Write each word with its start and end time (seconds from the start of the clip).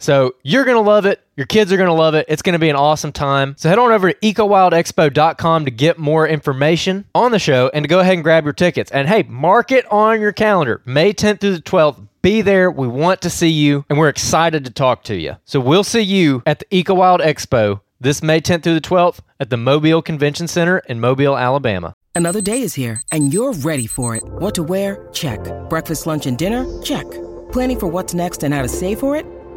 So 0.00 0.34
you're 0.42 0.64
going 0.64 0.76
to 0.76 0.88
love 0.88 1.06
it. 1.06 1.20
Your 1.36 1.46
kids 1.46 1.72
are 1.72 1.76
going 1.76 1.88
to 1.88 1.92
love 1.92 2.14
it. 2.14 2.26
It's 2.28 2.42
going 2.42 2.54
to 2.54 2.58
be 2.58 2.68
an 2.68 2.76
awesome 2.76 3.12
time. 3.12 3.54
So 3.56 3.68
head 3.68 3.78
on 3.78 3.92
over 3.92 4.12
to 4.12 4.18
ecowildexpo.com 4.18 5.64
to 5.64 5.70
get 5.70 5.98
more 5.98 6.26
information 6.26 7.04
on 7.14 7.30
the 7.32 7.38
show 7.38 7.70
and 7.72 7.84
to 7.84 7.88
go 7.88 8.00
ahead 8.00 8.14
and 8.14 8.24
grab 8.24 8.44
your 8.44 8.52
tickets. 8.52 8.90
And 8.90 9.08
hey, 9.08 9.22
mark 9.22 9.70
it 9.70 9.90
on 9.92 10.20
your 10.20 10.32
calendar. 10.32 10.82
May 10.84 11.12
10th 11.12 11.40
through 11.40 11.56
the 11.56 11.62
12th. 11.62 12.06
Be 12.22 12.42
there. 12.42 12.70
We 12.70 12.86
want 12.86 13.22
to 13.22 13.30
see 13.30 13.48
you 13.48 13.84
and 13.88 13.98
we're 13.98 14.10
excited 14.10 14.64
to 14.64 14.70
talk 14.70 15.04
to 15.04 15.14
you. 15.14 15.36
So 15.44 15.60
we'll 15.60 15.84
see 15.84 16.02
you 16.02 16.42
at 16.44 16.58
the 16.58 16.66
Eco 16.70 16.94
Wild 16.94 17.20
Expo 17.20 17.80
this 18.00 18.22
May 18.22 18.40
10th 18.40 18.62
through 18.62 18.74
the 18.74 18.80
12th 18.80 19.20
at 19.38 19.50
the 19.50 19.56
Mobile 19.56 20.02
Convention 20.02 20.48
Center 20.48 20.78
in 20.80 21.00
Mobile, 21.00 21.36
Alabama. 21.36 21.94
Another 22.14 22.40
day 22.40 22.62
is 22.62 22.74
here, 22.74 23.00
and 23.12 23.32
you're 23.32 23.52
ready 23.52 23.86
for 23.86 24.16
it. 24.16 24.24
What 24.24 24.54
to 24.56 24.62
wear? 24.62 25.08
Check. 25.12 25.40
Breakfast, 25.68 26.06
lunch, 26.06 26.26
and 26.26 26.36
dinner? 26.36 26.66
Check. 26.82 27.06
Planning 27.52 27.78
for 27.78 27.86
what's 27.86 28.14
next 28.14 28.42
and 28.42 28.52
how 28.52 28.62
to 28.62 28.68
save 28.68 28.98
for 28.98 29.16
it? 29.16 29.24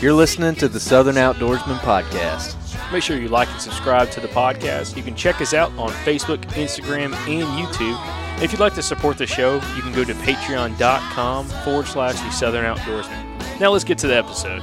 You're 0.00 0.14
listening 0.14 0.54
to 0.54 0.66
the 0.66 0.80
Southern 0.80 1.16
Outdoorsman 1.16 1.76
Podcast. 1.80 2.56
Make 2.90 3.02
sure 3.02 3.18
you 3.18 3.28
like 3.28 3.50
and 3.50 3.60
subscribe 3.60 4.10
to 4.12 4.20
the 4.20 4.28
podcast. 4.28 4.96
You 4.96 5.02
can 5.02 5.14
check 5.14 5.42
us 5.42 5.52
out 5.52 5.70
on 5.72 5.90
Facebook, 5.90 6.38
Instagram, 6.52 7.12
and 7.28 7.46
YouTube. 7.66 8.42
If 8.42 8.50
you'd 8.50 8.62
like 8.62 8.72
to 8.76 8.82
support 8.82 9.18
the 9.18 9.26
show, 9.26 9.56
you 9.76 9.82
can 9.82 9.92
go 9.92 10.02
to 10.02 10.14
patreon.com 10.14 11.48
forward 11.48 11.86
slash 11.86 12.18
the 12.18 12.30
Southern 12.30 12.64
Outdoorsman. 12.64 13.60
Now 13.60 13.72
let's 13.72 13.84
get 13.84 13.98
to 13.98 14.06
the 14.06 14.16
episode. 14.16 14.62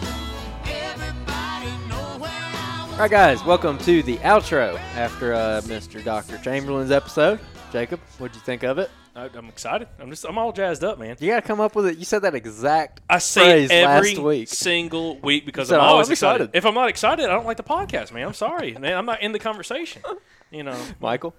All 2.93 2.97
right, 2.97 3.11
guys, 3.11 3.43
welcome 3.43 3.77
to 3.77 4.01
the 4.01 4.17
outro 4.17 4.79
after 4.95 5.35
uh, 5.35 5.61
Mr. 5.65 6.03
Dr. 6.03 6.39
Chamberlain's 6.39 6.89
episode. 6.89 7.39
Jacob, 7.71 7.99
what'd 8.17 8.35
you 8.35 8.41
think 8.41 8.63
of 8.63 8.79
it? 8.79 8.89
I, 9.17 9.29
I'm 9.35 9.47
excited. 9.49 9.87
I'm 9.99 10.09
just 10.11 10.23
I'm 10.25 10.37
all 10.37 10.51
jazzed 10.53 10.83
up, 10.83 10.99
man. 10.99 11.15
You 11.19 11.27
got 11.31 11.41
to 11.41 11.47
come 11.47 11.59
up 11.59 11.75
with 11.75 11.87
it. 11.87 11.97
You 11.97 12.05
said 12.05 12.19
that 12.21 12.35
exact 12.35 13.01
I 13.09 13.17
say 13.17 13.41
phrase 13.67 13.71
every 13.71 14.13
last 14.13 14.23
week. 14.23 14.47
single 14.49 15.17
week 15.19 15.45
because 15.45 15.69
said, 15.69 15.79
I'm 15.79 15.85
"Oh, 15.85 15.93
always 15.93 16.07
I'm 16.07 16.11
excited. 16.13 16.41
excited." 16.43 16.57
If 16.57 16.65
I'm 16.65 16.75
not 16.75 16.87
excited, 16.89 17.25
I 17.25 17.29
don't 17.33 17.45
like 17.47 17.57
the 17.57 17.63
podcast, 17.63 18.13
man. 18.13 18.27
I'm 18.27 18.33
sorry, 18.33 18.73
man. 18.73 18.95
I'm 18.95 19.05
not 19.07 19.21
in 19.23 19.31
the 19.31 19.39
conversation. 19.39 20.03
You 20.51 20.63
know, 20.63 20.79
Michael? 21.01 21.33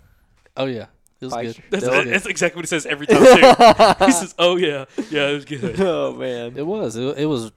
Oh 0.56 0.64
yeah, 0.66 0.86
It 1.20 1.26
was 1.26 1.34
Pike 1.34 1.46
good. 1.46 1.52
Street. 1.52 1.64
It 1.66 1.70
That's, 1.70 1.84
was 1.86 2.04
good. 2.04 2.12
that's 2.14 2.26
exactly 2.26 2.58
what 2.58 2.64
he 2.64 2.69
says 2.69 2.84
every 2.84 3.06
time 3.06 3.19
too. 3.22 3.25
he 4.06 4.12
says, 4.12 4.34
"Oh 4.40 4.56
yeah, 4.56 4.86
yeah, 5.10 5.28
it 5.28 5.34
was 5.34 5.44
good." 5.44 5.76
oh 5.81 6.14
man. 6.14 6.56
It 6.56 6.66
was. 6.66 6.96
It, 6.96 7.19
it 7.19 7.26
was. 7.26 7.52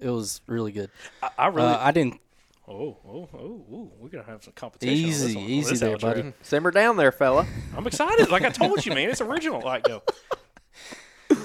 It 0.00 0.10
was 0.10 0.40
really 0.48 0.72
good. 0.72 0.90
I, 1.22 1.28
I 1.38 1.46
really. 1.46 1.68
Uh, 1.68 1.78
I 1.78 1.92
didn't. 1.92 2.18
Oh, 2.68 2.98
oh, 3.06 3.28
oh, 3.34 3.38
ooh, 3.38 3.90
we're 3.98 4.08
gonna 4.08 4.24
have 4.24 4.42
some 4.44 4.52
competition. 4.54 5.04
on 5.04 5.10
this 5.10 5.22
Easy, 5.24 5.34
one- 5.36 5.44
on 5.44 5.50
easy 5.50 5.70
this 5.70 5.80
there, 5.80 5.96
outro. 5.96 6.00
buddy. 6.00 6.32
Simmer 6.42 6.70
down 6.70 6.96
there, 6.96 7.12
fella. 7.12 7.46
I'm 7.76 7.86
excited. 7.86 8.30
Like 8.30 8.42
I 8.44 8.50
told 8.50 8.84
you, 8.86 8.92
man, 8.94 9.10
it's 9.10 9.20
original. 9.20 9.60
Like 9.60 9.84
go. 9.84 10.02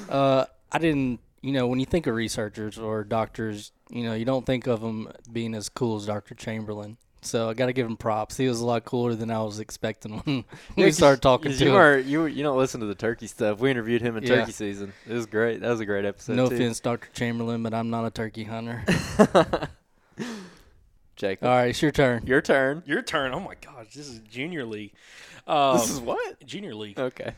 Uh, 0.10 0.46
I 0.72 0.80
didn't. 0.80 1.20
You 1.42 1.52
know, 1.54 1.68
when 1.68 1.80
you 1.80 1.86
think 1.86 2.08
of 2.08 2.16
researchers 2.16 2.78
or 2.78 3.04
doctors, 3.04 3.72
you 3.90 4.04
know, 4.04 4.14
you 4.14 4.26
don't 4.26 4.46
think 4.46 4.68
of 4.68 4.82
them 4.82 5.10
being 5.32 5.54
as 5.54 5.70
cool 5.70 5.96
as 5.98 6.06
Dr. 6.06 6.34
Chamberlain. 6.36 6.98
So 7.22 7.50
I 7.50 7.54
got 7.54 7.68
to 7.68 7.74
give 7.74 7.86
him 7.88 7.96
props. 7.98 8.36
He 8.38 8.48
was 8.48 8.60
a 8.60 8.66
lot 8.66 8.84
cooler 8.86 9.16
than 9.16 9.30
I 9.32 9.42
was 9.44 9.60
expecting 9.60 10.18
when 10.20 10.46
we 10.76 10.92
started 10.92 11.22
talking 11.22 11.52
to 11.52 11.58
you 11.64 11.72
him. 11.72 11.76
Are, 11.76 11.98
you 11.98 12.26
you 12.26 12.44
don't 12.44 12.58
listen 12.58 12.80
to 12.82 12.86
the 12.86 12.96
turkey 12.96 13.28
stuff. 13.28 13.60
We 13.60 13.70
interviewed 13.72 14.02
him 14.02 14.18
in 14.18 14.24
Yeah. 14.24 14.36
turkey 14.36 14.52
season. 14.52 14.94
It 15.08 15.14
was 15.14 15.26
great. 15.26 15.62
That 15.62 15.70
was 15.70 15.80
a 15.80 15.86
great 15.86 16.06
episode. 16.06 16.36
no 16.36 16.48
too. 16.50 16.56
offense, 16.56 16.80
Dr. 16.80 17.10
Chamberlain, 17.14 17.64
but 17.64 17.74
I'm 17.74 17.90
not 17.90 18.06
a 18.06 18.12
turkey 18.12 18.44
hunter. 18.46 18.84
Jacob. 21.18 21.48
All 21.48 21.56
right, 21.56 21.70
it's 21.70 21.82
your 21.82 21.92
turn. 21.92 22.26
Your 22.26 22.42
turn. 22.42 22.84
Your 22.86 23.02
turn. 23.02 23.34
Oh 23.34 23.40
my 23.40 23.56
gosh, 23.56 23.94
this 23.94 24.08
is 24.08 24.20
junior 24.20 24.66
league. 24.66 24.94
Um, 25.46 25.78
this 25.78 25.90
is 25.90 26.00
what? 26.00 26.46
junior 26.46 26.76
league. 26.76 27.00
Okay. 27.00 27.34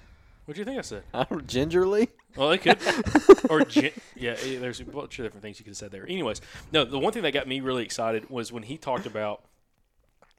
What 0.45 0.55
do 0.55 0.61
you 0.61 0.65
think 0.65 0.79
I 0.79 0.81
said? 0.81 1.03
I 1.13 1.23
don't 1.25 1.45
gingerly. 1.47 2.09
Well, 2.35 2.51
it 2.51 2.59
could, 2.59 2.79
or 3.51 3.61
gin- 3.65 3.91
yeah, 4.15 4.35
eh, 4.41 4.57
there's 4.59 4.79
a 4.79 4.85
bunch 4.85 5.19
of 5.19 5.25
different 5.25 5.43
things 5.43 5.59
you 5.59 5.63
could 5.63 5.71
have 5.71 5.77
said 5.77 5.91
there. 5.91 6.05
Anyways, 6.07 6.41
no, 6.71 6.85
the 6.85 6.97
one 6.97 7.13
thing 7.13 7.23
that 7.23 7.33
got 7.33 7.47
me 7.47 7.59
really 7.59 7.83
excited 7.83 8.29
was 8.29 8.51
when 8.51 8.63
he 8.63 8.77
talked 8.77 9.05
about 9.05 9.43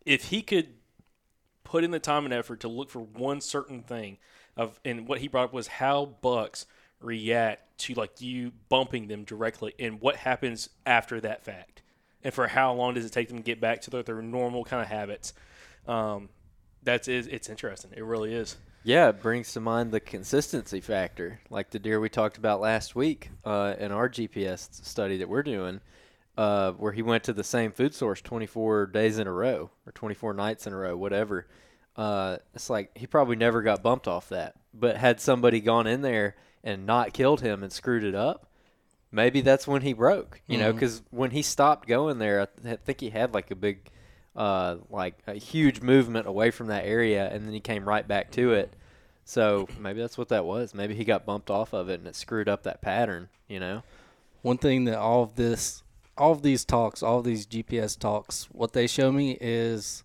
if 0.04 0.24
he 0.24 0.42
could 0.42 0.68
put 1.62 1.84
in 1.84 1.92
the 1.92 2.00
time 2.00 2.24
and 2.24 2.34
effort 2.34 2.58
to 2.60 2.68
look 2.68 2.90
for 2.90 3.00
one 3.00 3.40
certain 3.40 3.82
thing 3.82 4.18
of, 4.56 4.80
and 4.84 5.06
what 5.06 5.20
he 5.20 5.28
brought 5.28 5.44
up 5.44 5.52
was 5.52 5.68
how 5.68 6.16
bucks 6.20 6.66
react 7.00 7.78
to 7.78 7.94
like 7.94 8.20
you 8.20 8.50
bumping 8.68 9.06
them 9.06 9.22
directly, 9.22 9.74
and 9.78 10.00
what 10.00 10.16
happens 10.16 10.70
after 10.84 11.20
that 11.20 11.44
fact, 11.44 11.82
and 12.22 12.32
for 12.32 12.46
how 12.48 12.72
long 12.72 12.94
does 12.94 13.04
it 13.04 13.12
take 13.12 13.28
them 13.28 13.38
to 13.38 13.42
get 13.42 13.60
back 13.60 13.80
to 13.82 13.90
their, 13.90 14.02
their 14.02 14.22
normal 14.22 14.64
kind 14.64 14.82
of 14.82 14.88
habits. 14.88 15.32
Um, 15.86 16.28
that's 16.82 17.08
is 17.08 17.26
it's 17.26 17.48
interesting. 17.48 17.92
It 17.96 18.04
really 18.04 18.34
is. 18.34 18.56
Yeah, 18.82 19.10
it 19.10 19.20
brings 19.20 19.52
to 19.52 19.60
mind 19.60 19.92
the 19.92 20.00
consistency 20.00 20.80
factor, 20.80 21.40
like 21.50 21.70
the 21.70 21.78
deer 21.78 22.00
we 22.00 22.08
talked 22.08 22.38
about 22.38 22.60
last 22.60 22.96
week 22.96 23.30
uh, 23.44 23.74
in 23.78 23.92
our 23.92 24.08
GPS 24.08 24.84
study 24.84 25.18
that 25.18 25.28
we're 25.28 25.42
doing, 25.42 25.80
uh, 26.38 26.72
where 26.72 26.92
he 26.92 27.02
went 27.02 27.24
to 27.24 27.34
the 27.34 27.44
same 27.44 27.72
food 27.72 27.94
source 27.94 28.22
24 28.22 28.86
days 28.86 29.18
in 29.18 29.26
a 29.26 29.32
row 29.32 29.70
or 29.84 29.92
24 29.92 30.32
nights 30.32 30.66
in 30.66 30.72
a 30.72 30.76
row, 30.76 30.96
whatever. 30.96 31.46
Uh, 31.94 32.38
it's 32.54 32.70
like 32.70 32.96
he 32.96 33.06
probably 33.06 33.36
never 33.36 33.60
got 33.60 33.82
bumped 33.82 34.08
off 34.08 34.30
that, 34.30 34.54
but 34.72 34.96
had 34.96 35.20
somebody 35.20 35.60
gone 35.60 35.86
in 35.86 36.00
there 36.00 36.36
and 36.64 36.86
not 36.86 37.12
killed 37.12 37.42
him 37.42 37.62
and 37.62 37.70
screwed 37.70 38.04
it 38.04 38.14
up, 38.14 38.49
maybe 39.12 39.40
that's 39.40 39.66
when 39.66 39.82
he 39.82 39.92
broke. 39.92 40.40
You 40.46 40.58
know, 40.58 40.64
'cause 40.64 40.72
know, 40.72 40.72
because 40.74 41.02
when 41.10 41.30
he 41.30 41.42
stopped 41.42 41.88
going 41.88 42.18
there, 42.18 42.42
I, 42.42 42.46
th- 42.62 42.74
I 42.74 42.76
think 42.84 43.00
he 43.00 43.10
had 43.10 43.34
like 43.34 43.50
a 43.50 43.56
big 43.56 43.90
uh, 44.36 44.76
like 44.90 45.18
a 45.26 45.34
huge 45.34 45.80
movement 45.80 46.26
away 46.26 46.50
from 46.50 46.68
that 46.68 46.84
area, 46.84 47.28
and 47.30 47.44
then 47.44 47.52
he 47.52 47.60
came 47.60 47.88
right 47.88 48.06
back 48.06 48.30
to 48.32 48.52
it. 48.52 48.72
So 49.24 49.68
maybe 49.78 50.00
that's 50.00 50.16
what 50.18 50.28
that 50.28 50.44
was. 50.44 50.74
Maybe 50.74 50.94
he 50.94 51.04
got 51.04 51.24
bumped 51.26 51.50
off 51.50 51.72
of 51.72 51.88
it, 51.88 51.98
and 52.00 52.06
it 52.08 52.16
screwed 52.16 52.48
up 52.48 52.62
that 52.64 52.80
pattern. 52.80 53.28
You 53.48 53.60
know? 53.60 53.82
One 54.42 54.56
thing 54.58 54.84
that 54.84 54.98
all 54.98 55.22
of 55.22 55.36
this, 55.36 55.82
all 56.16 56.32
of 56.32 56.42
these 56.42 56.64
talks, 56.64 57.02
all 57.02 57.18
of 57.18 57.24
these 57.24 57.46
GPS 57.46 57.98
talks, 57.98 58.48
what 58.52 58.72
they 58.72 58.86
show 58.86 59.12
me 59.12 59.36
is 59.40 60.02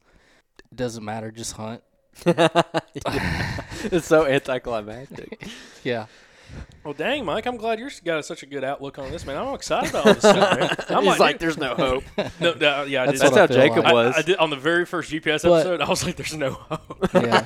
it 0.59 0.75
doesn't 0.75 1.03
matter, 1.05 1.31
just 1.31 1.53
hunt. 1.53 1.81
it's 2.25 4.07
so 4.07 4.25
anticlimactic. 4.25 5.47
Yeah. 5.83 6.07
Well, 6.85 6.93
dang, 6.93 7.25
Mike, 7.25 7.47
I'm 7.47 7.57
glad 7.57 7.79
you've 7.79 7.99
got 8.03 8.23
such 8.25 8.43
a 8.43 8.45
good 8.45 8.63
outlook 8.63 8.99
on 8.99 9.09
this, 9.09 9.25
man. 9.25 9.37
I'm 9.37 9.55
excited 9.55 9.89
about 9.89 10.05
all 10.05 10.13
this 10.13 10.19
stuff, 10.23 10.59
man. 10.59 10.69
I'm 10.97 11.03
He's 11.03 11.17
like, 11.19 11.39
dude, 11.39 11.41
"There's 11.41 11.57
no 11.57 11.73
hope." 11.73 12.03
no, 12.39 12.53
no, 12.53 12.83
yeah, 12.83 13.01
I 13.01 13.05
That's 13.07 13.21
did. 13.21 13.21
That's 13.21 13.31
what 13.31 13.37
I 13.37 13.39
how 13.39 13.47
Jacob 13.47 13.83
like. 13.85 13.93
was. 13.93 14.15
I, 14.15 14.19
I 14.19 14.21
did 14.21 14.37
on 14.37 14.49
the 14.51 14.55
very 14.55 14.85
first 14.85 15.11
GPS 15.11 15.41
But- 15.41 15.51
episode. 15.61 15.81
I 15.81 15.89
was 15.89 16.05
like, 16.05 16.15
"There's 16.15 16.35
no 16.35 16.51
hope." 16.51 17.09
Yeah. 17.15 17.41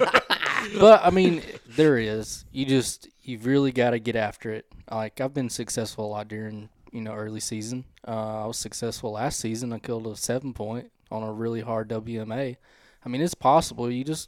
but 0.78 1.06
I 1.06 1.10
mean, 1.10 1.42
there 1.70 1.98
is. 1.98 2.44
You 2.52 2.66
just 2.66 3.08
you've 3.24 3.46
really 3.46 3.72
got 3.72 3.92
to 3.92 4.00
get 4.00 4.18
after 4.18 4.52
it. 4.52 4.66
Like 4.92 5.22
I've 5.22 5.34
been 5.34 5.50
successful 5.50 6.06
a 6.06 6.10
lot 6.10 6.28
during 6.28 6.68
you 6.92 7.00
know 7.00 7.14
early 7.14 7.40
season. 7.40 7.86
Uh, 8.06 8.44
I 8.44 8.46
was 8.46 8.58
successful 8.58 9.14
last 9.14 9.40
season. 9.40 9.72
I 9.72 9.80
killed 9.80 10.06
a 10.06 10.18
seven 10.18 10.54
point 10.54 10.92
on 11.10 11.24
a 11.24 11.32
really 11.32 11.62
hard 11.62 11.88
WMA. 11.88 12.58
I 13.06 13.10
mean, 13.10 13.22
it's 13.22 13.36
possible. 13.36 13.90
You 13.90 14.04
just, 14.04 14.28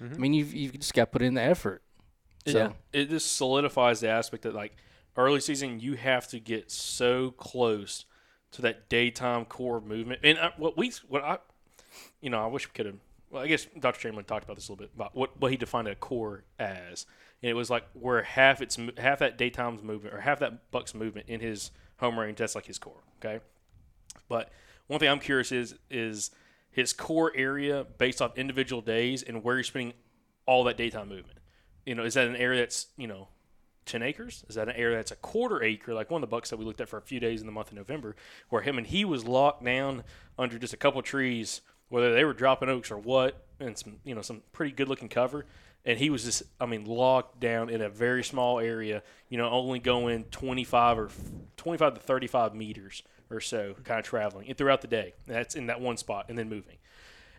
I 0.00 0.04
mean, 0.16 0.34
you've 0.34 0.54
you 0.54 0.70
just 0.70 0.94
got 0.94 1.06
to 1.06 1.10
put 1.10 1.22
in 1.22 1.34
the 1.34 1.42
effort. 1.42 1.82
So 2.46 2.58
Yeah. 2.58 2.72
it 2.92 3.10
just 3.10 3.36
solidifies 3.36 4.00
the 4.00 4.08
aspect 4.08 4.44
that 4.44 4.54
like 4.54 4.76
early 5.16 5.40
season, 5.40 5.80
you 5.80 5.94
have 5.94 6.28
to 6.28 6.38
get 6.40 6.70
so 6.70 7.30
close 7.32 8.04
to 8.52 8.62
that 8.62 8.88
daytime 8.88 9.44
core 9.44 9.80
movement. 9.80 10.20
And 10.22 10.38
I, 10.38 10.52
what 10.56 10.76
we, 10.76 10.92
what 11.08 11.22
I, 11.22 11.38
you 12.20 12.30
know, 12.30 12.42
I 12.42 12.46
wish 12.46 12.66
we 12.66 12.72
could 12.72 12.86
have. 12.86 12.96
Well, 13.30 13.42
I 13.42 13.48
guess 13.48 13.66
Dr. 13.78 14.00
Chamberlain 14.00 14.24
talked 14.24 14.44
about 14.44 14.54
this 14.56 14.68
a 14.68 14.72
little 14.72 14.84
bit 14.86 14.92
about 14.94 15.16
what, 15.16 15.40
what 15.40 15.50
he 15.50 15.56
defined 15.56 15.88
a 15.88 15.96
core 15.96 16.44
as, 16.60 17.06
and 17.42 17.50
it 17.50 17.54
was 17.54 17.68
like 17.68 17.84
where 17.94 18.22
half 18.22 18.62
its 18.62 18.78
half 18.98 19.18
that 19.18 19.36
daytime's 19.36 19.82
movement 19.82 20.14
or 20.14 20.20
half 20.20 20.38
that 20.38 20.70
buck's 20.70 20.94
movement 20.94 21.28
in 21.28 21.40
his 21.40 21.72
home 21.98 22.18
range. 22.18 22.38
That's 22.38 22.54
like 22.54 22.66
his 22.66 22.78
core. 22.78 23.02
Okay, 23.18 23.40
but 24.28 24.50
one 24.86 25.00
thing 25.00 25.08
I'm 25.08 25.18
curious 25.18 25.50
is 25.50 25.74
is 25.90 26.30
his 26.70 26.92
core 26.92 27.32
area 27.34 27.84
based 27.98 28.22
off 28.22 28.38
individual 28.38 28.80
days 28.80 29.24
and 29.24 29.42
where 29.42 29.56
you're 29.56 29.64
spending 29.64 29.94
all 30.46 30.62
that 30.64 30.76
daytime 30.76 31.08
movement. 31.08 31.35
You 31.86 31.94
know, 31.94 32.04
is 32.04 32.14
that 32.14 32.26
an 32.26 32.36
area 32.36 32.60
that's 32.60 32.88
you 32.98 33.06
know 33.06 33.28
10 33.86 34.02
acres? 34.02 34.44
Is 34.48 34.56
that 34.56 34.68
an 34.68 34.76
area 34.76 34.96
that's 34.96 35.12
a 35.12 35.16
quarter 35.16 35.62
acre, 35.62 35.94
like 35.94 36.10
one 36.10 36.22
of 36.22 36.28
the 36.28 36.34
bucks 36.34 36.50
that 36.50 36.58
we 36.58 36.64
looked 36.64 36.80
at 36.80 36.88
for 36.88 36.98
a 36.98 37.02
few 37.02 37.20
days 37.20 37.40
in 37.40 37.46
the 37.46 37.52
month 37.52 37.68
of 37.68 37.76
November, 37.76 38.16
where 38.50 38.62
him 38.62 38.76
and 38.76 38.86
he 38.86 39.04
was 39.04 39.24
locked 39.24 39.64
down 39.64 40.02
under 40.38 40.58
just 40.58 40.74
a 40.74 40.76
couple 40.76 41.00
trees, 41.00 41.62
whether 41.88 42.12
they 42.12 42.24
were 42.24 42.34
dropping 42.34 42.68
oaks 42.68 42.90
or 42.90 42.98
what, 42.98 43.46
and 43.60 43.78
some 43.78 43.96
you 44.04 44.14
know 44.14 44.22
some 44.22 44.42
pretty 44.52 44.72
good 44.72 44.88
looking 44.88 45.08
cover, 45.08 45.46
and 45.84 45.98
he 45.98 46.10
was 46.10 46.24
just 46.24 46.42
I 46.60 46.66
mean 46.66 46.84
locked 46.84 47.40
down 47.40 47.70
in 47.70 47.80
a 47.80 47.88
very 47.88 48.24
small 48.24 48.58
area, 48.58 49.02
you 49.28 49.38
know, 49.38 49.48
only 49.48 49.78
going 49.78 50.24
25 50.24 50.98
or 50.98 51.10
25 51.56 51.94
to 51.94 52.00
35 52.00 52.54
meters 52.54 53.02
or 53.30 53.40
so, 53.40 53.74
kind 53.84 53.98
of 54.00 54.04
traveling 54.04 54.48
and 54.48 54.58
throughout 54.58 54.82
the 54.82 54.88
day. 54.88 55.14
That's 55.26 55.54
in 55.54 55.66
that 55.66 55.80
one 55.80 55.96
spot, 55.96 56.26
and 56.28 56.36
then 56.36 56.48
moving. 56.48 56.76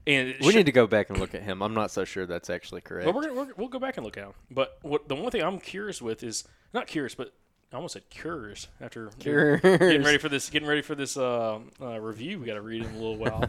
And 0.07 0.35
we 0.41 0.51
sho- 0.51 0.57
need 0.57 0.65
to 0.65 0.71
go 0.71 0.87
back 0.87 1.09
and 1.09 1.19
look 1.19 1.35
at 1.35 1.43
him. 1.43 1.61
I'm 1.61 1.73
not 1.73 1.91
so 1.91 2.05
sure 2.05 2.25
that's 2.25 2.49
actually 2.49 2.81
correct. 2.81 3.05
well, 3.05 3.15
we're, 3.15 3.33
we're, 3.33 3.53
we'll 3.57 3.67
go 3.67 3.79
back 3.79 3.97
and 3.97 4.05
look 4.05 4.17
at 4.17 4.23
him. 4.23 4.33
But 4.49 4.79
what 4.81 5.07
the 5.07 5.15
one 5.15 5.29
thing 5.31 5.43
I'm 5.43 5.59
curious 5.59 6.01
with 6.01 6.23
is 6.23 6.45
not 6.73 6.87
curious, 6.87 7.13
but 7.13 7.33
I 7.71 7.75
almost 7.75 7.93
said 7.93 8.09
curious 8.09 8.67
after 8.79 9.09
Curious. 9.19 9.61
getting 9.61 10.03
ready 10.03 10.17
for 10.17 10.29
this. 10.29 10.49
Getting 10.49 10.67
ready 10.69 10.81
for 10.81 10.95
this 10.95 11.17
uh, 11.17 11.59
uh, 11.81 11.99
review. 11.99 12.39
We 12.39 12.45
got 12.45 12.53
to 12.53 12.61
read 12.61 12.83
in 12.83 12.89
a 12.89 12.97
little 12.97 13.17
while. 13.17 13.43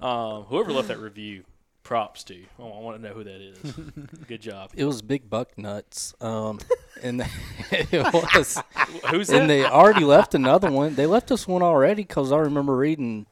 um, 0.00 0.44
whoever 0.44 0.72
left 0.72 0.88
that 0.88 1.00
review, 1.00 1.42
props 1.82 2.24
to. 2.24 2.44
Oh, 2.58 2.70
I 2.70 2.80
want 2.80 2.96
to 2.96 3.02
know 3.02 3.14
who 3.14 3.24
that 3.24 3.40
is. 3.40 3.58
Good 4.28 4.42
job. 4.42 4.70
it 4.74 4.84
was 4.84 5.02
big 5.02 5.28
buck 5.28 5.56
nuts. 5.58 6.14
Um, 6.20 6.60
and 7.02 7.24
it 7.70 8.12
was. 8.12 8.62
Who's 9.10 9.28
that? 9.28 9.40
And 9.40 9.50
they 9.50 9.64
already 9.64 10.04
left 10.04 10.34
another 10.34 10.70
one. 10.70 10.94
They 10.94 11.06
left 11.06 11.32
us 11.32 11.48
one 11.48 11.62
already 11.62 12.02
because 12.02 12.30
I 12.30 12.38
remember 12.38 12.76
reading 12.76 13.26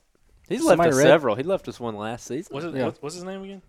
He's 0.49 0.61
left 0.63 0.71
somebody 0.73 0.91
us 0.91 0.97
read- 0.97 1.03
several. 1.05 1.35
He 1.37 1.43
left 1.43 1.69
us 1.69 1.81
one 1.81 1.97
last 1.97 2.27
season. 2.27 2.55
what's, 2.55 2.67
it, 2.67 2.75
Yeah. 2.75 2.85
what- 2.87 3.03
what's 3.03 3.15
his 3.15 3.25
name 3.25 3.43
again? 3.43 3.63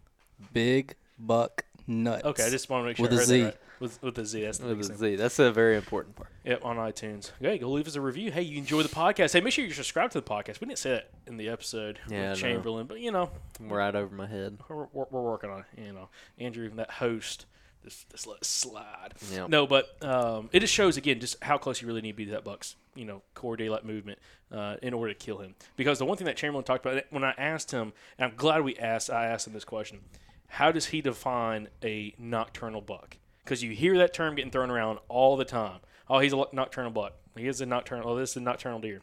big 0.54 0.96
buck 1.18 1.64
nuts. 1.88 2.26
Okay, 2.26 2.46
I 2.46 2.50
just 2.50 2.70
want 2.70 2.84
to 2.84 2.88
make 2.88 2.98
sure 2.98 3.04
With 3.04 3.12
I 3.12 3.16
a 3.16 3.18
heard 3.20 3.26
Z. 3.28 3.40
that 3.42 3.46
right. 3.46 3.58
With, 3.80 4.02
with 4.04 4.18
a 4.20 4.26
Z. 4.26 4.42
That's 4.42 4.58
the 4.58 4.68
With 4.68 4.74
biggest 4.78 4.90
thing. 4.92 4.98
Z. 5.12 5.16
That's 5.18 5.38
a 5.40 5.52
very 5.52 5.76
important 5.76 6.16
part. 6.16 6.30
Yep, 6.46 6.64
on 6.66 6.78
iTunes. 6.78 7.32
Hey, 7.42 7.58
go 7.58 7.70
leave 7.72 7.88
us 7.88 7.96
a 7.96 8.02
review. 8.02 8.32
Hey, 8.32 8.42
you 8.42 8.58
enjoy 8.58 8.84
the 8.84 8.90
podcast. 8.90 9.34
Hey, 9.34 9.42
make 9.42 9.52
sure 9.54 9.66
you 9.66 9.72
subscribe 9.72 10.12
to 10.12 10.20
the 10.22 10.26
podcast. 10.28 10.60
We 10.62 10.68
didn't 10.68 10.80
say 10.80 10.92
that 10.92 11.10
in 11.28 11.36
the 11.38 11.50
episode 11.50 12.00
Yeah, 12.10 12.18
I 12.18 12.22
know. 12.24 12.30
with 12.32 12.40
Chamberlain, 12.40 12.86
but 12.88 13.00
you 13.02 13.12
know, 13.12 13.32
We're 13.60 13.78
right 13.80 13.94
over 13.96 14.14
my 14.16 14.28
head. 14.28 14.58
we're, 14.70 14.88
we're, 14.94 15.06
we're 15.12 15.22
working 15.22 15.50
on 15.50 15.60
it. 15.78 15.82
You 15.82 15.92
know, 15.94 16.10
Andrew, 16.40 16.64
even 16.66 16.78
that 16.78 16.90
host, 16.92 17.46
just, 17.86 18.10
just 18.10 18.28
let 18.28 18.38
it 18.38 18.46
slide. 18.46 19.14
Yep. 19.32 19.50
No, 19.50 19.66
but 19.66 20.04
um, 20.04 20.50
it 20.52 20.60
just 20.60 20.74
shows 20.74 20.98
again 20.98 21.20
just 21.20 21.42
how 21.44 21.58
close 21.58 21.82
you 21.82 21.88
really 21.88 22.02
need 22.02 22.12
to 22.12 22.18
be 22.18 22.26
to 22.26 22.32
that 22.32 22.44
Bucks, 22.44 22.76
you 22.96 23.06
know, 23.06 23.22
core 23.34 23.56
daylight 23.56 23.86
movement 23.86 24.20
uh, 24.52 24.76
in 24.82 24.94
order 24.94 25.14
to 25.14 25.20
kill 25.20 25.38
him. 25.38 25.56
Because 25.78 26.00
the 26.00 26.06
one 26.06 26.18
thing 26.18 26.26
that 26.26 26.36
Chamberlain 26.36 26.66
talked 26.66 26.86
about 26.86 27.04
when 27.12 27.24
I 27.24 27.34
asked 27.38 27.72
him, 27.72 27.94
and 28.18 28.32
I'm 28.32 28.36
glad 28.36 28.64
we 28.64 28.76
asked, 28.78 29.10
I 29.10 29.28
asked 29.28 29.48
him 29.48 29.54
this 29.54 29.66
question: 29.66 30.00
How 30.48 30.72
does 30.72 30.88
he 30.88 31.02
define 31.02 31.70
a 31.84 32.14
nocturnal 32.18 32.82
buck? 32.82 33.18
Because 33.44 33.64
you 33.64 33.72
hear 33.72 33.98
that 34.00 34.14
term 34.14 34.36
getting 34.36 34.52
thrown 34.52 34.72
around 34.72 35.00
all 35.08 35.38
the 35.38 35.46
time. 35.46 35.80
Oh, 36.10 36.20
he's 36.20 36.34
a 36.34 36.46
nocturnal 36.52 36.92
buck. 36.92 37.14
He 37.38 37.48
is 37.48 37.62
a 37.62 37.66
nocturnal. 37.66 38.10
Oh, 38.10 38.16
this 38.18 38.32
is 38.32 38.38
a 38.38 38.42
nocturnal 38.42 38.80
deer. 38.80 39.02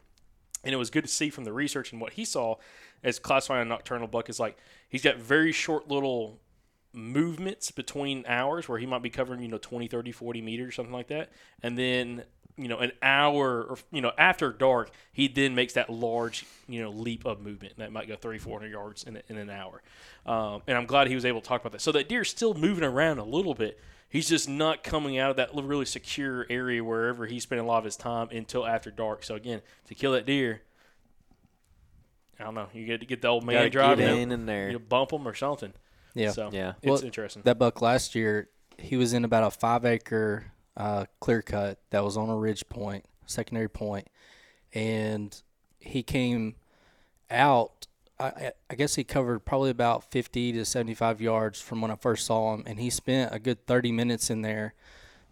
And 0.63 0.73
it 0.73 0.77
was 0.77 0.89
good 0.89 1.03
to 1.03 1.09
see 1.09 1.29
from 1.29 1.43
the 1.43 1.53
research 1.53 1.91
and 1.91 1.99
what 1.99 2.13
he 2.13 2.23
saw 2.23 2.55
as 3.03 3.19
classifying 3.19 3.63
a 3.63 3.65
nocturnal 3.65 4.07
buck 4.07 4.29
is 4.29 4.39
like 4.39 4.57
he's 4.87 5.03
got 5.03 5.17
very 5.17 5.51
short 5.51 5.89
little 5.89 6.39
movements 6.93 7.71
between 7.71 8.23
hours 8.27 8.69
where 8.69 8.77
he 8.77 8.85
might 8.85 9.01
be 9.01 9.09
covering, 9.09 9.41
you 9.41 9.47
know, 9.47 9.57
20, 9.57 9.87
30, 9.87 10.11
40 10.11 10.41
meters, 10.41 10.75
something 10.75 10.93
like 10.93 11.07
that. 11.07 11.31
And 11.61 11.77
then 11.77 12.23
you 12.57 12.67
know, 12.67 12.77
an 12.77 12.91
hour 13.01 13.63
or 13.63 13.77
you 13.91 14.01
know 14.01 14.11
after 14.17 14.51
dark, 14.51 14.91
he 15.11 15.27
then 15.27 15.55
makes 15.55 15.73
that 15.73 15.89
large 15.89 16.45
you 16.67 16.81
know 16.81 16.91
leap 16.91 17.25
of 17.25 17.41
movement 17.41 17.77
that 17.77 17.91
might 17.91 18.07
go 18.07 18.15
300, 18.15 18.41
400 18.41 18.71
yards 18.71 19.03
in, 19.03 19.21
in 19.27 19.37
an 19.37 19.49
hour. 19.49 19.81
Um, 20.25 20.61
and 20.67 20.77
I'm 20.77 20.85
glad 20.85 21.07
he 21.07 21.15
was 21.15 21.25
able 21.25 21.41
to 21.41 21.47
talk 21.47 21.61
about 21.61 21.71
that. 21.71 21.81
So 21.81 21.91
that 21.93 22.07
deer's 22.07 22.29
still 22.29 22.53
moving 22.53 22.83
around 22.83 23.17
a 23.17 23.23
little 23.23 23.55
bit. 23.55 23.79
He's 24.07 24.29
just 24.29 24.47
not 24.47 24.83
coming 24.83 25.17
out 25.17 25.31
of 25.31 25.37
that 25.37 25.49
really 25.55 25.85
secure 25.85 26.45
area 26.47 26.83
wherever 26.83 27.25
he's 27.25 27.43
spending 27.43 27.65
a 27.65 27.67
lot 27.67 27.79
of 27.79 27.85
his 27.85 27.95
time 27.95 28.29
until 28.29 28.67
after 28.67 28.91
dark. 28.91 29.23
So 29.23 29.33
again, 29.33 29.61
to 29.87 29.95
kill 29.95 30.11
that 30.11 30.27
deer, 30.27 30.61
I 32.39 32.43
don't 32.43 32.53
know. 32.53 32.67
You 32.73 32.85
get 32.85 32.99
to 32.99 33.07
get 33.07 33.23
the 33.23 33.29
old 33.29 33.43
man 33.43 33.71
driving 33.71 34.05
in 34.21 34.31
in 34.31 34.45
there. 34.45 34.69
you 34.69 34.77
bump 34.77 35.11
him 35.11 35.27
or 35.27 35.33
something. 35.33 35.73
Yeah. 36.13 36.31
So 36.31 36.49
Yeah. 36.51 36.73
it's 36.81 36.89
Well, 36.89 37.03
interesting. 37.03 37.43
That 37.43 37.57
buck 37.59 37.81
last 37.81 38.15
year, 38.15 38.49
he 38.77 38.97
was 38.97 39.13
in 39.13 39.23
about 39.25 39.43
a 39.43 39.51
five 39.51 39.85
acre 39.85 40.51
uh, 40.75 41.05
clear 41.19 41.41
cut 41.41 41.79
that 41.91 42.03
was 42.03 42.17
on 42.17 42.29
a 42.29 42.35
ridge 42.35 42.67
point, 42.69 43.05
secondary 43.27 43.69
point, 43.69 44.07
and 44.73 45.41
he 45.79 46.03
came 46.03 46.55
out. 47.29 47.87
I, 48.19 48.25
I- 48.25 48.51
I 48.71 48.75
guess 48.75 48.95
he 48.95 49.03
covered 49.03 49.39
probably 49.41 49.69
about 49.69 50.09
50 50.11 50.53
to 50.53 50.65
75 50.65 51.21
yards 51.21 51.61
from 51.61 51.81
when 51.81 51.91
I 51.91 51.95
first 51.95 52.25
saw 52.25 52.53
him, 52.55 52.63
and 52.65 52.79
he 52.79 52.89
spent 52.89 53.33
a 53.33 53.39
good 53.39 53.65
30 53.67 53.91
minutes 53.91 54.29
in 54.29 54.41
there, 54.41 54.73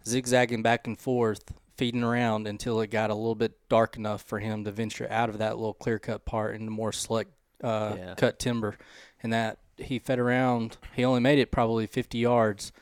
zigzagging 0.06 0.62
back 0.62 0.86
and 0.86 0.98
forth, 0.98 1.52
feeding 1.76 2.02
around 2.04 2.46
until 2.46 2.80
it 2.80 2.90
got 2.90 3.10
a 3.10 3.14
little 3.14 3.34
bit 3.34 3.56
dark 3.68 3.96
enough 3.96 4.22
for 4.22 4.38
him 4.38 4.62
to 4.64 4.70
venture 4.70 5.06
out 5.10 5.28
of 5.28 5.38
that 5.38 5.56
little 5.56 5.74
clear 5.74 5.98
cut 5.98 6.24
part 6.24 6.54
into 6.54 6.70
more 6.70 6.92
select 6.92 7.32
uh, 7.64 7.94
Yeah. 7.98 8.14
cut 8.14 8.38
timber, 8.38 8.76
and 9.22 9.32
that 9.32 9.58
he 9.84 9.98
fed 9.98 10.18
around. 10.18 10.76
He 10.94 11.04
only 11.04 11.20
made 11.20 11.38
it 11.38 11.50
probably 11.50 11.86
50 11.86 12.18
yards, 12.18 12.72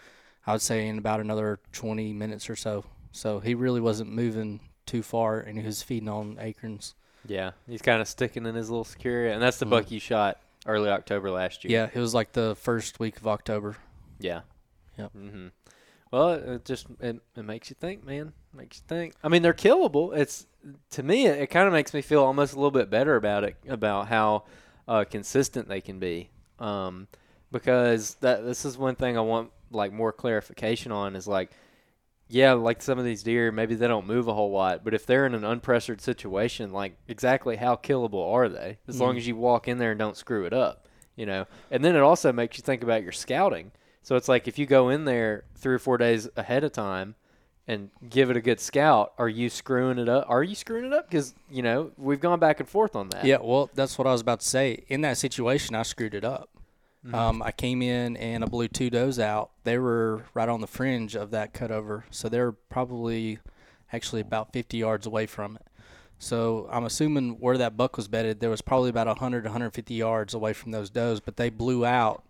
I 0.47 0.53
would 0.53 0.63
say, 0.63 0.87
in 0.87 0.99
about 0.99 1.21
another 1.21 1.61
20 1.73 2.13
minutes 2.13 2.49
or 2.51 2.57
so. 2.57 2.85
So 3.13 3.41
he 3.41 3.55
really 3.55 3.81
wasn't 3.81 4.13
moving 4.13 4.61
too 4.87 5.03
far, 5.03 5.39
and 5.41 5.59
he 5.59 5.65
was 5.67 5.83
feeding 5.83 6.09
on 6.09 6.37
acorns. 6.41 6.95
Yeah, 7.27 7.51
he's 7.67 7.83
kind 7.83 8.01
of 8.01 8.09
sticking 8.09 8.47
in 8.47 8.55
his 8.55 8.71
little 8.71 8.85
secure 8.85 9.27
and 9.27 9.43
that's 9.43 9.59
the 9.59 9.67
Mhm. 9.67 9.71
buck 9.71 9.91
you 9.91 10.01
shot 10.01 10.39
early 10.67 10.89
October 10.89 11.31
last 11.31 11.65
year. 11.65 11.73
Yeah, 11.73 11.91
it 11.93 12.01
was 12.01 12.15
like 12.15 12.33
the 12.33 12.57
first 12.57 12.99
week 12.99 13.19
of 13.19 13.27
October. 13.27 13.77
Yeah. 14.19 14.41
Yep. 14.99 15.13
hmm 15.13 15.47
Well, 16.11 16.31
it, 16.31 16.49
it 16.49 16.65
just 16.65 16.87
it, 16.99 17.21
it 17.37 17.45
makes 17.45 17.69
you 17.71 17.77
think, 17.79 18.05
man. 18.05 18.33
Makes 18.55 18.79
you 18.79 18.85
think. 18.89 19.15
I 19.23 19.29
mean, 19.29 19.43
they're 19.43 19.53
killable. 19.53 20.17
It's 20.17 20.47
to 20.91 21.03
me, 21.03 21.27
it, 21.27 21.43
it 21.43 21.47
kind 21.49 21.67
of 21.67 21.73
makes 21.75 21.93
me 21.95 22.01
feel 22.03 22.23
almost 22.25 22.53
a 22.55 22.57
little 22.57 22.71
bit 22.71 22.89
better 22.91 23.17
about 23.17 23.45
it, 23.45 23.57
about 23.69 24.09
how 24.09 24.45
uh, 24.89 25.05
consistent 25.05 25.69
they 25.69 25.81
can 25.83 25.99
be. 25.99 26.31
Um, 26.61 27.09
because 27.51 28.15
that 28.17 28.45
this 28.45 28.65
is 28.65 28.79
one 28.79 28.95
thing 28.95 29.17
I 29.17 29.23
want 29.23 29.51
like 29.71 29.93
more 29.93 30.13
clarification 30.13 30.93
on 30.93 31.17
is 31.17 31.27
like, 31.27 31.51
yeah, 32.29 32.53
like 32.53 32.81
some 32.81 32.99
of 32.99 33.05
these 33.05 33.23
deer, 33.23 33.51
maybe 33.51 33.75
they 33.75 33.89
don't 33.89 34.07
move 34.07 34.29
a 34.29 34.35
whole 34.35 34.53
lot, 34.53 34.85
but 34.85 34.95
if 34.95 35.05
they're 35.05 35.27
in 35.27 35.35
an 35.35 35.43
unpressured 35.43 36.01
situation, 36.01 36.73
like 36.73 36.97
exactly 37.09 37.57
how 37.57 37.75
killable 37.77 38.33
are 38.33 38.49
they? 38.49 38.79
As 38.87 39.01
long 39.01 39.17
as 39.17 39.27
you 39.27 39.35
walk 39.35 39.67
in 39.67 39.79
there 39.79 39.91
and 39.91 39.99
don't 39.99 40.17
screw 40.17 40.45
it 40.45 40.53
up, 40.53 40.87
you 41.17 41.27
know. 41.27 41.47
And 41.71 41.85
then 41.85 41.97
it 41.97 42.01
also 42.03 42.33
makes 42.33 42.57
you 42.57 42.63
think 42.63 42.85
about 42.85 43.03
your 43.03 43.13
scouting. 43.13 43.73
So 44.03 44.17
it's 44.17 44.29
like 44.29 44.47
if 44.47 44.59
you 44.59 44.67
go 44.67 44.89
in 44.91 45.05
there 45.05 45.45
three 45.57 45.75
or 45.75 45.79
four 45.81 45.99
days 45.99 46.29
ahead 46.37 46.63
of 46.63 46.73
time 46.73 47.17
and 47.67 47.91
give 48.09 48.31
it 48.31 48.37
a 48.37 48.41
good 48.41 48.61
scout, 48.61 49.13
are 49.19 49.29
you 49.29 49.49
screwing 49.49 49.99
it 49.99 50.09
up? 50.09 50.27
Are 50.29 50.43
you 50.43 50.55
screwing 50.55 50.87
it 50.87 50.93
up? 50.93 51.09
Because 51.09 51.35
you 51.51 51.63
know 51.63 51.93
we've 51.97 52.21
gone 52.21 52.41
back 52.41 52.61
and 52.61 52.69
forth 52.69 52.97
on 52.97 53.09
that. 53.11 53.25
Yeah, 53.25 53.39
well, 53.43 53.71
that's 53.75 53.99
what 53.99 54.07
I 54.07 54.13
was 54.13 54.21
about 54.21 54.41
to 54.41 54.49
say. 54.49 54.85
In 54.89 55.03
that 55.03 55.19
situation, 55.19 55.75
I 55.75 55.83
screwed 55.83 56.15
it 56.15 56.25
up. 56.25 56.51
Mm-hmm. 57.07 57.15
Um, 57.15 57.43
I 57.43 57.51
came 57.51 57.81
in 57.81 58.17
and 58.19 58.45
I 58.45 58.47
blew 58.47 58.69
two 58.69 58.91
does 58.91 59.19
out. 59.19 59.51
They 59.65 59.79
were 59.79 60.25
right 60.35 60.49
on 60.49 60.61
the 60.61 60.67
fringe 60.67 61.15
of 61.15 61.31
that 61.31 61.55
cutover, 61.55 62.03
so 62.11 62.29
they're 62.29 62.53
probably 62.53 63.39
actually 63.93 64.21
about 64.21 64.53
50 64.53 64.77
yards 64.77 65.07
away 65.07 65.27
from 65.27 65.57
it. 65.57 65.67
So 66.19 66.69
I'm 66.71 66.85
assuming 66.85 67.41
where 67.41 67.57
that 67.57 67.79
buck 67.79 67.97
was 67.97 68.07
bedded, 68.07 68.41
there 68.41 68.51
was 68.51 68.61
probably 68.61 68.91
about 68.91 69.07
100 69.07 69.45
150 69.45 69.95
yards 69.95 70.35
away 70.35 70.53
from 70.53 70.73
those 70.73 70.91
does, 70.91 71.21
but 71.21 71.39
they 71.39 71.49
blew 71.49 71.87
out, 71.87 72.25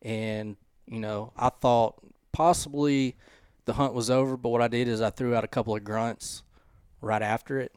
and 0.00 0.56
you 0.86 1.00
know 1.00 1.32
I 1.36 1.48
thought 1.48 1.96
possibly 2.30 3.16
the 3.64 3.74
hunt 3.74 3.94
was 3.94 4.10
over, 4.10 4.36
but 4.36 4.48
what 4.50 4.62
I 4.62 4.68
did 4.68 4.88
is 4.88 5.00
I 5.00 5.10
threw 5.10 5.34
out 5.34 5.44
a 5.44 5.48
couple 5.48 5.74
of 5.76 5.84
grunts 5.84 6.42
right 7.00 7.22
after 7.22 7.60
it. 7.60 7.72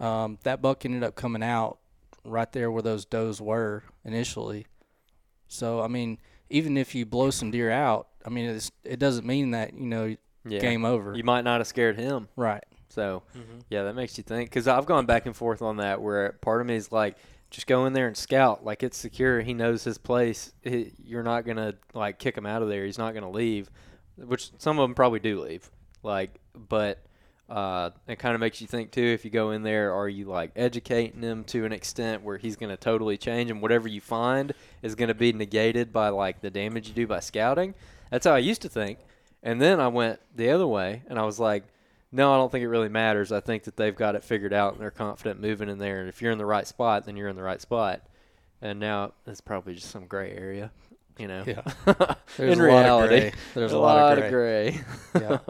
Um, 0.00 0.38
that 0.44 0.60
buck 0.62 0.84
ended 0.84 1.02
up 1.04 1.14
coming 1.14 1.42
out 1.42 1.78
right 2.24 2.50
there 2.52 2.70
where 2.70 2.82
those 2.82 3.04
does 3.04 3.40
were 3.40 3.82
initially. 4.04 4.66
So 5.48 5.80
I 5.80 5.88
mean, 5.88 6.18
even 6.50 6.76
if 6.76 6.94
you 6.94 7.06
blow 7.06 7.30
some 7.30 7.50
deer 7.50 7.70
out, 7.70 8.08
I 8.24 8.30
mean, 8.30 8.48
it's, 8.50 8.70
it 8.84 8.98
doesn't 8.98 9.26
mean 9.26 9.52
that 9.52 9.74
you 9.74 9.86
know 9.86 10.16
Yeah. 10.44 10.58
game 10.58 10.84
over. 10.84 11.14
You 11.14 11.24
might 11.24 11.44
not 11.44 11.60
have 11.60 11.66
scared 11.66 11.96
him. 11.98 12.28
right. 12.36 12.64
So, 12.88 13.22
yeah, 13.70 13.84
that 13.84 13.94
makes 13.94 14.18
you 14.18 14.22
think. 14.24 14.50
Because 14.50 14.68
I've 14.68 14.84
gone 14.84 15.06
back 15.06 15.24
and 15.24 15.34
forth 15.34 15.62
on 15.62 15.78
that 15.78 16.02
where 16.02 16.32
part 16.42 16.60
of 16.60 16.66
me 16.66 16.74
is 16.76 16.92
like, 16.92 17.16
just 17.50 17.66
go 17.66 17.86
in 17.86 17.94
there 17.94 18.06
and 18.06 18.14
scout. 18.14 18.66
Like, 18.66 18.82
it's 18.82 18.98
secure. 18.98 19.40
He 19.40 19.54
knows 19.54 19.82
his 19.82 19.96
place. 19.96 20.52
He, 20.60 20.92
you're 21.02 21.22
not 21.22 21.46
going 21.46 21.56
to, 21.56 21.74
like, 21.94 22.18
kick 22.18 22.36
him 22.36 22.44
out 22.44 22.60
of 22.60 22.68
there. 22.68 22.84
He's 22.84 22.98
not 22.98 23.12
going 23.14 23.22
to 23.24 23.30
leave, 23.30 23.70
which 24.16 24.50
some 24.58 24.78
of 24.78 24.82
them 24.82 24.94
probably 24.94 25.20
do 25.20 25.40
leave. 25.40 25.70
Like, 26.02 26.40
but 26.68 27.04
uh, 27.48 27.90
it 28.06 28.18
kind 28.18 28.34
of 28.34 28.40
makes 28.40 28.60
you 28.60 28.66
think, 28.66 28.90
too, 28.90 29.02
if 29.02 29.24
you 29.24 29.30
go 29.30 29.50
in 29.50 29.62
there, 29.62 29.92
are 29.92 30.08
you, 30.08 30.24
like, 30.24 30.52
educating 30.56 31.22
him 31.22 31.44
to 31.44 31.64
an 31.64 31.72
extent 31.72 32.22
where 32.22 32.38
he's 32.38 32.56
going 32.56 32.70
to 32.70 32.76
totally 32.76 33.16
change 33.16 33.50
and 33.50 33.60
whatever 33.60 33.88
you 33.88 34.00
find 34.00 34.52
is 34.82 34.94
going 34.94 35.08
to 35.08 35.14
be 35.14 35.32
negated 35.32 35.92
by, 35.92 36.08
like, 36.08 36.40
the 36.40 36.50
damage 36.50 36.88
you 36.88 36.94
do 36.94 37.06
by 37.06 37.20
scouting? 37.20 37.74
That's 38.10 38.26
how 38.26 38.34
I 38.34 38.38
used 38.38 38.62
to 38.62 38.68
think. 38.68 38.98
And 39.42 39.60
then 39.60 39.80
I 39.80 39.88
went 39.88 40.20
the 40.34 40.50
other 40.50 40.66
way 40.66 41.02
and 41.08 41.18
I 41.18 41.24
was 41.24 41.40
like, 41.40 41.64
no, 42.12 42.32
I 42.32 42.36
don't 42.36 42.52
think 42.52 42.62
it 42.62 42.68
really 42.68 42.90
matters. 42.90 43.32
I 43.32 43.40
think 43.40 43.64
that 43.64 43.76
they've 43.76 43.96
got 43.96 44.14
it 44.14 44.22
figured 44.22 44.52
out 44.52 44.74
and 44.74 44.82
they're 44.82 44.90
confident 44.90 45.40
moving 45.40 45.68
in 45.68 45.78
there. 45.78 46.00
And 46.00 46.08
if 46.08 46.20
you're 46.20 46.30
in 46.30 46.38
the 46.38 46.46
right 46.46 46.66
spot, 46.66 47.06
then 47.06 47.16
you're 47.16 47.28
in 47.28 47.36
the 47.36 47.42
right 47.42 47.60
spot. 47.60 48.02
And 48.60 48.78
now 48.78 49.14
it's 49.26 49.40
probably 49.40 49.74
just 49.74 49.90
some 49.90 50.06
gray 50.06 50.30
area, 50.32 50.70
you 51.22 51.28
know. 51.28 51.44
Yeah. 51.46 51.62
in 51.86 51.94
There's 52.36 52.58
a 52.58 52.62
lot 52.62 52.84
of 52.84 53.08
reality, 53.08 53.20
gray. 53.20 53.32
There's 53.54 53.72
a 53.72 53.78
lot 53.78 54.18
of 54.18 54.30
gray. 54.30 54.80
yeah. 55.14 55.38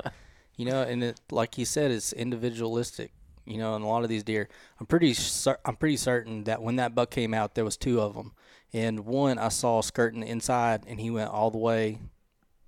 You 0.55 0.67
know, 0.67 0.83
and 0.83 1.03
it, 1.03 1.21
like 1.31 1.57
you 1.57 1.65
said, 1.65 1.91
it's 1.91 2.13
individualistic. 2.13 3.11
You 3.47 3.57
know, 3.57 3.75
and 3.75 3.83
a 3.83 3.89
lot 3.89 4.03
of 4.05 4.11
these 4.11 4.23
deer, 4.23 4.49
I'm 4.79 4.87
pretty 4.87 5.15
cer- 5.15 5.59
I'm 5.65 5.77
pretty 5.77 5.97
certain 5.97 6.45
that 6.45 6.63
when 6.63 6.77
that 6.77 6.95
buck 6.95 7.11
came 7.11 7.33
out, 7.35 7.55
there 7.55 7.65
was 7.65 7.79
two 7.79 8.01
of 8.01 8.15
them, 8.15 8.33
and 8.73 9.01
one 9.07 9.39
I 9.39 9.49
saw 9.49 9.81
skirting 9.81 10.23
inside, 10.23 10.85
and 10.87 11.01
he 11.01 11.11
went 11.11 11.31
all 11.31 11.51
the 11.51 11.59
way, 11.59 11.99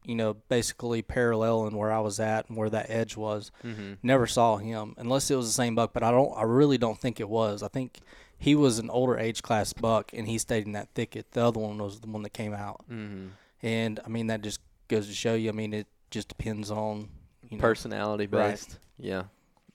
you 0.02 0.14
know, 0.16 0.34
basically 0.48 1.02
paralleling 1.02 1.76
where 1.76 1.92
I 1.92 2.00
was 2.00 2.18
at 2.18 2.48
and 2.48 2.56
where 2.56 2.70
that 2.70 2.90
edge 2.90 3.16
was. 3.16 3.52
mm-hmm. 3.62 3.92
Never 4.02 4.26
saw 4.26 4.56
him 4.56 4.94
unless 4.96 5.30
it 5.30 5.36
was 5.36 5.46
the 5.46 5.52
same 5.52 5.74
buck, 5.74 5.92
but 5.92 6.02
I 6.02 6.10
don't. 6.10 6.32
I 6.36 6.42
really 6.44 6.78
don't 6.78 6.98
think 6.98 7.20
it 7.20 7.28
was. 7.28 7.62
I 7.62 7.68
think 7.68 7.98
he 8.44 8.54
was 8.54 8.78
an 8.78 8.90
older 8.90 9.16
age 9.18 9.42
class 9.42 9.72
buck, 9.72 10.10
and 10.12 10.28
he 10.28 10.36
stayed 10.38 10.66
in 10.66 10.72
that 10.72 10.88
thicket. 10.94 11.32
The 11.32 11.44
other 11.46 11.60
one 11.60 11.78
was 11.78 12.00
the 12.00 12.06
one 12.08 12.22
that 12.22 12.34
came 12.34 12.52
out, 12.54 12.84
Mm-hmm. 12.90 13.28
and 13.62 14.00
I 14.04 14.08
mean 14.08 14.26
that 14.28 14.42
just 14.42 14.60
goes 14.88 15.06
to 15.08 15.14
show 15.14 15.34
you. 15.34 15.48
I 15.48 15.52
mean, 15.52 15.72
it 15.72 15.86
just 16.10 16.28
depends 16.28 16.70
on 16.70 17.08
you 17.50 17.56
know, 17.56 17.60
Personality 17.62 18.26
Right. 18.26 18.50
based. 18.50 18.78
Yeah. 18.98 19.24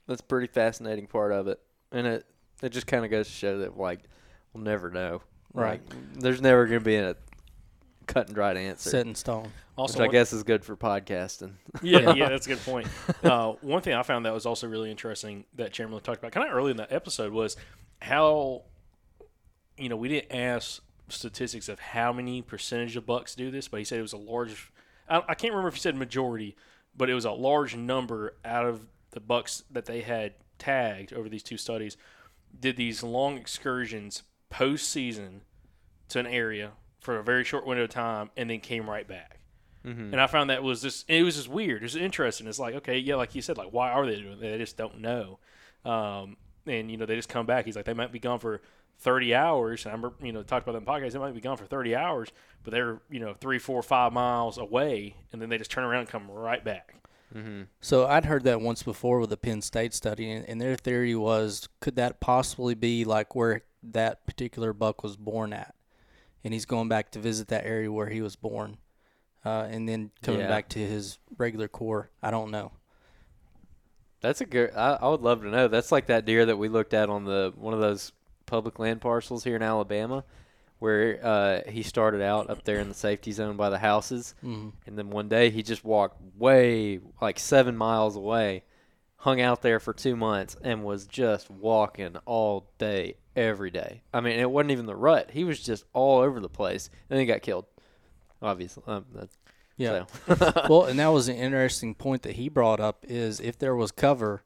That's 0.08 0.22
a 0.22 0.24
pretty 0.24 0.48
fascinating 0.48 1.08
part 1.08 1.32
of 1.32 1.48
it. 1.48 1.60
And 1.92 2.06
it, 2.08 2.26
it 2.64 2.70
just 2.70 2.88
kind 2.88 3.04
of 3.06 3.12
goes 3.12 3.28
to 3.28 3.34
show 3.34 3.60
that, 3.60 3.78
like, 3.78 4.02
we'll 4.54 4.64
never 4.64 4.90
know. 4.90 5.22
Right. 5.54 5.82
Like, 5.90 5.98
there's 6.22 6.42
never 6.42 6.66
going 6.68 6.80
to 6.80 6.86
be 6.86 6.96
a 6.96 7.16
cut 8.08 8.28
and 8.28 8.36
dried 8.36 8.58
answer. 8.58 8.90
set 8.90 9.06
in 9.06 9.14
stone. 9.16 9.52
Also, 9.76 10.00
which 10.00 10.10
I 10.10 10.12
guess 10.12 10.34
is 10.34 10.44
good 10.44 10.64
for 10.66 10.76
podcasting. 10.76 11.54
yeah, 11.82 12.14
yeah, 12.14 12.30
that's 12.30 12.46
a 12.48 12.50
good 12.50 12.64
point. 12.66 12.88
Uh, 13.24 13.54
one 13.62 13.82
thing 13.82 13.94
I 13.94 14.04
found 14.04 14.26
that 14.26 14.34
was 14.34 14.46
also 14.46 14.68
really 14.68 14.90
interesting 14.92 15.46
that 15.56 15.72
Chamberlain 15.74 16.04
talked 16.04 16.20
about 16.20 16.32
kind 16.32 16.48
of 16.48 16.54
early 16.56 16.72
in 16.72 16.78
the 16.78 16.92
episode 16.94 17.32
was 17.32 17.56
how, 18.02 18.64
you 19.78 19.90
know, 19.90 19.96
we 19.96 20.10
didn't 20.10 20.32
ask 20.32 20.82
statistics 21.10 21.70
of 21.70 21.80
how 21.80 22.14
many 22.14 22.42
percentage 22.42 22.96
of 22.96 23.06
bucks 23.06 23.36
do 23.36 23.52
this, 23.52 23.68
but 23.68 23.80
he 23.80 23.84
said 23.84 24.00
it 24.00 24.04
was 24.04 24.14
a 24.14 24.18
large. 24.18 24.72
I, 25.10 25.24
I 25.30 25.36
can't 25.36 25.54
remember 25.54 25.70
if 25.70 25.76
he 25.76 25.80
said 25.80 25.96
majority, 25.96 26.56
but 26.96 27.10
it 27.10 27.14
was 27.14 27.26
a 27.26 27.32
large 27.32 27.76
number 27.76 28.36
out 28.46 28.66
of 28.66 28.86
the 29.12 29.20
bucks 29.20 29.64
that 29.72 29.86
they 29.86 30.02
had 30.02 30.34
tagged 30.58 31.14
over 31.14 31.30
these 31.30 31.42
two 31.42 31.58
studies 31.58 31.98
did 32.58 32.78
these 32.78 33.04
long 33.04 33.38
excursions 33.38 34.24
postseason 34.52 35.42
to 36.10 36.20
an 36.20 36.28
area 36.28 36.72
for 37.00 37.18
a 37.18 37.24
very 37.24 37.44
short 37.44 37.66
window 37.66 37.84
of 37.84 37.90
time 37.90 38.30
and 38.36 38.50
then 38.50 38.60
came 38.60 38.90
right 38.90 39.08
back. 39.08 39.40
Mm-hmm. 39.86 40.12
And 40.12 40.20
I 40.20 40.28
found 40.28 40.50
that 40.50 40.62
was 40.62 40.82
just 40.82 41.10
it 41.10 41.24
was 41.24 41.36
just 41.36 41.48
weird. 41.48 41.82
It 41.82 41.86
was 41.86 41.96
interesting. 41.96 42.48
It's 42.48 42.60
like 42.60 42.76
okay, 42.76 42.98
yeah, 42.98 43.16
like 43.16 43.34
you 43.34 43.42
said, 43.42 43.58
like 43.58 43.72
why 43.72 43.92
are 43.92 44.06
they 44.06 44.18
doing? 44.22 44.34
It? 44.34 44.42
They 44.42 44.58
just 44.58 44.76
don't 44.76 45.00
know. 45.00 45.40
Um, 45.86 46.36
and 46.66 46.90
you 46.92 46.98
know 46.98 47.06
they 47.06 47.16
just 47.16 47.30
come 47.30 47.46
back. 47.46 47.66
He's 47.66 47.76
like 47.76 47.86
they 47.86 47.94
might 47.94 48.12
be 48.12 48.20
gone 48.20 48.40
for 48.40 48.62
thirty 49.00 49.34
hours. 49.34 49.86
And 49.86 49.92
I 49.92 49.96
remember 49.96 50.16
you 50.26 50.32
know 50.32 50.44
talked 50.44 50.68
about 50.68 50.74
that 50.74 50.80
in 50.80 50.86
the 50.86 50.92
podcast. 50.92 51.14
They 51.14 51.20
might 51.20 51.34
be 51.34 51.42
gone 51.42 51.58
for 51.58 51.66
thirty 51.66 51.96
hours, 51.96 52.30
but 52.64 52.72
they're 52.72 53.00
you 53.10 53.20
know 53.20 53.34
three, 53.40 53.60
four, 53.60 53.82
five 53.82 54.14
miles 54.14 54.58
away, 54.58 55.16
and 55.32 55.42
then 55.42 55.50
they 55.50 55.58
just 55.58 55.72
turn 55.72 55.84
around 55.84 56.02
and 56.02 56.10
come 56.10 56.30
right 56.30 56.64
back. 56.64 56.96
Mm-hmm. 57.36 57.64
So 57.82 58.08
I'd 58.08 58.26
heard 58.26 58.44
that 58.46 58.60
once 58.60 58.82
before 58.82 59.20
with 59.20 59.30
the 59.30 59.38
Penn 59.38 59.62
State 59.62 59.94
study, 59.94 60.32
and, 60.32 60.44
and 60.50 60.60
their 60.60 60.76
theory 60.76 61.14
was 61.16 61.70
could 61.80 61.96
that 61.96 62.20
possibly 62.20 62.74
be 62.74 63.06
like 63.06 63.36
where 63.36 63.62
that 63.84 64.26
particular 64.26 64.74
buck 64.74 65.04
was 65.04 65.16
born 65.16 65.54
at, 65.54 65.76
and 66.44 66.54
he's 66.54 66.66
going 66.66 66.90
back 66.90 67.12
to 67.12 67.20
visit 67.20 67.48
that 67.50 67.66
area 67.66 67.92
where 67.92 68.10
he 68.10 68.22
was 68.22 68.36
born, 68.36 68.78
uh, 69.46 69.68
and 69.70 69.88
then 69.88 70.10
coming 70.24 70.42
Yeah. 70.42 70.48
back 70.48 70.70
to 70.70 70.80
his 70.80 71.20
regular 71.38 71.68
core. 71.68 72.10
I 72.24 72.32
don't 72.32 72.50
know. 72.50 72.72
That's 74.22 74.42
a 74.42 74.46
good. 74.46 74.72
I, 74.76 74.98
I 75.02 75.08
would 75.10 75.22
love 75.22 75.42
to 75.44 75.50
know. 75.50 75.68
That's 75.68 75.92
like 75.92 76.08
that 76.08 76.26
deer 76.26 76.46
that 76.46 76.58
we 76.58 76.68
looked 76.70 76.94
at 76.94 77.10
on 77.10 77.24
the 77.26 77.54
one 77.56 77.74
of 77.74 77.80
those 77.80 78.12
public 78.46 78.80
land 78.80 79.00
parcels 79.02 79.44
here 79.44 79.56
in 79.56 79.62
Alabama, 79.62 80.24
where 80.80 81.20
uh, 81.24 81.70
he 81.70 81.84
started 81.84 82.22
out 82.22 82.50
up 82.50 82.64
there 82.64 82.80
in 82.80 82.90
the 82.90 82.96
safety 82.96 83.32
zone 83.32 83.56
by 83.58 83.70
the 83.70 83.78
houses, 83.80 84.34
Mhm. 84.44 84.74
and 84.88 84.98
then 84.98 85.10
one 85.10 85.30
day 85.30 85.50
he 85.50 85.62
just 85.64 85.84
walked 85.86 86.20
way 86.38 87.00
like 87.22 87.40
seven 87.40 87.78
miles 87.78 88.16
away, 88.16 88.64
hung 89.18 89.40
out 89.40 89.62
there 89.62 89.80
for 89.80 89.94
two 89.94 90.16
months, 90.16 90.56
and 90.64 90.84
was 90.84 91.06
just 91.06 91.50
walking 91.50 92.16
all 92.26 92.72
day, 92.78 93.16
every 93.36 93.70
day. 93.72 94.02
I 94.14 94.20
mean, 94.22 94.40
it 94.40 94.50
wasn't 94.50 94.72
even 94.72 94.86
the 94.86 94.96
rut. 94.96 95.32
He 95.32 95.44
was 95.44 95.62
just 95.62 95.86
all 95.94 96.20
over 96.20 96.40
the 96.40 96.50
place, 96.50 96.90
and 97.10 97.16
then 97.18 97.20
he 97.20 97.26
got 97.26 97.42
killed. 97.42 97.66
Obviously, 98.42 98.84
um, 98.88 99.06
that's, 99.14 99.38
Yeah. 99.80 100.06
so. 100.28 100.66
well, 100.70 100.84
and 100.84 101.00
that 101.00 101.08
was 101.08 101.28
an 101.30 101.38
interesting 101.38 101.96
point 101.96 102.22
that 102.24 102.36
he 102.36 102.50
brought 102.50 102.80
up 102.80 103.06
is 103.08 103.40
if 103.40 103.58
there 103.58 103.76
was 103.76 103.92
cover, 103.92 104.44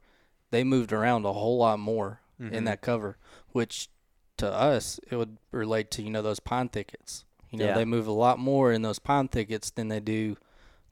they 0.50 0.64
moved 0.64 0.92
around 0.92 1.26
a 1.26 1.32
whole 1.32 1.58
lot 1.58 1.78
more 1.78 2.20
in 2.38 2.50
mm-hmm. 2.50 2.64
that 2.64 2.80
cover, 2.80 3.18
which 3.52 3.88
to 4.36 4.50
us 4.50 4.98
it 5.10 5.16
would 5.16 5.36
relate 5.52 5.90
to 5.92 6.02
you 6.02 6.10
know 6.10 6.22
those 6.22 6.40
pine 6.40 6.68
thickets. 6.68 7.24
You 7.50 7.58
know, 7.58 7.66
Yeah. 7.66 7.74
they 7.74 7.84
move 7.84 8.06
a 8.06 8.12
lot 8.12 8.38
more 8.38 8.72
in 8.72 8.82
those 8.82 8.98
pine 8.98 9.28
thickets 9.28 9.70
than 9.70 9.88
they 9.88 10.00
do 10.00 10.36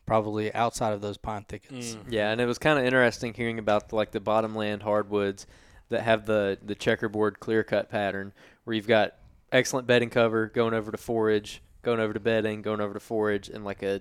probably 0.06 0.52
outside 0.54 0.92
of 0.92 1.00
those 1.00 1.16
pine 1.16 1.44
thickets. 1.48 1.94
Mm-hmm. 1.94 2.12
Yeah, 2.12 2.30
and 2.30 2.40
it 2.40 2.46
was 2.46 2.58
kind 2.58 2.78
of 2.78 2.84
interesting 2.84 3.34
hearing 3.34 3.58
about 3.58 3.92
like 3.92 4.10
the 4.10 4.20
bottomland 4.20 4.82
hardwoods 4.82 5.46
that 5.88 6.02
have 6.02 6.26
the 6.26 6.58
the 6.62 6.74
checkerboard 6.74 7.40
clear 7.40 7.62
cut 7.62 7.88
pattern, 7.88 8.32
where 8.64 8.74
you've 8.74 8.88
got 8.88 9.14
excellent 9.52 9.86
bedding 9.86 10.10
cover 10.10 10.46
going 10.46 10.74
over 10.74 10.90
to 10.90 10.98
forage, 10.98 11.62
going 11.82 12.00
over 12.00 12.12
to 12.12 12.20
bedding, 12.20 12.62
going 12.62 12.80
over 12.80 12.94
to 12.94 13.00
forage, 13.00 13.48
and 13.48 13.64
like 13.64 13.82
a, 13.82 14.00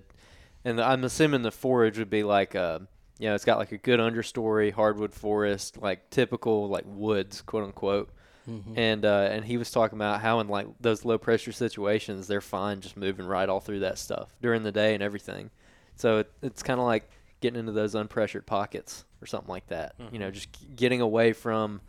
and 0.64 0.78
the, 0.78 0.84
I'm 0.84 1.04
assuming 1.04 1.42
the 1.42 1.50
forage 1.50 1.98
would 1.98 2.10
be 2.10 2.22
like 2.22 2.54
a, 2.54 2.86
you 3.18 3.28
know, 3.28 3.34
it's 3.34 3.44
got 3.44 3.58
like 3.58 3.72
a 3.72 3.78
good 3.78 4.00
understory 4.00 4.72
hardwood 4.72 5.12
forest, 5.12 5.78
like 5.78 6.10
typical 6.10 6.68
like 6.68 6.84
woods, 6.86 7.42
quote 7.42 7.64
unquote. 7.64 8.10
Mm-hmm. 8.48 8.76
And 8.76 9.04
uh, 9.04 9.28
and 9.30 9.44
he 9.44 9.56
was 9.56 9.70
talking 9.70 9.96
about 9.96 10.20
how 10.20 10.40
in 10.40 10.48
like 10.48 10.66
those 10.80 11.04
low 11.04 11.18
pressure 11.18 11.52
situations, 11.52 12.26
they're 12.26 12.40
fine 12.40 12.80
just 12.80 12.96
moving 12.96 13.26
right 13.26 13.48
all 13.48 13.60
through 13.60 13.80
that 13.80 13.98
stuff 13.98 14.34
during 14.42 14.64
the 14.64 14.72
day 14.72 14.94
and 14.94 15.02
everything. 15.02 15.50
So 15.94 16.18
it, 16.18 16.32
it's 16.42 16.62
kind 16.62 16.80
of 16.80 16.86
like 16.86 17.08
getting 17.40 17.60
into 17.60 17.72
those 17.72 17.94
unpressured 17.94 18.46
pockets 18.46 19.04
or 19.20 19.26
something 19.26 19.50
like 19.50 19.68
that. 19.68 19.94
You 20.10 20.18
know, 20.18 20.26
mm-hmm. 20.26 20.34
just 20.34 20.48
getting 20.74 21.00
away 21.00 21.32
from 21.32 21.80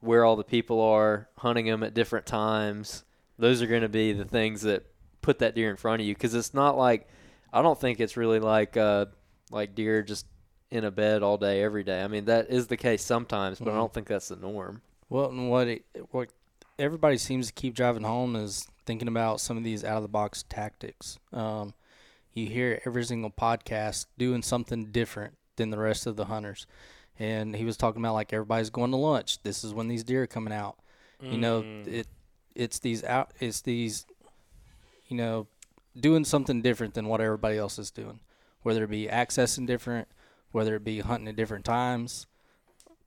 where 0.00 0.24
all 0.24 0.36
the 0.36 0.44
people 0.44 0.80
are, 0.80 1.28
hunting 1.36 1.66
them 1.66 1.82
at 1.82 1.92
different 1.92 2.26
times. 2.26 3.04
Those 3.38 3.60
are 3.60 3.66
going 3.66 3.82
to 3.82 3.88
be 3.88 4.12
the 4.12 4.24
things 4.24 4.62
that 4.62 4.86
put 5.20 5.40
that 5.40 5.54
deer 5.54 5.70
in 5.70 5.76
front 5.76 6.00
of 6.00 6.06
you 6.06 6.14
because 6.14 6.34
it's 6.34 6.54
not 6.54 6.78
like 6.78 7.08
I 7.52 7.62
don't 7.62 7.80
think 7.80 8.00
it's 8.00 8.16
really 8.16 8.40
like 8.40 8.76
uh, 8.76 9.06
like 9.50 9.74
deer 9.74 10.02
just 10.02 10.26
in 10.70 10.84
a 10.84 10.90
bed 10.90 11.22
all 11.22 11.36
day 11.36 11.62
every 11.62 11.82
day. 11.84 12.02
I 12.02 12.08
mean 12.08 12.26
that 12.26 12.50
is 12.50 12.68
the 12.68 12.76
case 12.76 13.02
sometimes, 13.02 13.58
but 13.58 13.68
I 13.68 13.76
don't 13.76 13.92
think 13.92 14.06
that's 14.06 14.28
the 14.28 14.36
norm. 14.36 14.82
Well, 15.08 15.30
and 15.30 15.50
what 15.50 15.68
it, 15.68 15.84
what 16.10 16.28
everybody 16.78 17.18
seems 17.18 17.48
to 17.48 17.52
keep 17.52 17.74
driving 17.74 18.04
home 18.04 18.36
is 18.36 18.68
thinking 18.86 19.08
about 19.08 19.40
some 19.40 19.56
of 19.56 19.64
these 19.64 19.84
out 19.84 19.96
of 19.96 20.02
the 20.02 20.08
box 20.08 20.44
tactics. 20.48 21.18
Um, 21.32 21.74
you 22.32 22.46
hear 22.46 22.80
every 22.86 23.04
single 23.04 23.30
podcast 23.30 24.06
doing 24.16 24.42
something 24.42 24.86
different 24.92 25.34
than 25.56 25.70
the 25.70 25.78
rest 25.78 26.06
of 26.06 26.16
the 26.16 26.26
hunters, 26.26 26.66
and 27.18 27.56
he 27.56 27.64
was 27.64 27.76
talking 27.76 28.00
about 28.00 28.14
like 28.14 28.32
everybody's 28.32 28.70
going 28.70 28.92
to 28.92 28.96
lunch. 28.96 29.42
This 29.42 29.64
is 29.64 29.74
when 29.74 29.88
these 29.88 30.04
deer 30.04 30.22
are 30.22 30.26
coming 30.28 30.52
out. 30.54 30.76
You 31.20 31.36
know, 31.38 31.64
it 31.86 32.06
it's 32.54 32.78
these 32.78 33.04
out 33.04 33.32
it's 33.40 33.60
these 33.60 34.06
you 35.08 35.16
know 35.16 35.46
doing 35.98 36.24
something 36.24 36.62
different 36.62 36.94
than 36.94 37.06
what 37.06 37.20
everybody 37.20 37.58
else 37.58 37.78
is 37.78 37.90
doing, 37.90 38.20
whether 38.62 38.84
it 38.84 38.90
be 38.90 39.06
accessing 39.06 39.66
different, 39.66 40.08
whether 40.52 40.76
it 40.76 40.84
be 40.84 41.00
hunting 41.00 41.28
at 41.28 41.36
different 41.36 41.64
times 41.64 42.26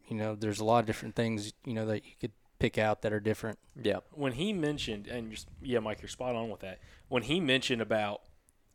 you 0.08 0.18
know, 0.18 0.36
there's 0.36 0.60
a 0.60 0.66
lot 0.66 0.80
of 0.80 0.86
different 0.86 1.16
things, 1.16 1.54
you 1.66 1.74
know, 1.74 1.86
that 1.86 2.06
you 2.06 2.12
could 2.20 2.32
pick 2.60 2.78
out 2.78 3.02
that 3.02 3.14
are 3.14 3.20
different. 3.20 3.60
Yeah. 3.82 4.00
when 4.12 4.34
he 4.34 4.54
mentioned, 4.54 5.08
and 5.08 5.32
just 5.32 5.48
yeah, 5.62 5.80
Mike, 5.80 6.02
you're 6.02 6.10
spot 6.10 6.36
on 6.36 6.50
with 6.50 6.62
that. 6.62 6.80
When 7.08 7.24
he 7.24 7.40
mentioned 7.40 7.82
about 7.82 8.22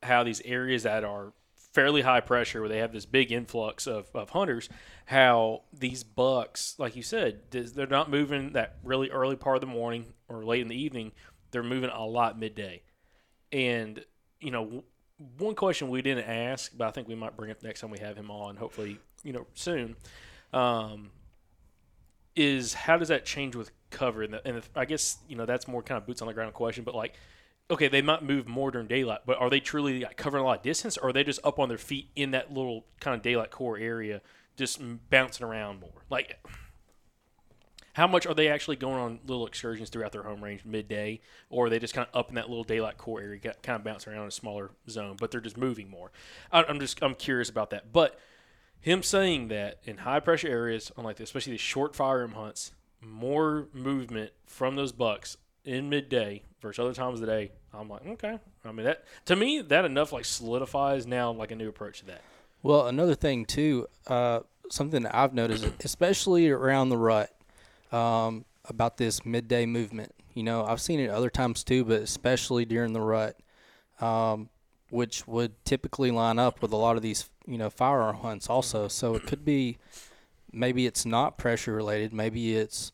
how 0.03 0.25
these 0.25 0.41
areas 0.45 0.83
that 0.83 1.05
are 1.05 1.33
fairly 1.73 2.03
high 2.03 2.21
pressure, 2.21 2.61
where 2.61 2.69
they 2.69 2.79
have 2.79 2.93
this 2.93 3.07
big 3.07 3.31
influx 3.31 3.87
of, 3.87 4.09
of 4.15 4.31
hunters, 4.31 4.69
how 5.07 5.63
these 5.73 6.03
bucks, 6.03 6.75
like 6.79 6.97
you 6.97 7.03
said, 7.03 7.43
they're 7.51 7.87
not 7.87 8.11
moving 8.11 8.53
that 8.53 8.79
really 8.83 9.11
early 9.11 9.37
part 9.37 9.57
of 9.57 9.61
the 9.61 9.67
morning 9.67 10.07
or 10.29 10.45
late 10.45 10.63
in 10.63 10.69
the 10.69 10.81
evening. 10.81 11.13
They're 11.51 11.63
moving 11.63 11.91
a 11.91 12.05
lot 12.05 12.39
midday, 12.39 12.83
and 13.53 14.05
you 14.41 14.51
know. 14.51 14.85
One 15.39 15.57
question 15.57 15.89
we 15.89 16.01
didn't 16.01 16.27
ask, 16.27 16.71
but 16.79 16.87
I 16.87 16.93
think 16.93 17.09
we 17.09 17.17
might 17.17 17.37
bring 17.37 17.51
up 17.51 17.61
next 17.61 17.81
time 17.81 17.91
we 17.91 17.99
have 17.99 18.17
him 18.17 18.31
on, 18.31 18.55
hopefully, 18.55 19.01
you 19.25 19.33
know, 19.33 19.49
soon. 19.55 19.97
Um, 20.53 21.11
is 22.37 22.73
how 22.73 22.99
does 22.99 23.09
that 23.09 23.25
change 23.25 23.57
with 23.57 23.73
cover? 23.91 24.23
And, 24.23 24.35
the, 24.35 24.47
and 24.47 24.63
the, 24.63 24.63
I 24.77 24.85
guess 24.85 25.19
you 25.29 25.35
know 25.35 25.45
that's 25.45 25.67
more 25.67 25.83
kind 25.83 26.01
of 26.01 26.07
boots 26.07 26.23
on 26.23 26.29
the 26.29 26.35
ground 26.35 26.55
question. 26.55 26.85
But 26.85 26.95
like, 26.95 27.15
okay, 27.69 27.89
they 27.89 28.01
might 28.01 28.23
move 28.23 28.47
more 28.47 28.71
during 28.71 28.87
daylight, 28.87 29.23
but 29.27 29.39
are 29.39 29.51
they 29.51 29.59
truly 29.59 30.03
like, 30.05 30.17
covering 30.17 30.45
a 30.45 30.47
lot 30.47 30.59
of 30.59 30.63
distance, 30.63 30.97
or 30.97 31.09
are 31.09 31.13
they 31.13 31.25
just 31.25 31.41
up 31.43 31.59
on 31.59 31.69
their 31.69 31.79
feet 31.79 32.11
in 32.15 32.31
that 32.31 32.53
little 32.53 32.85
kind 33.01 33.17
of 33.17 33.23
daylight 33.23 33.51
core 33.51 33.77
area, 33.77 34.23
just 34.57 34.81
bouncing 35.11 35.45
around 35.45 35.81
more? 35.81 36.05
Like, 36.11 36.39
how 37.99 38.07
much 38.07 38.29
are 38.29 38.35
they 38.35 38.47
actually 38.47 38.77
going 38.77 38.95
on 38.95 39.19
little 39.27 39.45
excursions 39.45 39.91
throughout 39.91 40.13
their 40.13 40.23
home 40.23 40.43
range 40.43 40.65
midday, 40.65 41.21
or 41.51 41.67
are 41.67 41.69
they 41.69 41.81
just 41.81 41.95
kind 41.95 42.07
of 42.13 42.17
up 42.17 42.29
in 42.29 42.37
that 42.37 42.49
little 42.49 42.63
daylight 42.63 42.97
core 42.97 43.21
area, 43.21 43.41
kind 43.41 43.77
of 43.77 43.83
bouncing 43.83 44.13
around 44.13 44.23
in 44.23 44.29
a 44.29 44.31
smaller 44.31 44.71
zone, 44.89 45.17
but 45.19 45.33
they're 45.33 45.41
just 45.41 45.57
moving 45.57 45.91
more? 45.91 46.13
I, 46.53 46.63
I'm 46.63 46.79
just 46.79 47.03
I'm 47.03 47.17
curious 47.17 47.51
about 47.51 47.71
that, 47.71 47.93
but 47.93 48.17
him 48.81 49.03
saying 49.03 49.49
that 49.49 49.81
in 49.83 49.99
high 49.99 50.21
pressure 50.21 50.47
areas 50.47 50.93
on 50.97 51.03
like 51.03 51.19
especially 51.19 51.51
these 51.55 51.61
short 51.61 51.97
firearm 51.97 52.33
hunts, 52.33 52.71
more 53.01 53.67
movement 53.73 54.31
from 54.47 54.77
those 54.77 54.93
bucks 54.93 55.37
in 55.65 55.91
midday 55.91 56.45
versus 56.63 56.79
other 56.79 56.95
times 56.95 57.21
of 57.21 57.27
the 57.27 57.33
day. 57.33 57.51
I'm 57.75 57.89
like, 57.89 58.07
okay. 58.07 58.39
I 58.65 58.71
mean 58.71 58.87
that 58.87 59.05
to 59.27 59.35
me 59.35 59.61
that 59.61 59.85
enough 59.85 60.13
like 60.13 60.25
solidifies 60.25 61.05
now 61.05 61.33
like 61.33 61.51
a 61.51 61.57
new 61.57 61.69
approach 61.69 61.99
to 61.99 62.07
that. 62.07 62.23
Well, 62.63 62.87
another 62.87 63.17
thing 63.17 63.45
too, 63.45 63.89
uh, 64.07 64.41
something 64.71 65.03
that 65.03 65.17
I've 65.17 65.35
noticed, 65.35 65.67
especially 65.85 66.49
around 66.49 66.91
the 66.91 66.97
rut, 66.97 67.33
um, 67.93 68.45
about 68.65 68.97
this 68.97 69.25
midday 69.25 69.67
movement. 69.67 70.15
You 70.35 70.43
know, 70.43 70.65
I've 70.65 70.81
seen 70.81 71.01
it 71.01 71.11
other 71.11 71.31
times 71.31 71.65
too, 71.65 71.85
but 71.85 72.03
especially 72.03 72.65
during 72.65 72.93
the 72.93 73.01
rut, 73.01 73.37
um, 74.01 74.49
which 74.91 75.27
would 75.27 75.65
typically 75.65 76.11
line 76.11 76.39
up 76.39 76.63
with 76.63 76.73
a 76.73 76.77
lot 76.77 76.97
of 76.97 77.03
these, 77.03 77.29
you 77.47 77.59
know, 77.59 77.71
firearm 77.71 78.17
hunts 78.17 78.49
also. 78.49 78.89
So 78.89 79.15
it 79.15 79.27
could 79.27 79.45
be, 79.45 79.79
maybe 80.53 80.87
it's 80.87 81.05
not 81.05 81.39
pressure 81.39 81.75
related. 81.75 82.13
Maybe 82.13 82.57
it's, 82.57 82.93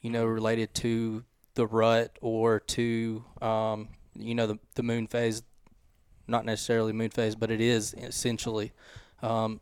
you 0.00 0.10
know, 0.10 0.24
related 0.24 0.74
to 0.76 1.24
the 1.54 1.66
rut 1.66 2.18
or 2.20 2.60
to, 2.60 3.24
um, 3.40 3.88
you 4.18 4.34
know, 4.34 4.46
the 4.46 4.58
the 4.74 4.82
moon 4.82 5.06
phase 5.06 5.42
not 6.28 6.44
necessarily 6.44 6.92
moon 6.92 7.10
phase, 7.10 7.34
but 7.34 7.50
it 7.50 7.60
is 7.60 7.94
essentially 7.94 8.72
um, 9.22 9.60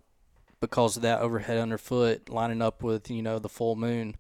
because 0.60 0.96
of 0.96 1.02
that 1.02 1.20
overhead 1.20 1.58
underfoot 1.58 2.28
lining 2.28 2.62
up 2.62 2.82
with 2.82 3.10
you 3.10 3.22
know 3.22 3.38
the 3.38 3.48
full 3.48 3.76
moon. 3.76 4.16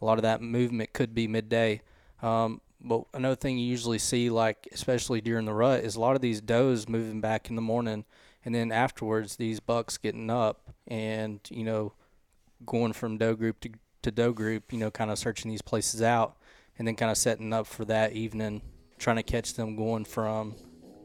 A 0.00 0.04
lot 0.04 0.18
of 0.18 0.22
that 0.22 0.42
movement 0.42 0.92
could 0.92 1.14
be 1.14 1.26
midday. 1.26 1.82
Um, 2.22 2.60
but 2.80 3.04
another 3.14 3.36
thing 3.36 3.58
you 3.58 3.66
usually 3.66 3.98
see, 3.98 4.30
like 4.30 4.68
especially 4.72 5.20
during 5.20 5.46
the 5.46 5.54
rut, 5.54 5.84
is 5.84 5.96
a 5.96 6.00
lot 6.00 6.16
of 6.16 6.22
these 6.22 6.40
does 6.40 6.88
moving 6.88 7.20
back 7.20 7.48
in 7.48 7.56
the 7.56 7.62
morning, 7.62 8.04
and 8.44 8.54
then 8.54 8.70
afterwards 8.70 9.36
these 9.36 9.60
bucks 9.60 9.98
getting 9.98 10.30
up 10.30 10.74
and 10.86 11.40
you 11.50 11.64
know 11.64 11.92
going 12.64 12.92
from 12.92 13.18
doe 13.18 13.34
group 13.34 13.60
to, 13.60 13.70
to 14.02 14.10
doe 14.10 14.32
group, 14.32 14.72
you 14.72 14.78
know, 14.78 14.90
kind 14.90 15.10
of 15.10 15.18
searching 15.18 15.50
these 15.50 15.62
places 15.62 16.02
out, 16.02 16.36
and 16.78 16.86
then 16.86 16.96
kind 16.96 17.10
of 17.10 17.18
setting 17.18 17.52
up 17.52 17.66
for 17.66 17.84
that 17.84 18.12
evening, 18.12 18.62
trying 18.98 19.16
to 19.16 19.22
catch 19.22 19.54
them 19.54 19.76
going 19.76 20.04
from 20.04 20.54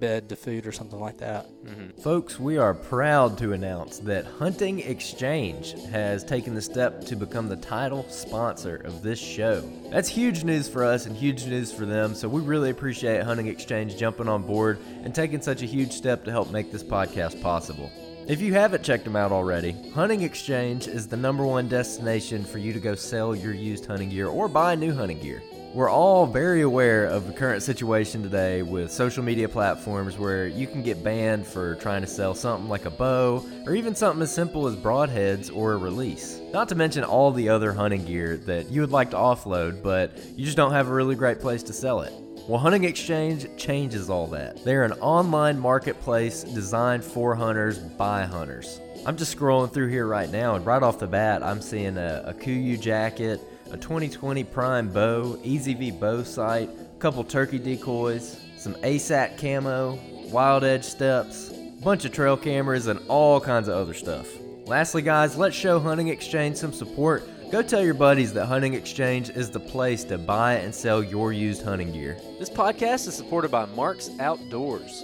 bed 0.01 0.27
to 0.27 0.35
food 0.35 0.65
or 0.67 0.73
something 0.73 0.99
like 0.99 1.19
that. 1.19 1.47
Mm-hmm. 1.63 2.01
Folks, 2.01 2.37
we 2.39 2.57
are 2.57 2.73
proud 2.73 3.37
to 3.37 3.53
announce 3.53 3.99
that 3.99 4.25
Hunting 4.25 4.79
Exchange 4.79 5.73
has 5.91 6.25
taken 6.25 6.55
the 6.55 6.61
step 6.61 7.05
to 7.05 7.15
become 7.15 7.47
the 7.47 7.55
title 7.55 8.03
sponsor 8.09 8.77
of 8.77 9.03
this 9.03 9.19
show. 9.19 9.61
That's 9.91 10.09
huge 10.09 10.43
news 10.43 10.67
for 10.67 10.83
us 10.83 11.05
and 11.05 11.15
huge 11.15 11.45
news 11.45 11.71
for 11.71 11.85
them, 11.85 12.15
so 12.15 12.27
we 12.27 12.41
really 12.41 12.71
appreciate 12.71 13.23
Hunting 13.23 13.47
Exchange 13.47 13.95
jumping 13.95 14.27
on 14.27 14.41
board 14.41 14.79
and 15.03 15.15
taking 15.15 15.41
such 15.41 15.61
a 15.61 15.67
huge 15.67 15.93
step 15.93 16.25
to 16.25 16.31
help 16.31 16.51
make 16.51 16.71
this 16.71 16.83
podcast 16.83 17.39
possible. 17.41 17.89
If 18.27 18.41
you 18.41 18.53
haven't 18.53 18.83
checked 18.83 19.03
them 19.03 19.15
out 19.15 19.31
already, 19.31 19.75
Hunting 19.93 20.21
Exchange 20.21 20.87
is 20.87 21.07
the 21.07 21.17
number 21.17 21.45
one 21.45 21.67
destination 21.67 22.43
for 22.43 22.57
you 22.57 22.73
to 22.73 22.79
go 22.79 22.95
sell 22.95 23.35
your 23.35 23.53
used 23.53 23.85
hunting 23.85 24.09
gear 24.09 24.27
or 24.27 24.47
buy 24.47 24.73
new 24.73 24.93
hunting 24.93 25.19
gear. 25.19 25.43
We're 25.73 25.89
all 25.89 26.25
very 26.25 26.63
aware 26.63 27.05
of 27.05 27.27
the 27.27 27.31
current 27.31 27.63
situation 27.63 28.21
today 28.21 28.61
with 28.61 28.91
social 28.91 29.23
media 29.23 29.47
platforms 29.47 30.17
where 30.17 30.45
you 30.45 30.67
can 30.67 30.83
get 30.83 31.01
banned 31.01 31.47
for 31.47 31.75
trying 31.75 32.01
to 32.01 32.07
sell 32.07 32.35
something 32.35 32.67
like 32.67 32.83
a 32.83 32.89
bow 32.89 33.45
or 33.65 33.73
even 33.73 33.95
something 33.95 34.21
as 34.21 34.35
simple 34.35 34.67
as 34.67 34.75
broadheads 34.75 35.49
or 35.55 35.71
a 35.71 35.77
release. 35.77 36.41
Not 36.51 36.67
to 36.69 36.75
mention 36.75 37.05
all 37.05 37.31
the 37.31 37.47
other 37.47 37.71
hunting 37.71 38.03
gear 38.03 38.35
that 38.35 38.69
you 38.69 38.81
would 38.81 38.91
like 38.91 39.11
to 39.11 39.15
offload, 39.15 39.81
but 39.81 40.17
you 40.35 40.43
just 40.43 40.57
don't 40.57 40.73
have 40.73 40.89
a 40.89 40.93
really 40.93 41.15
great 41.15 41.39
place 41.39 41.63
to 41.63 41.71
sell 41.71 42.01
it. 42.01 42.11
Well, 42.49 42.59
Hunting 42.59 42.83
Exchange 42.83 43.47
changes 43.55 44.09
all 44.09 44.27
that. 44.27 44.65
They're 44.65 44.83
an 44.83 44.93
online 44.93 45.57
marketplace 45.57 46.43
designed 46.43 47.05
for 47.05 47.33
hunters 47.33 47.79
by 47.79 48.25
hunters. 48.25 48.81
I'm 49.05 49.15
just 49.15 49.37
scrolling 49.37 49.71
through 49.71 49.87
here 49.87 50.05
right 50.05 50.29
now, 50.29 50.55
and 50.55 50.65
right 50.65 50.83
off 50.83 50.99
the 50.99 51.07
bat, 51.07 51.43
I'm 51.43 51.61
seeing 51.61 51.95
a, 51.97 52.23
a 52.25 52.33
KUIU 52.33 52.77
jacket, 52.81 53.39
a 53.71 53.77
2020 53.77 54.43
Prime 54.43 54.89
bow, 54.89 55.37
EZV 55.43 55.97
bow 55.99 56.23
sight, 56.23 56.69
a 56.69 56.99
couple 56.99 57.23
turkey 57.23 57.57
decoys, 57.57 58.37
some 58.57 58.73
ASAT 58.75 59.37
camo, 59.37 59.97
Wild 60.29 60.63
Edge 60.63 60.83
steps, 60.83 61.49
bunch 61.81 62.03
of 62.03 62.11
trail 62.11 62.35
cameras, 62.35 62.87
and 62.87 62.99
all 63.07 63.39
kinds 63.39 63.69
of 63.69 63.75
other 63.75 63.93
stuff. 63.93 64.27
Lastly, 64.65 65.01
guys, 65.01 65.37
let's 65.37 65.55
show 65.55 65.79
Hunting 65.79 66.09
Exchange 66.09 66.57
some 66.57 66.73
support. 66.73 67.23
Go 67.49 67.61
tell 67.61 67.83
your 67.83 67.93
buddies 67.93 68.33
that 68.33 68.45
Hunting 68.45 68.73
Exchange 68.73 69.29
is 69.29 69.49
the 69.49 69.59
place 69.59 70.03
to 70.05 70.17
buy 70.17 70.55
and 70.55 70.73
sell 70.75 71.01
your 71.01 71.31
used 71.33 71.63
hunting 71.63 71.91
gear. 71.91 72.17
This 72.39 72.49
podcast 72.49 73.07
is 73.07 73.15
supported 73.15 73.51
by 73.51 73.65
Mark's 73.67 74.09
Outdoors. 74.19 75.03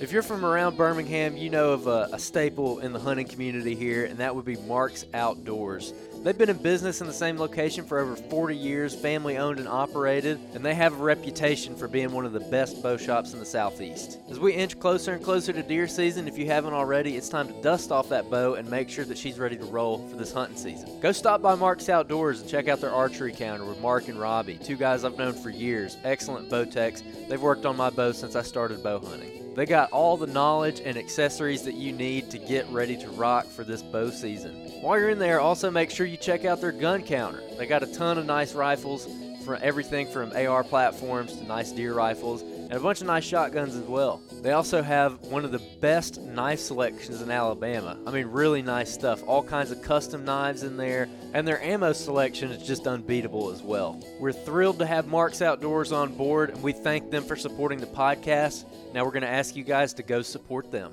If 0.00 0.10
you're 0.10 0.22
from 0.22 0.44
around 0.44 0.76
Birmingham, 0.76 1.36
you 1.36 1.48
know 1.48 1.70
of 1.70 1.86
a, 1.86 2.08
a 2.12 2.18
staple 2.18 2.80
in 2.80 2.92
the 2.92 2.98
hunting 2.98 3.28
community 3.28 3.76
here, 3.76 4.04
and 4.04 4.18
that 4.18 4.34
would 4.34 4.44
be 4.44 4.56
Mark's 4.56 5.04
Outdoors. 5.14 5.94
They've 6.22 6.38
been 6.38 6.50
in 6.50 6.58
business 6.58 7.00
in 7.00 7.08
the 7.08 7.12
same 7.12 7.36
location 7.36 7.84
for 7.84 7.98
over 7.98 8.14
40 8.14 8.56
years, 8.56 8.94
family 8.94 9.38
owned 9.38 9.58
and 9.58 9.66
operated, 9.66 10.38
and 10.54 10.64
they 10.64 10.74
have 10.74 10.92
a 10.92 11.02
reputation 11.02 11.74
for 11.74 11.88
being 11.88 12.12
one 12.12 12.24
of 12.24 12.32
the 12.32 12.38
best 12.38 12.80
bow 12.80 12.96
shops 12.96 13.32
in 13.32 13.40
the 13.40 13.44
Southeast. 13.44 14.18
As 14.30 14.38
we 14.38 14.52
inch 14.52 14.78
closer 14.78 15.14
and 15.14 15.24
closer 15.24 15.52
to 15.52 15.64
deer 15.64 15.88
season, 15.88 16.28
if 16.28 16.38
you 16.38 16.46
haven't 16.46 16.74
already, 16.74 17.16
it's 17.16 17.28
time 17.28 17.48
to 17.48 17.60
dust 17.60 17.90
off 17.90 18.08
that 18.10 18.30
bow 18.30 18.54
and 18.54 18.70
make 18.70 18.88
sure 18.88 19.04
that 19.04 19.18
she's 19.18 19.40
ready 19.40 19.56
to 19.56 19.64
roll 19.64 20.06
for 20.08 20.16
this 20.16 20.32
hunting 20.32 20.56
season. 20.56 21.00
Go 21.00 21.10
stop 21.10 21.42
by 21.42 21.56
Mark's 21.56 21.88
Outdoors 21.88 22.40
and 22.40 22.48
check 22.48 22.68
out 22.68 22.80
their 22.80 22.92
archery 22.92 23.32
counter 23.32 23.64
with 23.64 23.80
Mark 23.80 24.06
and 24.06 24.20
Robbie, 24.20 24.58
two 24.58 24.76
guys 24.76 25.02
I've 25.02 25.18
known 25.18 25.32
for 25.32 25.50
years, 25.50 25.96
excellent 26.04 26.48
bow 26.48 26.64
techs. 26.64 27.02
They've 27.28 27.42
worked 27.42 27.66
on 27.66 27.76
my 27.76 27.90
bow 27.90 28.12
since 28.12 28.36
I 28.36 28.42
started 28.42 28.80
bow 28.80 29.00
hunting. 29.00 29.41
They 29.54 29.66
got 29.66 29.92
all 29.92 30.16
the 30.16 30.26
knowledge 30.26 30.80
and 30.80 30.96
accessories 30.96 31.62
that 31.64 31.74
you 31.74 31.92
need 31.92 32.30
to 32.30 32.38
get 32.38 32.66
ready 32.70 32.96
to 32.96 33.10
rock 33.10 33.46
for 33.46 33.64
this 33.64 33.82
bow 33.82 34.10
season. 34.10 34.54
While 34.80 34.98
you're 34.98 35.10
in 35.10 35.18
there, 35.18 35.40
also 35.40 35.70
make 35.70 35.90
sure 35.90 36.06
you 36.06 36.16
check 36.16 36.44
out 36.44 36.60
their 36.60 36.72
gun 36.72 37.02
counter. 37.02 37.42
They 37.58 37.66
got 37.66 37.82
a 37.82 37.86
ton 37.86 38.16
of 38.16 38.24
nice 38.24 38.54
rifles, 38.54 39.06
for 39.44 39.56
everything 39.56 40.06
from 40.06 40.32
AR 40.34 40.64
platforms 40.64 41.36
to 41.36 41.44
nice 41.44 41.72
deer 41.72 41.94
rifles, 41.94 42.42
and 42.62 42.72
a 42.72 42.80
bunch 42.80 43.00
of 43.00 43.06
nice 43.06 43.24
shotguns 43.24 43.74
as 43.74 43.84
well. 43.84 44.22
They 44.42 44.52
also 44.52 44.82
have 44.82 45.20
one 45.20 45.44
of 45.44 45.52
the 45.52 45.60
best 45.80 46.20
knife 46.20 46.58
selections 46.60 47.20
in 47.20 47.30
Alabama. 47.30 47.98
I 48.06 48.10
mean, 48.10 48.26
really 48.26 48.62
nice 48.62 48.92
stuff. 48.92 49.22
All 49.26 49.42
kinds 49.42 49.70
of 49.70 49.82
custom 49.82 50.24
knives 50.24 50.62
in 50.62 50.76
there, 50.76 51.08
and 51.34 51.46
their 51.46 51.62
ammo 51.62 51.92
selection 51.92 52.50
is 52.50 52.66
just 52.66 52.86
unbeatable 52.86 53.50
as 53.50 53.62
well. 53.62 54.02
We're 54.18 54.32
thrilled 54.32 54.78
to 54.78 54.86
have 54.86 55.06
Marks 55.06 55.42
Outdoors 55.42 55.92
on 55.92 56.14
board, 56.14 56.50
and 56.50 56.62
we 56.62 56.72
thank 56.72 57.10
them 57.10 57.24
for 57.24 57.36
supporting 57.36 57.78
the 57.80 57.86
podcast. 57.86 58.64
Now 58.94 59.04
we're 59.04 59.10
going 59.12 59.22
to 59.22 59.28
ask 59.28 59.54
you 59.56 59.64
guys 59.64 59.94
to 59.94 60.02
go 60.02 60.22
support 60.22 60.70
them. 60.70 60.92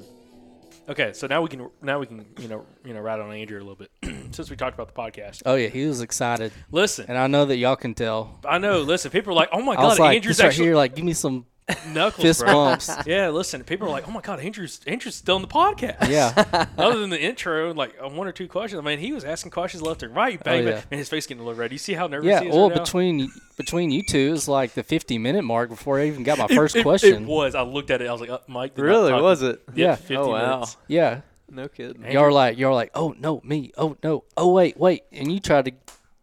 Okay, 0.89 1.13
so 1.13 1.27
now 1.27 1.43
we 1.43 1.49
can 1.49 1.69
now 1.83 1.99
we 1.99 2.07
can 2.07 2.25
you 2.39 2.47
know 2.47 2.65
you 2.83 2.95
know 2.95 2.99
ride 2.99 3.19
on 3.19 3.31
Andrew 3.31 3.59
a 3.59 3.63
little 3.63 3.75
bit 3.75 3.91
since 4.33 4.49
we 4.49 4.55
talked 4.55 4.73
about 4.73 4.87
the 4.87 4.99
podcast. 4.99 5.43
Oh 5.45 5.53
yeah, 5.53 5.67
he 5.67 5.85
was 5.85 6.01
excited, 6.01 6.51
Listen, 6.71 7.05
and 7.07 7.15
I 7.15 7.27
know 7.27 7.45
that 7.45 7.57
y'all 7.57 7.75
can 7.75 7.93
tell. 7.93 8.39
I 8.43 8.57
know. 8.57 8.81
Listen, 8.81 9.11
people 9.11 9.33
are 9.33 9.35
like, 9.35 9.49
"Oh 9.51 9.61
my 9.61 9.75
I 9.75 9.83
was 9.83 9.99
god, 9.99 10.03
like, 10.03 10.15
Andrew's 10.15 10.37
this 10.37 10.43
right 10.43 10.49
actually 10.49 10.65
here, 10.65 10.75
like, 10.75 10.95
give 10.95 11.05
me 11.05 11.13
some 11.13 11.45
knuckles, 11.93 12.23
fist 12.23 12.39
bro." 12.41 12.53
bumps. 12.53 12.89
Yeah, 13.05 13.29
listen, 13.29 13.63
people 13.63 13.87
are 13.87 13.91
like, 13.91 14.07
"Oh 14.07 14.11
my 14.11 14.21
god, 14.21 14.39
Andrew's 14.39 14.79
Andrew's 14.87 15.15
still 15.15 15.35
in 15.35 15.41
the 15.41 15.47
podcast." 15.47 16.07
Yeah, 16.09 16.67
Other 16.77 16.99
than 16.99 17.09
the 17.09 17.21
intro 17.21 17.73
like 17.73 17.95
uh, 18.03 18.09
one 18.09 18.27
or 18.27 18.31
two 18.31 18.47
questions, 18.47 18.79
I 18.79 18.83
mean, 18.83 18.99
he 18.99 19.11
was 19.13 19.23
asking 19.23 19.51
questions 19.51 19.81
left 19.81 20.03
and 20.03 20.15
right. 20.15 20.41
Bang, 20.43 20.65
Oh, 20.65 20.69
yeah. 20.69 20.75
bang. 20.75 20.83
Man, 20.91 20.97
his 20.99 21.09
face 21.09 21.27
getting 21.27 21.41
a 21.41 21.45
little 21.45 21.59
red. 21.59 21.71
You 21.71 21.77
see 21.77 21.93
how 21.93 22.07
nervous 22.07 22.27
yeah. 22.27 22.41
he 22.41 22.47
is 22.49 22.55
Well, 22.55 22.69
right 22.69 22.77
now? 22.77 22.83
between 22.83 23.31
between 23.57 23.91
you 23.91 24.03
two 24.03 24.33
is 24.33 24.47
like 24.47 24.73
the 24.73 24.83
50 24.83 25.17
minute 25.17 25.43
mark 25.43 25.69
before 25.69 25.99
I 25.99 26.07
even 26.07 26.23
got 26.23 26.37
my 26.37 26.47
first 26.55 26.75
it, 26.75 26.83
question. 26.83 27.23
It 27.23 27.27
was. 27.27 27.55
I 27.55 27.61
looked 27.63 27.91
at 27.91 28.01
it. 28.01 28.07
I 28.07 28.11
was 28.11 28.21
like, 28.21 28.29
uh, 28.29 28.39
Mike. 28.47 28.73
Really? 28.77 29.11
talk- 29.11 29.21
Was 29.21 29.41
it? 29.41 29.61
Yeah. 29.75 29.87
Yeah. 29.87 29.95
50 29.95 30.15
Oh, 30.17 30.27
wow. 30.29 30.51
minutes. 30.53 30.77
Yeah, 30.87 31.21
No 31.49 31.67
kidding. 31.67 32.11
y'all 32.11 32.23
were 32.23 32.31
like, 32.31 32.57
y'all 32.57 32.69
were 32.69 32.75
like, 32.75 32.91
oh 32.95 33.15
no, 33.19 33.41
me, 33.43 33.71
oh 33.77 33.97
no, 34.03 34.23
oh 34.37 34.51
wait, 34.53 34.77
wait, 34.79 35.03
and 35.11 35.31
you 35.31 35.39
tried 35.39 35.65
to 35.65 35.71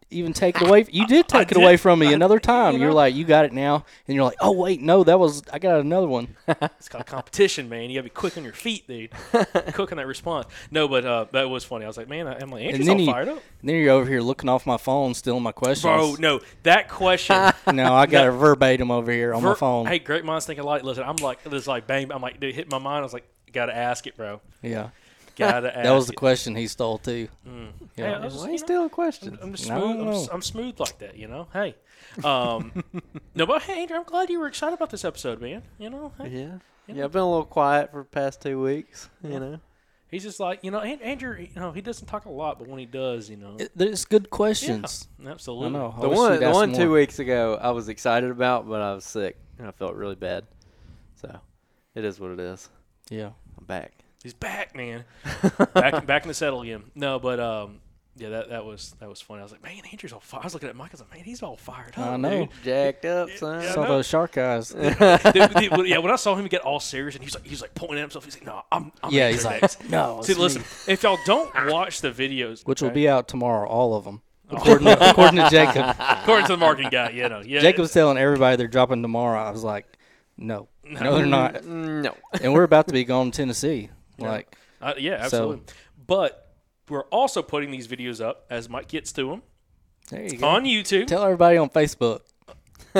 even 0.09 0.31
take 0.33 0.61
it 0.61 0.67
away. 0.67 0.85
You 0.89 1.05
did 1.07 1.25
I 1.33 1.39
take 1.39 1.51
it 1.51 1.57
away 1.57 1.75
from 1.77 1.99
me 1.99 2.07
I- 2.07 2.11
another 2.13 2.39
time. 2.39 2.73
you 2.75 2.79
You're 2.79 2.89
know. 2.89 2.95
like, 2.95 3.13
you 3.15 3.25
got 3.25 3.45
it 3.45 3.53
now, 3.53 3.85
and 4.07 4.15
you're 4.15 4.23
like, 4.23 4.37
oh 4.39 4.51
wait, 4.51 4.81
no, 4.81 5.03
that 5.03 5.19
was 5.19 5.43
I 5.51 5.59
got 5.59 5.79
another 5.79 6.07
one. 6.07 6.35
It's 6.77 6.87
called 6.89 7.05
competition, 7.05 7.67
man. 7.69 7.89
You 7.89 7.95
gotta 7.97 8.03
be 8.03 8.09
quick 8.09 8.37
on 8.37 8.43
your 8.43 8.53
feet, 8.53 8.87
dude. 8.87 9.11
quick 9.73 9.91
on 9.91 9.97
that 9.97 10.07
response. 10.07 10.47
No, 10.71 10.87
but 10.87 11.05
uh, 11.05 11.25
that 11.33 11.49
was 11.49 11.63
funny. 11.63 11.85
I 11.85 11.87
was 11.87 11.97
like, 11.97 12.07
man, 12.07 12.27
I'm 12.27 12.49
like, 12.49 12.63
Andrew's 12.63 12.87
all 12.87 12.99
you- 12.99 13.11
fired 13.11 13.27
up. 13.27 13.41
And 13.61 13.69
then 13.69 13.75
you're 13.77 13.91
over 13.93 14.09
here 14.09 14.21
looking 14.21 14.47
off 14.49 14.65
my 14.65 14.77
phone, 14.77 15.13
stealing 15.13 15.43
my 15.43 15.51
questions. 15.51 15.83
Bro, 15.83 16.15
no, 16.19 16.39
that 16.63 16.87
question. 16.89 17.35
no, 17.73 17.93
I 17.93 18.05
got 18.05 18.27
a 18.27 18.31
verbatim 18.31 18.91
over 18.91 19.11
here 19.11 19.33
on 19.33 19.43
my 19.43 19.55
phone. 19.55 19.87
Hey, 19.87 19.99
great 19.99 20.23
minds 20.23 20.45
think 20.45 20.59
alike. 20.59 20.83
Listen, 20.83 21.03
I'm 21.03 21.15
like, 21.17 21.43
this 21.43 21.67
like 21.67 21.87
bang. 21.87 22.11
I'm 22.11 22.21
like, 22.21 22.39
dude, 22.39 22.53
hit 22.55 22.71
my 22.71 22.77
mind. 22.77 22.99
I 22.99 23.03
was 23.03 23.13
like, 23.13 23.27
gotta 23.51 23.75
ask 23.75 24.05
it, 24.07 24.15
bro. 24.15 24.39
yeah, 24.61 24.89
Gotta 25.37 25.75
ask. 25.75 25.83
that 25.85 25.91
was 25.93 26.07
the 26.07 26.13
it. 26.13 26.17
question 26.17 26.55
he 26.55 26.67
stole 26.67 26.97
too. 26.97 27.27
Hey, 27.45 27.69
Yeah. 27.97 28.17
I 28.17 28.25
was 28.25 28.33
just, 28.33 28.45
Why 28.45 28.51
you 28.51 28.53
you 28.55 28.59
know, 28.59 28.65
stealing 28.65 28.89
questions? 28.89 29.37
I'm 29.41 29.53
I 29.53 29.55
smooth. 29.55 29.97
don't 29.97 30.07
I'm. 30.07 30.29
I'm 30.33 30.41
smooth 30.41 30.79
like 30.79 30.97
that, 30.99 31.17
you 31.17 31.27
know. 31.27 31.47
Hey, 31.53 31.75
um, 32.23 32.83
no, 33.35 33.45
but 33.45 33.61
hey, 33.63 33.81
Andrew, 33.81 33.97
I'm 33.97 34.03
glad 34.03 34.29
you 34.29 34.39
were 34.39 34.47
excited 34.47 34.73
about 34.73 34.89
this 34.89 35.05
episode, 35.05 35.39
man. 35.41 35.63
You 35.77 35.89
know, 35.89 36.11
hey, 36.19 36.29
Yeah. 36.29 36.57
Yeah, 36.87 37.03
I've 37.03 37.11
been 37.11 37.21
a 37.21 37.29
little 37.29 37.43
quiet 37.45 37.91
for 37.91 37.99
the 37.99 38.05
past 38.05 38.41
two 38.41 38.61
weeks. 38.61 39.09
You 39.21 39.39
know. 39.41 39.59
he's 40.09 40.23
just 40.23 40.39
like, 40.39 40.63
you 40.63 40.71
know, 40.71 40.79
Andrew. 40.79 41.35
You 41.37 41.49
know, 41.59 41.73
he 41.73 41.81
doesn't 41.81 42.07
talk 42.07 42.23
a 42.25 42.29
lot, 42.31 42.59
but 42.59 42.67
when 42.69 42.79
he 42.79 42.85
does, 42.85 43.29
you 43.29 43.35
know, 43.35 43.57
It, 43.59 43.71
there's 43.75 44.05
good 44.05 44.29
questions. 44.29 45.07
yeah, 45.21 45.31
absolutely. 45.31 45.67
I 45.67 45.69
know. 45.71 45.93
I 45.97 46.01
The 46.01 46.09
one, 46.09 46.39
the 46.39 46.45
ask 46.45 46.53
one 46.55 46.71
more. 46.71 46.79
two 46.79 46.91
weeks 46.93 47.19
ago, 47.19 47.59
I 47.61 47.71
was 47.71 47.89
excited 47.89 48.31
about, 48.31 48.69
but 48.69 48.81
I 48.81 48.93
was 48.93 49.03
sick 49.03 49.35
and 49.59 49.67
I 49.67 49.71
felt 49.71 49.95
really 49.95 50.15
bad. 50.15 50.45
So, 51.21 51.41
it 51.93 52.05
is 52.05 52.21
what 52.21 52.31
it 52.31 52.39
is. 52.39 52.69
Yeah. 53.09 53.31
I'm 53.57 53.65
back. 53.65 53.91
He's 54.27 54.33
back, 54.33 54.75
man. 54.75 55.05
back, 55.73 56.05
back 56.05 56.23
in 56.23 56.27
the 56.27 56.33
saddle 56.33 56.61
again. 56.61 56.83
No, 56.95 57.17
but 57.17 57.39
um, 57.39 57.79
yeah, 58.17 58.27
that 58.27 58.49
that 58.49 58.65
was 58.65 58.93
that 58.99 59.07
was 59.07 59.21
funny. 59.21 59.39
I 59.39 59.43
was 59.43 59.53
like, 59.53 59.63
man, 59.63 59.81
Andrew's 59.89 60.11
all 60.11 60.19
fired. 60.19 60.41
I 60.41 60.45
was 60.47 60.53
looking 60.53 60.67
at 60.67 60.75
Mike. 60.75 60.89
I 60.89 60.95
was 60.95 60.99
like, 60.99 61.13
man, 61.13 61.23
he's 61.23 61.41
all 61.41 61.55
fired 61.55 61.93
up. 61.95 61.99
I 62.09 62.17
know. 62.17 62.39
dude. 62.39 62.49
Jacked 62.61 63.05
up, 63.05 63.29
son. 63.29 63.61
Yeah, 63.63 63.71
Saw 63.71 63.83
no. 63.83 63.87
those 63.87 64.05
shark 64.05 64.37
eyes. 64.37 64.71
Dude, 64.71 64.97
dude, 64.99 65.71
when- 65.71 65.85
yeah, 65.85 65.99
when 65.99 66.11
I 66.11 66.17
saw 66.17 66.35
him 66.35 66.45
get 66.47 66.59
all 66.63 66.81
serious 66.81 67.15
and 67.15 67.23
he 67.23 67.27
was 67.27 67.35
like, 67.35 67.45
he 67.45 67.51
was 67.51 67.61
like 67.61 67.73
pointing 67.73 67.99
at 67.99 68.01
himself. 68.01 68.25
He's 68.25 68.35
like, 68.35 68.45
no, 68.45 68.63
I'm. 68.69 68.91
I'm 69.01 69.13
yeah, 69.13 69.29
he's 69.29 69.45
like, 69.45 69.61
next." 69.61 69.89
no. 69.89 70.19
See, 70.23 70.33
it's 70.33 70.41
listen, 70.41 70.61
me." 70.63 70.67
if 70.93 71.03
y'all 71.03 71.17
don't 71.25 71.49
watch 71.67 72.01
the 72.01 72.11
videos, 72.11 72.65
Which 72.67 72.81
will 72.81 72.89
be 72.89 73.07
out 73.07 73.29
tomorrow, 73.29 73.65
all 73.65 73.95
of 73.95 74.03
them. 74.03 74.21
According 74.49 74.87
to, 74.87 75.09
according 75.09 75.39
to 75.39 75.49
Jacob. 75.49 75.95
according 75.97 76.47
to 76.47 76.51
the 76.53 76.57
marketing 76.57 76.89
guy, 76.89 77.11
you 77.11 77.29
know, 77.29 77.41
yeah, 77.45 77.61
Jacob's 77.61 77.93
telling 77.93 78.17
everybody 78.17 78.57
they're 78.57 78.67
dropping 78.67 79.01
tomorrow. 79.01 79.39
I 79.39 79.51
was 79.51 79.63
like, 79.63 79.85
no, 80.37 80.67
no, 80.85 81.15
they're 81.17 81.25
not. 81.25 81.63
No. 81.65 82.13
And 82.41 82.53
we're 82.53 82.63
about 82.63 82.87
to 82.87 82.93
be 82.93 83.03
going 83.05 83.31
to 83.31 83.37
Tennessee. 83.37 83.89
Like, 84.19 84.55
Uh, 84.81 84.93
yeah, 84.97 85.17
So- 85.27 85.37
absolutely. 85.51 85.63
But 86.05 86.51
we're 86.89 87.03
also 87.05 87.41
putting 87.41 87.71
these 87.71 87.87
videos 87.87 88.23
up 88.23 88.45
as 88.49 88.69
Mike 88.69 88.87
gets 88.87 89.11
to 89.13 89.29
them 89.29 89.43
there 90.09 90.23
you 90.23 90.37
go. 90.37 90.47
on 90.47 90.63
YouTube. 90.63 91.07
Tell 91.07 91.23
everybody 91.23 91.57
on 91.57 91.69
Facebook. 91.69 92.21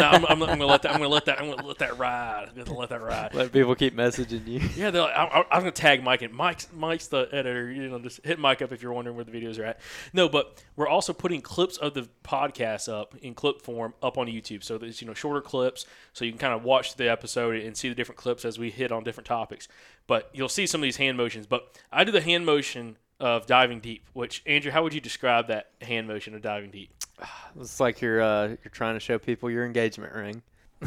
No, 0.02 0.08
I'm, 0.08 0.26
I'm, 0.26 0.44
I'm 0.44 0.50
gonna 0.50 0.66
let 0.66 0.82
that. 0.84 0.94
I'm 0.94 1.00
gonna 1.00 1.14
let 1.14 1.26
that. 1.26 1.40
I'm 1.40 1.50
gonna 1.50 1.68
let 1.68 1.80
that 1.80 1.98
ride. 1.98 2.50
I'm 2.50 2.64
gonna 2.64 2.78
let 2.78 2.90
that 2.90 3.02
ride. 3.02 3.34
Let 3.34 3.52
people 3.52 3.76
keep 3.76 3.96
messaging 3.96 4.48
you. 4.48 4.62
Yeah, 4.78 4.90
like, 4.90 5.14
I, 5.16 5.44
I'm 5.52 5.62
gonna 5.62 5.72
tag 5.72 6.04
Mike 6.04 6.22
and 6.22 6.34
Mike's 6.34 6.68
Mike's 6.74 7.08
the 7.08 7.28
editor. 7.32 7.72
You 7.72 7.90
know, 7.90 8.00
just 8.00 8.24
hit 8.24 8.38
Mike 8.38 8.62
up 8.62 8.72
if 8.72 8.82
you're 8.82 8.94
wondering 8.94 9.16
where 9.16 9.26
the 9.26 9.32
videos 9.32 9.60
are 9.60 9.66
at. 9.66 9.80
No, 10.14 10.30
but 10.30 10.64
we're 10.76 10.88
also 10.88 11.14
putting 11.14 11.42
clips 11.42 11.78
of 11.78 11.94
the 11.94 12.08
podcast 12.24 12.92
up 12.92 13.16
in 13.22 13.34
clip 13.34 13.62
form 13.62 13.94
up 14.04 14.18
on 14.18 14.28
YouTube. 14.28 14.64
So 14.64 14.78
there's 14.78 15.02
you 15.02 15.08
know 15.08 15.14
shorter 15.14 15.42
clips, 15.42 15.86
so 16.14 16.26
you 16.26 16.32
can 16.32 16.40
kind 16.40 16.54
of 16.54 16.64
watch 16.64 16.96
the 16.96 17.10
episode 17.10 17.56
and 17.56 17.76
see 17.76 17.90
the 17.90 17.96
different 17.96 18.18
clips 18.18 18.46
as 18.46 18.60
we 18.60 18.70
hit 18.70 18.92
on 18.92 19.04
different 19.04 19.28
topics. 19.28 19.68
But 20.06 20.30
you'll 20.34 20.50
see 20.50 20.68
some 20.68 20.82
of 20.82 20.84
these 20.84 20.98
hand 20.98 21.18
motions. 21.18 21.48
But 21.48 21.76
I 21.92 22.04
do 22.04 22.12
the 22.12 22.22
hand 22.22 22.46
motion 22.46 22.98
of 23.20 23.48
diving 23.48 23.80
deep. 23.80 24.06
Which 24.14 24.44
Andrew, 24.46 24.72
how 24.72 24.84
would 24.84 24.94
you 24.94 25.02
describe 25.02 25.48
that 25.48 25.70
hand 25.82 26.08
motion 26.08 26.36
of 26.36 26.42
diving 26.42 26.72
deep? 26.72 26.92
It's 27.60 27.80
like 27.80 28.02
you're 28.02 28.22
uh, 28.22 28.50
you're 28.50 28.72
trying 28.72 28.94
to 28.94 29.00
show 29.00 29.18
people 29.18 29.50
your 29.50 29.66
engagement 29.66 30.14
ring. 30.14 30.44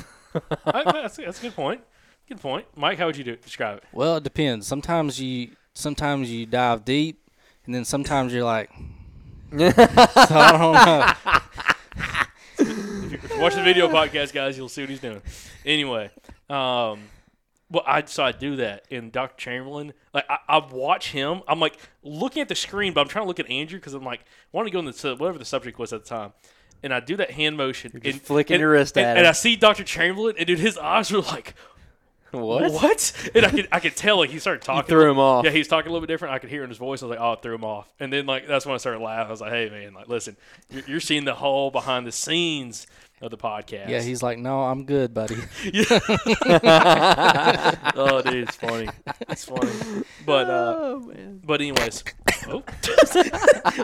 I, 0.65 0.93
that's, 0.93 1.17
that's 1.17 1.41
a 1.41 1.43
good 1.43 1.57
point. 1.57 1.81
Good 2.29 2.41
point, 2.41 2.67
Mike. 2.77 2.99
How 2.99 3.07
would 3.07 3.17
you 3.17 3.25
do, 3.25 3.33
it? 3.33 3.43
describe 3.43 3.79
it? 3.79 3.85
Well, 3.93 4.19
it 4.19 4.23
depends. 4.23 4.69
Sometimes 4.69 5.21
you 5.21 5.51
sometimes 5.75 6.31
you 6.31 6.47
dive 6.47 6.85
deep, 6.85 7.29
and 7.67 7.75
then 7.75 7.85
sometimes 7.85 8.33
you're 8.33 8.45
like, 8.45 8.71
so 9.51 9.73
I 9.77 10.53
don't 10.53 10.75
know. 10.87 11.13
If 12.59 13.31
you 13.31 13.41
watch 13.41 13.57
the 13.57 13.63
video 13.63 13.89
podcast, 13.89 14.33
guys, 14.33 14.57
you'll 14.57 14.69
see 14.69 14.83
what 14.83 14.91
he's 14.91 15.01
doing. 15.01 15.21
Anyway, 15.67 16.11
um, 16.49 17.01
well, 17.71 17.85
I 17.87 18.05
so 18.07 18.25
I 18.25 18.33
do 18.33 18.57
that 18.57 18.85
in 18.91 19.11
Dr. 19.11 19.35
Chamberlain. 19.37 19.93
Like 20.13 20.27
I, 20.29 20.39
I 20.49 20.59
watch 20.73 21.13
him. 21.13 21.43
I'm 21.47 21.61
like 21.61 21.77
looking 22.03 22.43
at 22.43 22.49
the 22.49 22.55
screen, 22.55 22.93
but 22.93 23.01
I'm 23.01 23.09
trying 23.09 23.25
to 23.25 23.29
look 23.29 23.41
at 23.41 23.49
Andrew 23.51 23.79
because 23.79 23.95
I'm 23.95 24.05
like 24.05 24.21
I 24.21 24.57
want 24.57 24.67
to 24.67 24.73
go 24.73 24.79
in 24.81 24.85
the 24.87 25.17
whatever 25.19 25.39
the 25.39 25.45
subject 25.45 25.79
was 25.79 25.93
at 25.93 26.05
the 26.05 26.09
time. 26.09 26.33
And 26.83 26.95
I 26.95 27.01
do 27.01 27.17
that 27.17 27.31
hand 27.33 27.57
motion. 27.57 27.93
just 27.93 28.05
and, 28.07 28.23
flicking 28.23 28.55
and- 28.55 28.61
your 28.61 28.71
wrist 28.71 28.97
and, 28.97 29.07
at 29.07 29.17
and 29.19 29.27
him. 29.27 29.31
I 29.31 29.33
see 29.33 29.55
Dr. 29.55 29.85
Chamberlain, 29.85 30.35
and 30.39 30.47
dude, 30.47 30.59
his 30.59 30.79
eyes 30.79 31.13
were 31.13 31.21
like, 31.21 31.55
What? 32.31 32.73
what? 32.73 33.31
And 33.35 33.45
I 33.45 33.51
could 33.51 33.69
I 33.73 33.81
could 33.81 33.97
tell 33.97 34.19
like 34.19 34.31
he 34.31 34.39
started 34.39 34.63
talking. 34.65 34.89
threw 34.89 34.99
a 34.99 35.01
little- 35.01 35.13
him 35.15 35.19
off. 35.19 35.45
Yeah, 35.45 35.51
he 35.51 35.59
was 35.59 35.69
talking 35.69 35.89
a 35.91 35.93
little 35.93 36.07
bit 36.07 36.13
different. 36.13 36.35
I 36.35 36.39
could 36.39 36.49
hear 36.51 36.63
in 36.63 36.69
his 36.71 36.79
voice. 36.79 37.03
I 37.03 37.07
was 37.07 37.11
like, 37.11 37.21
oh, 37.21 37.33
I 37.33 37.37
threw 37.37 37.55
him 37.55 37.65
off. 37.65 37.93
And 38.01 38.13
then 38.13 38.25
like 38.27 38.47
that's 38.47 38.65
when 38.65 38.75
I 38.75 38.79
started 38.79 39.01
laughing. 39.01 39.27
I 39.29 39.31
was 39.31 39.41
like, 39.41 39.53
hey 39.53 39.69
man, 39.69 39.93
like 39.95 40.09
listen, 40.09 40.37
you're, 40.71 40.85
you're 40.87 41.01
seeing 41.01 41.25
the 41.25 41.35
whole 41.35 41.71
behind 41.71 42.07
the 42.07 42.13
scenes 42.13 42.87
of 43.21 43.31
the 43.31 43.37
podcast. 43.37 43.89
Yeah, 43.89 44.01
he's 44.01 44.23
like, 44.23 44.39
no, 44.39 44.63
I'm 44.63 44.85
good, 44.85 45.13
buddy. 45.15 45.37
oh, 47.95 48.23
dude, 48.25 48.49
it's 48.49 48.57
funny. 48.57 48.89
It's 49.29 49.45
funny. 49.45 49.71
But 50.25 50.49
uh, 50.49 50.75
Oh 50.79 51.01
man. 51.01 51.41
but 51.45 51.61
anyways, 51.61 52.03
Oh. 52.49 52.63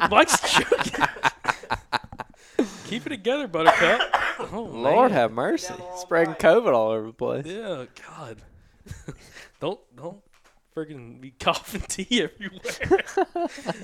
Mike's 0.10 0.40
joking. 0.54 1.04
Keep 2.86 3.06
it 3.06 3.10
together, 3.10 3.46
Buttercup. 3.48 4.00
Oh, 4.52 4.62
Lord 4.72 5.10
man. 5.10 5.18
have 5.20 5.32
mercy. 5.32 5.74
Spreading 5.96 6.34
COVID 6.34 6.72
all 6.72 6.90
over 6.92 7.06
the 7.08 7.12
place. 7.12 7.46
Yeah, 7.46 7.84
God. 8.06 8.38
don't 9.60 9.80
don't 9.96 10.20
freaking 10.76 11.20
be 11.20 11.30
coughing 11.40 11.80
tea 11.80 12.22
everywhere. 12.22 13.04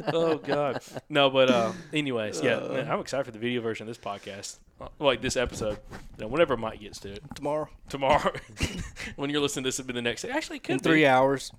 oh 0.12 0.36
God. 0.38 0.82
No, 1.08 1.30
but 1.30 1.50
uh, 1.50 1.72
anyways, 1.92 2.42
yeah, 2.42 2.60
man, 2.60 2.90
I'm 2.90 3.00
excited 3.00 3.24
for 3.24 3.30
the 3.32 3.38
video 3.38 3.60
version 3.62 3.88
of 3.88 3.94
this 3.94 4.04
podcast. 4.04 4.58
Uh, 4.80 4.88
Like 4.98 5.22
this 5.22 5.36
episode. 5.36 5.78
You 5.90 6.22
know, 6.22 6.26
whenever 6.28 6.56
Mike 6.56 6.80
gets 6.80 7.00
to 7.00 7.12
it. 7.12 7.22
Tomorrow 7.34 7.68
Tomorrow. 7.88 8.32
when 9.16 9.30
you're 9.30 9.40
listening 9.40 9.64
to 9.64 9.68
this, 9.68 9.78
it'll 9.80 9.88
be 9.88 9.94
the 9.94 10.02
next 10.02 10.22
day. 10.22 10.30
Actually, 10.30 10.56
it 10.58 10.64
could 10.64 10.72
in 10.72 10.78
be. 10.78 10.82
three 10.84 11.06
hours. 11.06 11.50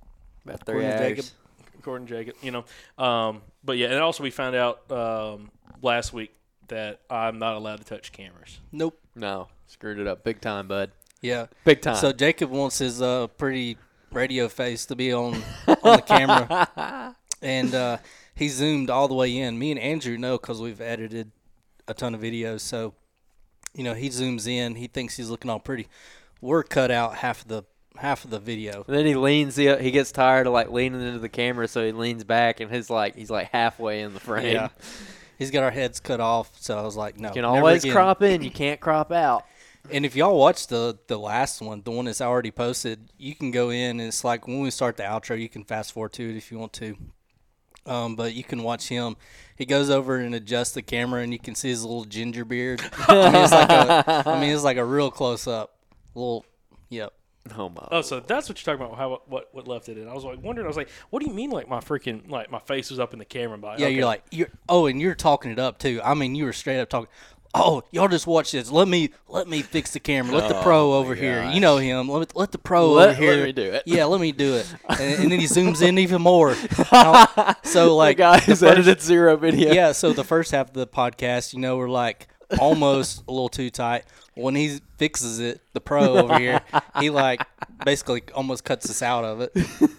About 0.45 0.65
three 0.65 0.85
According 0.85 0.97
to 0.97 1.09
Jacob. 1.09 1.25
hours. 1.25 1.33
according 1.79 2.07
to 2.07 2.13
Jacob. 2.13 2.35
You 2.41 2.51
know, 2.51 3.03
um, 3.03 3.41
but 3.63 3.77
yeah, 3.77 3.87
and 3.87 3.99
also 3.99 4.23
we 4.23 4.29
found 4.29 4.55
out 4.55 4.91
um, 4.91 5.49
last 5.81 6.13
week 6.13 6.33
that 6.67 7.01
I'm 7.09 7.39
not 7.39 7.55
allowed 7.55 7.77
to 7.79 7.85
touch 7.85 8.11
cameras. 8.11 8.59
Nope. 8.71 8.99
No, 9.15 9.47
screwed 9.67 9.99
it 9.99 10.07
up 10.07 10.23
big 10.23 10.41
time, 10.41 10.67
bud. 10.67 10.91
Yeah. 11.21 11.45
Big 11.63 11.81
time. 11.81 11.95
So 11.95 12.11
Jacob 12.11 12.49
wants 12.51 12.79
his 12.79 13.01
uh, 13.01 13.27
pretty 13.27 13.77
radio 14.13 14.47
face 14.47 14.85
to 14.87 14.95
be 14.95 15.13
on 15.13 15.41
on 15.67 15.97
the 15.97 16.03
camera, 16.05 17.15
and 17.41 17.73
uh, 17.75 17.97
he 18.35 18.47
zoomed 18.47 18.89
all 18.89 19.07
the 19.07 19.13
way 19.13 19.37
in. 19.37 19.57
Me 19.59 19.71
and 19.71 19.79
Andrew 19.79 20.17
know 20.17 20.37
because 20.37 20.61
we've 20.61 20.81
edited 20.81 21.31
a 21.87 21.93
ton 21.93 22.15
of 22.15 22.21
videos. 22.21 22.61
So, 22.61 22.93
you 23.73 23.83
know, 23.83 23.93
he 23.93 24.09
zooms 24.09 24.47
in. 24.47 24.75
He 24.75 24.87
thinks 24.87 25.17
he's 25.17 25.29
looking 25.29 25.49
all 25.49 25.59
pretty. 25.59 25.87
We're 26.41 26.63
cut 26.63 26.91
out 26.91 27.17
half 27.17 27.43
of 27.43 27.47
the 27.47 27.63
half 27.97 28.25
of 28.25 28.31
the 28.31 28.39
video. 28.39 28.83
And 28.87 28.95
then 28.95 29.05
he 29.05 29.15
leans. 29.15 29.55
He, 29.55 29.73
he 29.77 29.91
gets 29.91 30.11
tired 30.11 30.47
of 30.47 30.53
like 30.53 30.71
leaning 30.71 31.01
into 31.01 31.19
the 31.19 31.29
camera, 31.29 31.67
so 31.67 31.85
he 31.85 31.91
leans 31.91 32.23
back, 32.23 32.59
and 32.59 32.71
his 32.71 32.89
like 32.89 33.15
he's 33.15 33.29
like 33.29 33.49
halfway 33.51 34.01
in 34.01 34.13
the 34.13 34.19
frame. 34.19 34.55
Yeah. 34.55 34.69
He's 35.37 35.51
got 35.51 35.63
our 35.63 35.71
heads 35.71 35.99
cut 35.99 36.19
off, 36.19 36.51
so 36.59 36.77
I 36.77 36.83
was 36.83 36.95
like, 36.95 37.19
no. 37.19 37.29
You 37.29 37.33
can 37.33 37.45
always 37.45 37.83
crop 37.83 38.21
in. 38.21 38.43
You 38.43 38.51
can't 38.51 38.79
crop 38.79 39.11
out. 39.11 39.45
And 39.91 40.05
if 40.05 40.15
y'all 40.15 40.37
watch 40.39 40.67
the 40.67 40.97
the 41.07 41.19
last 41.19 41.61
one, 41.61 41.81
the 41.83 41.91
one 41.91 42.05
that's 42.05 42.21
already 42.21 42.51
posted, 42.51 43.11
you 43.17 43.35
can 43.35 43.51
go 43.51 43.69
in 43.69 43.99
and 43.99 44.01
it's 44.01 44.23
like 44.23 44.47
when 44.47 44.61
we 44.61 44.71
start 44.71 44.97
the 44.97 45.03
outro, 45.03 45.39
you 45.39 45.49
can 45.49 45.63
fast 45.65 45.91
forward 45.91 46.13
to 46.13 46.29
it 46.29 46.37
if 46.37 46.51
you 46.51 46.57
want 46.57 46.73
to. 46.73 46.95
Um, 47.85 48.15
but 48.15 48.33
you 48.33 48.45
can 48.45 48.63
watch 48.63 48.87
him. 48.87 49.17
He 49.57 49.65
goes 49.65 49.89
over 49.89 50.17
and 50.17 50.33
adjusts 50.33 50.71
the 50.71 50.81
camera, 50.81 51.21
and 51.21 51.33
you 51.33 51.39
can 51.39 51.53
see 51.53 51.67
his 51.67 51.83
little 51.83 52.05
ginger 52.05 52.45
beard. 52.45 52.81
I 53.09 53.29
mean, 53.29 53.43
it's 53.43 53.51
like 53.51 53.69
a, 53.69 54.23
I 54.25 54.39
mean, 54.39 54.51
it's 54.53 54.63
like 54.63 54.77
a 54.77 54.85
real 54.85 55.11
close 55.11 55.47
up. 55.47 55.75
Little, 56.15 56.45
yep. 56.89 57.11
Oh 57.57 57.67
my. 57.67 57.85
Oh, 57.91 58.01
so 58.01 58.21
that's 58.21 58.47
what 58.47 58.57
you're 58.65 58.73
talking 58.73 58.85
about? 58.85 58.97
How 58.97 59.21
what 59.27 59.53
what 59.53 59.67
left 59.67 59.89
it 59.89 59.97
in? 59.97 60.07
I 60.07 60.13
was 60.13 60.23
like 60.23 60.41
wondering. 60.41 60.65
I 60.65 60.69
was 60.69 60.77
like, 60.77 60.89
what 61.09 61.21
do 61.21 61.27
you 61.27 61.35
mean? 61.35 61.49
Like 61.49 61.67
my 61.67 61.81
freaking 61.81 62.29
like 62.29 62.49
my 62.49 62.59
face 62.59 62.89
was 62.89 63.01
up 63.01 63.11
in 63.11 63.19
the 63.19 63.25
camera? 63.25 63.57
But 63.57 63.79
Yeah, 63.79 63.87
okay. 63.87 63.95
you're 63.95 64.05
like, 64.05 64.23
you're. 64.31 64.47
Oh, 64.69 64.85
and 64.85 65.01
you're 65.01 65.13
talking 65.13 65.51
it 65.51 65.59
up 65.59 65.77
too. 65.77 65.99
I 66.05 66.13
mean, 66.13 66.35
you 66.35 66.45
were 66.45 66.53
straight 66.53 66.79
up 66.79 66.87
talking. 66.89 67.09
Oh, 67.55 67.83
y'all 67.91 68.07
just 68.07 68.25
watch 68.25 68.51
this. 68.51 68.71
Let 68.71 68.87
me 68.87 69.11
let 69.27 69.47
me 69.47 69.61
fix 69.61 69.91
the 69.91 69.99
camera. 69.99 70.35
Let 70.35 70.49
the 70.49 70.57
oh 70.59 70.63
pro 70.63 70.93
over 70.93 71.13
here. 71.13 71.43
You 71.53 71.59
know 71.59 71.77
him. 71.77 72.09
Let, 72.09 72.35
let 72.35 72.51
the 72.51 72.57
pro 72.57 72.91
Let- 72.93 73.09
over 73.09 73.19
here. 73.21 73.35
let 73.35 73.43
me 73.43 73.51
do 73.51 73.61
it. 73.73 73.83
Yeah, 73.85 74.05
let 74.05 74.19
me 74.19 74.31
do 74.31 74.55
it. 74.55 74.73
And, 74.89 74.99
and 75.23 75.31
then 75.31 75.39
he 75.39 75.45
zooms 75.45 75.81
in 75.81 75.97
even 75.99 76.21
more. 76.21 76.55
So 77.63 77.95
like 77.95 78.17
the 78.17 78.21
guy 78.23 78.39
the 78.39 78.45
who's 78.45 78.59
first- 78.59 78.63
edited 78.71 79.01
zero 79.01 79.35
video. 79.37 79.71
yeah. 79.73 79.91
So 79.91 80.13
the 80.13 80.23
first 80.23 80.51
half 80.51 80.69
of 80.69 80.73
the 80.73 80.87
podcast, 80.87 81.53
you 81.53 81.59
know, 81.59 81.77
we're 81.77 81.89
like 81.89 82.27
almost 82.59 83.23
a 83.27 83.31
little 83.31 83.49
too 83.49 83.69
tight. 83.69 84.05
When 84.35 84.55
he 84.55 84.79
fixes 84.97 85.39
it, 85.39 85.61
the 85.73 85.79
pro 85.81 86.17
over 86.17 86.37
here, 86.39 86.61
he 86.99 87.09
like 87.11 87.41
basically 87.85 88.23
almost 88.33 88.63
cuts 88.63 88.89
us 88.89 89.01
out 89.03 89.23
of 89.25 89.41
it. 89.41 89.51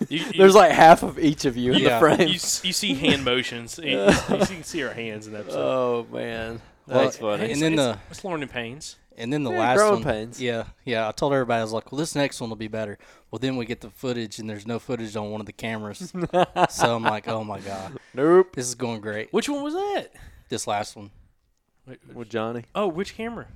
You- 0.09 0.19
you- 0.19 0.33
There's 0.38 0.55
like 0.57 0.73
half 0.73 1.03
of 1.05 1.19
each 1.21 1.45
of 1.45 1.57
you 1.57 1.73
in 1.73 1.79
Yeah. 1.83 2.01
the 2.01 2.17
frame. 2.17 2.29
you, 2.29 2.35
you 2.35 2.73
see 2.73 2.95
hand 2.95 3.25
motions. 3.25 3.79
you, 3.83 3.90
you, 3.90 4.07
you 4.07 4.47
can 4.47 4.64
see 4.64 4.83
our 4.83 4.93
hands 4.93 5.27
in 5.29 5.33
that 5.35 5.40
episode. 5.43 5.59
oh 5.61 6.07
man, 6.12 6.61
Well, 6.87 7.05
that's 7.05 7.16
funny. 7.18 7.51
and 7.53 7.62
then 7.62 7.73
it's, 7.75 7.83
the- 7.83 7.99
it's 8.11 8.25
learning 8.25 8.49
pains. 8.49 8.97
And 9.16 9.33
then 9.33 9.44
the 9.44 9.53
Yeah, 9.53 9.59
last 9.61 9.90
one, 9.92 10.03
pains. 10.03 10.42
yeah, 10.42 10.64
yeah. 10.85 11.09
I 11.09 11.12
told 11.12 11.33
everybody 11.33 11.61
I 11.61 11.62
was 11.62 11.73
like, 11.73 11.92
"Well, 11.92 12.01
this 12.01 12.16
next 12.16 12.40
one 12.40 12.51
will 12.51 12.57
be 12.57 12.66
better." 12.66 12.99
Well, 13.31 13.38
then 13.38 13.57
we 13.57 13.64
get 13.64 13.81
the 13.81 13.90
footage, 13.90 14.40
and 14.40 14.51
there's 14.51 14.66
no 14.66 14.81
footage 14.81 15.14
on 15.14 15.31
one 15.31 15.40
of 15.40 15.47
the 15.47 15.53
cameras. 15.53 16.12
so 16.70 16.97
I'm 16.97 17.05
like, 17.05 17.29
"Oh 17.29 17.44
my 17.44 17.61
god, 17.61 17.97
nope. 18.12 18.57
this 18.57 18.66
is 18.66 18.75
going 18.75 19.01
great." 19.01 19.33
Which 19.33 19.49
one 19.49 19.62
was 19.62 19.75
that? 19.75 20.09
This 20.49 20.66
last 20.66 20.97
one, 20.97 21.12
Wait, 21.87 22.01
With 22.12 22.29
Johnny, 22.29 22.64
Oh, 22.75 22.88
which 22.88 23.14
camera? 23.14 23.47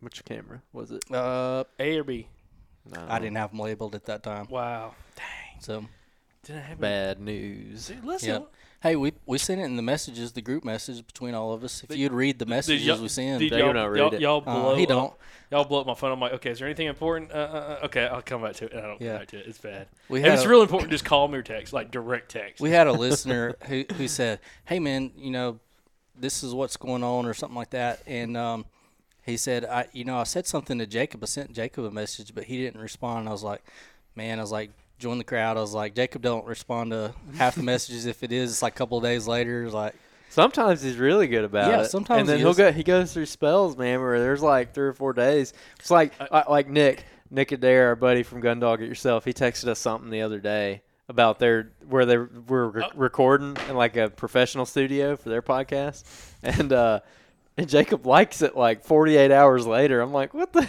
which 0.00 0.24
camera 0.24 0.62
was 0.72 0.92
it? 0.92 1.02
uh, 1.12 1.64
A 1.80 1.98
or 1.98 2.04
B? 2.04 2.28
No. 2.90 3.04
I 3.08 3.18
didn't 3.18 3.36
have 3.38 3.50
them 3.50 3.58
labeled 3.60 3.94
at 3.96 4.04
that 4.06 4.22
time. 4.22 4.46
Wow. 4.48 4.94
Dang. 5.16 5.60
So, 5.60 5.84
Didn't 6.44 6.62
have 6.62 6.80
Bad 6.80 7.20
news. 7.20 7.88
Dude, 7.88 8.04
listen. 8.04 8.28
yeah. 8.28 8.38
Hey, 8.80 8.94
we 8.94 9.12
we 9.26 9.38
sent 9.38 9.60
it 9.60 9.64
in 9.64 9.74
the 9.76 9.82
messages, 9.82 10.32
the 10.32 10.40
group 10.40 10.64
message 10.64 11.04
between 11.04 11.34
all 11.34 11.52
of 11.52 11.64
us. 11.64 11.82
If 11.88 11.96
you'd 11.96 12.12
read 12.12 12.38
the 12.38 12.46
messages 12.46 12.86
y'all, 12.86 13.00
we 13.02 13.08
send, 13.08 13.40
did 13.40 13.52
They 13.52 13.58
y'all, 13.58 13.74
y'all, 13.96 14.14
it. 14.14 14.20
y'all 14.20 14.36
Uh, 14.46 14.54
blow 14.60 14.76
he 14.76 14.84
up- 14.84 14.88
don't. 14.88 15.14
Y'all 15.50 15.64
blow 15.64 15.80
up 15.80 15.86
my 15.86 15.94
phone. 15.94 16.12
I'm 16.12 16.20
like, 16.20 16.34
okay, 16.34 16.50
is 16.50 16.58
there 16.60 16.68
anything 16.68 16.86
important? 16.86 17.32
Uh, 17.32 17.34
uh, 17.34 17.78
uh, 17.82 17.86
okay, 17.86 18.06
I'll 18.06 18.22
come 18.22 18.42
back 18.42 18.52
to 18.56 18.66
it. 18.66 18.72
And 18.72 18.80
I 18.82 18.86
don't 18.86 19.00
Yeah. 19.00 19.12
come 19.12 19.18
back 19.20 19.28
to 19.28 19.38
it. 19.38 19.46
It's 19.46 19.58
bad. 19.58 19.88
We 20.08 20.20
had 20.20 20.32
it's 20.34 20.44
a- 20.44 20.48
real 20.48 20.62
important, 20.62 20.90
just 20.92 21.04
call 21.04 21.26
me 21.26 21.38
or 21.38 21.42
text, 21.42 21.72
like 21.72 21.90
direct 21.90 22.30
text. 22.30 22.60
we 22.60 22.70
had 22.70 22.86
a 22.86 22.92
listener 23.06 23.56
who, 23.66 23.84
who 23.96 24.06
said, 24.06 24.38
"Hey 24.66 24.78
man, 24.78 25.10
you 25.16 25.30
know, 25.32 25.58
this 26.14 26.44
is 26.44 26.54
what's 26.54 26.76
going 26.76 27.02
on 27.02 27.26
or 27.26 27.34
something 27.34 27.56
like 27.56 27.70
that." 27.70 28.00
And 28.06 28.36
um, 28.36 28.64
he 29.24 29.36
said, 29.36 29.64
"I, 29.64 29.88
you 29.92 30.04
know, 30.04 30.18
I 30.18 30.24
said 30.24 30.46
something 30.46 30.78
to 30.78 30.86
Jacob. 30.86 31.24
I 31.24 31.26
sent 31.26 31.52
Jacob 31.52 31.84
a 31.84 31.90
message, 31.90 32.32
but 32.34 32.44
he 32.44 32.58
didn't 32.58 32.80
respond." 32.80 33.28
I 33.28 33.32
was 33.32 33.42
like, 33.42 33.64
"Man," 34.14 34.38
I 34.38 34.42
was 34.42 34.52
like, 34.52 34.70
"Join 34.98 35.18
the 35.18 35.24
crowd." 35.24 35.56
I 35.56 35.60
was 35.60 35.74
like, 35.74 35.94
"Jacob 35.94 36.22
don't 36.22 36.44
respond 36.46 36.90
to 36.92 37.12
half 37.36 37.54
the 37.54 37.62
messages. 37.62 38.06
If 38.06 38.22
it 38.22 38.32
is, 38.32 38.50
it's 38.50 38.62
like 38.62 38.74
a 38.74 38.78
couple 38.78 38.98
of 38.98 39.04
days 39.04 39.26
later, 39.26 39.68
like." 39.70 39.94
Sometimes 40.30 40.82
he's 40.82 40.98
really 40.98 41.26
good 41.26 41.44
about 41.44 41.70
Yeah, 41.70 41.80
it. 41.80 41.86
sometimes 41.86 42.20
and 42.20 42.28
then 42.28 42.38
he 42.38 42.44
will 42.44 42.52
go. 42.52 42.70
He 42.70 42.82
goes 42.82 43.14
through 43.14 43.24
spells, 43.26 43.78
man, 43.78 43.98
where 44.00 44.20
there's 44.20 44.42
like 44.42 44.74
three 44.74 44.86
or 44.88 44.92
four 44.92 45.14
days. 45.14 45.54
It's 45.80 45.90
like 45.90 46.12
uh, 46.20 46.42
like 46.50 46.68
Nick, 46.68 47.04
Nick 47.30 47.50
Adair, 47.50 47.88
our 47.88 47.96
buddy 47.96 48.22
from 48.22 48.42
Gundog 48.42 48.82
It 48.82 48.88
Yourself. 48.88 49.24
He 49.24 49.32
texted 49.32 49.68
us 49.68 49.78
something 49.78 50.10
the 50.10 50.20
other 50.20 50.38
day 50.38 50.82
about 51.08 51.38
their 51.38 51.72
where 51.88 52.04
they 52.04 52.18
were 52.18 52.68
re- 52.68 52.90
recording 52.94 53.56
in 53.70 53.74
like 53.76 53.96
a 53.96 54.10
professional 54.10 54.66
studio 54.66 55.16
for 55.16 55.30
their 55.30 55.40
podcast, 55.40 56.04
and 56.42 56.74
uh, 56.74 57.00
and 57.58 57.68
Jacob 57.68 58.06
likes 58.06 58.40
it 58.40 58.56
like 58.56 58.84
48 58.84 59.30
hours 59.30 59.66
later. 59.66 60.00
I'm 60.00 60.12
like, 60.12 60.32
what 60.32 60.52
the? 60.54 60.66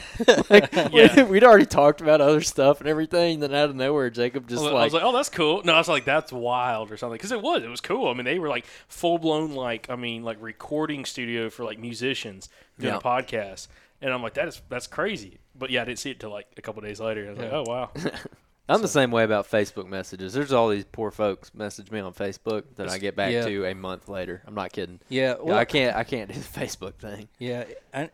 like, 0.50 0.74
Yeah. 0.94 1.24
we, 1.24 1.32
would 1.32 1.44
already 1.46 1.66
talked 1.66 2.02
about 2.02 2.20
other 2.20 2.42
stuff 2.42 2.82
and 2.82 2.90
everything. 2.90 3.40
Then 3.40 3.54
out 3.54 3.70
of 3.70 3.76
nowhere, 3.76 4.10
Jacob 4.10 4.46
I 4.48 4.50
just 4.50 4.64
was, 4.64 4.72
I 4.72 4.76
like, 4.76 4.84
was 4.86 4.94
like, 4.94 5.04
oh, 5.04 5.14
that's 5.14 5.30
cool. 5.30 5.62
No, 5.64 5.74
I 5.74 5.78
was 5.78 5.88
like, 5.88 6.04
that's 6.04 6.34
wild 6.34 6.92
or 6.92 6.98
something. 6.98 7.16
Because 7.16 7.32
it 7.32 7.42
was. 7.42 7.64
It 7.64 7.70
was 7.70 7.80
cool. 7.80 8.10
I 8.10 8.14
mean, 8.14 8.26
they 8.26 8.40
were 8.40 8.50
like 8.50 8.66
full 8.90 9.18
blown, 9.20 9.54
like, 9.54 9.90
I 9.90 9.96
mean, 9.96 10.24
like 10.24 10.38
recording 10.42 11.06
studio 11.06 11.50
for 11.50 11.64
like 11.64 11.80
musicians 11.80 12.50
doing 12.78 12.92
Yeah. 12.94 12.98
a 12.98 13.02
podcast. 13.02 13.68
And 14.02 14.14
I'm 14.14 14.22
like, 14.24 14.34
that 14.34 14.48
is 14.48 14.62
that's 14.70 14.88
crazy. 14.88 15.40
But 15.58 15.70
yeah, 15.70 15.84
I 15.84 15.86
didn't 15.86 16.00
see 16.00 16.12
it 16.12 16.20
till 16.20 16.32
like 16.32 16.48
a 16.58 16.62
couple 16.62 16.82
days 16.82 17.00
later. 17.00 17.26
I 17.28 17.30
was 17.30 17.40
like, 17.40 17.52
oh 17.54 17.64
wow. 17.68 17.92
I'm 18.70 18.82
the 18.82 18.88
same 18.88 19.12
way 19.12 19.24
about 19.24 19.50
Facebook 19.50 19.88
messages. 19.88 20.34
There's 20.34 20.54
all 20.54 20.70
these 20.70 20.86
poor 20.86 21.12
folks 21.12 21.54
message 21.54 21.90
me 21.92 22.00
on 22.00 22.14
Facebook 22.14 22.64
that 22.76 22.90
I 22.90 22.98
get 23.00 23.16
back 23.16 23.32
Yeah. 23.34 23.46
to 23.46 23.66
a 23.66 23.74
month 23.76 24.08
later. 24.08 24.42
I'm 24.46 24.56
not 24.56 24.72
kidding. 24.72 25.00
Yeah, 25.10 25.36
well, 25.42 25.58
I 25.58 25.66
can't. 25.66 25.96
I 25.96 26.04
can't 26.04 26.32
do 26.32 26.40
the 26.40 26.60
Facebook 26.60 26.94
thing. 26.96 27.28
Yeah, 27.40 27.66
I, 27.94 28.10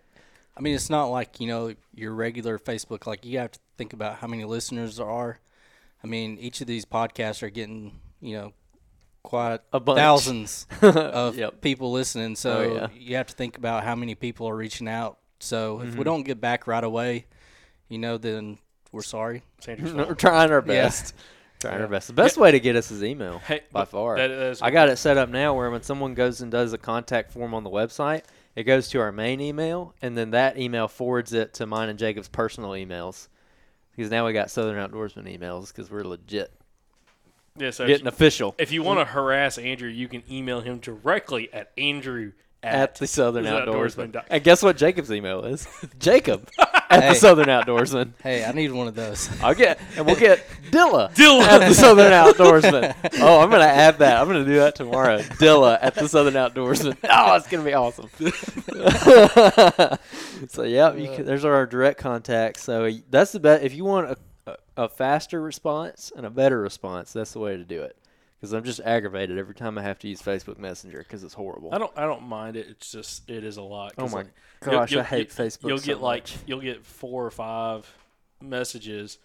I 0.57 0.61
mean, 0.61 0.73
it's 0.75 0.89
not 0.89 1.07
like 1.07 1.39
you 1.39 1.47
know 1.47 1.73
your 1.93 2.13
regular 2.13 2.57
Facebook. 2.57 3.05
Like 3.05 3.25
you 3.25 3.37
have 3.39 3.51
to 3.51 3.59
think 3.77 3.93
about 3.93 4.15
how 4.17 4.27
many 4.27 4.45
listeners 4.45 4.97
there 4.97 5.09
are. 5.09 5.39
I 6.03 6.07
mean, 6.07 6.37
each 6.39 6.61
of 6.61 6.67
these 6.67 6.85
podcasts 6.85 7.43
are 7.43 7.49
getting 7.49 7.99
you 8.21 8.37
know 8.37 8.53
quite 9.23 9.59
thousands 9.73 10.67
of 10.81 11.35
Yep. 11.37 11.61
people 11.61 11.91
listening. 11.91 12.35
So 12.35 12.57
Oh, 12.59 12.73
yeah. 12.75 12.87
you 12.95 13.15
have 13.15 13.27
to 13.27 13.33
think 13.35 13.57
about 13.57 13.83
how 13.83 13.95
many 13.95 14.13
people 14.15 14.47
are 14.47 14.55
reaching 14.55 14.87
out. 14.87 15.17
So 15.39 15.81
if 15.81 15.87
Mm-hmm. 15.89 15.97
we 15.97 16.03
don't 16.03 16.23
get 16.23 16.39
back 16.39 16.67
right 16.67 16.83
away, 16.83 17.25
you 17.89 17.97
know, 17.97 18.17
then 18.19 18.59
we're 18.95 19.01
sorry. 19.03 19.43
Sanders 19.59 19.93
We're 19.93 20.15
trying 20.15 20.51
our 20.51 20.59
Yeah. 20.61 20.83
best. 20.85 21.13
Trying 21.59 21.81
our 21.81 21.87
best. 21.87 22.07
The 22.07 22.13
best 22.13 22.37
way 22.37 22.51
to 22.51 22.59
get 22.59 22.75
us 22.75 22.91
is 22.91 23.03
email 23.03 23.39
Hey, 23.39 23.61
by 23.71 23.85
far. 23.85 24.17
is- 24.17 24.61
I 24.61 24.71
got 24.71 24.89
it 24.89 24.97
set 24.97 25.17
up 25.17 25.29
now 25.29 25.53
where 25.53 25.69
when 25.69 25.81
someone 25.83 26.13
goes 26.13 26.41
and 26.41 26.51
does 26.51 26.73
a 26.73 26.77
contact 26.77 27.31
form 27.31 27.53
on 27.53 27.63
the 27.63 27.69
website, 27.69 28.23
it 28.55 28.63
goes 28.63 28.87
to 28.89 28.99
our 29.01 29.11
main 29.11 29.41
email, 29.41 29.93
and 30.01 30.17
then 30.17 30.31
that 30.31 30.57
email 30.57 30.87
forwards 30.87 31.33
it 31.33 31.53
to 31.55 31.65
mine 31.65 31.89
and 31.89 31.99
Jacob's 31.99 32.29
personal 32.29 32.71
emails. 32.71 33.27
Because 33.95 34.09
now 34.11 34.25
we 34.25 34.33
got 34.33 34.49
Southern 34.49 34.75
Outdoorsman 34.77 35.25
emails 35.37 35.67
because 35.69 35.89
we're 35.91 36.03
legit 36.03 36.51
Yeah, 37.57 37.71
so 37.71 37.83
if 37.83 37.87
getting 37.87 38.05
you, 38.05 38.09
official 38.09 38.55
if 38.57 38.71
you 38.71 38.83
want 38.83 38.99
to 38.99 39.05
harass 39.05 39.57
Andrew, 39.57 39.89
you 39.89 40.07
can 40.07 40.23
email 40.29 40.59
him 40.61 40.79
directly 40.79 41.53
at 41.53 41.71
Andrew 41.77 42.31
at, 42.63 42.75
at 42.75 42.95
the 42.95 43.07
Southern 43.07 43.45
Outdoorsman 43.45 44.11
Outdoorsman. 44.11 44.23
And 44.29 44.43
guess 44.43 44.61
what 44.63 44.75
Jacob's 44.77 45.11
email 45.11 45.45
is? 45.45 45.67
Jacob 45.99 46.49
at 46.89 47.09
the 47.09 47.15
Southern 47.15 47.47
Outdoorsman. 47.47 48.13
Hey, 48.21 48.45
I 48.45 48.51
need 48.51 48.71
one 48.71 48.87
of 48.87 48.95
those. 48.95 49.29
I'll 49.41 49.55
get 49.55 49.79
and 49.97 50.05
we'll 50.05 50.15
get 50.15 50.39
Dilla, 50.69 51.13
Dilla. 51.13 51.41
at 51.41 51.67
the 51.67 51.73
Southern 51.73 52.11
Outdoorsman. 52.11 52.95
Oh, 53.25 53.39
I'm 53.39 53.49
gonna 53.49 53.63
add 53.63 53.99
that. 53.99 54.21
I'm 54.21 54.27
gonna 54.27 54.45
do 54.45 54.55
that 54.55 54.75
tomorrow. 54.75 55.19
Dilla 55.19 55.79
at 55.81 55.95
the 55.95 56.07
Southern 56.07 56.33
Outdoorsman. 56.33 56.97
Oh, 57.09 57.35
it's 57.35 57.47
gonna 57.47 57.63
be 57.63 57.73
awesome. 57.73 58.09
so 60.49 60.63
yeah, 60.63 60.93
you 60.93 61.09
uh. 61.09 61.15
can, 61.15 61.25
there's 61.25 61.45
our 61.45 61.65
direct 61.65 61.99
contacts. 61.99 62.63
So 62.63 62.91
that's 63.09 63.31
the 63.31 63.39
best. 63.39 63.63
If 63.63 63.73
you 63.73 63.85
want 63.85 64.11
a, 64.11 64.17
a, 64.51 64.83
a 64.83 64.89
faster 64.89 65.41
response 65.41 66.11
and 66.15 66.25
a 66.25 66.29
better 66.29 66.59
response, 66.59 67.13
that's 67.13 67.33
the 67.33 67.39
way 67.39 67.57
to 67.57 67.63
do 67.63 67.81
it. 67.81 67.97
Because 68.39 68.53
I'm 68.53 68.63
just 68.63 68.79
aggravated 68.81 69.37
every 69.37 69.55
time 69.55 69.77
I 69.77 69.81
have 69.81 69.97
to 69.99 70.07
use 70.07 70.21
Facebook 70.21 70.57
Messenger 70.57 70.99
because 70.99 71.23
it's 71.23 71.33
horrible. 71.33 71.73
I 71.73 71.77
don't 71.77 71.91
I 71.95 72.01
don't 72.05 72.23
mind 72.23 72.55
it. 72.57 72.67
It's 72.69 72.91
just 72.91 73.29
it 73.29 73.43
is 73.43 73.57
a 73.57 73.61
lot. 73.61 73.93
Oh 73.97 74.07
my 74.07 74.17
like, 74.19 74.27
you'll- 74.63 74.71
gosh, 74.71 74.91
I 74.91 74.95
you'll- 74.95 75.03
hate 75.03 75.37
you- 75.37 75.45
Facebook 75.45 75.67
You'll 75.69 75.77
so 75.79 75.85
get 75.85 76.01
like 76.01 76.27
you'll 76.47 76.61
get 76.61 76.85
four 76.85 77.25
or 77.25 77.31
five 77.31 77.91
messages, 78.41 79.17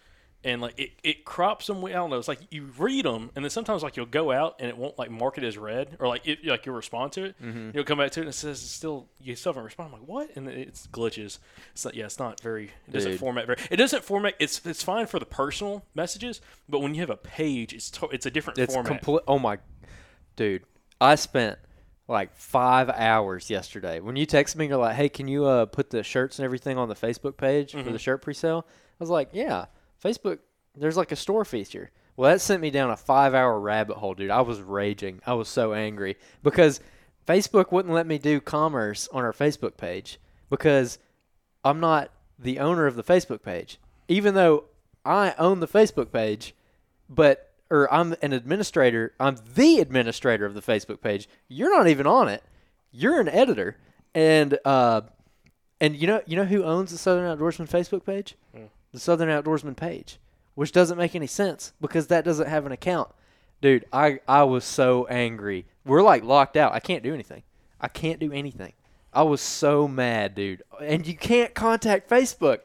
and 0.43 0.61
like 0.61 0.79
it, 0.79 0.91
it 1.03 1.23
crops 1.25 1.67
them. 1.67 1.83
I 1.85 1.91
don't 1.91 2.09
know. 2.09 2.17
It's 2.17 2.27
like 2.27 2.39
you 2.49 2.69
read 2.77 3.05
them, 3.05 3.29
and 3.35 3.45
then 3.45 3.49
sometimes 3.49 3.83
like 3.83 3.95
you'll 3.95 4.05
go 4.07 4.31
out 4.31 4.55
and 4.59 4.67
it 4.69 4.77
won't 4.77 4.97
like 4.97 5.11
mark 5.11 5.37
it 5.37 5.43
as 5.43 5.57
read, 5.57 5.97
or 5.99 6.07
like 6.07 6.27
it, 6.27 6.43
like 6.45 6.65
you'll 6.65 6.75
respond 6.75 7.11
to 7.13 7.25
it. 7.25 7.35
Mm-hmm. 7.41 7.71
You'll 7.75 7.83
come 7.83 7.99
back 7.99 8.11
to 8.11 8.19
it 8.21 8.23
and 8.23 8.29
it 8.29 8.33
says 8.33 8.61
it's 8.61 8.71
still 8.71 9.07
you 9.19 9.35
still 9.35 9.51
haven't 9.53 9.65
responded. 9.65 9.93
I'm 9.95 10.01
like 10.01 10.09
what? 10.09 10.29
And 10.35 10.47
it's 10.47 10.87
glitches. 10.87 11.37
It's 11.73 11.85
not, 11.85 11.93
yeah, 11.93 12.05
it's 12.05 12.17
not 12.19 12.39
very. 12.41 12.71
It 12.87 12.91
doesn't 12.91 13.11
Dude. 13.11 13.19
format 13.19 13.45
very. 13.45 13.57
It 13.69 13.77
doesn't 13.77 14.03
format. 14.03 14.33
It's 14.39 14.65
it's 14.65 14.83
fine 14.83 15.05
for 15.05 15.19
the 15.19 15.25
personal 15.25 15.85
messages, 15.93 16.41
but 16.67 16.79
when 16.81 16.95
you 16.95 17.01
have 17.01 17.09
a 17.11 17.17
page, 17.17 17.73
it's 17.73 17.91
to, 17.91 18.07
it's 18.07 18.25
a 18.25 18.31
different 18.31 18.57
It's 18.57 18.73
format. 18.73 18.91
complete. 18.93 19.21
Oh 19.27 19.37
my, 19.37 19.59
dude! 20.35 20.63
I 20.99 21.15
spent 21.15 21.59
like 22.07 22.35
five 22.35 22.89
hours 22.89 23.49
yesterday. 23.49 23.99
When 23.99 24.15
you 24.15 24.25
text 24.25 24.55
me, 24.55 24.67
you're 24.67 24.77
like, 24.77 24.95
"Hey, 24.95 25.07
can 25.09 25.27
you 25.27 25.45
uh, 25.45 25.65
put 25.65 25.91
the 25.91 26.03
shirts 26.03 26.39
and 26.39 26.45
everything 26.45 26.77
on 26.77 26.89
the 26.89 26.95
Facebook 26.95 27.37
page 27.37 27.73
Mm-hmm. 27.73 27.85
for 27.85 27.91
the 27.91 27.99
shirt 27.99 28.21
pre-sale?" 28.21 28.65
I 28.67 28.73
was 29.03 29.09
like, 29.09 29.29
"Yeah, 29.33 29.65
Facebook. 30.03 30.39
There's 30.75 30.97
like 30.97 31.11
a 31.11 31.15
store 31.15 31.45
feature." 31.45 31.91
Well, 32.17 32.31
that 32.31 32.41
sent 32.41 32.61
me 32.61 32.71
down 32.71 32.91
a 32.91 32.97
five-hour 32.97 33.59
rabbit 33.59 33.97
hole, 33.97 34.13
dude. 34.13 34.29
I 34.29 34.41
was 34.41 34.61
raging. 34.61 35.21
I 35.25 35.33
was 35.33 35.47
so 35.47 35.73
angry 35.73 36.17
because 36.43 36.81
Facebook 37.25 37.71
wouldn't 37.71 37.93
let 37.93 38.05
me 38.05 38.17
do 38.17 38.41
commerce 38.41 39.07
on 39.13 39.23
our 39.23 39.31
Facebook 39.31 39.77
page 39.77 40.19
because 40.49 40.99
I'm 41.63 41.79
not 41.79 42.11
the 42.37 42.59
owner 42.59 42.85
of 42.85 42.95
the 42.95 43.03
Facebook 43.03 43.41
page, 43.41 43.79
even 44.07 44.33
though 44.33 44.65
I 45.05 45.33
own 45.37 45.61
the 45.61 45.67
Facebook 45.67 46.11
page 46.11 46.53
but 47.11 47.49
or 47.69 47.91
I'm 47.93 48.15
an 48.21 48.33
administrator. 48.33 49.13
I'm 49.19 49.37
the 49.53 49.79
administrator 49.79 50.45
of 50.45 50.53
the 50.53 50.61
Facebook 50.61 51.01
page. 51.01 51.29
You're 51.47 51.75
not 51.75 51.87
even 51.87 52.07
on 52.07 52.27
it. 52.27 52.43
You're 52.91 53.19
an 53.19 53.29
editor, 53.29 53.77
and 54.13 54.57
uh, 54.65 55.01
and 55.79 55.95
you 55.95 56.07
know 56.07 56.21
you 56.25 56.35
know 56.35 56.45
who 56.45 56.63
owns 56.63 56.91
the 56.91 56.97
Southern 56.97 57.25
Outdoorsman 57.37 57.69
Facebook 57.69 58.05
page? 58.05 58.35
The 58.91 58.99
Southern 58.99 59.29
Outdoorsman 59.29 59.75
page, 59.77 60.19
which 60.55 60.71
doesn't 60.71 60.97
make 60.97 61.15
any 61.15 61.27
sense 61.27 61.73
because 61.79 62.07
that 62.07 62.25
doesn't 62.25 62.47
have 62.47 62.65
an 62.65 62.71
account. 62.71 63.09
Dude, 63.61 63.85
I 63.93 64.19
I 64.27 64.43
was 64.43 64.63
so 64.65 65.05
angry. 65.07 65.65
We're 65.85 66.01
like 66.01 66.23
locked 66.23 66.57
out. 66.57 66.73
I 66.73 66.79
can't 66.79 67.03
do 67.03 67.13
anything. 67.13 67.43
I 67.79 67.87
can't 67.87 68.19
do 68.19 68.31
anything. 68.31 68.73
I 69.13 69.23
was 69.23 69.41
so 69.41 69.87
mad, 69.87 70.35
dude. 70.35 70.63
And 70.81 71.05
you 71.05 71.15
can't 71.15 71.53
contact 71.53 72.09
Facebook. 72.09 72.59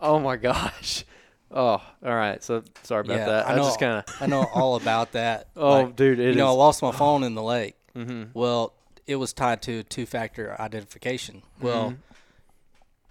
Oh 0.00 0.18
my 0.18 0.36
gosh. 0.48 1.04
Oh, 1.50 1.82
all 2.04 2.14
right. 2.14 2.42
So 2.42 2.62
sorry 2.84 3.00
about 3.02 3.18
yeah, 3.18 3.26
that. 3.26 3.48
I 3.48 3.52
I, 3.52 3.56
know. 3.56 3.62
just 3.64 3.80
kind 3.80 4.04
of 4.06 4.14
I 4.22 4.26
know 4.26 4.44
all 4.54 4.76
about 4.76 5.12
that. 5.12 5.48
Oh, 5.56 5.82
Like, 5.82 5.96
dude, 5.96 6.18
it 6.20 6.28
you 6.30 6.34
know, 6.36 6.48
I 6.48 6.50
lost 6.52 6.82
my 6.82 6.92
phone 6.92 7.22
in 7.24 7.34
the 7.34 7.42
lake. 7.42 7.76
Mhm. 7.96 8.28
Well, 8.34 8.72
it 9.08 9.16
was 9.16 9.32
tied 9.32 9.62
to 9.62 9.82
two-factor 9.82 10.54
identification. 10.60 11.42
Well, 11.60 11.90
Mm-hmm. 11.90 12.09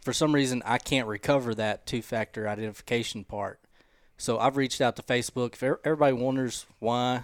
For 0.01 0.13
some 0.13 0.33
reason, 0.33 0.61
I 0.65 0.77
can't 0.77 1.07
recover 1.07 1.53
that 1.55 1.85
two-factor 1.85 2.47
identification 2.47 3.23
part. 3.23 3.59
So 4.17 4.37
I've 4.39 4.57
reached 4.57 4.81
out 4.81 4.95
to 4.97 5.03
Facebook. 5.03 5.53
If 5.53 5.63
er- 5.63 5.79
everybody 5.83 6.13
wonders 6.13 6.65
why 6.79 7.23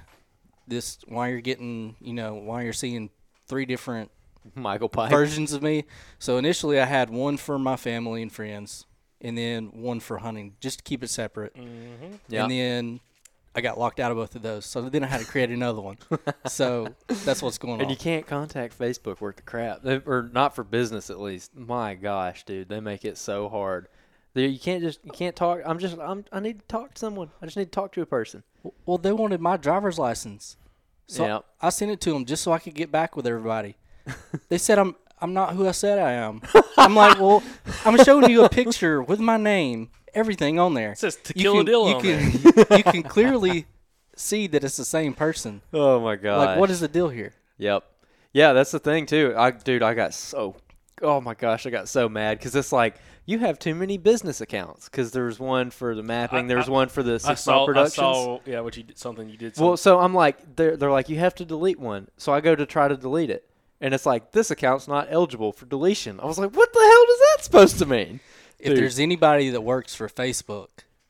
this, 0.67 0.97
why 1.07 1.29
you're 1.29 1.41
getting, 1.41 1.95
you 2.01 2.13
know, 2.13 2.35
why 2.35 2.63
you're 2.63 2.73
seeing 2.73 3.09
three 3.47 3.65
different 3.65 4.11
Michael 4.55 4.89
Pike. 4.89 5.11
versions 5.11 5.53
of 5.53 5.61
me. 5.61 5.85
So 6.19 6.37
initially, 6.37 6.79
I 6.79 6.85
had 6.85 7.09
one 7.09 7.37
for 7.37 7.57
my 7.59 7.75
family 7.75 8.21
and 8.21 8.31
friends, 8.31 8.85
and 9.21 9.37
then 9.37 9.67
one 9.81 9.99
for 9.99 10.19
hunting, 10.19 10.55
just 10.59 10.79
to 10.79 10.83
keep 10.83 11.03
it 11.03 11.09
separate. 11.09 11.55
Yeah. 12.29 12.43
And 12.43 12.51
then 12.51 12.99
I 13.55 13.61
got 13.61 13.79
locked 13.79 13.99
out 13.99 14.11
of 14.11 14.17
both 14.17 14.35
of 14.35 14.41
those. 14.41 14.65
So 14.65 14.89
then 14.89 15.03
I 15.03 15.07
had 15.07 15.21
to 15.21 15.25
create 15.27 15.49
another 15.49 15.81
one. 15.81 15.97
so 16.47 16.87
that's 17.23 17.41
what's 17.41 17.57
going 17.57 17.75
And 17.75 17.81
on. 17.83 17.89
And 17.89 17.91
you 17.91 17.97
can't 17.97 18.27
contact 18.27 18.77
Facebook 18.77 19.21
worth 19.21 19.37
the 19.37 19.41
crap, 19.43 19.81
They- 19.83 20.01
or 20.05 20.29
not 20.33 20.55
for 20.55 20.63
business 20.63 21.09
at 21.09 21.19
least. 21.19 21.55
My 21.55 21.93
gosh, 21.95 22.43
dude, 22.43 22.69
they 22.69 22.79
make 22.79 23.05
it 23.05 23.17
so 23.17 23.47
hard. 23.49 23.87
They- 24.33 24.47
You 24.47 24.59
can't 24.59 24.81
just 24.83 24.99
you 25.05 25.11
can't 25.11 25.35
talk. 25.35 25.61
I'm 25.65 25.79
just 25.79 25.97
I'm 25.99 26.25
I 26.31 26.39
need 26.41 26.59
to 26.59 26.65
talk 26.67 26.93
to 26.95 26.99
someone. 26.99 27.29
I 27.41 27.45
just 27.45 27.55
need 27.57 27.65
to 27.65 27.71
talk 27.71 27.91
to 27.93 28.01
a 28.01 28.05
person. 28.05 28.43
Well, 28.85 28.97
they 28.97 29.13
wanted 29.13 29.39
my 29.41 29.57
driver's 29.57 29.97
license. 29.97 30.57
So 31.07 31.25
Yep. 31.25 31.45
I 31.61 31.69
sent 31.69 31.91
it 31.91 32.01
to 32.01 32.11
them 32.13 32.25
just 32.25 32.43
so 32.43 32.51
I 32.51 32.59
could 32.59 32.73
get 32.75 32.91
back 32.91 33.15
with 33.15 33.25
everybody. 33.27 33.77
they 34.49 34.57
said 34.57 34.77
I'm 34.79 34.95
I'm 35.21 35.33
not 35.33 35.53
who 35.53 35.65
I 35.65 35.71
said 35.71 35.97
I 35.97 36.11
am. 36.11 36.41
I'm 36.77 36.93
like, 36.93 37.17
well, 37.19 37.41
I'm 37.85 37.97
showing 38.03 38.29
you 38.29 38.43
a 38.43 38.49
picture 38.49 39.01
with 39.01 39.19
my 39.21 39.37
name, 39.37 39.89
everything 40.15 40.59
on 40.59 40.73
there. 40.73 40.93
It 40.93 40.97
says 40.97 41.17
Tequila 41.17 41.63
Dilla 41.63 41.89
you 41.89 41.95
on 41.95 42.01
can, 42.01 42.77
you 42.77 42.83
can 42.83 43.03
clearly 43.03 43.65
see 44.15 44.47
that 44.47 44.63
it's 44.63 44.77
the 44.77 44.85
same 44.85 45.13
person. 45.13 45.61
Oh 45.73 45.99
my 45.99 46.15
god. 46.15 46.37
Like, 46.37 46.59
what 46.59 46.69
is 46.71 46.79
the 46.79 46.87
deal 46.87 47.09
here? 47.09 47.33
Yep. 47.57 47.83
Yeah, 48.33 48.53
that's 48.53 48.71
the 48.71 48.79
thing 48.79 49.05
too. 49.05 49.33
I 49.37 49.51
dude, 49.51 49.83
I 49.83 49.93
got 49.93 50.13
so 50.13 50.55
oh 51.01 51.21
my 51.21 51.33
gosh, 51.33 51.65
I 51.65 51.69
got 51.69 51.87
so 51.87 52.07
mad 52.09 52.37
because 52.39 52.55
it's 52.55 52.71
like 52.71 52.95
you 53.25 53.39
have 53.39 53.57
too 53.59 53.73
many 53.75 53.97
business 53.97 54.39
accounts 54.41 54.87
because 54.87 55.11
there's 55.11 55.39
one 55.39 55.71
for 55.71 55.95
the 55.95 56.03
mapping, 56.03 56.45
I- 56.45 56.47
there's 56.47 56.69
I- 56.69 56.71
one 56.71 56.89
for 56.89 57.03
the 57.03 57.15
I 57.15 57.17
six 57.17 57.41
saw, 57.41 57.65
mile 57.67 57.79
I 57.79 57.87
saw, 57.87 58.39
yeah, 58.45 58.59
what 58.61 58.77
you 58.77 58.83
did, 58.83 58.97
something 58.97 59.27
you 59.29 59.37
did. 59.37 59.57
Well, 59.57 59.77
so 59.77 59.99
I'm 59.99 60.13
like, 60.13 60.55
they're, 60.55 60.77
they're 60.77 60.91
like, 60.91 61.09
you 61.09 61.17
have 61.19 61.33
to 61.35 61.45
delete 61.45 61.79
one. 61.79 62.07
So 62.17 62.33
I 62.33 62.41
go 62.41 62.55
to 62.55 62.65
try 62.65 62.87
to 62.87 62.95
delete 62.95 63.29
it. 63.29 63.49
And 63.81 63.93
it's 63.93 64.05
like, 64.05 64.31
this 64.31 64.51
account's 64.51 64.87
not 64.87 65.07
eligible 65.09 65.51
for 65.51 65.65
deletion. 65.65 66.19
I 66.19 66.25
was 66.25 66.37
like, 66.39 66.55
what 66.55 66.71
the 66.71 66.79
hell 66.79 67.03
is 67.13 67.19
that 67.19 67.43
supposed 67.43 67.79
to 67.79 67.85
mean? 67.85 68.19
If 68.59 68.69
Dude. 68.69 68.77
there's 68.77 68.99
anybody 68.99 69.49
that 69.49 69.61
works 69.61 69.93
for 69.95 70.07
Facebook 70.07 70.69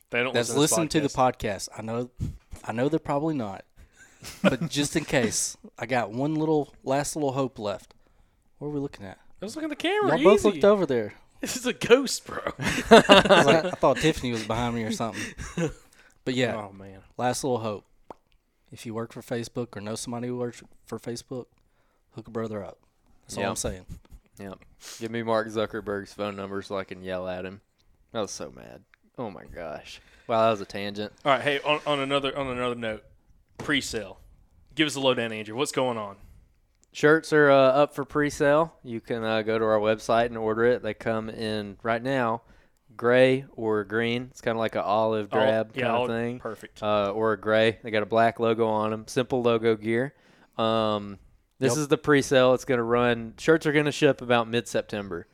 they 0.09 0.23
don't 0.23 0.33
that's 0.33 0.49
listen 0.49 0.61
listening 0.61 0.87
to 0.89 1.01
the 1.01 1.07
podcast. 1.09 1.69
podcast, 1.69 1.79
I 1.79 1.81
know, 1.81 2.09
I 2.63 2.71
know 2.71 2.89
they're 2.89 2.99
probably 2.99 3.35
not, 3.35 3.65
but 4.41 4.69
just 4.69 4.95
in 4.95 5.05
case, 5.05 5.57
I 5.79 5.85
got 5.85 6.11
one 6.11 6.35
little 6.35 6.73
last 6.83 7.15
little 7.15 7.33
hope 7.33 7.59
left. 7.59 7.93
What 8.57 8.69
are 8.69 8.71
we 8.71 8.79
looking 8.79 9.05
at? 9.05 9.19
Let's 9.41 9.55
look 9.55 9.63
at 9.63 9.69
the 9.69 9.75
camera. 9.75 10.15
Y'all 10.17 10.23
both 10.23 10.39
easy. 10.39 10.51
looked 10.51 10.63
over 10.65 10.85
there. 10.85 11.13
This 11.41 11.57
is 11.57 11.65
a 11.67 11.73
ghost, 11.73 12.25
bro. 12.25 12.39
I, 12.57 13.43
like, 13.45 13.65
I 13.65 13.69
thought 13.71 13.97
Tiffany 13.97 14.31
was 14.31 14.47
behind 14.47 14.73
me 14.73 14.83
or 14.83 14.91
something. 14.91 15.21
But 16.23 16.33
yeah, 16.33 16.55
Oh 16.55 16.71
man. 16.71 17.01
last 17.17 17.43
little 17.43 17.59
hope. 17.59 17.85
If 18.71 18.85
you 18.85 18.95
work 18.95 19.13
for 19.13 19.21
Facebook 19.21 19.77
or 19.77 19.81
know 19.81 19.93
somebody 19.93 20.27
who 20.27 20.37
works 20.37 20.63
for 20.85 20.97
Facebook, 20.97 21.45
hook 22.15 22.27
a 22.29 22.31
brother 22.31 22.63
up. 22.63 22.79
That's 23.23 23.37
all 23.37 23.43
I'm 23.43 23.55
saying. 23.57 23.85
Yep. 24.39 24.59
Give 24.99 25.11
me 25.11 25.23
Mark 25.23 25.47
Zuckerberg's 25.47 26.13
phone 26.13 26.35
number 26.35 26.61
so 26.61 26.77
I 26.77 26.83
can 26.83 27.01
yell 27.01 27.27
at 27.27 27.45
him. 27.45 27.61
I 28.13 28.21
was 28.21 28.31
so 28.31 28.51
mad. 28.55 28.83
Oh 29.17 29.29
my 29.29 29.43
gosh. 29.45 30.01
Wow, 30.27 30.45
that 30.45 30.51
was 30.51 30.61
a 30.61 30.65
tangent. 30.65 31.13
All 31.23 31.31
right. 31.31 31.41
Hey, 31.41 31.59
on, 31.61 31.79
on 31.85 31.99
another 31.99 32.37
on 32.37 32.47
another 32.47 32.75
note, 32.75 33.03
pre-sale. 33.57 34.19
Give 34.73 34.87
us 34.87 34.95
a 34.95 34.99
lowdown, 34.99 35.31
Andrew. 35.31 35.55
What's 35.55 35.71
going 35.71 35.97
on? 35.97 36.17
Shirts 36.91 37.31
are 37.33 37.51
uh, 37.51 37.55
up 37.55 37.93
for 37.93 38.05
pre-sale. 38.05 38.73
You 38.83 39.01
can 39.01 39.23
uh, 39.23 39.41
go 39.41 39.59
to 39.59 39.65
our 39.65 39.79
website 39.79 40.27
and 40.27 40.37
order 40.37 40.63
it. 40.65 40.81
They 40.81 40.93
come 40.93 41.29
in 41.29 41.77
right 41.83 42.01
now, 42.01 42.41
gray 42.95 43.45
or 43.55 43.83
green. 43.83 44.29
It's 44.31 44.41
kind 44.41 44.55
of 44.55 44.59
like 44.59 44.75
an 44.75 44.81
olive 44.81 45.29
drab 45.29 45.71
yeah, 45.75 45.87
kind 45.87 45.95
of 45.95 46.07
thing. 46.07 46.39
perfect. 46.39 46.81
Uh, 46.81 47.11
or 47.11 47.33
a 47.33 47.39
gray. 47.39 47.79
They 47.83 47.91
got 47.91 48.03
a 48.03 48.05
black 48.07 48.39
logo 48.39 48.67
on 48.67 48.91
them. 48.91 49.07
Simple 49.07 49.41
logo 49.41 49.75
gear. 49.75 50.13
Um, 50.57 51.19
this 51.59 51.73
Yep. 51.73 51.79
is 51.79 51.87
the 51.87 51.97
pre-sale. 51.97 52.53
It's 52.53 52.65
going 52.65 52.77
to 52.79 52.83
run. 52.83 53.33
Shirts 53.37 53.65
are 53.65 53.71
going 53.71 53.85
to 53.85 53.91
ship 53.91 54.21
about 54.21 54.49
mid-September. 54.49 55.27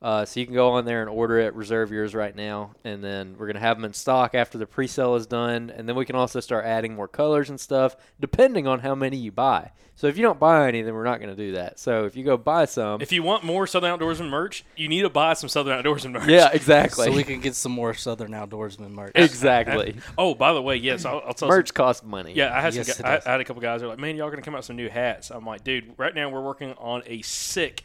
Uh, 0.00 0.24
so 0.24 0.38
you 0.38 0.46
can 0.46 0.54
go 0.54 0.70
on 0.70 0.84
there 0.84 1.00
and 1.00 1.10
order 1.10 1.38
it, 1.38 1.52
reserve 1.54 1.90
yours 1.90 2.14
right 2.14 2.36
now, 2.36 2.70
and 2.84 3.02
then 3.02 3.34
we're 3.36 3.48
gonna 3.48 3.58
have 3.58 3.76
them 3.76 3.84
in 3.84 3.92
stock 3.92 4.32
after 4.32 4.56
the 4.56 4.64
pre-sale 4.66 5.16
is 5.16 5.26
done, 5.26 5.70
and 5.76 5.88
then 5.88 5.96
we 5.96 6.04
can 6.04 6.14
also 6.14 6.38
start 6.38 6.64
adding 6.64 6.94
more 6.94 7.08
colors 7.08 7.50
and 7.50 7.58
stuff 7.58 7.96
depending 8.20 8.68
on 8.68 8.78
how 8.78 8.94
many 8.94 9.16
you 9.16 9.32
buy. 9.32 9.72
So 9.96 10.06
if 10.06 10.16
you 10.16 10.22
don't 10.22 10.38
buy 10.38 10.68
any, 10.68 10.82
then 10.82 10.94
we're 10.94 11.02
not 11.02 11.18
gonna 11.20 11.34
do 11.34 11.50
that. 11.54 11.80
So 11.80 12.04
if 12.04 12.14
you 12.14 12.22
go 12.22 12.36
buy 12.36 12.66
some, 12.66 13.00
If 13.02 13.10
you 13.10 13.24
want 13.24 13.42
more 13.42 13.66
Southern 13.66 13.98
Outdoorsman 13.98 14.28
merch, 14.28 14.64
you 14.76 14.86
need 14.86 15.02
to 15.02 15.10
buy 15.10 15.32
some 15.34 15.48
Southern 15.48 15.82
Outdoorsman 15.82 16.12
merch. 16.12 16.28
yeah, 16.28 16.50
exactly, 16.52 17.06
So 17.06 17.12
we 17.12 17.24
can 17.24 17.40
get 17.40 17.56
some 17.56 17.72
more 17.72 17.92
Southern 17.92 18.30
Outdoorsman 18.30 18.90
merch. 18.92 19.10
exactly. 19.16 19.96
Oh, 20.16 20.32
by 20.36 20.52
the 20.52 20.62
way, 20.62 20.76
yes, 20.76 21.04
I'll, 21.04 21.22
I'll 21.26 21.34
tell 21.34 21.48
Merch 21.48 21.70
Some, 21.70 21.74
costs 21.74 22.04
money. 22.04 22.34
yeah, 22.34 22.56
I 22.56 22.60
had 22.60 22.72
Yes, 22.72 22.96
some. 22.96 23.04
I. 23.04 23.20
I 23.26 23.30
had 23.32 23.40
a 23.40 23.44
couple 23.44 23.60
guys. 23.62 23.80
They're 23.80 23.88
like, 23.88 23.98
"Man, 23.98 24.14
y'all 24.14 24.30
gonna 24.30 24.42
come 24.42 24.54
out 24.54 24.58
with 24.58 24.66
some 24.66 24.76
new 24.76 24.88
hats?" 24.88 25.30
I'm 25.32 25.44
like, 25.44 25.64
"Dude, 25.64 25.94
right 25.96 26.14
now 26.14 26.28
we're 26.28 26.40
working 26.44 26.74
on 26.78 27.02
a 27.06 27.20
sick, 27.22 27.82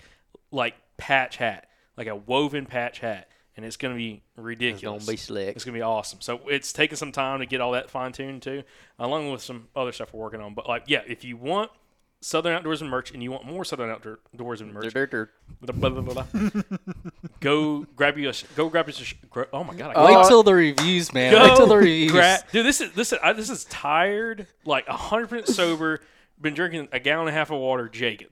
like 0.51 0.75
patch 0.97 1.37
hat, 1.37 1.65
like 1.97 2.07
a 2.07 2.15
woven 2.15 2.65
patch 2.65 2.99
hat, 2.99 3.27
and 3.55 3.65
it's 3.65 3.77
gonna 3.77 3.95
be 3.95 4.23
ridiculous. 4.35 5.03
It's 5.03 5.05
gonna 5.05 5.13
be 5.13 5.17
slick. 5.17 5.55
It's 5.55 5.65
gonna 5.65 5.77
be 5.77 5.81
awesome. 5.81 6.21
So 6.21 6.41
it's 6.47 6.73
taking 6.73 6.97
some 6.97 7.11
time 7.11 7.39
to 7.39 7.45
get 7.45 7.61
all 7.61 7.71
that 7.71 7.89
fine 7.89 8.11
tuned 8.11 8.41
too, 8.41 8.63
along 8.99 9.31
with 9.31 9.41
some 9.41 9.67
other 9.75 9.91
stuff 9.91 10.13
we're 10.13 10.21
working 10.21 10.41
on. 10.41 10.53
But 10.53 10.67
like, 10.67 10.83
yeah, 10.87 11.01
if 11.07 11.23
you 11.23 11.37
want 11.37 11.71
Southern 12.23 12.61
Outdoorsman 12.61 12.87
merch 12.87 13.11
and 13.11 13.21
you 13.21 13.31
want 13.31 13.45
more 13.45 13.65
Southern 13.65 13.93
Outdoorsman 13.93 14.71
merch, 14.71 14.93
blah, 14.93 15.89
blah, 15.89 16.01
blah, 16.01 16.23
blah, 16.23 16.61
go 17.41 17.85
grab 17.95 18.17
you 18.17 18.29
a 18.29 18.33
go 18.55 18.69
grab 18.69 18.87
you 18.87 18.93
a 19.35 19.45
oh 19.51 19.63
my 19.63 19.75
god 19.75 19.95
I 19.95 20.05
Wait 20.05 20.27
till 20.27 20.41
the 20.41 20.53
reviews, 20.53 21.13
man. 21.13 21.33
Wait 21.33 21.55
till 21.57 21.67
the 21.67 21.77
reviews. 21.77 22.11
gra- 22.11 22.39
dude 22.51 22.65
this 22.65 22.79
is 22.79 22.93
this 22.93 23.11
is 23.11 23.19
I, 23.21 23.33
this 23.33 23.49
is 23.49 23.65
tired 23.65 24.47
like 24.65 24.87
100% 24.87 25.47
sober 25.47 25.99
been 26.41 26.53
drinking 26.53 26.87
a 26.91 26.99
gallon 26.99 27.27
and 27.27 27.35
a 27.35 27.37
half 27.37 27.51
of 27.51 27.59
water 27.59 27.89
Jake 27.89 28.27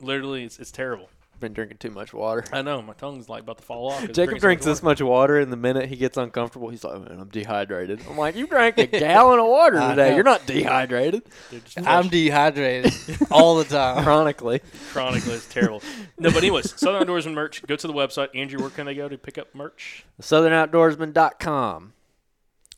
literally 0.00 0.44
it's, 0.44 0.58
it's 0.58 0.70
terrible 0.70 1.08
Been 1.40 1.52
drinking 1.52 1.78
too 1.78 1.90
much 1.90 2.14
water. 2.14 2.44
I 2.52 2.62
know 2.62 2.80
my 2.80 2.92
tongue's 2.94 3.28
like 3.28 3.42
about 3.42 3.58
to 3.58 3.64
fall 3.64 3.90
off. 3.90 4.00
Jacob 4.00 4.14
drinking 4.14 4.38
so 4.40 4.46
drinks 4.46 4.66
much 4.66 4.72
this 4.76 4.82
much 4.82 5.02
water, 5.02 5.38
and 5.40 5.52
the 5.52 5.56
minute 5.56 5.88
he 5.88 5.96
gets 5.96 6.16
uncomfortable, 6.16 6.68
he's 6.70 6.84
like, 6.84 7.00
"Man, 7.00 7.20
I'm 7.20 7.28
dehydrated." 7.28 8.00
I'm 8.08 8.16
like, 8.16 8.36
"You 8.36 8.46
drank 8.46 8.78
a 8.78 8.86
gallon 8.86 9.40
of 9.40 9.46
water 9.48 9.78
I 9.80 9.90
today. 9.90 10.10
know. 10.10 10.14
You're 10.14 10.24
not 10.24 10.46
dehydrated." 10.46 11.22
Dude, 11.50 11.62
I'm 11.84 12.08
dehydrated 12.08 12.94
all 13.30 13.56
the 13.58 13.64
time. 13.64 14.04
Chronically, 14.04 14.60
chronically, 14.92 15.34
it's 15.34 15.52
terrible. 15.52 15.82
No, 16.18 16.30
but 16.30 16.38
anyways, 16.38 16.72
Southern 16.80 17.06
Outdoorsman 17.06 17.34
merch. 17.34 17.66
Go 17.66 17.76
to 17.76 17.86
the 17.86 17.92
website. 17.92 18.28
Andrew, 18.34 18.60
where 18.60 18.70
can 18.70 18.86
they 18.86 18.94
go 18.94 19.08
to 19.08 19.18
pick 19.18 19.36
up 19.36 19.54
merch? 19.54 20.06
SouthernOutdoorsman.com. 20.22 21.92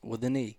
With 0.02 0.24
an 0.24 0.36
E. 0.36 0.58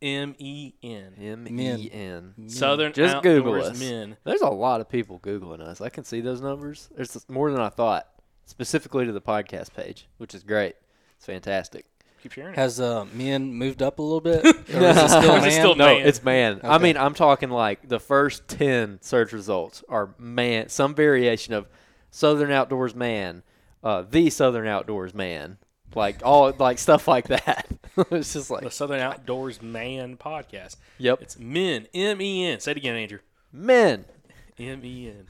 M 0.00 0.34
E 0.38 0.74
N. 0.82 1.14
M 1.20 1.44
Men. 1.44 1.78
E 1.80 1.90
N. 1.92 2.34
Southern 2.48 2.92
Just 2.92 3.22
Google 3.22 3.54
Outdoors 3.54 3.70
us. 3.72 3.80
Men. 3.80 4.16
There's 4.24 4.40
a 4.42 4.48
lot 4.48 4.80
of 4.80 4.88
people 4.88 5.18
googling 5.20 5.60
us. 5.60 5.80
I 5.80 5.88
can 5.88 6.04
see 6.04 6.20
those 6.20 6.40
numbers. 6.40 6.88
There's 6.94 7.28
more 7.28 7.50
than 7.50 7.60
I 7.60 7.68
thought, 7.68 8.06
specifically 8.46 9.06
to 9.06 9.12
the 9.12 9.20
podcast 9.20 9.74
page, 9.74 10.06
which 10.18 10.34
is 10.34 10.42
great. 10.42 10.76
It's 11.16 11.26
fantastic. 11.26 11.84
Keep 12.22 12.32
sharing 12.32 12.52
it. 12.54 12.56
Has 12.58 12.80
uh, 12.80 13.06
men 13.12 13.52
moved 13.54 13.80
up 13.82 13.98
a 13.98 14.02
little 14.02 14.20
bit? 14.20 14.44
Or 14.74 14.80
is 14.82 14.96
it 14.96 15.08
still 15.08 15.36
Is 15.36 15.42
it 15.44 15.46
man? 15.46 15.50
still 15.52 15.74
No, 15.76 15.86
man. 15.96 16.06
it's 16.06 16.22
man. 16.22 16.60
I 16.62 16.74
Okay. 16.76 16.84
mean, 16.84 16.96
I'm 16.96 17.14
talking 17.14 17.48
like 17.50 17.88
the 17.88 18.00
first 18.00 18.48
10 18.48 18.98
search 19.02 19.32
results 19.32 19.82
are 19.88 20.14
man, 20.18 20.68
some 20.68 20.94
variation 20.94 21.54
of 21.54 21.68
Southern 22.10 22.50
Outdoors 22.50 22.94
Man, 22.94 23.42
uh, 23.84 24.02
the 24.08 24.30
Southern 24.30 24.66
Outdoors 24.66 25.14
Man, 25.14 25.58
like 25.94 26.20
all 26.24 26.52
like 26.58 26.78
stuff 26.78 27.08
like 27.08 27.28
that. 27.28 27.66
it's 28.10 28.32
just 28.32 28.50
like, 28.50 28.62
the 28.62 28.70
Southern 28.70 29.00
Outdoors 29.00 29.60
Man 29.62 30.16
podcast. 30.16 30.76
yep, 30.98 31.20
It's 31.22 31.38
men. 31.38 31.86
M 31.94 32.20
E 32.20 32.46
N. 32.46 32.60
Say 32.60 32.72
it 32.72 32.76
again, 32.76 32.96
Andrew. 32.96 33.18
men. 33.52 34.04
M 34.58 34.84
E 34.84 35.08
N. 35.08 35.26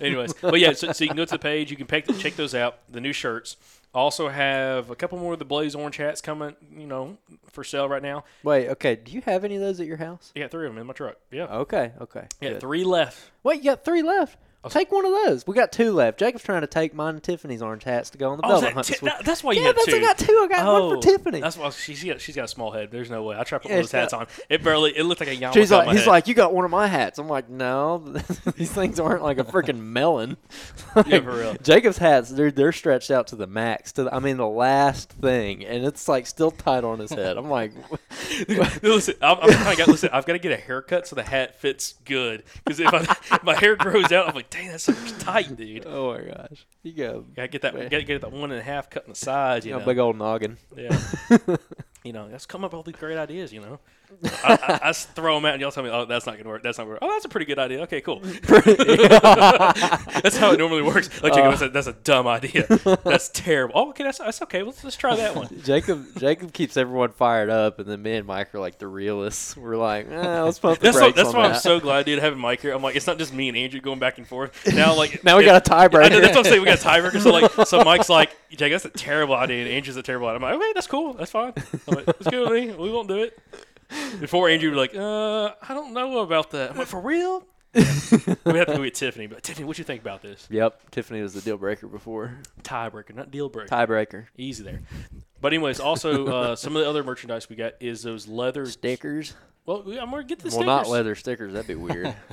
Anyways, 0.00 0.32
but 0.34 0.58
yeah, 0.58 0.72
so, 0.72 0.90
so 0.92 1.04
you 1.04 1.08
can 1.08 1.16
go 1.16 1.24
to 1.24 1.30
the 1.34 1.38
page. 1.38 1.70
You 1.70 1.76
can 1.76 1.86
pick, 1.86 2.06
check 2.18 2.34
those 2.34 2.54
out. 2.54 2.78
The 2.90 3.00
new 3.00 3.12
shirts. 3.12 3.56
Also 3.94 4.28
have 4.28 4.90
a 4.90 4.96
couple 4.96 5.18
more 5.18 5.34
of 5.34 5.38
the 5.38 5.44
Blaze 5.44 5.76
Orange 5.76 5.98
hats 5.98 6.20
coming. 6.20 6.56
You 6.76 6.86
know, 6.88 7.16
for 7.52 7.62
sale 7.62 7.88
right 7.88 8.02
now. 8.02 8.24
Wait, 8.42 8.68
okay. 8.70 8.96
Do 8.96 9.12
you 9.12 9.20
have 9.22 9.44
any 9.44 9.54
of 9.54 9.60
those 9.62 9.78
at 9.78 9.86
your 9.86 9.98
house? 9.98 10.32
Got 10.34 10.50
three 10.50 10.66
of 10.66 10.72
them 10.72 10.80
in 10.80 10.86
my 10.88 10.94
truck. 10.94 11.16
Yeah, 11.30 11.44
Okay, 11.44 11.92
okay. 12.00 12.26
yeah, 12.40 12.58
three 12.58 12.82
left. 12.82 13.30
Wait, 13.44 13.58
you 13.58 13.70
got 13.70 13.84
three 13.84 14.02
left. 14.02 14.36
Take 14.70 14.90
one 14.92 15.04
of 15.04 15.12
those. 15.12 15.46
We 15.46 15.54
got 15.54 15.72
two 15.72 15.92
left. 15.92 16.18
Jacob's 16.18 16.44
trying 16.44 16.60
to 16.62 16.66
take 16.66 16.94
mine 16.94 17.14
and 17.14 17.22
Tiffany's 17.22 17.62
orange 17.62 17.84
hats 17.84 18.10
to 18.10 18.18
go 18.18 18.30
on 18.30 18.38
the 18.38 18.44
Oh, 18.46 18.48
velvet 18.48 18.64
that 18.66 18.72
hunt. 18.74 18.86
ti- 18.86 18.92
this 18.94 19.02
week. 19.02 19.12
that- 19.12 19.24
that's 19.24 19.44
why 19.44 19.52
you 19.52 19.62
yeah, 19.62 19.72
that's 19.72 19.86
two. 19.86 19.96
I 19.96 20.00
got 20.00 20.18
two. 20.18 20.40
I 20.44 20.48
got 20.48 20.66
one 20.66 20.90
for 20.90 20.96
oh, 20.96 21.00
Tiffany. 21.00 21.40
That's 21.40 21.56
why 21.56 21.70
she's 21.70 22.02
got, 22.04 22.20
she's 22.20 22.36
got 22.36 22.44
a 22.44 22.48
small 22.48 22.70
head. 22.70 22.90
There's 22.90 23.10
no 23.10 23.22
way. 23.22 23.36
I 23.38 23.44
tried 23.44 23.58
to 23.58 23.62
put 23.62 23.68
Yeah, 23.70 23.76
one 23.76 23.84
of 23.84 23.90
those 23.90 24.00
hats 24.00 24.12
on. 24.12 24.26
It 24.48 24.62
barely. 24.62 24.96
It 24.96 25.04
looked 25.04 25.20
like 25.20 25.28
a 25.30 25.36
yarmulke. 25.36 25.54
She's 25.54 25.72
on 25.72 25.78
like, 25.78 25.86
my 25.88 25.92
he's 25.92 26.02
head. 26.04 26.10
like, 26.10 26.28
you 26.28 26.34
got 26.34 26.52
one 26.54 26.64
of 26.64 26.70
my 26.70 26.86
hats. 26.86 27.18
I'm 27.18 27.28
like, 27.28 27.48
no, 27.48 27.98
these 28.56 28.70
things 28.70 28.98
aren't 29.00 29.22
like 29.22 29.38
a 29.38 29.44
freaking 29.44 29.78
melon. 29.80 30.36
Yeah, 31.06 31.20
for 31.20 31.32
real. 31.36 31.54
Jacob's 31.60 31.98
hats, 31.98 32.30
they're 32.30 32.52
they're 32.52 32.70
stretched 32.70 33.10
out 33.10 33.26
to 33.28 33.36
the 33.36 33.48
max, 33.48 33.90
to 33.92 34.04
the, 34.04 34.14
I 34.14 34.20
mean 34.20 34.36
the 34.36 34.46
last 34.46 35.10
thing, 35.10 35.64
and 35.64 35.84
it's 35.84 36.06
like 36.08 36.24
still 36.28 36.52
tight 36.52 36.84
on 36.84 37.00
his 37.00 37.10
head. 37.12 37.36
I'm 37.36 37.50
like, 37.50 37.72
listen, 38.82 39.14
I'm, 39.20 39.38
I'm 39.40 39.50
trying 39.50 39.70
to 39.72 39.76
get, 39.76 39.88
listen. 39.88 40.10
I've 40.12 40.24
got 40.26 40.34
to 40.34 40.38
get 40.38 40.52
a 40.52 40.56
haircut 40.56 41.06
so 41.08 41.16
the 41.16 41.22
hat 41.24 41.56
fits 41.56 41.94
good. 42.04 42.44
Because 42.64 42.80
if, 42.80 42.86
I, 42.92 43.00
if 43.34 43.42
my 43.42 43.54
hair 43.58 43.76
grows 43.76 44.12
out, 44.12 44.28
I'm 44.28 44.34
like, 44.34 44.50
dang, 44.54 44.68
that's 44.68 44.84
so 44.84 44.92
tight, 45.18 45.56
dude. 45.56 45.84
oh 45.86 46.14
my 46.14 46.22
gosh, 46.22 46.66
you 46.82 46.92
go, 46.92 47.24
Gotta 47.34 47.48
get 47.48 47.62
that. 47.62 47.74
Gotta 47.74 48.02
get 48.04 48.20
that 48.20 48.32
one 48.32 48.50
and 48.50 48.60
a 48.60 48.62
half 48.62 48.88
cut 48.88 49.04
in 49.04 49.10
the 49.10 49.16
sides. 49.16 49.66
You 49.66 49.70
you 49.70 49.74
know, 49.74 49.80
know, 49.80 49.86
big 49.86 49.98
old 49.98 50.16
noggin. 50.16 50.58
Yeah. 50.76 50.98
you 52.04 52.12
know, 52.12 52.28
let's 52.30 52.46
come 52.46 52.64
up 52.64 52.72
with 52.72 52.76
all 52.76 52.82
these 52.82 52.96
great 52.96 53.18
ideas. 53.18 53.52
You 53.52 53.60
know, 53.60 53.80
I, 54.42 54.80
I, 54.82 54.88
I 54.88 54.92
throw 54.92 55.34
them 55.34 55.44
out, 55.44 55.54
and 55.54 55.60
y'all 55.60 55.70
tell 55.70 55.82
me, 55.82 55.90
"Oh, 55.90 56.04
that's 56.04 56.26
not 56.26 56.36
gonna 56.36 56.48
work. 56.48 56.62
That's 56.62 56.78
not 56.78 56.84
gonna 56.84 56.94
work." 56.94 56.98
Oh, 57.02 57.10
that's 57.10 57.24
a 57.24 57.28
pretty 57.28 57.46
good 57.46 57.58
idea. 57.58 57.82
Okay, 57.82 58.00
cool. 58.00 58.20
that's 58.48 60.36
how 60.36 60.52
it 60.52 60.58
normally 60.58 60.82
works. 60.82 61.10
Like, 61.22 61.34
Jacob, 61.34 61.50
that's, 61.50 61.62
a, 61.62 61.68
that's 61.68 61.86
a 61.86 61.92
dumb 61.92 62.26
idea. 62.26 62.66
That's 63.04 63.28
terrible. 63.30 63.74
Oh, 63.76 63.88
okay, 63.90 64.04
that's, 64.04 64.18
that's 64.18 64.42
okay. 64.42 64.62
Let's 64.62 64.82
let's 64.84 64.96
try 64.96 65.16
that 65.16 65.36
one. 65.36 65.48
Jacob 65.64 66.06
Jacob 66.18 66.52
keeps 66.52 66.76
everyone 66.76 67.12
fired 67.12 67.50
up, 67.50 67.78
and 67.78 67.88
then 67.88 68.02
me 68.02 68.14
and 68.14 68.26
Mike 68.26 68.54
are 68.54 68.60
like 68.60 68.78
the 68.78 68.86
realists. 68.86 69.56
We're 69.56 69.76
like, 69.76 70.10
eh, 70.10 70.40
let's 70.40 70.58
pump 70.58 70.78
the 70.78 70.84
That's 70.84 70.96
brakes 70.96 71.08
what, 71.08 71.16
that's 71.16 71.28
on 71.30 71.36
why 71.36 71.48
I'm 71.48 71.56
so 71.56 71.80
glad, 71.80 72.06
dude, 72.06 72.20
having 72.20 72.38
Mike 72.38 72.60
here. 72.60 72.72
I'm 72.72 72.82
like, 72.82 72.96
it's 72.96 73.06
not 73.06 73.18
just 73.18 73.34
me 73.34 73.48
and 73.48 73.56
Andrew 73.56 73.80
going 73.80 73.98
back 73.98 74.18
and 74.18 74.26
forth. 74.26 74.52
Now, 74.74 74.96
like, 74.96 75.24
Now 75.24 75.36
we 75.36 75.44
if- 75.44 75.50
got 75.50 75.66
a 75.66 75.70
tiebreaker. 75.70 76.10
Know, 76.10 76.20
that's 76.20 76.36
what 76.36 76.46
I'm 76.46 76.50
saying. 76.50 76.60
We 76.60 76.66
got 76.66 76.80
a 76.80 76.82
tiebreaker. 76.82 77.20
So 77.20 77.30
like, 77.30 77.66
so 77.66 77.84
Mike's 77.84 78.08
like, 78.08 78.36
Jake, 78.50 78.72
that's 78.72 78.84
a 78.84 78.90
terrible 78.90 79.34
idea, 79.34 79.64
and 79.64 79.70
Andrew's 79.70 79.96
a 79.96 80.02
terrible 80.02 80.28
idea. 80.28 80.36
I'm 80.36 80.42
like, 80.42 80.54
okay, 80.54 80.72
that's 80.74 80.86
cool, 80.86 81.14
that's 81.14 81.30
fine. 81.30 81.52
I'm 81.88 81.96
like, 81.96 82.08
it's 82.08 82.28
good 82.28 82.50
with 82.50 82.52
me. 82.52 82.76
We 82.76 82.90
won't 82.90 83.08
do 83.08 83.22
it. 83.22 83.38
Before 84.20 84.48
Andrew 84.48 84.70
was 84.70 84.78
like, 84.78 84.94
uh, 84.94 85.54
I 85.62 85.74
don't 85.74 85.92
know 85.92 86.20
about 86.20 86.50
that. 86.52 86.70
I'm 86.70 86.76
like, 86.76 86.86
for 86.86 87.00
real? 87.00 87.44
we 87.74 87.80
have 87.82 88.68
to 88.68 88.74
go 88.76 88.84
get 88.84 88.94
Tiffany. 88.94 89.26
But 89.26 89.42
Tiffany, 89.42 89.66
what 89.66 89.78
you 89.78 89.84
think 89.84 90.00
about 90.00 90.22
this 90.22 90.46
Yep, 90.48 90.90
Tiffany 90.92 91.22
was 91.22 91.34
the 91.34 91.40
deal 91.40 91.56
breaker 91.56 91.88
before 91.88 92.38
tiebreaker, 92.62 93.14
not 93.14 93.32
deal 93.32 93.48
breaker? 93.48 93.74
tiebreaker 93.74 94.26
Easy 94.36 94.62
there. 94.62 94.82
But 95.40 95.52
anyways, 95.52 95.80
also 95.80 96.26
uh, 96.26 96.56
some 96.56 96.76
of 96.76 96.82
the 96.82 96.88
other 96.88 97.02
merchandise 97.02 97.48
we 97.50 97.56
got 97.56 97.74
is 97.80 98.02
those 98.02 98.28
leather 98.28 98.64
stickers. 98.66 99.34
Well, 99.66 99.82
we- 99.82 99.98
I'm 99.98 100.10
gonna 100.10 100.24
get 100.24 100.40
the 100.40 100.44
well, 100.44 100.50
stickers. 100.52 100.66
not 100.66 100.88
leather 100.88 101.14
stickers. 101.14 101.52
That'd 101.54 101.68
be 101.68 101.74
weird. 101.74 102.14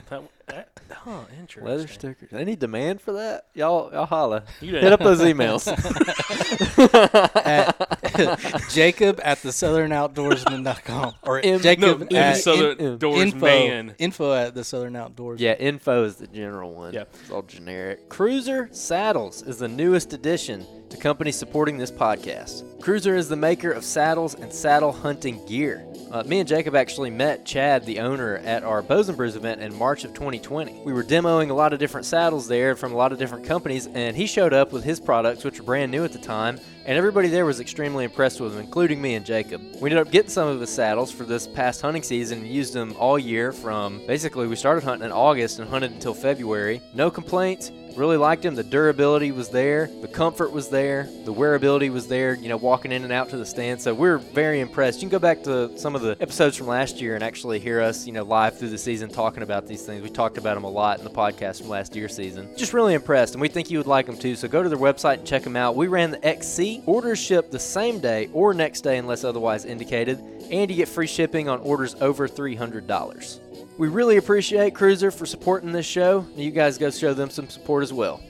That, 0.47 0.67
that, 0.89 0.97
huh, 1.05 1.21
interesting. 1.39 1.63
leather 1.63 1.87
stickers. 1.87 2.33
Any 2.33 2.57
demand 2.57 2.99
for 2.99 3.13
that? 3.13 3.45
Y'all, 3.53 3.89
y'all 3.93 4.05
holla. 4.05 4.43
You 4.59 4.75
Hit 4.75 4.91
up 4.91 4.99
those 4.99 5.21
emails. 5.21 5.65
at 7.45 8.67
Jacob 8.69 9.21
at 9.23 9.41
the 9.41 9.49
southernoutdoorsman.com 9.49 11.13
or 11.23 11.39
M- 11.39 11.61
Jacob 11.61 12.11
no, 12.11 12.17
at 12.17 12.33
Southern 12.37 12.77
in- 12.79 12.97
Doors 12.97 13.21
info, 13.21 13.45
Man. 13.45 13.95
info 13.99 14.33
at 14.33 14.53
the 14.53 14.65
Southern 14.65 14.97
Outdoors. 14.97 15.39
yeah, 15.39 15.53
info 15.53 16.03
is 16.03 16.17
the 16.17 16.27
general 16.27 16.73
one. 16.73 16.93
Yeah. 16.93 17.03
it's 17.21 17.31
all 17.31 17.43
generic. 17.43 18.09
Cruzr 18.09 18.75
Saddles 18.75 19.41
is 19.43 19.59
the 19.59 19.69
newest 19.69 20.11
addition 20.11 20.65
to 20.91 20.97
companies 20.97 21.35
supporting 21.37 21.77
this 21.77 21.91
podcast. 21.91 22.63
Cruzr 22.79 23.17
is 23.17 23.29
the 23.29 23.35
maker 23.35 23.71
of 23.71 23.83
saddles 23.83 24.35
and 24.35 24.51
saddle 24.51 24.91
hunting 24.91 25.43
gear. 25.45 25.85
Uh, 26.11 26.23
me 26.23 26.39
and 26.39 26.47
Jacob 26.47 26.75
actually 26.75 27.09
met 27.09 27.45
Chad, 27.45 27.85
the 27.85 27.99
owner, 27.99 28.37
at 28.37 28.63
our 28.63 28.81
Bows 28.81 29.09
Brews 29.11 29.37
event 29.37 29.61
in 29.61 29.73
March 29.73 30.03
of 30.03 30.13
2020. 30.13 30.81
We 30.83 30.91
were 30.91 31.03
demoing 31.03 31.51
a 31.51 31.53
lot 31.53 31.71
of 31.71 31.79
different 31.79 32.05
saddles 32.05 32.49
there 32.49 32.75
from 32.75 32.91
a 32.91 32.95
lot 32.95 33.13
of 33.13 33.19
different 33.19 33.45
companies, 33.45 33.87
and 33.87 34.17
he 34.17 34.25
showed 34.25 34.51
up 34.51 34.73
with 34.73 34.83
his 34.83 34.99
products, 34.99 35.45
which 35.45 35.59
were 35.59 35.65
brand 35.65 35.89
new 35.89 36.03
at 36.03 36.11
the 36.11 36.19
time, 36.19 36.59
and 36.85 36.97
everybody 36.97 37.29
there 37.29 37.45
was 37.45 37.61
extremely 37.61 38.03
impressed 38.03 38.41
with 38.41 38.53
him, 38.53 38.59
including 38.59 39.01
me 39.01 39.13
and 39.13 39.25
Jacob. 39.25 39.61
We 39.79 39.89
ended 39.89 40.05
up 40.05 40.11
getting 40.11 40.29
some 40.29 40.49
of 40.49 40.59
his 40.59 40.69
saddles 40.69 41.11
for 41.11 41.23
this 41.23 41.47
past 41.47 41.81
hunting 41.81 42.03
season 42.03 42.39
and 42.39 42.47
used 42.47 42.73
them 42.73 42.93
all 42.97 43.17
year 43.17 43.53
from 43.53 44.05
basically 44.05 44.47
we 44.47 44.57
started 44.57 44.83
hunting 44.83 45.05
in 45.05 45.11
August 45.13 45.59
and 45.59 45.69
hunted 45.69 45.91
until 45.91 46.13
February. 46.13 46.81
No 46.93 47.09
complaints. 47.09 47.71
Really 47.95 48.17
liked 48.17 48.43
them. 48.43 48.55
The 48.55 48.63
durability 48.63 49.31
was 49.31 49.49
there, 49.49 49.87
the 50.01 50.07
comfort 50.07 50.51
was 50.51 50.69
there, 50.69 51.09
the 51.25 51.33
wearability 51.33 51.91
was 51.91 52.07
there, 52.07 52.33
you 52.33 52.49
know, 52.49 52.57
walking 52.57 52.91
in 52.91 53.03
and 53.03 53.11
out 53.11 53.29
to 53.29 53.37
the 53.37 53.45
stand. 53.45 53.81
So 53.81 53.93
we're 53.93 54.17
very 54.17 54.59
impressed. 54.59 55.01
You 55.01 55.09
can 55.09 55.11
go 55.11 55.19
back 55.19 55.43
to 55.43 55.77
some 55.77 55.95
of 55.95 56.01
the 56.01 56.17
episodes 56.19 56.55
from 56.57 56.67
last 56.67 57.01
year 57.01 57.15
and 57.15 57.23
actually 57.23 57.59
hear 57.59 57.81
us, 57.81 58.07
you 58.07 58.13
know, 58.13 58.23
live 58.23 58.57
through 58.57 58.69
the 58.69 58.77
season 58.77 59.09
talking 59.09 59.43
about 59.43 59.67
these 59.67 59.83
things. 59.85 60.01
We 60.01 60.09
talked 60.09 60.37
about 60.37 60.55
them 60.55 60.63
a 60.63 60.69
lot 60.69 60.99
in 60.99 61.03
the 61.03 61.11
podcast 61.11 61.59
from 61.59 61.69
last 61.69 61.95
year's 61.95 62.15
season. 62.15 62.49
Just 62.57 62.73
really 62.73 62.93
impressed, 62.93 63.33
and 63.33 63.41
we 63.41 63.49
think 63.49 63.69
you 63.69 63.77
would 63.77 63.87
like 63.87 64.05
them 64.05 64.17
too. 64.17 64.35
So 64.35 64.47
go 64.47 64.63
to 64.63 64.69
their 64.69 64.77
website 64.77 65.19
and 65.19 65.27
check 65.27 65.43
them 65.43 65.55
out. 65.55 65.75
We 65.75 65.87
ran 65.87 66.11
the 66.11 66.25
XC. 66.25 66.83
Orders 66.85 67.19
ship 67.19 67.51
the 67.51 67.59
same 67.59 67.99
day 67.99 68.29
or 68.33 68.53
next 68.53 68.81
day 68.81 68.97
unless 68.97 69.23
otherwise 69.23 69.65
indicated, 69.65 70.19
and 70.49 70.69
you 70.71 70.77
get 70.77 70.87
free 70.87 71.07
shipping 71.07 71.49
on 71.49 71.59
orders 71.59 71.95
over 71.95 72.27
$300. 72.27 73.39
We 73.81 73.87
really 73.87 74.17
appreciate 74.17 74.75
Cruzr 74.75 75.11
for 75.11 75.25
supporting 75.25 75.71
this 75.71 75.87
show. 75.87 76.27
You 76.35 76.51
guys 76.51 76.77
go 76.77 76.91
show 76.91 77.15
them 77.15 77.31
some 77.31 77.49
support 77.49 77.81
as 77.81 77.91
well. 77.91 78.21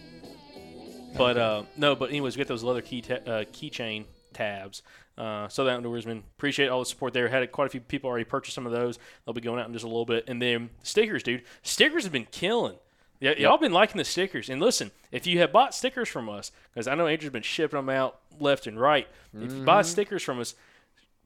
But 1.17 1.35
uh, 1.37 1.63
no, 1.75 1.93
but 1.93 2.07
anyways, 2.09 2.37
we 2.37 2.39
got 2.41 2.47
those 2.47 2.63
leather 2.63 2.79
key 2.81 3.01
ta- 3.01 3.15
uh, 3.15 3.43
keychain 3.51 4.05
tabs. 4.31 4.81
Uh, 5.17 5.49
Southern 5.49 5.83
Outdoorsman, 5.83 6.19
appreciate 6.37 6.69
all 6.69 6.79
the 6.79 6.85
support 6.85 7.13
there. 7.13 7.27
Had 7.27 7.51
quite 7.51 7.65
a 7.65 7.69
few 7.69 7.81
people 7.81 8.09
already 8.09 8.23
purchased 8.23 8.55
some 8.55 8.65
of 8.65 8.71
those. 8.71 8.97
They'll 9.25 9.33
be 9.33 9.41
going 9.41 9.59
out 9.59 9.67
in 9.67 9.73
just 9.73 9.83
a 9.83 9.89
little 9.89 10.05
bit. 10.05 10.23
And 10.29 10.41
then 10.41 10.69
stickers, 10.83 11.21
dude. 11.21 11.43
Stickers 11.63 12.03
have 12.03 12.13
been 12.13 12.27
killing. 12.31 12.77
Y- 13.21 13.35
Y'all 13.39 13.57
been 13.57 13.73
liking 13.73 13.97
the 13.97 14.05
stickers. 14.05 14.49
And 14.49 14.61
listen, 14.61 14.89
if 15.11 15.27
you 15.27 15.39
have 15.39 15.51
bought 15.51 15.75
stickers 15.75 16.07
from 16.07 16.29
us, 16.29 16.53
because 16.73 16.87
I 16.87 16.95
know 16.95 17.07
Andrew's 17.07 17.33
been 17.33 17.43
shipping 17.43 17.77
them 17.77 17.89
out 17.89 18.19
left 18.39 18.67
and 18.67 18.79
right. 18.79 19.05
If 19.33 19.51
you 19.51 19.63
buy 19.65 19.81
stickers 19.81 20.23
from 20.23 20.39
us, 20.39 20.55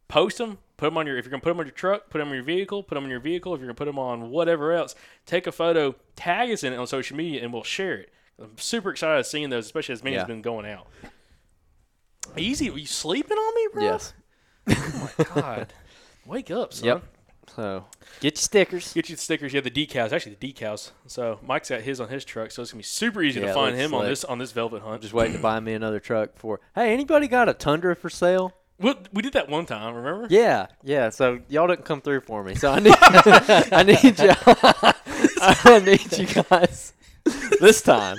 post 0.07 0.37
them, 0.37 0.57
put 0.77 0.85
them 0.87 0.97
on 0.97 1.07
your. 1.07 1.17
If 1.17 1.25
you're 1.25 1.31
gonna 1.31 1.41
put 1.41 1.49
them 1.49 1.59
on 1.59 1.65
your 1.65 1.73
truck, 1.73 2.09
put 2.09 2.19
them 2.19 2.29
on 2.29 2.33
your 2.33 2.43
vehicle, 2.43 2.83
put 2.83 2.95
them 2.95 3.03
on 3.03 3.09
your 3.09 3.19
vehicle. 3.19 3.53
If 3.53 3.59
you're 3.59 3.67
gonna 3.67 3.75
put 3.75 3.85
them 3.85 3.99
on 3.99 4.29
whatever 4.29 4.71
else, 4.73 4.95
take 5.25 5.47
a 5.47 5.51
photo, 5.51 5.95
tag 6.15 6.51
us 6.51 6.63
in 6.63 6.73
it 6.73 6.77
on 6.77 6.87
social 6.87 7.15
media, 7.17 7.43
and 7.43 7.51
we'll 7.53 7.63
share 7.63 7.95
it. 7.95 8.11
I'm 8.41 8.57
super 8.57 8.91
excited 8.91 9.23
to 9.23 9.29
seeing 9.29 9.49
those, 9.49 9.65
especially 9.65 9.93
as 9.93 10.03
many 10.03 10.15
Yeah. 10.15 10.21
has 10.23 10.27
been 10.27 10.41
going 10.41 10.65
out. 10.65 10.87
Easy, 12.37 12.69
are 12.69 12.77
you 12.77 12.85
sleeping 12.87 13.37
on 13.37 13.55
me, 13.55 13.67
bro? 13.73 13.83
Yes. 13.83 14.13
Oh 14.67 15.11
my 15.17 15.25
god, 15.41 15.73
wake 16.25 16.51
up, 16.51 16.73
son. 16.73 16.85
Yep. 16.87 17.03
So 17.55 17.85
get 18.21 18.33
your 18.35 18.41
stickers. 18.41 18.93
Get 18.93 19.07
you 19.09 19.15
the 19.15 19.21
stickers. 19.21 19.53
You 19.53 19.57
have 19.61 19.71
the 19.71 19.85
decals. 19.87 20.11
Actually, 20.11 20.35
the 20.39 20.51
decals. 20.51 20.91
So 21.05 21.39
Mike's 21.45 21.69
got 21.69 21.81
his 21.81 22.01
on 22.01 22.09
his 22.09 22.25
truck, 22.25 22.49
so 22.51 22.63
it's 22.63 22.71
gonna 22.71 22.79
be 22.79 22.83
super 22.83 23.21
easy 23.21 23.39
Yeah, 23.39 23.47
to 23.47 23.53
find 23.53 23.75
him 23.75 23.93
on 23.93 24.05
this 24.05 24.23
on 24.25 24.39
this 24.39 24.51
velvet 24.51 24.81
hunt. 24.81 25.03
Just 25.03 25.13
waiting 25.13 25.37
to 25.37 25.41
buy 25.41 25.59
me 25.59 25.73
another 25.73 25.99
truck 25.99 26.31
for. 26.35 26.59
Hey, 26.73 26.91
anybody 26.91 27.27
got 27.27 27.47
a 27.47 27.53
Tundra 27.53 27.95
for 27.95 28.09
sale? 28.09 28.51
Well, 28.79 28.95
we 29.13 29.21
did 29.21 29.33
that 29.33 29.47
one 29.49 29.65
time. 29.65 29.95
Remember? 29.95 30.27
Yeah, 30.29 30.67
yeah. 30.83 31.09
So 31.09 31.39
y'all 31.47 31.67
didn't 31.67 31.85
come 31.85 32.01
through 32.01 32.21
for 32.21 32.43
me. 32.43 32.55
So 32.55 32.71
I 32.71 32.79
need, 32.79 32.93
I 33.01 33.83
need 33.83 34.19
y'all. 34.19 34.35
I 35.41 35.79
need 35.85 36.17
you 36.17 36.25
guys 36.43 36.93
this 37.61 37.81
time 37.81 38.17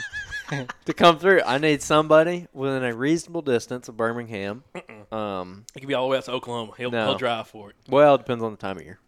to 0.87 0.95
come 0.95 1.19
through. 1.19 1.43
I 1.45 1.59
need 1.59 1.83
somebody 1.83 2.47
within 2.53 2.85
a 2.85 2.95
reasonable 2.95 3.43
distance 3.43 3.89
of 3.89 3.97
Birmingham. 3.97 4.65
Um, 5.13 5.65
It 5.75 5.81
could 5.81 5.89
be 5.89 5.95
all 5.95 6.07
the 6.07 6.11
way 6.13 6.19
out 6.19 6.25
to 6.25 6.33
Oklahoma. 6.33 6.73
He'll, 6.79 6.91
No. 6.91 7.07
he'll 7.09 7.19
drive 7.19 7.49
for 7.49 7.71
it. 7.71 7.77
well, 7.89 8.15
it 8.15 8.19
depends 8.19 8.43
on 8.43 8.53
the 8.53 8.57
time 8.57 8.77
of 8.79 8.85
year. 8.85 8.99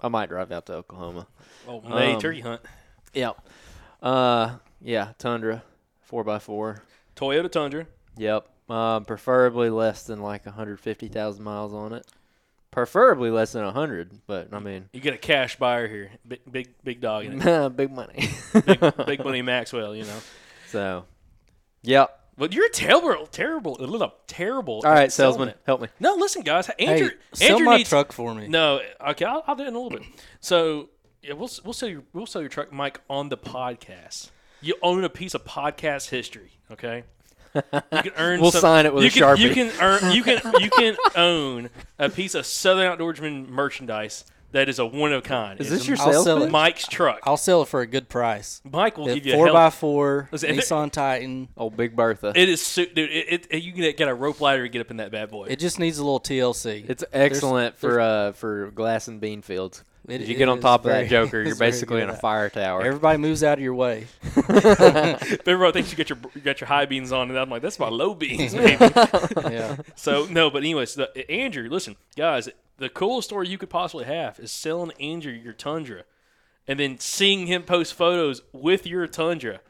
I 0.00 0.08
might 0.08 0.28
drive 0.28 0.52
out 0.52 0.66
to 0.66 0.74
Oklahoma. 0.74 1.26
Oh, 1.68 1.80
May 1.82 2.14
Um, 2.14 2.20
turkey 2.20 2.40
hunt. 2.40 2.60
Yep. 3.12 3.38
Uh, 4.02 4.56
yeah, 4.80 5.12
Tundra, 5.18 5.62
four 6.02 6.28
x 6.28 6.44
four. 6.44 6.82
Toyota 7.16 7.50
Tundra. 7.50 7.86
Yep. 8.16 8.48
Um, 8.68 9.04
preferably 9.04 9.68
less 9.70 10.04
than 10.04 10.22
like 10.22 10.46
150,000 10.46 11.42
miles 11.44 11.74
on 11.74 11.92
it. 11.92 12.06
Preferably 12.70 13.30
less 13.30 13.52
than 13.52 13.64
100, 13.64 14.26
but 14.26 14.48
I 14.52 14.58
mean, 14.58 14.88
You 14.92 15.00
get 15.00 15.14
a 15.14 15.18
cash 15.18 15.56
buyer 15.56 15.86
here. 15.86 16.10
Big 16.26 16.40
big 16.50 16.74
big 16.82 17.00
dog 17.00 17.24
in 17.26 17.40
it. 17.40 17.68
big 17.76 17.92
money. 17.92 18.30
big, 18.66 18.80
big 19.06 19.24
money 19.24 19.42
Maxwell, 19.42 19.94
you 19.94 20.04
know. 20.04 20.18
so, 20.70 21.04
yep. 21.82 22.18
But 22.36 22.52
you're 22.52 22.68
terrible, 22.70 23.26
terrible, 23.28 23.76
a 23.80 23.86
little 23.86 24.12
terrible. 24.26 24.80
All 24.84 24.86
at 24.86 24.92
right, 24.92 25.12
selling 25.12 25.34
salesman, 25.34 25.48
it. 25.50 25.58
help 25.66 25.82
me. 25.82 25.88
No, 26.00 26.14
listen, 26.14 26.42
guys. 26.42 26.68
Andrew, 26.80 27.10
hey, 27.10 27.14
sell 27.32 27.52
Andrew 27.52 27.66
my 27.66 27.76
needs, 27.76 27.88
truck 27.90 28.10
for 28.10 28.34
me. 28.34 28.48
No, 28.48 28.80
okay, 29.08 29.24
I'll, 29.24 29.44
I'll 29.46 29.54
do 29.54 29.62
it 29.62 29.68
in 29.68 29.74
a 29.74 29.78
little 29.78 29.96
bit. 29.96 30.08
So 30.40 30.88
yeah, 31.22 31.34
we'll 31.34 31.50
we'll 31.64 31.74
sell 31.74 31.88
your 31.88 32.02
we'll 32.12 32.26
sell 32.26 32.42
your 32.42 32.48
truck, 32.48 32.72
Mike, 32.72 33.00
on 33.08 33.28
the 33.28 33.36
podcast. 33.38 34.30
You 34.60 34.74
own 34.82 35.04
a 35.04 35.08
piece 35.08 35.34
of 35.34 35.44
podcast 35.44 36.08
history, 36.08 36.58
okay? 36.72 37.04
You 37.54 37.62
can 38.02 38.12
earn. 38.16 38.40
We'll 38.40 38.50
some- 38.50 38.60
sign 38.60 38.86
it 38.86 38.94
with 38.94 39.04
you 39.04 39.08
a 39.08 39.12
can, 39.12 39.22
Sharpie. 39.22 39.38
You 39.40 39.50
can 39.54 39.72
earn. 39.80 40.12
You 40.12 40.22
can 40.22 40.40
you 40.60 40.70
can 40.70 40.96
own 41.16 41.70
a 41.98 42.08
piece 42.08 42.34
of 42.34 42.46
Southern 42.46 42.96
Outdoorsman 42.98 43.48
merchandise 43.48 44.24
that 44.52 44.68
is 44.68 44.78
a 44.78 44.86
one 44.86 45.12
of 45.12 45.18
a 45.18 45.22
kind. 45.22 45.60
Is 45.60 45.70
It's 45.72 45.80
this 45.80 45.88
your 45.88 45.96
I'll 46.00 46.12
sales 46.12 46.24
sell 46.24 46.38
pitch? 46.38 46.48
it. 46.48 46.52
Mike's 46.52 46.86
truck? 46.86 47.20
I'll 47.24 47.36
sell 47.36 47.62
it 47.62 47.68
for 47.68 47.80
a 47.80 47.86
good 47.86 48.08
price. 48.08 48.60
Mike 48.70 48.96
will 48.96 49.06
The 49.06 49.14
give 49.14 49.26
you 49.26 49.32
a 49.34 49.36
four 49.36 49.46
hell- 49.46 49.54
by 49.54 49.70
four 49.70 50.28
Listen, 50.30 50.50
if 50.50 50.58
it- 50.58 50.64
Nissan 50.64 50.90
Titan. 50.92 51.48
Oh, 51.56 51.70
Big 51.70 51.96
Bertha. 51.96 52.32
It 52.36 52.48
is, 52.48 52.64
su- 52.64 52.86
dude. 52.86 53.10
It, 53.10 53.46
it, 53.50 53.62
you 53.64 53.72
can 53.72 53.80
get 53.96 54.08
a 54.08 54.14
rope 54.14 54.40
ladder 54.40 54.62
to 54.62 54.68
get 54.68 54.80
up 54.80 54.90
in 54.92 54.98
that 54.98 55.10
bad 55.10 55.30
boy. 55.30 55.46
It 55.48 55.58
just 55.58 55.78
needs 55.80 55.98
a 55.98 56.04
little 56.04 56.20
TLC. 56.20 56.88
It's 56.88 57.02
excellent 57.12 57.76
for 57.76 58.00
uh 58.00 58.32
for 58.32 58.70
glass 58.70 59.08
and 59.08 59.20
bean 59.20 59.42
fields. 59.42 59.82
It- 60.06 60.22
if 60.22 60.28
you 60.28 60.34
get 60.36 60.48
on 60.48 60.60
top 60.60 60.80
of 60.80 60.90
very- 60.90 61.04
that 61.04 61.10
joker, 61.10 61.42
you're 61.42 61.56
basically 61.56 62.02
in 62.02 62.10
a 62.10 62.16
fire 62.16 62.50
tower. 62.50 62.82
Everybody 62.82 63.18
moves 63.18 63.42
out 63.42 63.58
of 63.58 63.64
your 63.64 63.74
way. 63.74 64.06
Everybody 64.36 65.72
thinks 65.72 65.90
you 65.90 65.96
got 65.96 66.08
your 66.10 66.18
you 66.34 66.40
got 66.40 66.60
your 66.60 66.68
high 66.68 66.86
beans 66.86 67.12
on, 67.12 67.30
and 67.30 67.38
I'm 67.38 67.48
like, 67.50 67.62
that's 67.62 67.78
my 67.78 67.88
low 67.88 68.14
beans, 68.14 68.54
baby. 68.54 68.76
yeah. 69.50 69.76
so 69.94 70.26
no, 70.30 70.50
but 70.50 70.58
anyways, 70.58 70.94
the, 70.94 71.30
Andrew, 71.30 71.68
listen, 71.68 71.96
guys, 72.16 72.48
the 72.76 72.88
coolest 72.88 73.28
story 73.28 73.48
you 73.48 73.58
could 73.58 73.70
possibly 73.70 74.04
have 74.04 74.38
is 74.38 74.50
selling 74.50 74.92
Andrew 75.00 75.32
your 75.32 75.52
Tundra, 75.52 76.04
and 76.68 76.78
then 76.78 76.98
seeing 76.98 77.46
him 77.46 77.62
post 77.62 77.94
photos 77.94 78.42
with 78.52 78.86
your 78.86 79.06
Tundra 79.06 79.60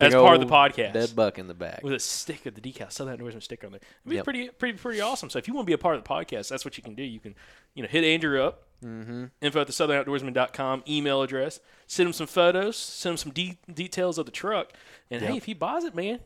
as 0.00 0.14
part 0.14 0.34
of 0.34 0.40
the 0.40 0.52
podcast. 0.52 0.92
Dead 0.92 1.16
buck 1.16 1.38
in 1.38 1.46
the 1.46 1.54
back. 1.54 1.82
with 1.82 1.92
a 1.94 1.98
stick 1.98 2.46
of 2.46 2.54
the 2.54 2.60
decal, 2.60 2.90
Southern 2.92 3.18
Outdoorsman 3.18 3.42
sticker 3.42 3.66
on 3.66 3.72
there. 3.72 3.80
It'd 4.04 4.10
be 4.10 4.16
Yep. 4.16 4.24
pretty, 4.24 4.48
pretty, 4.50 4.78
pretty 4.78 5.00
awesome. 5.00 5.30
So 5.30 5.38
if 5.38 5.48
you 5.48 5.54
want 5.54 5.66
to 5.66 5.70
be 5.70 5.74
a 5.74 5.78
part 5.78 5.96
of 5.96 6.04
the 6.04 6.08
podcast, 6.08 6.48
that's 6.48 6.64
what 6.64 6.76
you 6.76 6.82
can 6.82 6.94
do. 6.94 7.02
You 7.02 7.20
can, 7.20 7.34
you 7.74 7.82
know, 7.82 7.88
hit 7.88 8.04
Andrew 8.04 8.42
up, 8.42 8.64
mm-hmm. 8.84 9.26
info 9.40 9.60
at 9.60 9.66
the 9.66 9.72
southernoutdoorsman.com, 9.72 10.84
email 10.88 11.22
address, 11.22 11.60
send 11.86 12.08
him 12.08 12.12
some 12.12 12.26
photos, 12.26 12.76
send 12.76 13.12
him 13.12 13.16
some 13.18 13.32
de- 13.32 13.58
details 13.72 14.18
of 14.18 14.26
the 14.26 14.32
truck, 14.32 14.72
and 15.10 15.22
hey, 15.22 15.36
if 15.36 15.44
he 15.46 15.54
buys 15.54 15.84
it, 15.84 15.94
man, 15.94 16.20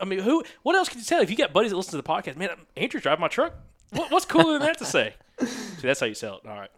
I 0.00 0.04
mean, 0.04 0.20
who? 0.20 0.44
What 0.62 0.76
else 0.76 0.88
can 0.88 0.98
you 0.98 1.04
tell? 1.04 1.20
If 1.20 1.30
you 1.30 1.36
got 1.36 1.52
buddies 1.52 1.70
that 1.72 1.76
listen 1.76 1.90
to 1.92 1.96
the 1.96 2.02
podcast, 2.02 2.36
man, 2.36 2.50
Andrew's 2.76 3.02
driving 3.02 3.20
my 3.20 3.28
truck. 3.28 3.54
What, 3.90 4.10
what's 4.10 4.24
cooler 4.26 4.52
than 4.58 4.62
that 4.62 4.78
to 4.78 4.84
say? 4.84 5.14
See, 5.40 5.86
that's 5.86 6.00
how 6.00 6.06
you 6.06 6.14
sell 6.14 6.36
it. 6.44 6.48
All 6.48 6.54
right, 6.56 6.70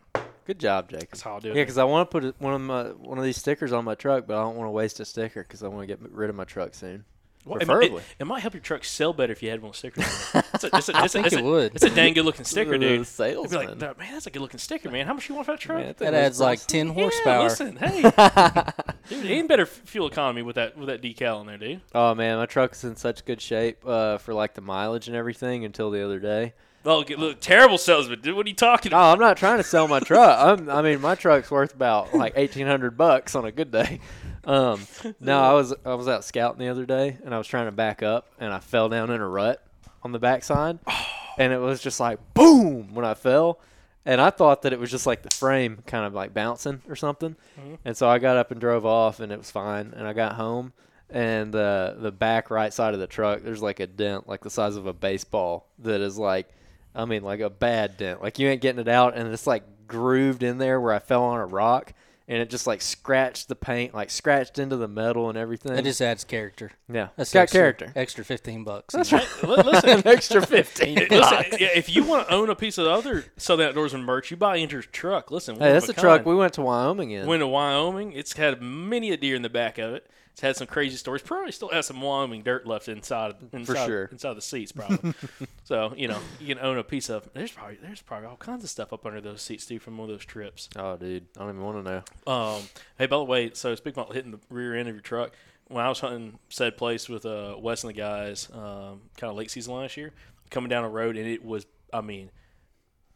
Good 0.46 0.58
job, 0.58 0.90
Jake. 0.90 1.10
that's 1.10 1.22
how 1.22 1.34
I'll 1.34 1.40
do 1.40 1.50
it. 1.50 1.56
Yeah, 1.56 1.62
because 1.62 1.78
I 1.78 1.84
want 1.84 2.10
to 2.10 2.20
put 2.20 2.40
one 2.40 2.54
of 2.54 2.60
my 2.60 2.84
one 2.84 3.18
of 3.18 3.24
these 3.24 3.36
stickers 3.36 3.72
on 3.72 3.84
my 3.84 3.94
truck, 3.94 4.26
but 4.26 4.36
I 4.36 4.42
don't 4.42 4.56
want 4.56 4.66
to 4.66 4.72
waste 4.72 4.98
a 5.00 5.04
sticker 5.04 5.42
because 5.42 5.62
I 5.62 5.68
want 5.68 5.82
to 5.82 5.86
get 5.86 5.98
rid 6.12 6.30
of 6.30 6.36
my 6.36 6.44
truck 6.44 6.74
soon. 6.74 7.04
Well, 7.46 7.56
it, 7.58 7.64
Preferably. 7.64 8.02
it, 8.02 8.04
it 8.18 8.24
might 8.26 8.40
help 8.40 8.52
your 8.52 8.60
truck 8.60 8.84
sell 8.84 9.14
better 9.14 9.32
if 9.32 9.42
you 9.42 9.48
had 9.48 9.62
one 9.62 9.72
sticker. 9.72 10.02
on 10.02 10.06
it. 10.06 10.44
It's 10.62 10.64
a, 10.64 10.76
it's 10.76 10.88
a, 10.90 10.92
it's 11.04 11.04
a, 11.06 11.08
think 11.08 11.26
it's 11.26 11.34
it 11.36 11.40
a- 11.40 11.44
would. 11.44 11.74
It's 11.74 11.84
a 11.84 11.88
dang 11.88 12.12
good 12.12 12.26
looking 12.26 12.44
sticker, 12.44 12.76
dude. 12.78 13.06
You'd 13.18 13.52
like, 13.52 13.78
man, 13.78 14.12
that's 14.12 14.26
a 14.26 14.30
good 14.30 14.42
looking 14.42 14.58
sticker, 14.58 14.90
man. 14.90 15.06
How 15.06 15.14
much 15.14 15.26
you 15.26 15.34
want 15.34 15.46
for 15.46 15.52
that 15.52 15.60
truck? 15.60 15.78
Man, 15.78 15.94
That 15.96 16.10
was 16.12 16.14
adds 16.20 16.40
like 16.40 16.58
awesome. 16.58 16.66
10 16.68 16.86
Yeah, 16.88 16.92
horsepower. 16.92 17.42
listen, 17.44 17.76
hey, 17.76 18.02
dude, 19.08 19.24
ain't 19.30 19.48
better 19.48 19.64
fuel 19.64 20.06
economy 20.08 20.42
with 20.42 20.56
that 20.56 20.76
with 20.76 20.88
that 20.88 21.00
decal 21.00 21.36
on 21.40 21.46
there, 21.46 21.56
dude. 21.56 21.80
Oh 21.94 22.14
man, 22.14 22.36
my 22.36 22.44
truck's 22.44 22.84
in 22.84 22.94
such 22.96 23.24
good 23.24 23.40
shape 23.40 23.86
uh, 23.86 24.18
for 24.18 24.34
like 24.34 24.52
the 24.52 24.60
mileage 24.60 25.06
and 25.08 25.16
everything 25.16 25.64
until 25.64 25.90
the 25.90 26.04
other 26.04 26.18
day. 26.18 26.52
Oh, 26.84 27.02
get- 27.02 27.18
look, 27.18 27.40
terrible 27.40 27.76
salesman, 27.78 28.20
dude. 28.20 28.34
What 28.34 28.46
are 28.46 28.48
you 28.48 28.54
talking 28.54 28.90
No, 28.90 28.96
about? 28.98 29.12
I'm 29.12 29.18
not 29.20 29.36
trying 29.36 29.58
to 29.58 29.62
sell 29.64 29.86
my 29.86 30.00
truck. 30.00 30.38
I'm, 30.38 30.70
I 30.70 30.80
mean, 30.82 31.00
my 31.00 31.14
truck's 31.14 31.50
worth 31.50 31.74
about 31.74 32.14
like 32.14 32.32
eighteen 32.36 32.66
hundred 32.66 32.96
bucks 32.96 33.34
on 33.34 33.44
a 33.44 33.52
good 33.52 33.70
day. 33.70 34.00
Um, 34.44 34.86
no, 35.20 35.38
I 35.38 35.52
was 35.52 35.74
I 35.84 35.92
was 35.94 36.08
out 36.08 36.24
scouting 36.24 36.58
the 36.60 36.68
other 36.68 36.86
day 36.86 37.18
and 37.24 37.34
I 37.34 37.38
was 37.38 37.46
trying 37.46 37.66
to 37.66 37.72
back 37.72 38.02
up 38.02 38.26
and 38.38 38.52
I 38.54 38.58
fell 38.58 38.88
down 38.88 39.10
in 39.10 39.20
a 39.20 39.28
rut 39.28 39.62
on 40.02 40.12
the 40.12 40.18
backside, 40.18 40.78
and 41.38 41.52
it 41.52 41.58
was 41.58 41.82
just 41.82 42.00
like 42.00 42.18
boom 42.32 42.94
when 42.94 43.04
I 43.04 43.12
fell, 43.12 43.60
and 44.06 44.18
I 44.18 44.30
thought 44.30 44.62
that 44.62 44.72
it 44.72 44.78
was 44.80 44.90
just 44.90 45.06
like 45.06 45.22
the 45.22 45.28
frame 45.36 45.82
kind 45.86 46.06
of 46.06 46.14
like 46.14 46.32
bouncing 46.32 46.80
or 46.88 46.96
something, 46.96 47.36
and 47.84 47.94
so 47.94 48.08
I 48.08 48.18
got 48.18 48.38
up 48.38 48.50
and 48.50 48.58
drove 48.58 48.86
off 48.86 49.20
and 49.20 49.30
it 49.30 49.36
was 49.36 49.50
fine, 49.50 49.92
and 49.94 50.08
I 50.08 50.14
got 50.14 50.36
home. 50.36 50.72
And 51.12 51.54
uh, 51.54 51.94
the 51.98 52.12
back 52.12 52.50
right 52.50 52.72
side 52.72 52.94
of 52.94 53.00
the 53.00 53.06
truck, 53.08 53.42
there's 53.42 53.60
like 53.60 53.80
a 53.80 53.86
dent, 53.88 54.26
like 54.28 54.42
the 54.42 54.48
size 54.50 54.76
of 54.76 54.86
a 54.86 54.92
baseball, 54.92 55.66
that 55.80 56.00
is 56.00 56.16
like 56.16 56.48
I 56.94 57.04
mean, 57.04 57.22
like 57.22 57.40
a 57.40 57.50
bad 57.50 57.96
dent. 57.96 58.22
Like 58.22 58.38
you 58.38 58.48
ain't 58.48 58.60
getting 58.62 58.80
it 58.80 58.88
out, 58.88 59.16
and 59.16 59.32
it's 59.32 59.46
like 59.46 59.62
grooved 59.86 60.42
in 60.42 60.58
there 60.58 60.80
where 60.80 60.92
I 60.92 60.98
fell 60.98 61.24
on 61.24 61.38
a 61.40 61.46
rock, 61.46 61.92
and 62.28 62.38
it 62.38 62.50
just 62.50 62.66
like 62.66 62.80
scratched 62.82 63.48
the 63.48 63.56
paint, 63.56 63.94
like 63.94 64.10
scratched 64.10 64.58
into 64.58 64.76
the 64.76 64.86
metal 64.88 65.28
and 65.28 65.36
everything. 65.38 65.76
It 65.76 65.82
just 65.84 66.00
adds 66.00 66.24
character. 66.24 66.72
yeah, 66.88 67.08
That's 67.16 67.30
it's 67.30 67.34
got 67.34 67.40
extra, 67.42 67.60
character. 67.60 67.92
Extra 67.96 68.24
15 68.24 68.64
bucks. 68.64 68.94
That's 68.94 69.12
right. 69.12 69.26
Listen, 69.42 69.88
An 69.98 70.06
extra 70.06 70.44
fifteen. 70.46 70.96
listen, 71.10 71.44
yeah, 71.58 71.68
if 71.74 71.88
you 71.94 72.04
want 72.04 72.26
to 72.28 72.34
own 72.34 72.50
a 72.50 72.54
piece 72.56 72.78
of 72.78 72.86
other 72.86 73.24
Southern 73.36 73.72
Outdoorsman 73.72 74.04
merch, 74.04 74.30
you 74.30 74.36
buy 74.36 74.56
Andrew's 74.58 74.86
truck. 74.86 75.30
Listen, 75.30 75.56
Hey, 75.56 75.72
that's 75.72 75.88
of 75.88 75.94
the 75.96 76.00
a 76.00 76.04
truck 76.04 76.26
we 76.26 76.34
went 76.34 76.52
to 76.54 76.62
Wyoming 76.62 77.10
in. 77.12 77.26
Went 77.26 77.40
to 77.40 77.46
Wyoming. 77.48 78.12
It's 78.12 78.34
had 78.34 78.60
many 78.62 79.10
a 79.12 79.16
deer 79.16 79.34
in 79.36 79.42
the 79.42 79.48
back 79.48 79.78
of 79.78 79.94
it. 79.94 80.08
It's 80.32 80.40
had 80.40 80.56
some 80.56 80.66
crazy 80.66 80.96
stories. 80.96 81.22
Probably 81.22 81.52
still 81.52 81.68
has 81.68 81.86
some 81.86 82.00
Wyoming 82.00 82.42
dirt 82.42 82.66
left 82.66 82.88
inside, 82.88 83.34
inside 83.52 83.86
sure. 83.86 84.04
inside 84.06 84.34
the 84.34 84.42
seats, 84.42 84.72
probably. 84.72 85.12
so 85.64 85.92
you 85.96 86.08
know, 86.08 86.18
you 86.40 86.54
can 86.54 86.64
own 86.64 86.78
a 86.78 86.84
piece 86.84 87.10
of. 87.10 87.28
There's 87.34 87.52
probably 87.52 87.78
there's 87.82 88.02
probably 88.02 88.28
all 88.28 88.36
kinds 88.36 88.64
of 88.64 88.70
stuff 88.70 88.92
up 88.92 89.04
under 89.04 89.20
those 89.20 89.42
seats 89.42 89.66
too 89.66 89.78
from 89.78 89.98
one 89.98 90.08
of 90.08 90.14
those 90.14 90.24
trips. 90.24 90.68
oh, 90.76 90.96
dude, 90.96 91.26
I 91.36 91.40
don't 91.40 91.50
even 91.50 91.62
want 91.62 91.84
to 91.84 91.90
know. 91.90 92.32
Um, 92.32 92.62
hey, 92.98 93.06
by 93.06 93.16
the 93.16 93.24
way, 93.24 93.50
so 93.54 93.74
speaking 93.74 94.02
about 94.02 94.14
hitting 94.14 94.30
the 94.30 94.40
rear 94.48 94.74
end 94.74 94.88
of 94.88 94.94
your 94.94 95.02
truck, 95.02 95.32
when 95.68 95.84
I 95.84 95.88
was 95.88 96.00
hunting 96.00 96.38
said 96.48 96.76
place 96.76 97.08
with 97.08 97.24
uh, 97.24 97.56
Wes 97.58 97.84
and 97.84 97.90
the 97.90 97.98
guys, 97.98 98.48
um, 98.52 99.02
kind 99.16 99.30
of 99.30 99.36
late 99.36 99.50
season 99.50 99.74
last 99.74 99.96
year, 99.96 100.12
coming 100.50 100.68
down 100.68 100.84
a 100.84 100.88
road, 100.88 101.16
and 101.16 101.26
it 101.26 101.44
was, 101.44 101.66
I 101.92 102.00
mean, 102.00 102.30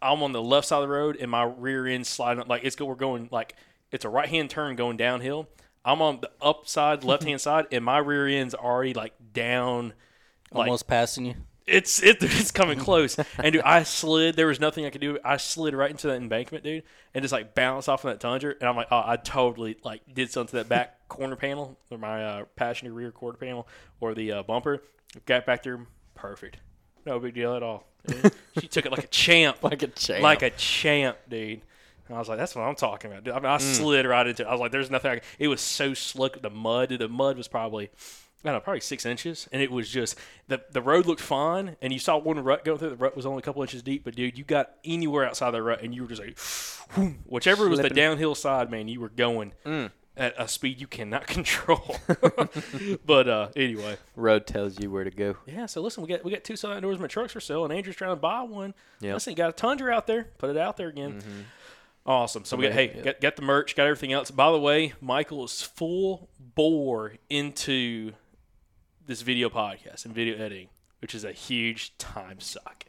I'm 0.00 0.22
on 0.22 0.32
the 0.32 0.42
left 0.42 0.68
side 0.68 0.76
of 0.76 0.88
the 0.88 0.94
road, 0.94 1.16
and 1.20 1.30
my 1.30 1.42
rear 1.42 1.86
end 1.86 2.06
sliding 2.06 2.40
up, 2.40 2.48
like 2.48 2.64
it's 2.64 2.76
go, 2.76 2.84
we're 2.84 2.94
going 2.94 3.28
like 3.32 3.56
it's 3.90 4.04
a 4.04 4.08
right 4.08 4.28
hand 4.28 4.50
turn 4.50 4.76
going 4.76 4.96
downhill. 4.96 5.48
I'm 5.84 6.00
on 6.02 6.20
the 6.20 6.30
upside, 6.40 7.04
left 7.04 7.24
hand 7.24 7.40
side, 7.40 7.66
and 7.72 7.84
my 7.84 7.98
rear 7.98 8.26
end's 8.26 8.54
already 8.54 8.94
like 8.94 9.12
down. 9.32 9.92
Like, 10.52 10.66
Almost 10.66 10.86
passing 10.86 11.26
you. 11.26 11.34
it's 11.66 12.02
it, 12.02 12.18
it's 12.22 12.50
coming 12.50 12.78
close. 12.88 13.18
and 13.18 13.52
dude, 13.52 13.62
I 13.62 13.82
slid. 13.82 14.36
There 14.36 14.46
was 14.46 14.60
nothing 14.60 14.86
I 14.86 14.90
could 14.90 15.00
do. 15.00 15.18
I 15.24 15.36
slid 15.36 15.74
right 15.74 15.90
into 15.90 16.06
that 16.08 16.16
embankment, 16.16 16.62
dude, 16.64 16.84
and 17.12 17.22
just 17.22 17.32
like 17.32 17.54
bounced 17.54 17.88
off 17.88 18.04
of 18.04 18.10
that 18.12 18.20
Tundra. 18.20 18.54
And 18.60 18.68
I'm 18.68 18.76
like, 18.76 18.88
oh, 18.90 19.02
I 19.04 19.16
totally 19.16 19.76
like 19.84 20.02
did 20.14 20.30
something 20.30 20.50
to 20.52 20.56
that 20.64 20.68
back 20.68 21.08
corner 21.08 21.36
panel 21.36 21.78
or 21.90 21.98
my 21.98 22.24
uh, 22.24 22.44
passenger 22.56 22.92
rear 22.92 23.10
quarter 23.10 23.36
panel 23.38 23.66
or 24.00 24.14
the 24.14 24.30
uh, 24.32 24.42
bumper. 24.42 24.82
Got 25.26 25.44
back 25.46 25.62
there, 25.64 25.86
perfect. 26.14 26.58
No 27.06 27.18
big 27.18 27.34
deal 27.34 27.54
at 27.54 27.62
all. 27.62 27.86
she 28.60 28.68
took 28.68 28.86
it 28.86 28.92
like 28.92 29.04
a 29.04 29.08
champ, 29.08 29.62
Like 29.62 29.82
a 29.82 29.86
champ. 29.88 30.22
like 30.22 30.42
a 30.42 30.50
champ, 30.50 31.16
dude. 31.28 31.62
And 32.08 32.16
I 32.16 32.18
was 32.18 32.28
like, 32.28 32.38
that's 32.38 32.54
what 32.54 32.62
I'm 32.62 32.74
talking 32.74 33.10
about. 33.10 33.24
Dude. 33.24 33.32
I 33.32 33.38
mean, 33.38 33.46
I 33.46 33.56
mm. 33.56 33.60
slid 33.60 34.06
right 34.06 34.26
into 34.26 34.42
it. 34.42 34.46
I 34.46 34.52
was 34.52 34.60
like, 34.60 34.72
there's 34.72 34.90
nothing. 34.90 35.10
I 35.10 35.14
can, 35.16 35.24
it 35.38 35.48
was 35.48 35.60
so 35.60 35.94
slick. 35.94 36.42
The 36.42 36.50
mud, 36.50 36.90
the 36.90 37.08
mud 37.08 37.38
was 37.38 37.48
probably, 37.48 37.86
I 37.86 38.48
don't 38.48 38.54
know, 38.54 38.60
probably 38.60 38.80
six 38.80 39.06
inches. 39.06 39.48
And 39.52 39.62
it 39.62 39.70
was 39.70 39.88
just, 39.88 40.18
the, 40.48 40.62
the 40.70 40.82
road 40.82 41.06
looked 41.06 41.22
fine. 41.22 41.76
And 41.80 41.94
you 41.94 41.98
saw 41.98 42.18
one 42.18 42.38
rut 42.38 42.64
going 42.64 42.78
through. 42.78 42.90
The 42.90 42.96
rut 42.96 43.16
was 43.16 43.24
only 43.24 43.38
a 43.38 43.42
couple 43.42 43.62
inches 43.62 43.82
deep. 43.82 44.04
But, 44.04 44.16
dude, 44.16 44.36
you 44.36 44.44
got 44.44 44.72
anywhere 44.84 45.24
outside 45.24 45.52
the 45.52 45.62
rut 45.62 45.80
and 45.82 45.94
you 45.94 46.02
were 46.02 46.08
just 46.08 46.20
like, 46.20 46.38
whoom. 46.90 47.20
whichever 47.24 47.68
was 47.68 47.80
the 47.80 47.88
downhill 47.88 48.34
side, 48.34 48.70
man, 48.70 48.86
you 48.88 49.00
were 49.00 49.08
going 49.08 49.54
mm. 49.64 49.90
at 50.14 50.34
a 50.36 50.46
speed 50.46 50.82
you 50.82 50.86
cannot 50.86 51.26
control. 51.26 51.96
but 53.06 53.28
uh, 53.30 53.48
anyway. 53.56 53.96
Road 54.14 54.46
tells 54.46 54.78
you 54.78 54.90
where 54.90 55.04
to 55.04 55.10
go. 55.10 55.36
Yeah, 55.46 55.64
so 55.64 55.80
listen, 55.80 56.02
we 56.02 56.10
got 56.10 56.22
we 56.22 56.30
got 56.30 56.44
two 56.44 56.56
Southern 56.56 56.84
Outdoorsman 56.84 57.08
trucks 57.08 57.32
for 57.32 57.40
sale, 57.40 57.64
and 57.64 57.72
Andrew's 57.72 57.96
trying 57.96 58.12
to 58.12 58.16
buy 58.16 58.42
one. 58.42 58.74
Yep. 59.00 59.14
Listen, 59.14 59.34
got 59.34 59.48
a 59.48 59.54
Tundra 59.54 59.90
out 59.90 60.06
there. 60.06 60.28
Put 60.36 60.50
it 60.50 60.58
out 60.58 60.76
there 60.76 60.88
again. 60.88 61.14
Mm-hmm. 61.14 61.40
Awesome. 62.06 62.44
So 62.44 62.56
we 62.56 62.64
got 62.64 62.72
hey, 62.72 62.88
got, 63.02 63.20
got 63.20 63.36
the 63.36 63.42
merch, 63.42 63.74
got 63.74 63.86
everything 63.86 64.12
else. 64.12 64.30
By 64.30 64.50
the 64.52 64.60
way, 64.60 64.92
Michael 65.00 65.44
is 65.44 65.62
full 65.62 66.28
bore 66.38 67.14
into 67.30 68.12
this 69.06 69.22
video 69.22 69.48
podcast 69.48 70.04
and 70.04 70.14
video 70.14 70.34
editing, 70.34 70.68
which 71.00 71.14
is 71.14 71.24
a 71.24 71.32
huge 71.32 71.96
time 71.96 72.40
suck. 72.40 72.84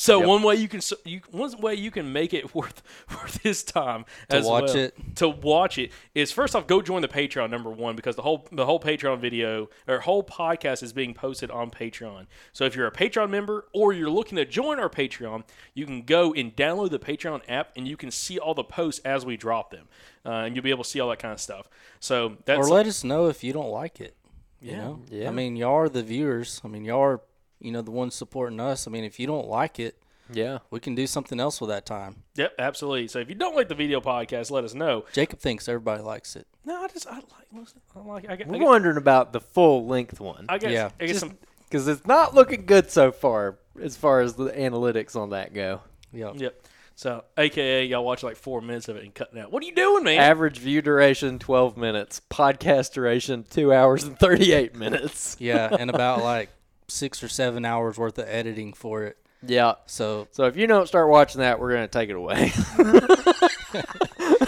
So 0.00 0.20
Yep. 0.20 0.28
one 0.28 0.42
way 0.44 0.54
you 0.54 0.68
can 0.68 0.80
you 1.04 1.20
one 1.32 1.60
way 1.60 1.74
you 1.74 1.90
can 1.90 2.12
make 2.12 2.32
it 2.32 2.54
worth 2.54 2.82
worth 3.10 3.42
his 3.42 3.64
time 3.64 4.04
To 4.28 4.36
as 4.36 4.44
watch 4.46 4.62
well, 4.74 4.76
it. 4.76 5.16
to 5.16 5.28
watch 5.28 5.76
it 5.76 5.90
is 6.14 6.30
first 6.30 6.54
off 6.54 6.68
go 6.68 6.80
join 6.80 7.02
the 7.02 7.08
Patreon 7.08 7.50
number 7.50 7.68
one 7.68 7.96
because 7.96 8.14
the 8.14 8.22
whole 8.22 8.46
the 8.52 8.64
whole 8.64 8.78
Patreon 8.78 9.18
video 9.18 9.68
or 9.88 9.98
whole 9.98 10.22
podcast 10.22 10.84
is 10.84 10.92
being 10.92 11.14
posted 11.14 11.50
on 11.50 11.70
Patreon. 11.72 12.26
So 12.52 12.64
if 12.64 12.76
you're 12.76 12.86
a 12.86 12.92
Patreon 12.92 13.28
member 13.28 13.66
or 13.74 13.92
you're 13.92 14.08
looking 14.08 14.36
to 14.36 14.44
join 14.44 14.78
our 14.78 14.88
Patreon, 14.88 15.42
you 15.74 15.84
can 15.84 16.02
go 16.02 16.32
and 16.32 16.54
download 16.54 16.90
the 16.90 17.00
Patreon 17.00 17.40
app 17.48 17.72
and 17.76 17.88
you 17.88 17.96
can 17.96 18.12
see 18.12 18.38
all 18.38 18.54
the 18.54 18.62
posts 18.62 19.00
as 19.04 19.26
we 19.26 19.36
drop 19.36 19.72
them, 19.72 19.88
uh, 20.24 20.30
and 20.44 20.54
you'll 20.54 20.62
be 20.62 20.70
able 20.70 20.84
to 20.84 20.90
see 20.90 21.00
all 21.00 21.08
that 21.10 21.18
kind 21.18 21.32
of 21.34 21.40
stuff. 21.40 21.68
So 21.98 22.36
that's 22.44 22.56
or 22.58 22.68
let 22.70 22.86
us 22.86 23.02
know 23.02 23.26
if 23.26 23.42
you 23.42 23.52
don't 23.52 23.70
like 23.70 24.00
it. 24.00 24.14
You 24.60 24.70
Yeah. 24.70 24.76
know? 24.78 25.00
Yeah. 25.10 25.28
I 25.28 25.32
mean, 25.32 25.56
y'all 25.56 25.74
are 25.74 25.88
the 25.88 26.04
viewers. 26.04 26.60
I 26.64 26.68
mean, 26.68 26.84
y'all 26.84 27.00
are, 27.00 27.20
you 27.60 27.72
know, 27.72 27.82
the 27.82 27.90
ones 27.90 28.14
supporting 28.14 28.60
us. 28.60 28.86
I 28.86 28.90
mean, 28.90 29.04
if 29.04 29.18
you 29.20 29.26
don't 29.26 29.48
like 29.48 29.78
it, 29.80 29.96
Yeah. 30.32 30.58
we 30.70 30.80
can 30.80 30.94
do 30.94 31.06
something 31.06 31.40
else 31.40 31.60
with 31.60 31.70
that 31.70 31.86
time. 31.86 32.22
yep 32.36 32.52
absolutely. 32.58 33.08
So 33.08 33.18
if 33.18 33.28
you 33.28 33.34
don't 33.34 33.56
like 33.56 33.68
the 33.68 33.74
video 33.74 34.00
podcast, 34.00 34.50
let 34.50 34.64
us 34.64 34.74
know. 34.74 35.04
Jacob 35.12 35.38
thinks 35.40 35.68
everybody 35.68 36.02
likes 36.02 36.36
it. 36.36 36.46
No, 36.64 36.82
I 36.82 36.88
just 36.88 37.06
I 37.06 37.14
like 37.16 37.24
listen, 37.52 37.80
I 37.96 38.00
like 38.00 38.28
I, 38.28 38.36
get- 38.36 38.46
We're 38.46 38.58
get- 38.58 38.64
wondering 38.66 38.96
about 38.98 39.32
the 39.32 39.40
full 39.40 39.86
length 39.86 40.20
one 40.20 40.46
I 40.48 40.58
guess 40.58 40.70
Yeah. 40.72 40.90
I 41.00 41.06
get 41.06 41.16
some 41.16 41.38
because 41.64 41.86
it's 41.88 42.06
not 42.06 42.34
looking 42.34 42.64
good 42.66 42.90
so 42.90 43.10
far 43.12 43.58
as 43.82 43.96
far 43.96 44.20
as 44.20 44.34
the 44.34 44.50
analytics 44.50 45.16
on 45.16 45.30
that 45.30 45.52
go. 45.54 45.80
Yeah. 46.12 46.32
Yep. 46.34 46.62
So, 46.94 47.22
AKA, 47.36 47.84
y'all 47.84 48.04
watch 48.04 48.24
like 48.24 48.34
four 48.36 48.60
minutes 48.60 48.88
of 48.88 48.96
it 48.96 49.04
and 49.04 49.14
cutting 49.14 49.38
out. 49.38 49.52
What 49.52 49.62
are 49.62 49.66
you 49.66 49.74
doing, 49.74 50.02
man? 50.02 50.18
Average 50.18 50.58
view 50.58 50.82
duration 50.82 51.38
12 51.38 51.76
minutes. 51.76 52.20
Podcast 52.28 52.92
duration 52.92 53.44
2 53.48 53.72
hours 53.72 54.02
and 54.02 54.18
38 54.18 54.74
minutes. 54.74 55.36
Yeah, 55.38 55.68
and 55.78 55.90
about 55.90 56.22
like 56.24 56.48
six 56.88 57.22
or 57.22 57.28
seven 57.28 57.64
hours 57.64 57.98
worth 57.98 58.18
of 58.18 58.28
editing 58.28 58.72
for 58.72 59.04
it. 59.04 59.16
Yeah. 59.46 59.74
So 59.86 60.26
So 60.32 60.46
if 60.46 60.56
you 60.56 60.66
don't 60.66 60.88
start 60.88 61.08
watching 61.08 61.40
that, 61.40 61.60
we're 61.60 61.72
going 61.72 61.82
to 61.82 61.88
take 61.88 62.10
it 62.10 62.16
away. 62.16 62.52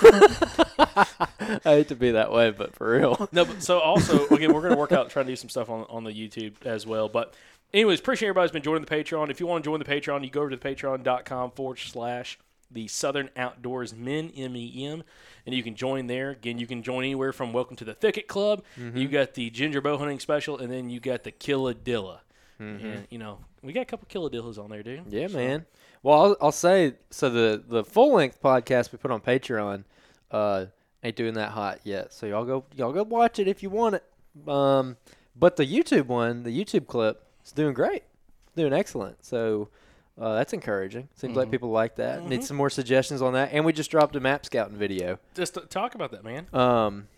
I 1.64 1.64
hate 1.64 1.88
to 1.88 1.94
be 1.94 2.12
that 2.12 2.32
way, 2.32 2.50
but 2.50 2.74
for 2.74 2.92
real. 2.92 3.28
no, 3.32 3.44
but 3.44 3.62
so 3.62 3.80
also 3.80 4.26
again, 4.28 4.52
we're 4.52 4.62
gonna 4.62 4.76
work 4.76 4.92
out 4.92 5.10
trying 5.10 5.26
to 5.26 5.32
do 5.32 5.36
some 5.36 5.48
stuff 5.48 5.68
on 5.68 5.84
on 5.88 6.04
the 6.04 6.12
YouTube 6.12 6.54
as 6.64 6.86
well. 6.86 7.08
But 7.08 7.34
anyways, 7.72 8.00
appreciate 8.00 8.28
everybody's 8.28 8.50
been 8.50 8.62
joining 8.62 8.84
the 8.84 8.90
Patreon. 8.90 9.30
If 9.30 9.40
you 9.40 9.46
want 9.46 9.64
to 9.64 9.68
join 9.68 9.78
the 9.78 9.84
Patreon, 9.84 10.24
you 10.24 10.30
go 10.30 10.40
over 10.40 10.50
to 10.50 10.56
the 10.56 10.68
patreon.com 10.68 11.52
forward 11.52 11.78
slash 11.78 12.38
the 12.70 12.88
Southern 12.88 13.30
Outdoors 13.36 13.94
Men 13.94 14.32
M 14.36 14.56
E 14.56 14.86
M, 14.86 15.02
and 15.44 15.54
you 15.54 15.62
can 15.62 15.74
join 15.74 16.06
there. 16.06 16.30
Again, 16.30 16.58
you 16.58 16.66
can 16.66 16.82
join 16.82 17.04
anywhere 17.04 17.32
from 17.32 17.52
Welcome 17.52 17.76
to 17.76 17.84
the 17.84 17.94
Thicket 17.94 18.28
Club. 18.28 18.62
You 18.76 18.84
mm-hmm. 18.84 19.06
got 19.06 19.34
the 19.34 19.50
Ginger 19.50 19.80
Bow 19.80 19.98
Hunting 19.98 20.20
Special, 20.20 20.58
and 20.58 20.72
then 20.72 20.90
you 20.90 21.00
got 21.00 21.24
the 21.24 21.32
Killadilla. 21.32 22.20
And 22.60 23.06
you 23.10 23.18
know, 23.18 23.38
we 23.62 23.72
got 23.72 23.82
a 23.82 23.84
couple 23.86 24.06
Killadillas 24.08 24.58
on 24.62 24.70
there, 24.70 24.82
dude. 24.82 25.04
Yeah, 25.08 25.28
man. 25.28 25.66
Well, 26.02 26.20
I'll, 26.20 26.36
I'll 26.40 26.52
say 26.52 26.94
so. 27.10 27.30
The 27.30 27.62
the 27.66 27.84
full 27.84 28.14
length 28.14 28.40
podcast 28.42 28.92
we 28.92 28.98
put 28.98 29.10
on 29.10 29.20
Patreon 29.20 29.84
uh, 30.30 30.66
ain't 31.02 31.16
doing 31.16 31.34
that 31.34 31.52
hot 31.52 31.80
yet. 31.84 32.12
So 32.12 32.26
y'all 32.26 32.44
go 32.44 32.64
y'all 32.76 32.92
go 32.92 33.02
watch 33.02 33.38
it 33.38 33.48
if 33.48 33.62
you 33.62 33.70
want 33.70 33.96
it. 33.96 34.48
Um, 34.48 34.96
but 35.34 35.56
the 35.56 35.66
YouTube 35.66 36.06
one, 36.06 36.42
the 36.42 36.50
YouTube 36.56 36.86
clip, 36.86 37.24
is 37.44 37.52
doing 37.52 37.74
great, 37.74 38.02
doing 38.56 38.72
excellent. 38.72 39.24
So 39.24 39.68
uh, 40.20 40.34
that's 40.34 40.52
encouraging. 40.52 41.08
Seems 41.14 41.36
like 41.36 41.50
people 41.50 41.70
like 41.70 41.96
that. 41.96 42.26
Need 42.26 42.44
some 42.44 42.56
more 42.56 42.70
suggestions 42.70 43.22
on 43.22 43.32
that. 43.32 43.50
And 43.52 43.64
we 43.64 43.72
just 43.72 43.90
dropped 43.90 44.14
a 44.16 44.20
map 44.20 44.44
scouting 44.44 44.76
video. 44.76 45.18
Just 45.34 45.58
talk 45.70 45.94
about 45.94 46.10
that, 46.10 46.24
man. 46.24 46.46
Um, 46.52 47.08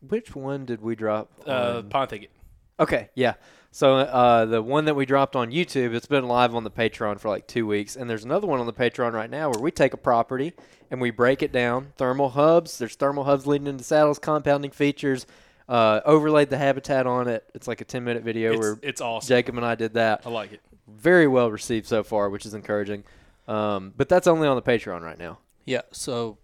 which 0.00 0.34
one 0.34 0.64
did 0.64 0.80
we 0.80 0.94
drop? 0.94 1.30
Uh, 1.46 1.82
Pond 1.82 2.10
Thicket. 2.10 2.30
Okay, 2.78 3.10
yeah. 3.14 3.34
So 3.74 3.96
uh, 3.96 4.44
the 4.44 4.60
one 4.60 4.84
that 4.84 4.94
we 4.94 5.06
dropped 5.06 5.34
on 5.34 5.50
YouTube, 5.50 5.94
it's 5.94 6.06
been 6.06 6.28
live 6.28 6.54
on 6.54 6.62
the 6.62 6.70
Patreon 6.70 7.18
for 7.18 7.30
like 7.30 7.46
two 7.46 7.66
weeks, 7.66 7.96
and 7.96 8.08
there's 8.08 8.22
another 8.22 8.46
one 8.46 8.60
on 8.60 8.66
the 8.66 8.72
Patreon 8.72 9.14
right 9.14 9.30
now 9.30 9.48
where 9.48 9.62
we 9.62 9.70
take 9.70 9.94
a 9.94 9.96
property 9.96 10.52
and 10.90 11.00
we 11.00 11.10
break 11.10 11.42
it 11.42 11.52
down. 11.52 11.94
Thermal 11.96 12.28
hubs. 12.30 12.76
There's 12.76 12.94
thermal 12.96 13.24
hubs 13.24 13.46
leading 13.46 13.66
into 13.66 13.82
saddles, 13.82 14.18
compounding 14.18 14.72
features. 14.72 15.26
Uh, 15.70 16.02
overlaid 16.04 16.50
the 16.50 16.58
habitat 16.58 17.06
on 17.06 17.28
it. 17.28 17.48
It's 17.54 17.66
like 17.66 17.80
a 17.80 17.84
10 17.86 18.04
minute 18.04 18.22
video 18.22 18.52
It's, 18.52 18.60
where 18.60 18.78
it's 18.82 19.00
awesome. 19.00 19.26
Jacob 19.26 19.56
and 19.56 19.64
I 19.64 19.74
did 19.74 19.94
that. 19.94 20.20
I 20.26 20.28
like 20.28 20.52
it. 20.52 20.60
Very 20.86 21.26
well 21.26 21.50
received 21.50 21.86
so 21.86 22.02
far, 22.02 22.28
which 22.28 22.44
is 22.44 22.52
encouraging. 22.52 23.04
Um, 23.48 23.94
but 23.96 24.06
that's 24.06 24.26
only 24.26 24.46
on 24.46 24.56
the 24.56 24.62
Patreon 24.62 25.00
right 25.00 25.18
now. 25.18 25.38
yeah, 25.64 25.80
so 25.92 26.36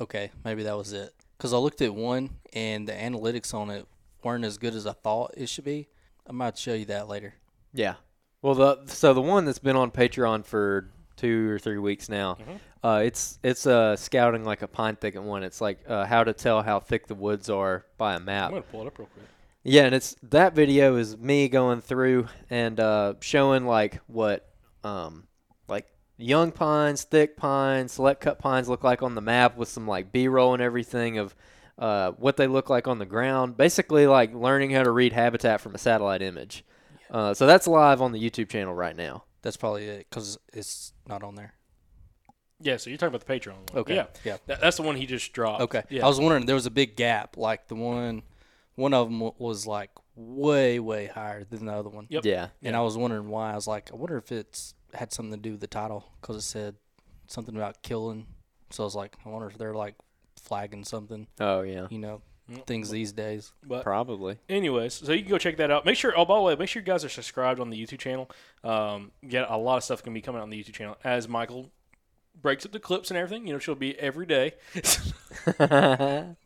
okay, 0.00 0.30
maybe 0.46 0.62
that 0.62 0.78
was 0.78 0.94
it. 0.94 1.12
Because 1.36 1.52
I 1.52 1.58
looked 1.58 1.82
at 1.82 1.94
one 1.94 2.30
and 2.54 2.88
the 2.88 2.92
analytics 2.92 3.52
on 3.52 3.68
it 3.68 3.86
weren't 4.22 4.46
as 4.46 4.56
good 4.56 4.74
as 4.74 4.86
I 4.86 4.92
thought 4.92 5.34
it 5.36 5.50
should 5.50 5.64
be. 5.64 5.88
I 6.26 6.32
might 6.32 6.56
show 6.56 6.74
you 6.74 6.86
that 6.86 7.08
later. 7.08 7.34
Yeah. 7.72 7.94
Well, 8.42 8.54
the 8.54 8.86
so 8.86 9.14
the 9.14 9.22
one 9.22 9.44
that's 9.44 9.58
been 9.58 9.76
on 9.76 9.90
Patreon 9.90 10.44
for 10.44 10.90
two 11.16 11.50
or 11.50 11.58
three 11.58 11.78
weeks 11.78 12.08
now, 12.08 12.36
uh, 12.82 13.02
it's 13.04 13.38
it's 13.42 13.66
uh, 13.66 13.96
scouting 13.96 14.44
like 14.44 14.62
a 14.62 14.68
pine 14.68 14.96
thicket 14.96 15.22
one. 15.22 15.42
It's 15.42 15.60
like 15.60 15.80
uh, 15.88 16.04
how 16.04 16.24
to 16.24 16.32
tell 16.32 16.62
how 16.62 16.80
thick 16.80 17.06
the 17.06 17.14
woods 17.14 17.48
are 17.48 17.86
by 17.96 18.14
a 18.14 18.20
map. 18.20 18.46
I'm 18.46 18.50
gonna 18.52 18.62
pull 18.62 18.82
it 18.82 18.86
up 18.88 18.98
real 18.98 19.08
quick. 19.14 19.26
Yeah, 19.62 19.84
and 19.84 19.94
it's 19.94 20.14
that 20.24 20.54
video 20.54 20.96
is 20.96 21.16
me 21.16 21.48
going 21.48 21.80
through 21.80 22.28
and 22.50 22.78
uh, 22.78 23.14
showing 23.20 23.64
like 23.64 24.00
what 24.08 24.46
um, 24.82 25.26
like 25.68 25.86
young 26.18 26.52
pines, 26.52 27.02
thick 27.04 27.38
pines, 27.38 27.92
select 27.92 28.20
cut 28.20 28.38
pines 28.38 28.68
look 28.68 28.84
like 28.84 29.02
on 29.02 29.14
the 29.14 29.22
map 29.22 29.56
with 29.56 29.70
some 29.70 29.88
like 29.88 30.12
B 30.12 30.28
roll 30.28 30.52
and 30.52 30.62
everything 30.62 31.16
of 31.16 31.34
uh, 31.78 32.12
what 32.12 32.36
they 32.36 32.46
look 32.46 32.70
like 32.70 32.86
on 32.88 32.98
the 32.98 33.06
ground. 33.06 33.56
Basically, 33.56 34.06
like 34.06 34.34
learning 34.34 34.70
how 34.70 34.82
to 34.82 34.90
read 34.90 35.12
habitat 35.12 35.60
from 35.60 35.74
a 35.74 35.78
satellite 35.78 36.22
image. 36.22 36.64
Uh, 37.10 37.34
so 37.34 37.46
that's 37.46 37.66
live 37.66 38.00
on 38.00 38.12
the 38.12 38.18
YouTube 38.18 38.48
channel 38.48 38.74
right 38.74 38.96
now. 38.96 39.24
That's 39.42 39.56
probably 39.56 39.84
it 39.86 40.06
because 40.08 40.38
it's 40.52 40.92
not 41.06 41.22
on 41.22 41.34
there. 41.34 41.54
Yeah, 42.60 42.78
so 42.78 42.88
you're 42.88 42.96
talking 42.96 43.14
about 43.14 43.26
the 43.26 43.32
Patreon 43.32 43.54
one. 43.54 43.80
Okay. 43.80 43.94
Yeah. 43.96 44.06
Yeah. 44.24 44.36
That, 44.46 44.60
that's 44.60 44.76
the 44.76 44.82
one 44.82 44.96
he 44.96 45.06
just 45.06 45.32
dropped. 45.32 45.62
Okay. 45.62 45.82
Yeah. 45.90 46.04
I 46.04 46.08
was 46.08 46.18
wondering 46.18 46.46
there 46.46 46.54
was 46.54 46.66
a 46.66 46.70
big 46.70 46.96
gap. 46.96 47.36
Like 47.36 47.68
the 47.68 47.74
one, 47.74 48.22
one 48.74 48.94
of 48.94 49.08
them 49.08 49.32
was 49.38 49.66
like 49.66 49.90
way 50.16 50.78
way 50.78 51.06
higher 51.06 51.44
than 51.44 51.66
the 51.66 51.72
other 51.72 51.90
one. 51.90 52.06
Yep. 52.08 52.24
Yeah. 52.24 52.48
And 52.62 52.74
I 52.74 52.80
was 52.80 52.96
wondering 52.96 53.28
why. 53.28 53.52
I 53.52 53.54
was 53.54 53.66
like, 53.66 53.90
I 53.92 53.96
wonder 53.96 54.16
if 54.16 54.32
it's 54.32 54.74
had 54.94 55.12
something 55.12 55.32
to 55.32 55.42
do 55.42 55.52
with 55.52 55.60
the 55.60 55.66
title 55.66 56.06
because 56.20 56.36
it 56.36 56.42
said 56.42 56.76
something 57.26 57.54
about 57.54 57.82
killing. 57.82 58.26
So 58.70 58.84
I 58.84 58.86
was 58.86 58.94
like, 58.94 59.16
I 59.26 59.28
wonder 59.28 59.48
if 59.48 59.58
they're 59.58 59.74
like 59.74 59.96
flagging 60.44 60.84
something. 60.84 61.26
Oh 61.40 61.62
yeah. 61.62 61.86
You 61.90 61.98
know, 61.98 62.22
things 62.66 62.90
these 62.90 63.12
days. 63.12 63.52
but 63.66 63.82
Probably. 63.82 64.38
anyways, 64.48 64.94
so 64.94 65.12
you 65.12 65.22
can 65.22 65.30
go 65.30 65.38
check 65.38 65.56
that 65.56 65.70
out. 65.70 65.84
Make 65.84 65.96
sure. 65.96 66.12
Oh, 66.16 66.24
by 66.24 66.36
the 66.36 66.42
way, 66.42 66.56
make 66.56 66.68
sure 66.68 66.80
you 66.80 66.86
guys 66.86 67.04
are 67.04 67.08
subscribed 67.08 67.58
on 67.60 67.70
the 67.70 67.82
YouTube 67.82 67.98
channel. 67.98 68.30
Um, 68.62 69.12
get 69.26 69.50
a 69.50 69.56
lot 69.56 69.76
of 69.78 69.84
stuff 69.84 70.02
can 70.02 70.12
be 70.14 70.20
coming 70.20 70.40
out 70.40 70.44
on 70.44 70.50
the 70.50 70.62
YouTube 70.62 70.74
channel 70.74 70.96
as 71.02 71.28
Michael 71.28 71.70
breaks 72.40 72.66
up 72.66 72.72
the 72.72 72.80
clips 72.80 73.10
and 73.10 73.18
everything. 73.18 73.46
You 73.46 73.54
know, 73.54 73.58
she'll 73.58 73.74
be 73.74 73.98
every 73.98 74.26
day. 74.26 74.54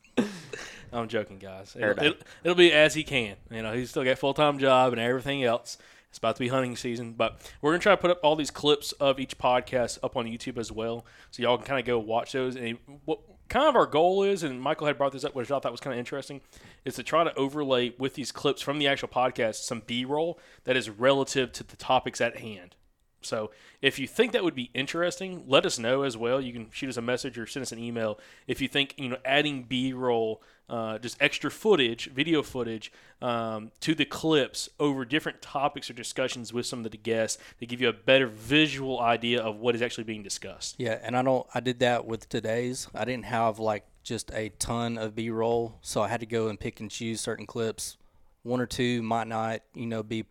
I'm 0.92 1.09
joking, 1.09 1.38
guys. 1.38 1.76
It'll, 1.78 2.03
it'll, 2.03 2.18
it'll 2.44 2.57
be 2.57 2.72
as 2.72 2.94
he 2.94 3.03
can. 3.05 3.36
You 3.51 3.62
know, 3.62 3.72
he's 3.74 3.90
still 3.90 4.05
got 4.05 4.18
full 4.18 4.34
time 4.34 4.59
job 4.59 4.92
and 4.92 5.01
everything 5.01 5.44
else. 5.44 5.78
It's 6.09 6.18
about 6.18 6.36
to 6.36 6.40
be 6.40 6.49
hunting 6.49 6.74
season, 6.74 7.12
but 7.12 7.38
we're 7.61 7.72
gonna 7.72 7.80
try 7.82 7.92
to 7.92 8.01
put 8.01 8.11
up 8.11 8.20
all 8.22 8.34
these 8.34 8.51
clips 8.51 8.92
of 8.92 9.20
each 9.20 9.36
podcast 9.36 9.99
up 10.03 10.16
on 10.16 10.24
YouTube 10.24 10.57
as 10.57 10.72
well, 10.72 11.05
so 11.30 11.42
y'all 11.42 11.59
can 11.59 11.66
kind 11.66 11.78
of 11.80 11.84
go 11.84 11.99
watch 11.99 12.32
those. 12.32 12.57
And 12.57 12.78
what 13.05 13.20
kind 13.49 13.68
of 13.68 13.76
our 13.76 13.86
goal 13.86 14.22
is, 14.22 14.42
and 14.42 14.61
Michael 14.61 14.86
had 14.86 14.99
brought 14.99 15.12
this 15.12 15.24
up, 15.24 15.34
which 15.34 15.51
I 15.51 15.59
thought 15.59 15.72
was 15.72 15.80
kind 15.80 15.94
of 15.94 15.99
interesting, 15.99 16.40
is 16.84 16.94
to 16.96 17.03
try 17.03 17.24
to 17.24 17.34
overlay 17.34 17.94
with 17.99 18.14
these 18.14 18.32
clips 18.32 18.62
from 18.62 18.78
the 18.78 18.86
actual 18.86 19.09
podcast 19.09 19.57
some 19.57 19.82
B-roll 19.86 20.38
that 20.64 20.76
is 20.76 20.90
relative 20.90 21.53
to 21.53 21.64
the 21.64 21.76
topics 21.76 22.20
at 22.20 22.38
hand. 22.38 22.76
So 23.20 23.50
if 23.82 23.98
you 23.98 24.06
think 24.06 24.32
that 24.32 24.44
would 24.44 24.54
be 24.54 24.70
interesting, 24.74 25.44
let 25.46 25.66
us 25.66 25.78
know 25.78 26.02
as 26.02 26.16
well. 26.16 26.40
You 26.40 26.52
can 26.52 26.70
shoot 26.70 26.88
us 26.88 26.96
a 26.96 27.02
message 27.02 27.38
or 27.38 27.46
send 27.46 27.62
us 27.62 27.72
an 27.72 27.78
email 27.78 28.18
if 28.46 28.60
you 28.60 28.68
think 28.68 28.94
you 28.96 29.08
know 29.08 29.18
adding 29.24 29.64
B-roll, 29.64 30.42
uh, 30.68 30.98
just 30.98 31.16
extra 31.20 31.50
footage, 31.50 32.10
video 32.10 32.42
footage 32.42 32.92
um, 33.22 33.70
to 33.80 33.94
the 33.94 34.04
clips 34.04 34.68
over 34.78 35.04
different 35.04 35.40
topics 35.40 35.88
or 35.90 35.94
discussions 35.94 36.52
with 36.52 36.66
some 36.66 36.84
of 36.84 36.90
the 36.90 36.96
guests 36.96 37.42
to 37.58 37.66
give 37.66 37.80
you 37.80 37.88
a 37.88 37.92
better 37.92 38.26
visual 38.26 39.00
idea 39.00 39.40
of 39.40 39.56
what 39.56 39.74
is 39.74 39.82
actually 39.82 40.04
being 40.04 40.22
discussed. 40.22 40.76
Yeah, 40.78 40.98
and 41.02 41.16
I 41.16 41.22
don't. 41.22 41.46
I 41.54 41.60
did 41.60 41.80
that 41.80 42.06
with 42.06 42.28
today's. 42.28 42.88
I 42.94 43.04
didn't 43.04 43.26
have 43.26 43.58
like 43.58 43.84
just 44.02 44.30
a 44.32 44.50
ton 44.58 44.96
of 44.96 45.14
B 45.14 45.30
roll, 45.30 45.78
so 45.82 46.02
I 46.02 46.08
had 46.08 46.20
to 46.20 46.26
go 46.26 46.48
and 46.48 46.58
pick 46.58 46.80
and 46.80 46.90
choose 46.90 47.20
certain 47.20 47.46
clips. 47.46 47.96
One 48.42 48.60
or 48.60 48.66
two 48.66 49.02
might 49.02 49.26
not, 49.26 49.60
you 49.74 49.86
know, 49.86 50.02
be, 50.02 50.24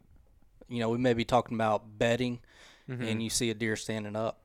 you 0.67 0.79
know, 0.79 0.89
we 0.89 0.97
may 0.97 1.13
be 1.13 1.25
talking 1.25 1.55
about 1.55 1.99
bedding, 2.87 3.07
and 3.07 3.23
you 3.23 3.29
see 3.29 3.49
a 3.49 3.53
deer 3.53 3.75
standing 3.75 4.15
up. 4.15 4.39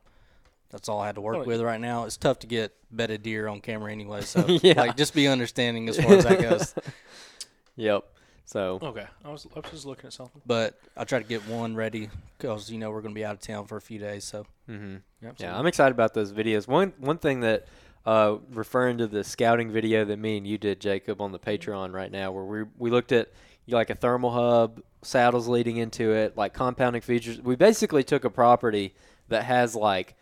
That's 0.71 0.89
all 0.89 1.01
I 1.01 1.07
had 1.07 1.17
to 1.17 1.21
work 1.21 1.37
Oh, 1.37 1.45
with 1.45 1.61
right 1.61 1.81
now. 1.81 2.05
It's 2.05 2.17
tough 2.17 2.39
to 2.41 2.47
get 2.47 2.73
bedded 2.91 3.23
deer 3.23 3.47
on 3.47 3.61
camera 3.61 3.93
anyway, 3.93 4.23
so 4.23 4.45
Yeah. 4.63 4.81
like 4.81 4.97
just 4.97 5.15
be 5.15 5.29
understanding 5.29 5.89
as 5.89 5.99
far 5.99 6.15
as 6.15 6.25
that 6.25 6.41
goes. 6.41 6.75
Yep. 7.77 8.05
So 8.45 8.79
Okay, 8.83 9.07
I 9.25 9.31
was, 9.31 9.47
I 9.57 9.61
was 9.61 9.71
just 9.71 9.87
looking 9.87 10.09
at 10.09 10.13
something. 10.13 10.43
But 10.45 10.79
I 10.95 11.05
try 11.05 11.19
to 11.21 11.25
get 11.25 11.47
one 11.49 11.75
ready 11.75 12.11
because 12.37 12.71
you 12.71 12.77
know 12.77 12.91
we're 12.91 13.01
going 13.01 13.15
to 13.15 13.19
be 13.19 13.25
out 13.25 13.35
of 13.35 13.41
town 13.41 13.67
for 13.67 13.79
a 13.79 13.81
few 13.81 13.99
days, 13.99 14.25
so 14.25 14.45
mm-hmm. 14.69 14.97
Yeah, 15.39 15.59
I'm 15.59 15.67
excited 15.67 15.93
about 15.93 16.13
those 16.13 16.33
videos. 16.33 16.69
One 16.69 16.93
one 16.99 17.17
thing 17.17 17.41
that 17.41 17.67
uh, 18.05 18.37
referring 18.51 18.99
to 18.99 19.07
the 19.07 19.25
scouting 19.25 19.71
video 19.71 20.05
that 20.05 20.19
me 20.19 20.37
and 20.37 20.47
you 20.47 20.59
did, 20.59 20.81
Jacob, 20.81 21.21
on 21.23 21.33
the 21.33 21.39
mm-hmm. 21.39 21.71
Patreon 21.71 21.95
right 21.95 22.11
now, 22.13 22.31
where 22.33 22.45
we 22.45 22.65
we 22.77 22.91
looked 22.91 23.13
at 23.13 23.31
you 23.65 23.75
like 23.75 23.89
a 23.89 23.95
thermal 23.95 24.31
hub, 24.31 24.83
saddles 25.03 25.49
leading 25.49 25.77
into 25.77 26.13
it, 26.13 26.37
like 26.37 26.55
compounding 26.55 27.03
features. 27.03 27.41
We 27.41 27.57
basically 27.57 28.05
took 28.05 28.25
a 28.25 28.31
property 28.31 28.95
that 29.29 29.45
has 29.45 29.75
like 29.75 30.15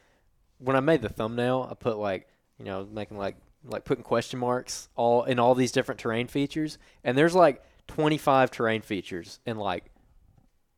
when 0.58 0.76
I 0.76 0.80
made 0.80 1.02
the 1.02 1.08
thumbnail, 1.08 1.68
I 1.70 1.74
put 1.74 1.98
like 1.98 2.28
you 2.58 2.64
know 2.64 2.86
making 2.90 3.18
like 3.18 3.36
like 3.64 3.84
putting 3.84 4.04
question 4.04 4.38
marks 4.38 4.88
all 4.96 5.24
in 5.24 5.38
all 5.38 5.54
these 5.54 5.72
different 5.72 6.00
terrain 6.00 6.26
features, 6.26 6.78
and 7.04 7.16
there's 7.16 7.34
like 7.34 7.62
25 7.88 8.50
terrain 8.50 8.82
features 8.82 9.40
in 9.44 9.56
like 9.56 9.84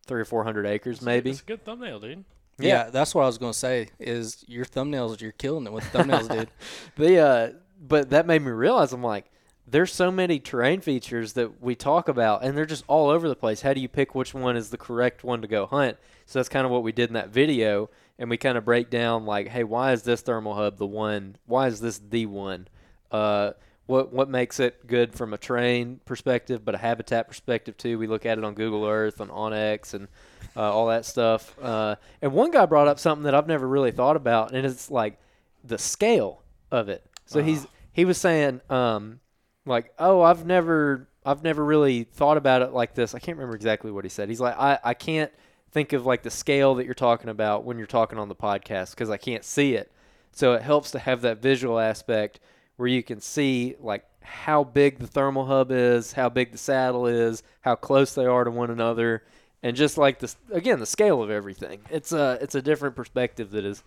three 0.07 0.21
or 0.21 0.25
four 0.25 0.45
hundred 0.45 0.67
acres 0.67 1.03
maybe. 1.03 1.31
It's 1.31 1.41
a 1.41 1.45
good 1.45 1.65
thumbnail, 1.65 2.01
dude. 2.01 2.25
Yeah, 2.59 2.91
that's 2.91 3.15
what 3.15 3.23
I 3.23 3.27
was 3.27 3.39
gonna 3.39 3.55
say. 3.55 3.89
Is 3.99 4.45
your 4.47 4.65
thumbnails? 4.65 5.21
You're 5.21 5.33
killing 5.33 5.67
it 5.67 5.73
with 5.73 5.85
thumbnails, 5.93 6.29
dude. 6.29 6.49
The 6.97 7.19
uh, 7.19 7.51
but 7.81 8.11
that 8.11 8.27
made 8.27 8.43
me 8.43 8.53
realize 8.53 8.93
I'm 8.93 9.03
like, 9.03 9.31
there's 9.73 9.93
so 9.93 10.11
many 10.11 10.39
terrain 10.39 10.83
features 10.83 11.33
that 11.33 11.63
we 11.63 11.75
talk 11.75 12.07
about, 12.07 12.45
and 12.45 12.57
they're 12.57 12.67
just 12.67 12.85
all 12.89 13.09
over 13.09 13.27
the 13.27 13.35
place. 13.35 13.63
How 13.63 13.73
do 13.73 13.81
you 13.81 13.89
pick 13.89 14.15
which 14.15 14.35
one 14.35 14.55
is 14.55 14.69
the 14.69 14.77
correct 14.77 15.25
one 15.25 15.41
to 15.41 15.49
go 15.49 15.65
hunt? 15.65 15.97
So 16.27 16.39
that's 16.39 16.51
kind 16.51 16.67
of 16.67 16.71
what 16.71 16.83
we 16.83 16.93
did 16.93 17.09
in 17.09 17.15
that 17.15 17.31
video, 17.31 17.89
and 18.19 18.29
we 18.29 18.37
kind 18.37 18.59
of 18.59 18.67
break 18.67 18.91
down 18.91 19.25
like, 19.25 19.49
hey, 19.49 19.65
why 19.65 19.93
is 19.93 20.03
this 20.03 20.21
thermal 20.21 20.55
hub 20.55 20.77
the 20.77 20.87
one? 20.87 21.37
Why 21.47 21.69
is 21.69 21.81
this 21.81 21.99
the 21.99 22.27
one? 22.27 22.69
Uh, 23.11 23.53
what 23.87 24.13
what 24.13 24.29
makes 24.29 24.61
it 24.61 24.87
good 24.87 25.15
from 25.15 25.33
a 25.33 25.39
terrain 25.39 26.01
perspective, 26.05 26.65
but 26.65 26.75
a 26.75 26.79
habitat 26.79 27.27
perspective 27.27 27.77
too? 27.79 27.99
We 27.99 28.07
look 28.07 28.27
at 28.27 28.37
it 28.37 28.45
on 28.45 28.55
Google 28.55 28.87
Earth, 28.87 29.23
on 29.23 29.29
onX, 29.29 29.95
and 29.95 30.07
uh, 30.55 30.71
all 30.71 30.89
that 30.89 31.07
stuff. 31.07 31.57
Uh, 31.61 31.97
and 32.21 32.33
one 32.33 32.51
guy 32.51 32.67
brought 32.67 32.89
up 32.89 32.99
something 32.99 33.25
that 33.25 33.35
I've 33.35 33.49
never 33.49 33.67
really 33.67 33.91
thought 33.91 34.17
about, 34.17 34.53
and 34.53 34.67
it's 34.67 34.91
like 34.91 35.19
the 35.65 35.79
scale 35.79 36.43
of 36.71 36.91
it. 36.91 37.05
So 37.25 37.43
he's 37.43 37.67
he 37.93 38.05
was 38.05 38.19
saying, 38.19 38.61
um, 38.69 39.21
like, 39.67 39.93
oh, 39.99 40.23
I've 40.23 40.47
never 40.47 41.09
I've 41.25 41.45
never 41.45 41.65
really 41.65 42.05
thought 42.05 42.37
about 42.37 42.63
it 42.63 42.73
like 42.73 42.95
this. 42.95 43.15
I 43.15 43.19
can't 43.19 43.39
remember 43.39 43.57
exactly 43.57 43.93
what 43.93 44.05
he 44.05 44.09
said. 44.09 44.29
He's 44.29 44.41
like, 44.41 44.57
I, 44.59 44.79
I 44.83 44.95
can't 44.95 45.33
think 45.71 45.93
of 45.93 46.05
like 46.05 46.23
the 46.23 46.31
scale 46.31 46.75
that 46.77 46.85
you're 46.85 46.95
talking 46.95 47.31
about 47.31 47.65
when 47.65 47.79
you're 47.79 47.87
talking 47.87 48.19
on 48.19 48.29
the 48.29 48.35
podcast 48.35 48.91
because 48.91 49.09
I 49.09 49.17
can't 49.17 49.45
see 49.45 49.75
it. 49.75 49.91
So 50.33 50.55
it 50.55 50.63
helps 50.63 50.91
to 50.93 50.99
have 50.99 51.23
that 51.23 51.41
visual 51.41 51.79
aspect 51.79 52.41
where 52.77 52.89
you 52.89 53.03
can 53.03 53.21
see 53.21 53.77
like 53.79 54.05
how 54.23 54.65
big 54.65 54.99
the 54.99 55.07
thermal 55.07 55.47
hub 55.47 55.71
is, 55.71 56.13
how 56.13 56.29
big 56.29 56.53
the 56.53 56.59
saddle 56.59 57.07
is, 57.07 57.43
how 57.61 57.75
close 57.75 58.15
they 58.15 58.27
are 58.27 58.45
to 58.45 58.51
one 58.51 58.71
another, 58.71 59.23
and 59.63 59.77
just 59.77 59.97
like 59.97 60.19
this 60.19 60.37
again 60.51 60.81
the 60.81 60.87
scale 60.87 61.23
of 61.23 61.31
everything. 61.31 61.81
It's 61.91 62.13
a 62.13 62.39
it's 62.41 62.55
a 62.55 62.63
different 62.63 62.97
perspective 62.97 63.51
that 63.53 63.65
is 63.65 63.83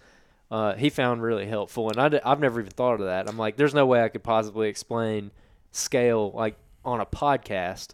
uh, 0.52 0.76
he 0.76 0.90
found 0.90 1.22
really 1.24 1.48
helpful, 1.48 1.90
and 1.90 2.00
I 2.00 2.10
d- 2.10 2.20
I've 2.24 2.40
never 2.40 2.60
even 2.60 2.72
thought 2.72 3.00
of 3.00 3.08
that. 3.08 3.28
I'm 3.28 3.38
like, 3.38 3.58
there's 3.58 3.74
no 3.74 3.86
way 3.86 4.04
I 4.04 4.10
could 4.10 4.24
possibly 4.24 4.70
explain 4.70 5.32
scale 5.76 6.32
like 6.32 6.58
on 6.84 7.00
a 7.00 7.06
podcast 7.06 7.90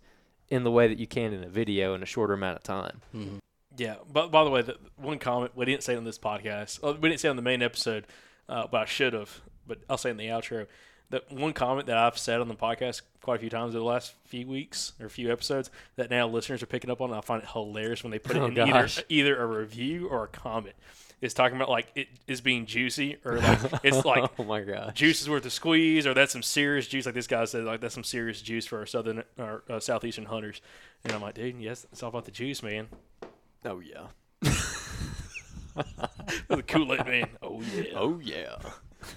in 0.50 0.64
the 0.64 0.72
way 0.72 0.88
that 0.88 1.00
you 1.00 1.08
can 1.08 1.34
in 1.34 1.44
a 1.44 1.50
video 1.50 1.94
in 1.94 2.04
a 2.04 2.06
shorter 2.06 2.34
amount 2.34 2.58
of 2.58 2.64
time. 2.64 3.02
Yeah, 3.78 3.96
but 4.12 4.32
by 4.32 4.44
the 4.44 4.50
way, 4.50 4.62
the, 4.62 4.78
one 4.98 5.18
comment 5.18 5.56
we 5.56 5.66
didn't 5.66 5.84
say 5.84 5.96
on 5.96 6.04
this 6.04 6.20
podcast, 6.20 6.80
oh, 6.84 6.94
we 6.94 7.10
didn't 7.10 7.22
say 7.22 7.30
on 7.30 7.38
the 7.38 7.42
main 7.42 7.62
episode, 7.62 8.06
uh, 8.50 8.68
but 8.70 8.82
I 8.82 8.86
should 8.86 9.14
have. 9.14 9.42
But 9.66 9.80
I'll 9.90 9.98
say 9.98 10.10
in 10.10 10.18
the 10.18 10.26
outro. 10.28 10.68
That 11.10 11.30
one 11.30 11.52
comment 11.52 11.88
that 11.88 11.98
I've 11.98 12.18
said 12.18 12.40
on 12.40 12.48
the 12.48 12.56
podcast 12.56 13.02
quite 13.22 13.36
a 13.36 13.40
few 13.40 13.50
times 13.50 13.76
over 13.76 13.80
the 13.80 13.86
last 13.86 14.14
few 14.26 14.48
weeks 14.48 14.94
or 14.98 15.08
a 15.08 15.10
few 15.10 15.30
episodes 15.30 15.70
that 15.98 16.10
now 16.10 16.26
listeners 16.26 16.64
are 16.64 16.68
picking 16.68 16.90
up 16.90 17.02
on. 17.02 17.10
And 17.10 17.18
I 17.18 17.22
find 17.22 17.44
it 17.44 17.50
hilarious 17.50 18.02
when 18.02 18.12
they 18.12 18.20
put 18.20 18.38
it 18.38 18.40
Oh, 18.42 18.46
in 18.46 18.58
either, 18.58 18.88
either 19.10 19.42
a 19.42 19.46
review 19.46 20.08
or 20.08 20.24
a 20.24 20.28
comment. 20.30 20.76
It's 21.22 21.36
talking 21.36 21.56
about 21.56 21.70
like 21.70 21.92
it 21.96 22.08
is 22.28 22.42
being 22.42 22.66
juicy 22.66 23.18
or 23.24 23.38
like 23.38 23.60
it's 23.84 24.04
like 24.06 24.32
oh 24.40 24.44
my 24.44 24.62
god 24.62 24.96
juice 24.96 25.22
is 25.22 25.30
worth 25.30 25.46
a 25.46 25.52
squeeze, 25.52 26.08
or 26.08 26.16
that's 26.16 26.32
some 26.32 26.42
serious 26.42 26.88
juice. 26.88 27.06
Like 27.06 27.14
this 27.14 27.28
guy 27.28 27.46
said, 27.46 27.64
like 27.64 27.80
that's 27.80 27.94
some 27.94 28.04
serious 28.04 28.42
juice 28.42 28.66
for 28.66 28.80
our 28.80 28.88
southern 28.88 29.24
or 29.38 29.64
uh, 29.70 29.80
southeastern 29.80 30.26
hunters. 30.26 30.62
And 31.04 31.14
I'm 31.14 31.22
like, 31.22 31.36
dude, 31.36 31.60
yes, 31.60 31.86
it's 31.92 32.02
all 32.02 32.10
about 32.10 32.26
the 32.26 32.32
juice, 32.32 32.64
man. 32.64 32.88
Oh 33.64 33.80
yeah. 33.80 34.08
the 36.48 36.64
Kool 36.68 36.94
Aid 36.94 37.06
man. 37.06 37.30
Oh 37.44 37.62
yeah. 37.76 37.84
Oh 37.96 38.20
yeah. 38.22 38.58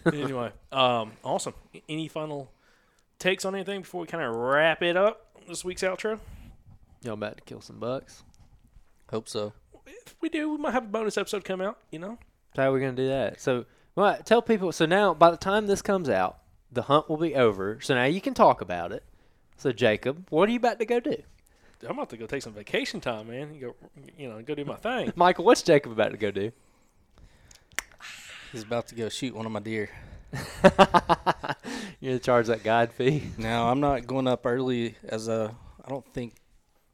anyway, 0.07 0.53
um, 0.73 1.13
awesome. 1.25 1.55
Any 1.89 2.09
final 2.09 2.51
takes 3.19 3.47
on 3.47 3.55
anything 3.55 3.81
before 3.81 4.03
we 4.03 4.07
kind 4.07 4.23
of 4.23 4.35
wrap 4.35 4.83
it 4.83 4.97
up? 4.97 5.39
This 5.49 5.65
week's 5.65 5.83
outro. 5.83 6.21
Y'all 7.03 7.15
about 7.15 7.37
to 7.39 7.43
kill 7.45 7.61
some 7.61 7.79
bucks. 7.79 8.23
Hope 9.11 9.29
so. 9.29 9.53
If 10.07 10.17
we 10.21 10.29
do, 10.29 10.51
we 10.51 10.59
might 10.59 10.73
have 10.73 10.85
a 10.85 10.89
bonus 10.89 11.17
episode 11.19 11.45
come 11.45 11.61
out. 11.61 11.79
You 11.91 11.99
know, 11.99 12.19
How 12.57 12.71
are 12.71 12.73
we 12.73 12.81
gonna 12.81 12.93
do 12.93 13.09
that? 13.09 13.41
So, 13.41 13.65
well, 13.95 14.19
tell 14.25 14.43
people. 14.43 14.73
So 14.73 14.87
now, 14.87 15.15
by 15.15 15.31
the 15.31 15.37
time 15.37 15.67
this 15.67 15.83
comes 15.83 16.09
out, 16.09 16.39
the 16.71 16.83
hunt 16.83 17.09
will 17.09 17.17
be 17.17 17.35
over. 17.35 17.79
So 17.81 17.95
now 17.95 18.05
you 18.05 18.21
can 18.21 18.35
talk 18.35 18.61
about 18.61 18.93
it. 18.93 19.05
So 19.57 19.73
Jacob, 19.73 20.27
what 20.31 20.49
are 20.49 20.53
you 20.53 20.59
about 20.59 20.79
to 20.81 20.87
go 20.87 21.01
do? 21.01 21.17
I'm 21.87 21.93
about 21.93 22.11
to 22.11 22.17
go 22.17 22.27
take 22.27 22.43
some 22.43 22.53
vacation 22.55 23.01
time, 23.01 23.29
man. 23.29 23.55
You 23.55 23.61
go, 23.61 23.75
you 24.19 24.29
know, 24.29 24.41
go 24.43 24.55
do 24.55 24.65
my 24.65 24.77
thing. 24.77 25.13
Michael, 25.17 25.45
what's 25.45 25.63
Jacob 25.63 25.93
about 25.93 26.13
to 26.13 26.17
go 26.17 26.31
do? 26.31 26.51
He's 28.53 28.63
about 28.63 28.87
to 28.89 28.95
go 28.95 29.09
shoot 29.09 29.35
one 29.35 29.47
of 29.47 29.53
my 29.53 29.61
deer. 29.61 29.91
You're 32.01 32.13
gonna 32.13 32.19
charge 32.19 32.47
that 32.47 32.63
guide 32.65 32.93
fee. 32.93 33.25
No, 33.39 33.69
I'm 33.69 33.81
not 33.81 34.07
going 34.07 34.27
up 34.27 34.47
early 34.47 34.97
as 35.05 35.29
a. 35.29 35.55
I 35.85 35.89
don't 35.89 36.07
think 36.13 36.35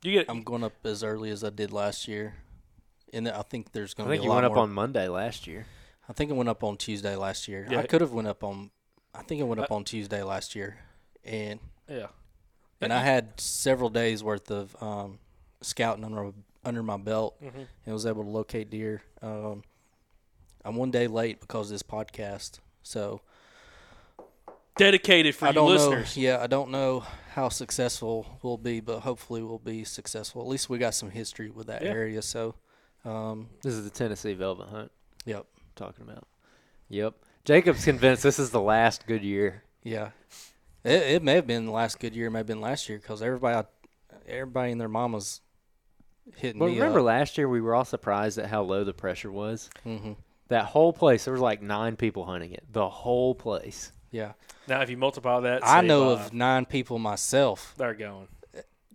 You 0.02 0.12
get. 0.12 0.26
I'm 0.28 0.42
going 0.42 0.64
up 0.64 0.72
as 0.84 1.02
early 1.04 1.30
as 1.30 1.44
I 1.44 1.50
did 1.50 1.72
last 1.72 2.08
year, 2.08 2.34
and 3.12 3.28
I 3.28 3.42
think 3.42 3.72
there's 3.72 3.94
going 3.94 4.08
to 4.08 4.10
be 4.10 4.14
I 4.14 4.16
think 4.18 4.22
a 4.22 4.24
you 4.24 4.30
lot 4.30 4.42
went 4.42 4.52
up 4.52 4.58
on 4.58 4.72
Monday 4.72 5.08
last 5.08 5.46
year. 5.46 5.66
I 6.08 6.12
think 6.12 6.30
it 6.30 6.34
went 6.34 6.48
up 6.48 6.64
on 6.64 6.76
Tuesday 6.76 7.14
last 7.16 7.46
year. 7.48 7.66
Yeah. 7.70 7.78
I 7.80 7.86
could 7.86 8.00
have 8.00 8.12
went 8.12 8.28
up 8.28 8.42
on. 8.42 8.70
I 9.14 9.22
think 9.22 9.40
it 9.40 9.44
went 9.44 9.60
up 9.60 9.70
on 9.72 9.84
Tuesday 9.84 10.22
last 10.22 10.54
year, 10.54 10.78
and 11.24 11.58
yeah. 11.88 12.06
and 12.80 12.92
I 12.92 13.00
had 13.02 13.40
several 13.40 13.90
days 13.90 14.22
worth 14.22 14.50
of 14.50 14.76
um, 14.82 15.18
scouting 15.62 16.04
under 16.04 16.32
under 16.64 16.82
my 16.82 16.96
belt, 16.96 17.40
Mm-hmm. 17.42 17.62
and 17.86 17.92
was 17.92 18.06
able 18.06 18.22
to 18.24 18.30
locate 18.30 18.70
deer. 18.70 19.02
Um, 19.22 19.62
I'm 20.64 20.76
one 20.76 20.90
day 20.90 21.06
late 21.06 21.40
because 21.40 21.68
of 21.68 21.74
this 21.74 21.82
podcast, 21.82 22.58
so 22.82 23.20
Dedicated 24.76 25.34
for 25.34 25.46
I 25.46 25.48
you 25.48 25.54
don't 25.54 25.68
listeners. 25.70 26.16
know. 26.16 26.22
Yeah, 26.22 26.40
I 26.40 26.46
don't 26.46 26.70
know 26.70 27.04
how 27.34 27.48
successful 27.50 28.38
we'll 28.42 28.56
be, 28.56 28.80
but 28.80 29.00
hopefully 29.00 29.42
we'll 29.42 29.58
be 29.58 29.84
successful. 29.84 30.40
At 30.40 30.48
least 30.48 30.70
we 30.70 30.78
got 30.78 30.94
some 30.94 31.10
history 31.10 31.50
with 31.50 31.66
that 31.66 31.82
Yeah. 31.82 31.90
area. 31.90 32.22
So, 32.22 32.54
um, 33.04 33.48
This 33.62 33.74
is 33.74 33.84
the 33.84 33.90
Tennessee 33.90 34.34
velvet 34.34 34.68
hunt 34.68 34.90
yep, 35.24 35.46
talking 35.76 36.04
about. 36.08 36.26
Yep. 36.88 37.14
Jacob's 37.44 37.84
convinced 37.84 38.22
this 38.22 38.38
is 38.38 38.50
the 38.50 38.60
last 38.60 39.06
good 39.06 39.22
year. 39.22 39.62
yeah. 39.82 40.10
It, 40.82 41.02
it 41.02 41.22
may 41.22 41.34
have 41.34 41.46
been 41.46 41.66
the 41.66 41.72
last 41.72 41.98
good 42.00 42.14
year. 42.16 42.28
It 42.28 42.30
may 42.30 42.38
have 42.38 42.46
been 42.46 42.60
last 42.62 42.88
year 42.88 42.96
because 42.98 43.20
everybody, 43.20 43.66
everybody 44.26 44.72
and 44.72 44.80
their 44.80 44.88
mamas 44.88 45.42
hitting 46.36 46.58
But 46.58 46.68
me 46.70 46.74
remember 46.78 47.00
up. 47.00 47.04
last 47.06 47.36
year 47.36 47.48
we 47.50 47.60
were 47.60 47.74
all 47.74 47.84
surprised 47.84 48.38
at 48.38 48.46
how 48.46 48.62
low 48.62 48.82
the 48.84 48.94
pressure 48.94 49.30
was. 49.30 49.68
hmm 49.84 50.12
That 50.48 50.64
whole 50.64 50.92
place, 50.94 51.24
there 51.26 51.32
was 51.32 51.40
like 51.42 51.60
nine 51.60 51.96
people 51.96 52.24
hunting 52.24 52.52
it. 52.52 52.64
The 52.72 52.88
whole 52.88 53.34
place. 53.34 53.92
Yeah, 54.10 54.32
Now, 54.66 54.80
if 54.80 54.88
you 54.90 54.96
multiply 54.96 55.38
that, 55.40 55.60
I 55.66 55.82
know 55.82 56.16
by- 56.16 56.22
of 56.22 56.32
nine 56.32 56.64
people 56.64 56.98
myself, 56.98 57.74
They're 57.76 57.92
going. 57.94 58.28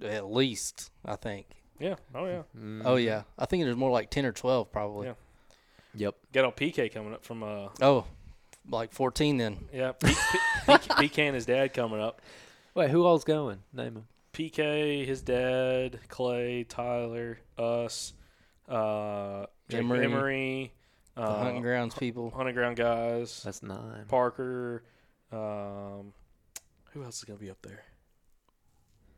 at 0.04 0.26
least. 0.30 0.90
I 1.06 1.16
think. 1.18 1.46
Yeah. 1.80 1.96
Oh 2.14 2.26
yeah. 2.26 2.42
Oh 2.86 2.96
yeah, 2.96 3.24
I 3.38 3.46
think 3.46 3.64
there's 3.64 3.76
more 3.76 3.92
like 3.92 4.10
ten 4.10 4.26
or 4.26 4.32
twelve 4.32 4.72
probably. 4.72 5.08
Yeah. 5.08 5.14
Yep. 5.96 6.16
Got 6.34 6.46
all 6.46 6.52
PK 6.52 6.94
coming 6.94 7.14
up 7.14 7.24
from 7.26 7.44
uh 7.44 7.70
Oh, 7.82 8.06
like 8.70 8.92
fourteen 8.94 9.38
then. 9.38 9.58
yeah 9.74 9.92
P- 9.94 10.08
P- 10.08 10.14
PK 10.66 11.18
and 11.20 11.36
his 11.36 11.46
dad 11.46 11.74
coming 11.74 12.02
up. 12.02 12.22
Wait, 12.74 12.90
who 12.90 13.06
all's 13.06 13.24
going? 13.24 13.60
Name 13.74 13.94
them. 13.94 14.08
PK, 14.34 15.06
his 15.06 15.22
dad, 15.22 15.98
Clay, 16.10 16.66
Tyler, 16.66 17.40
us, 17.58 18.12
uh, 18.68 19.46
Jake 19.70 19.80
Emery, 19.80 20.04
Emery, 20.04 20.74
The 21.16 21.22
uh, 21.22 21.44
hunting 21.44 21.62
grounds 21.62 21.96
people. 21.96 22.32
hunting 22.32 22.54
ground 22.54 22.76
guys, 22.76 23.42
That's 23.44 23.64
nine. 23.64 24.04
Parker. 24.10 24.84
Um, 25.32 26.12
who 26.92 27.04
else 27.04 27.18
is 27.20 27.24
gonna 27.24 27.40
be 27.40 27.50
up 27.50 27.62
there? 27.62 27.84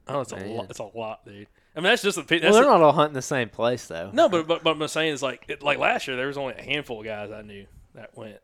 Oh, 0.08 0.22
it's 0.22 0.32
a 0.34 0.36
lot. 0.36 0.68
It's 0.70 0.80
a 0.80 0.84
lot, 0.84 1.26
dude. 1.26 1.48
I 1.78 1.80
mean, 1.80 1.84
that's 1.92 2.02
just 2.02 2.16
the. 2.18 2.24
That's 2.24 2.42
Well, 2.44 2.54
they're 2.54 2.64
the- 2.64 2.70
not 2.72 2.82
all 2.82 2.92
hunting 2.92 3.14
the 3.14 3.22
same 3.22 3.50
place 3.50 3.86
though. 3.88 4.10
no, 4.12 4.28
but, 4.28 4.48
but 4.48 4.64
but 4.64 4.72
I'm 4.72 4.88
saying 4.88 5.14
is 5.14 5.22
like 5.22 5.46
it, 5.48 5.62
like 5.62 5.78
last 5.78 6.08
year 6.08 6.18
there 6.18 6.26
was 6.28 6.38
only 6.38 6.56
a 6.56 6.62
handful 6.62 7.00
of 7.00 7.06
guys 7.06 7.32
I 7.32 7.44
knew 7.44 7.68
that 7.94 8.18
went. 8.18 8.40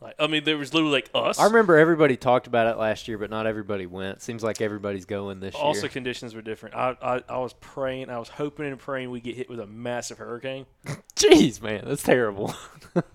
Like 0.00 0.14
I 0.18 0.26
mean, 0.28 0.44
there 0.44 0.56
was 0.56 0.72
literally 0.72 0.92
like 0.94 1.10
us. 1.14 1.38
I 1.38 1.44
remember 1.44 1.76
everybody 1.76 2.16
talked 2.16 2.46
about 2.46 2.66
it 2.66 2.78
last 2.78 3.06
year, 3.08 3.18
but 3.18 3.28
not 3.30 3.46
everybody 3.46 3.84
went. 3.84 4.22
Seems 4.22 4.42
like 4.42 4.60
everybody's 4.60 5.04
going 5.04 5.40
this 5.40 5.54
Also, 5.54 5.66
year. 5.66 5.68
Also, 5.68 5.88
conditions 5.88 6.34
were 6.34 6.40
different. 6.40 6.76
I, 6.76 6.96
I 7.02 7.22
I 7.28 7.38
was 7.38 7.52
praying, 7.54 8.08
I 8.08 8.18
was 8.18 8.28
hoping 8.28 8.66
and 8.66 8.78
praying 8.78 9.10
we 9.10 9.20
get 9.20 9.36
hit 9.36 9.50
with 9.50 9.60
a 9.60 9.66
massive 9.66 10.16
hurricane. 10.18 10.64
Jeez, 11.16 11.60
man, 11.60 11.82
that's 11.84 12.02
terrible. 12.04 12.54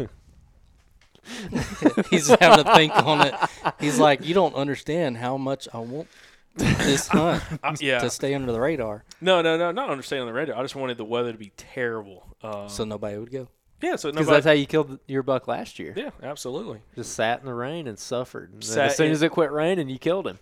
He's 2.09 2.27
having 2.27 2.65
to 2.65 2.75
think 2.75 2.93
on 2.95 3.25
it. 3.27 3.33
He's 3.79 3.97
like, 3.97 4.25
you 4.25 4.33
don't 4.33 4.55
understand 4.55 5.17
how 5.17 5.37
much 5.37 5.67
I 5.73 5.77
want 5.79 6.07
this 6.55 7.07
hunt 7.07 7.41
I, 7.63 7.75
yeah. 7.79 7.99
to 7.99 8.09
stay 8.09 8.33
under 8.33 8.51
the 8.51 8.59
radar, 8.59 9.03
No, 9.21 9.41
no, 9.41 9.57
no, 9.57 9.71
not 9.71 9.89
understanding 9.89 10.27
the 10.27 10.33
radar. 10.33 10.57
I 10.57 10.61
just 10.61 10.75
wanted 10.75 10.97
the 10.97 11.05
weather 11.05 11.31
to 11.31 11.37
be 11.37 11.51
terrible. 11.57 12.27
Uh, 12.43 12.67
so 12.67 12.83
nobody 12.83 13.17
would 13.17 13.31
go. 13.31 13.47
yeah, 13.81 13.95
so 13.95 14.09
Because 14.11 14.27
nobody. 14.27 14.35
that's 14.35 14.45
how 14.45 14.51
you 14.51 14.65
killed 14.65 14.99
your 15.07 15.23
buck 15.23 15.47
last 15.47 15.79
year. 15.79 15.93
yeah, 15.97 16.11
absolutely. 16.21 16.81
Just 16.95 17.13
sat 17.13 17.39
in 17.39 17.45
the 17.45 17.53
rain 17.53 17.87
and 17.87 17.97
suffered. 17.97 18.51
And 18.53 18.61
then 18.61 18.69
Sat 18.69 18.85
as 18.91 18.97
soon 18.97 19.07
in- 19.07 19.11
as 19.13 19.21
it 19.23 19.29
quit 19.31 19.51
raining, 19.51 19.89
you 19.89 19.97
killed 19.97 20.27
him. 20.27 20.39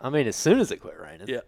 I 0.00 0.10
mean, 0.10 0.26
as 0.26 0.36
soon 0.36 0.58
as 0.58 0.70
it 0.72 0.78
quit 0.78 0.98
raining. 1.00 1.28
Yeah. 1.28 1.40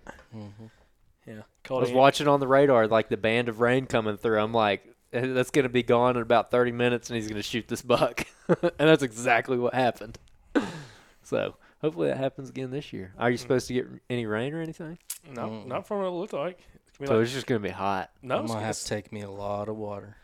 Yeah, 1.27 1.39
I 1.39 1.43
called 1.69 1.81
was 1.83 1.91
An- 1.91 1.97
watching 1.97 2.29
on 2.29 2.41
the 2.41 2.47
radar 2.47 2.87
like 2.87 3.09
the 3.09 3.17
band 3.17 3.49
of 3.49 3.61
rain 3.61 3.87
coming 3.87 4.17
through. 4.17 4.39
I'm 4.41 4.53
like, 4.53 4.85
"Eh, 5.13 5.27
that's 5.33 5.51
gonna 5.51 5.69
be 5.71 5.83
gone 5.83 6.17
in 6.17 6.23
about 6.23 6.51
30 6.51 6.71
minutes, 6.71 7.09
and 7.11 7.17
he's 7.17 7.29
gonna 7.29 7.43
shoot 7.43 7.67
this 7.67 7.81
buck, 7.83 8.27
and 8.49 8.73
that's 8.79 9.03
exactly 9.03 9.57
what 9.59 9.75
happened. 9.75 10.19
so 11.23 11.55
hopefully 11.85 12.09
that 12.09 12.17
happens 12.17 12.49
again 12.51 12.71
this 12.71 12.93
year. 12.93 13.13
Are 13.19 13.31
you 13.31 13.37
supposed 13.37 13.69
to 13.69 13.75
get 13.75 13.87
any 14.09 14.25
rain 14.27 14.55
or 14.55 14.61
anything? 14.61 14.99
No, 15.31 15.49
Mm. 15.49 15.67
not 15.67 15.87
from 15.87 15.99
what 15.99 16.07
it 16.07 16.11
looked 16.11 16.33
like. 16.33 16.59
It's 16.87 16.97
gonna 16.99 17.01
be 17.01 17.07
So 17.07 17.15
like- 17.17 17.23
it's 17.25 17.33
just 17.33 17.47
gonna 17.47 17.61
be 17.61 17.69
hot. 17.71 18.11
no, 18.23 18.37
I'm 18.39 18.45
it's 18.45 18.51
gonna 18.53 18.61
gonna 18.61 18.67
have 18.67 18.77
to 18.79 18.87
take 18.87 19.13
me 19.13 19.21
a 19.21 19.31
lot 19.31 19.69
of 19.69 19.77
water. 19.77 20.17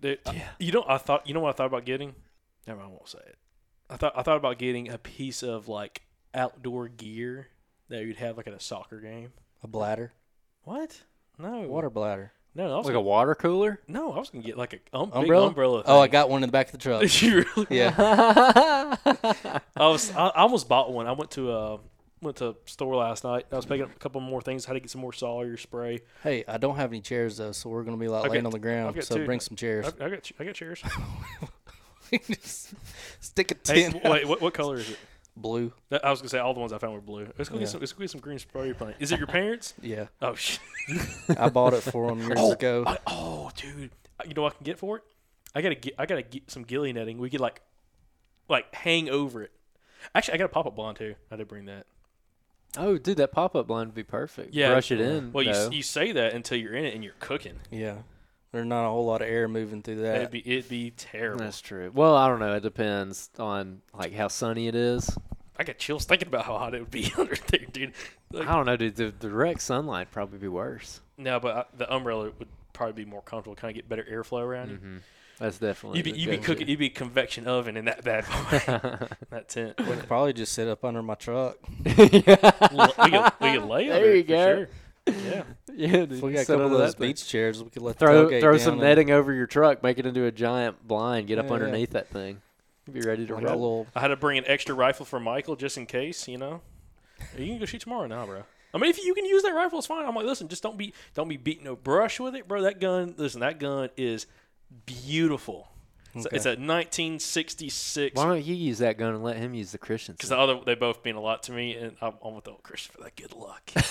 Dude, 0.00 0.20
you 0.58 0.72
know, 0.72 0.84
I 0.86 0.98
thought 0.98 1.26
you 1.26 1.34
know 1.34 1.40
what 1.40 1.50
I 1.50 1.52
thought 1.52 1.66
about 1.66 1.84
getting. 1.84 2.14
Never, 2.66 2.78
mind, 2.80 2.90
I 2.92 2.94
won't 2.94 3.08
say 3.08 3.18
it. 3.26 3.36
I 3.90 3.96
thought 3.96 4.12
I 4.16 4.22
thought 4.22 4.36
about 4.36 4.58
getting 4.58 4.88
a 4.90 4.98
piece 4.98 5.42
of 5.42 5.66
like 5.68 6.02
outdoor 6.34 6.88
gear 6.88 7.48
that 7.88 8.04
you'd 8.04 8.16
have 8.18 8.36
like 8.36 8.46
at 8.46 8.52
a 8.52 8.60
soccer 8.60 9.00
game. 9.00 9.32
A 9.62 9.66
bladder, 9.66 10.12
What? 10.62 11.02
No 11.38 11.60
water 11.62 11.88
bladder, 11.90 12.32
No, 12.58 12.74
I 12.74 12.76
was 12.76 12.86
Like 12.86 12.92
a 12.92 12.94
gonna, 12.94 13.00
water 13.02 13.34
cooler. 13.36 13.80
no, 13.86 14.12
I 14.12 14.18
was 14.18 14.30
gonna 14.30 14.42
get 14.44 14.58
like 14.58 14.74
a 14.74 14.96
um, 14.96 15.10
big 15.10 15.18
umbrella. 15.20 15.46
umbrella. 15.46 15.82
Oh, 15.86 16.00
I 16.00 16.08
got 16.08 16.28
one 16.28 16.42
in 16.42 16.48
the 16.48 16.52
back 16.52 16.66
of 16.66 16.72
the 16.72 16.78
truck. 16.78 17.02
you 17.22 17.44
really? 17.56 17.66
yeah, 17.70 17.94
I 19.76 19.86
was. 19.86 20.10
I, 20.14 20.26
I 20.26 20.40
almost 20.42 20.68
bought 20.68 20.92
one. 20.92 21.06
I 21.06 21.12
went 21.12 21.30
to 21.32 21.52
uh 21.52 21.78
went 22.20 22.36
to 22.38 22.48
a 22.48 22.54
store 22.66 22.96
last 22.96 23.22
night. 23.22 23.46
I 23.52 23.54
was 23.56 23.64
picking 23.64 23.84
up 23.84 23.94
a 23.94 23.98
couple 24.00 24.20
more 24.20 24.42
things. 24.42 24.64
Had 24.64 24.72
to 24.74 24.80
get 24.80 24.90
some 24.90 25.00
more 25.00 25.12
Sawyer 25.12 25.56
spray. 25.56 26.00
Hey, 26.24 26.42
I 26.48 26.58
don't 26.58 26.74
have 26.74 26.90
any 26.90 27.00
chairs 27.00 27.36
though, 27.36 27.52
so 27.52 27.70
we're 27.70 27.84
gonna 27.84 27.96
be 27.96 28.08
like 28.08 28.24
I've 28.24 28.32
laying 28.32 28.42
got- 28.42 28.48
on 28.48 28.52
the 28.52 28.58
ground. 28.58 29.04
So 29.04 29.14
two. 29.18 29.24
bring 29.24 29.38
some 29.38 29.56
chairs. 29.56 29.86
I, 30.00 30.06
I 30.06 30.10
got 30.10 30.22
ch- 30.24 30.32
I 30.40 30.44
got 30.44 30.54
chairs. 30.54 30.82
Just 32.26 32.74
Stick 33.20 33.52
a 33.52 33.72
hey, 33.72 33.82
tin. 33.82 33.92
w- 33.92 34.12
wait, 34.12 34.26
what, 34.26 34.40
what 34.40 34.54
color 34.54 34.76
is 34.78 34.90
it? 34.90 34.98
Blue. 35.40 35.72
That- 35.90 36.04
I 36.04 36.10
was 36.10 36.20
gonna 36.20 36.28
say 36.28 36.38
all 36.38 36.52
the 36.54 36.60
ones 36.60 36.72
I 36.72 36.78
found 36.78 36.94
were 36.94 37.00
blue. 37.00 37.26
Let's 37.38 37.48
go 37.48 37.54
Yeah. 37.56 37.60
get 37.60 37.68
some. 37.70 37.80
Let's 37.80 37.92
go 37.92 38.00
get 38.00 38.10
some 38.10 38.20
green 38.20 38.38
spray 38.38 38.72
paint. 38.72 38.96
Is 38.98 39.12
it 39.12 39.18
your 39.18 39.26
parents? 39.28 39.74
Yeah, 39.82 40.06
Oh 40.20 40.34
shit. 40.34 40.60
I 41.38 41.48
bought 41.48 41.74
it 41.74 41.82
for 41.82 42.08
them 42.08 42.20
years 42.20 42.32
Oh, 42.36 42.52
ago. 42.52 42.84
I- 42.86 42.98
oh, 43.06 43.50
dude, 43.56 43.90
uh, 44.20 44.24
you 44.26 44.34
know 44.34 44.42
what 44.42 44.54
I 44.54 44.56
can 44.56 44.64
get 44.64 44.78
for 44.78 44.96
it? 44.98 45.02
I 45.54 45.62
gotta 45.62 45.74
get, 45.74 45.94
I 45.98 46.06
gotta 46.06 46.22
get 46.22 46.50
some 46.50 46.62
ghillie 46.62 46.92
netting. 46.92 47.18
We 47.18 47.30
could 47.30 47.40
like, 47.40 47.62
like 48.48 48.74
hang 48.74 49.08
over 49.08 49.42
it. 49.42 49.50
Actually, 50.14 50.34
I 50.34 50.36
got 50.38 50.44
a 50.46 50.48
pop 50.48 50.66
up 50.66 50.76
blind 50.76 50.98
too. 50.98 51.14
I 51.30 51.36
did 51.36 51.48
bring 51.48 51.66
that. 51.66 51.86
Oh, 52.76 52.98
dude, 52.98 53.16
that 53.16 53.32
pop 53.32 53.56
up 53.56 53.66
blind 53.66 53.88
would 53.88 53.94
be 53.94 54.02
perfect. 54.04 54.54
Yeah. 54.54 54.68
brush 54.70 54.92
it 54.92 55.00
in. 55.00 55.32
Well, 55.32 55.42
you, 55.42 55.52
though. 55.52 55.66
s- 55.68 55.72
you 55.72 55.82
say 55.82 56.12
that 56.12 56.34
until 56.34 56.58
you're 56.58 56.74
in 56.74 56.84
it 56.84 56.94
and 56.94 57.02
you're 57.02 57.14
cooking. 57.18 57.58
Yeah, 57.70 57.96
there's 58.52 58.66
not 58.66 58.86
a 58.86 58.88
whole 58.88 59.04
lot 59.06 59.20
of 59.22 59.28
air 59.28 59.48
moving 59.48 59.82
through 59.82 60.02
that. 60.02 60.16
It'd 60.16 60.30
be, 60.30 60.40
it'd 60.50 60.68
be 60.70 60.90
terrible. 60.92 61.44
That's 61.44 61.60
true. 61.60 61.90
Well, 61.94 62.16
I 62.16 62.28
don't 62.28 62.38
know. 62.40 62.54
It 62.54 62.62
depends 62.62 63.30
on 63.38 63.82
like 63.94 64.14
how 64.14 64.28
sunny 64.28 64.68
it 64.68 64.74
is. 64.74 65.16
I 65.60 65.64
got 65.64 65.78
chills 65.78 66.04
thinking 66.04 66.28
about 66.28 66.44
how 66.44 66.56
hot 66.56 66.74
it 66.74 66.80
would 66.80 66.90
be 66.90 67.12
under 67.18 67.34
there, 67.48 67.66
dude. 67.72 67.92
Like, 68.32 68.46
I 68.48 68.54
don't 68.54 68.66
know, 68.66 68.76
dude. 68.76 68.96
The 68.96 69.10
direct 69.10 69.60
sunlight 69.60 70.10
probably 70.10 70.38
be 70.38 70.48
worse. 70.48 71.00
no, 71.16 71.40
but 71.40 71.56
I, 71.56 71.64
the 71.76 71.92
umbrella 71.92 72.30
would 72.38 72.48
probably 72.72 73.04
be 73.04 73.10
more 73.10 73.22
comfortable. 73.22 73.56
Kind 73.56 73.70
of 73.72 73.74
get 73.76 73.88
better 73.88 74.04
airflow 74.10 74.42
around 74.42 74.70
you. 74.70 74.76
Mm-hmm. 74.76 74.96
That's 75.40 75.58
definitely. 75.58 75.98
You'd 75.98 76.04
be, 76.04 76.12
the 76.12 76.18
you'd 76.18 76.30
be 76.30 76.36
go-to. 76.36 76.46
cooking. 76.46 76.68
You'd 76.68 76.78
be 76.78 76.90
convection 76.90 77.46
oven 77.46 77.76
in 77.76 77.84
that 77.84 78.02
bad 78.04 78.24
boy, 78.26 78.58
that 79.30 79.48
tent. 79.48 79.74
we 79.78 79.84
could 79.86 80.06
probably 80.08 80.32
just 80.32 80.52
sit 80.52 80.66
up 80.68 80.84
under 80.84 81.02
my 81.02 81.14
truck. 81.14 81.56
we 81.84 81.94
could, 81.94 82.12
we 83.40 83.52
could 83.52 83.64
lay 83.64 83.90
under 83.90 84.04
There 84.04 84.16
you 84.16 84.22
for 84.22 84.28
go. 84.28 84.56
sure. 84.56 84.68
Yeah. 85.08 85.42
yeah, 85.74 85.88
dude. 86.06 86.12
If 86.12 86.22
we 86.22 86.32
got 86.32 86.42
a 86.42 86.46
couple 86.46 86.66
of 86.66 86.70
those 86.72 86.92
that 86.92 86.98
thing. 86.98 87.08
beach 87.10 87.26
chairs, 87.26 87.62
we 87.62 87.70
could 87.70 87.82
let 87.82 87.98
Throw 87.98 88.28
the 88.28 88.40
throw 88.40 88.56
some 88.58 88.78
netting 88.78 89.10
over 89.10 89.32
your 89.32 89.46
truck, 89.46 89.82
make 89.82 89.98
it 89.98 90.06
into 90.06 90.24
a 90.24 90.32
giant 90.32 90.86
blind, 90.86 91.26
get 91.28 91.38
up 91.38 91.46
Yeah, 91.46 91.50
yeah. 91.50 91.54
underneath 91.54 91.90
that 91.90 92.08
thing. 92.08 92.40
Be 92.90 93.00
ready 93.00 93.26
to 93.26 93.34
Like 93.34 93.44
roll. 93.44 93.52
little. 93.54 93.86
I 93.94 94.00
had 94.00 94.08
to 94.08 94.16
bring 94.16 94.38
an 94.38 94.44
extra 94.46 94.74
rifle 94.74 95.04
for 95.04 95.20
Michael 95.20 95.56
just 95.56 95.76
in 95.76 95.84
case, 95.86 96.26
you 96.26 96.38
know. 96.38 96.62
You 97.36 97.46
can 97.46 97.58
go 97.58 97.64
shoot 97.66 97.80
tomorrow 97.82 98.06
now, 98.06 98.24
bro. 98.26 98.44
I 98.72 98.78
mean, 98.78 98.90
if 98.90 99.02
you 99.04 99.12
can 99.14 99.24
use 99.24 99.42
that 99.42 99.54
rifle, 99.54 99.78
it's 99.78 99.86
fine. 99.86 100.06
I'm 100.06 100.14
like, 100.14 100.26
listen, 100.26 100.48
just 100.48 100.62
don't 100.62 100.76
be 100.78 100.92
don't 101.14 101.28
be 101.28 101.36
beating 101.36 101.64
no 101.64 101.74
brush 101.76 102.20
with 102.20 102.34
it, 102.34 102.46
bro. 102.48 102.62
That 102.62 102.80
gun, 102.80 103.14
listen, 103.16 103.40
that 103.40 103.58
gun 103.58 103.90
is 103.96 104.26
beautiful. 104.86 105.68
It's, 106.26 106.26
it's 106.34 106.46
a 106.46 106.50
1966. 106.58 108.16
Why 108.16 108.24
don't 108.24 108.44
you 108.44 108.54
use 108.54 108.78
that 108.78 108.98
gun 108.98 109.14
and 109.14 109.22
let 109.24 109.36
him 109.36 109.54
use 109.54 109.72
the 109.72 109.78
Christian? 109.78 110.14
Because 110.14 110.30
the 110.30 110.38
other, 110.38 110.60
they 110.64 110.74
both 110.74 111.04
mean 111.04 111.16
a 111.16 111.20
lot 111.20 111.42
to 111.44 111.52
me, 111.52 111.74
and 111.74 111.96
I'm, 112.00 112.14
I'm 112.24 112.34
with 112.34 112.44
the 112.44 112.50
old 112.52 112.62
Christian 112.62 112.94
for 112.96 113.02
that 113.04 113.16
good 113.16 113.34
luck. 113.34 113.70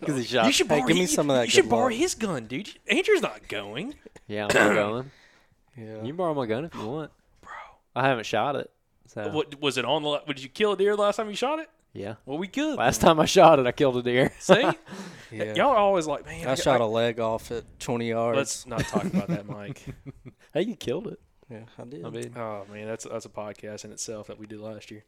Because 0.00 0.16
he 0.16 0.22
shot. 0.34 0.46
you 0.46 0.52
should 0.52 0.68
Hey, 0.68 0.76
borrow, 0.78 0.86
give 0.88 0.94
me 0.96 1.00
he- 1.02 1.06
some 1.06 1.28
of 1.28 1.36
that 1.36 1.44
You 1.46 1.50
should 1.50 1.64
good 1.64 1.70
borrow 1.70 1.84
luck. 1.88 1.94
his 1.94 2.14
gun, 2.14 2.46
dude. 2.46 2.70
Andrew's 2.86 3.20
not 3.20 3.46
going, 3.48 3.94
Yeah, 4.26 4.46
I'm 4.48 4.54
not 4.68 4.74
going. 4.74 5.10
Yeah. 5.76 5.96
You 6.00 6.06
can 6.08 6.16
borrow 6.16 6.34
my 6.34 6.46
gun 6.46 6.64
if 6.64 6.74
you 6.74 6.86
want. 6.86 7.10
bro. 7.42 7.50
I 7.94 8.08
haven't 8.08 8.24
shot 8.26 8.56
it. 8.56 8.70
So 9.06 9.28
What 9.30 9.60
was 9.60 9.76
it 9.78 9.84
on? 9.84 10.02
the 10.02 10.18
Did 10.26 10.42
you 10.42 10.48
kill 10.48 10.72
a 10.72 10.76
deer 10.76 10.96
last 10.96 11.16
time 11.16 11.28
you 11.30 11.36
shot 11.36 11.58
it? 11.60 11.68
Yeah. 11.92 12.14
Well, 12.26 12.38
we 12.38 12.46
good. 12.46 12.78
Last 12.78 13.00
time 13.00 13.18
I 13.20 13.24
shot 13.24 13.58
it, 13.58 13.66
I 13.66 13.72
killed 13.72 13.96
a 13.96 14.02
deer. 14.02 14.32
See, 14.38 14.54
Yeah. 15.30 15.54
y'all 15.54 15.70
are 15.70 15.76
always 15.76 16.06
like, 16.06 16.24
man. 16.24 16.46
I 16.48 16.54
shot 16.54 16.80
a 16.80 16.86
leg 16.86 17.20
off 17.20 17.50
at 17.50 17.64
20 17.80 18.08
yards. 18.08 18.36
Let's 18.36 18.66
not 18.66 18.80
talk 18.86 19.04
about 19.04 19.28
that, 19.28 19.46
Mike. 19.46 19.84
hey, 20.54 20.62
you 20.62 20.74
killed 20.76 21.06
it. 21.08 21.20
yeah, 21.50 21.64
I 21.78 21.84
did. 21.84 22.04
I 22.04 22.10
mean, 22.10 22.32
Oh 22.36 22.64
man, 22.72 22.86
that's 22.86 23.04
that's 23.04 23.26
a 23.26 23.30
podcast 23.30 23.84
in 23.84 23.92
itself 23.92 24.28
that 24.28 24.38
we 24.38 24.46
did 24.46 24.60
last 24.60 24.90
year. 24.90 25.04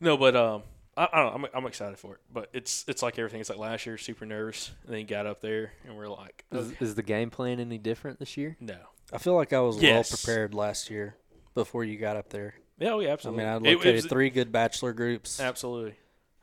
No, 0.00 0.16
but 0.16 0.34
um, 0.34 0.62
I, 0.96 1.08
I 1.12 1.22
don't 1.22 1.26
know. 1.42 1.48
I'm, 1.52 1.58
I'm 1.62 1.66
excited 1.66 1.98
for 1.98 2.14
it, 2.14 2.20
but 2.32 2.48
it's 2.52 2.84
it's 2.88 3.02
like 3.02 3.18
everything. 3.18 3.40
It's 3.40 3.48
like 3.50 3.58
last 3.58 3.86
year, 3.86 3.96
super 3.96 4.26
nervous, 4.26 4.72
and 4.84 4.92
then 4.92 5.00
you 5.00 5.06
got 5.06 5.26
up 5.26 5.40
there, 5.40 5.72
and 5.86 5.96
we're 5.96 6.08
like, 6.08 6.44
is, 6.52 6.72
is 6.80 6.94
the 6.96 7.02
game 7.04 7.30
plan 7.30 7.60
any 7.60 7.78
different 7.78 8.18
this 8.18 8.36
year? 8.36 8.56
no, 8.60 8.76
I 9.12 9.18
feel 9.18 9.34
like 9.34 9.52
I 9.52 9.60
was 9.60 9.80
Yes. 9.80 10.10
well 10.10 10.18
prepared 10.18 10.54
last 10.54 10.90
year 10.90 11.16
before 11.54 11.84
you 11.84 11.96
got 11.96 12.16
up 12.16 12.30
there. 12.30 12.54
yeah, 12.78 12.90
oh, 12.90 12.98
yeah, 13.00 13.14
I 13.24 13.30
mean, 13.30 13.40
I 13.40 13.56
It- 13.56 13.62
located 13.62 13.86
it 13.86 13.94
was- 13.94 14.06
three 14.06 14.30
good 14.30 14.50
bachelor 14.50 14.92
groups. 14.92 15.38
Absolutely. 15.40 15.94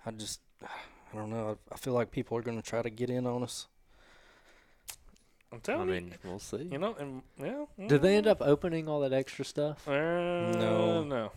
I 0.05 0.11
just, 0.11 0.39
I 0.63 1.15
don't 1.17 1.29
know. 1.29 1.57
I, 1.71 1.73
I 1.73 1.77
feel 1.77 1.93
like 1.93 2.11
people 2.11 2.37
are 2.37 2.41
going 2.41 2.59
to 2.61 2.67
try 2.67 2.81
to 2.81 2.89
get 2.89 3.09
in 3.09 3.25
on 3.27 3.43
us. 3.43 3.67
I'm 5.53 5.59
telling 5.59 5.89
I 5.89 5.93
telling 5.93 6.05
mean, 6.09 6.15
we'll 6.23 6.39
see. 6.39 6.57
you, 6.57 6.69
you 6.71 6.77
know, 6.77 6.95
and 6.97 7.21
yeah. 7.37 7.65
Did 7.87 8.01
they 8.01 8.15
end 8.15 8.25
up 8.27 8.41
opening 8.41 8.87
all 8.87 9.01
that 9.01 9.11
extra 9.13 9.43
stuff? 9.43 9.85
Uh, 9.87 9.91
No. 10.53 11.03
no. 11.03 11.31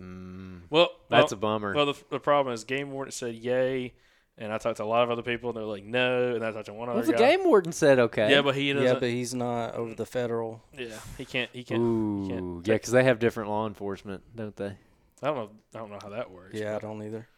Mm, 0.00 0.62
Well, 0.70 0.88
that's 1.10 1.30
well, 1.32 1.38
a 1.38 1.40
bummer. 1.40 1.74
well. 1.74 1.86
The, 1.86 1.94
the 2.10 2.20
problem 2.20 2.54
is, 2.54 2.64
game 2.64 2.90
warden 2.90 3.12
said 3.12 3.34
yay, 3.34 3.92
and 4.38 4.50
I 4.50 4.56
talked 4.56 4.78
to 4.78 4.84
a 4.84 4.86
lot 4.86 5.02
of 5.02 5.10
other 5.10 5.20
people, 5.20 5.50
and 5.50 5.58
they're 5.58 5.64
like 5.64 5.84
no, 5.84 6.34
and 6.34 6.42
I 6.42 6.52
talked 6.52 6.66
to 6.66 6.72
one 6.72 6.88
other 6.88 7.00
well, 7.00 7.06
the 7.06 7.12
guy. 7.12 7.36
game 7.36 7.44
warden 7.44 7.72
said 7.72 7.98
okay. 7.98 8.30
Yeah, 8.30 8.40
but 8.40 8.54
he 8.54 8.72
doesn't. 8.72 8.86
Yeah, 8.86 8.94
but 8.94 9.10
he's 9.10 9.34
not 9.34 9.74
over 9.74 9.92
the 9.94 10.06
federal. 10.06 10.62
yeah, 10.78 10.96
he 11.18 11.26
can't. 11.26 11.50
He 11.52 11.62
can't. 11.64 11.80
Ooh, 11.82 12.26
can't 12.30 12.66
yeah, 12.66 12.74
because 12.76 12.92
they 12.92 13.04
have 13.04 13.18
different 13.18 13.50
law 13.50 13.66
enforcement, 13.66 14.22
don't 14.34 14.56
they? 14.56 14.72
I 15.22 15.26
don't 15.26 15.36
know. 15.36 15.50
I 15.74 15.78
don't 15.78 15.90
know 15.90 15.98
how 16.02 16.08
that 16.08 16.30
works. 16.30 16.58
Yeah, 16.58 16.76
I 16.76 16.78
don't 16.78 17.02
either. 17.02 17.28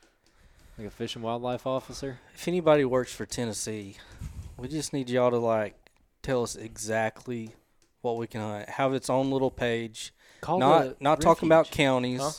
Like 0.79 0.87
a 0.87 0.91
fish 0.91 1.15
and 1.17 1.25
wildlife 1.25 1.67
officer. 1.67 2.19
If 2.35 2.49
anybody 2.49 2.85
works 2.85 3.13
for 3.13 3.27
Tennessee, 3.27 3.97
we 4.57 4.69
just 4.69 4.93
need 4.93 5.11
y'all 5.11 5.31
to 5.31 5.39
like 5.39 5.75
tell 6.23 6.43
us 6.43 6.57
exactly 6.57 7.51
what 8.01 8.17
we 8.17 8.27
can 8.27 8.41
hunt. 8.41 8.69
Have 8.71 8.95
its 8.95 9.11
own 9.11 9.31
little 9.31 9.51
page. 9.51 10.13
Call 10.41 10.59
not 10.59 10.83
the 10.85 10.97
not 11.01 11.21
talking 11.21 11.49
about 11.49 11.71
counties, 11.71 12.21
Huh? 12.21 12.31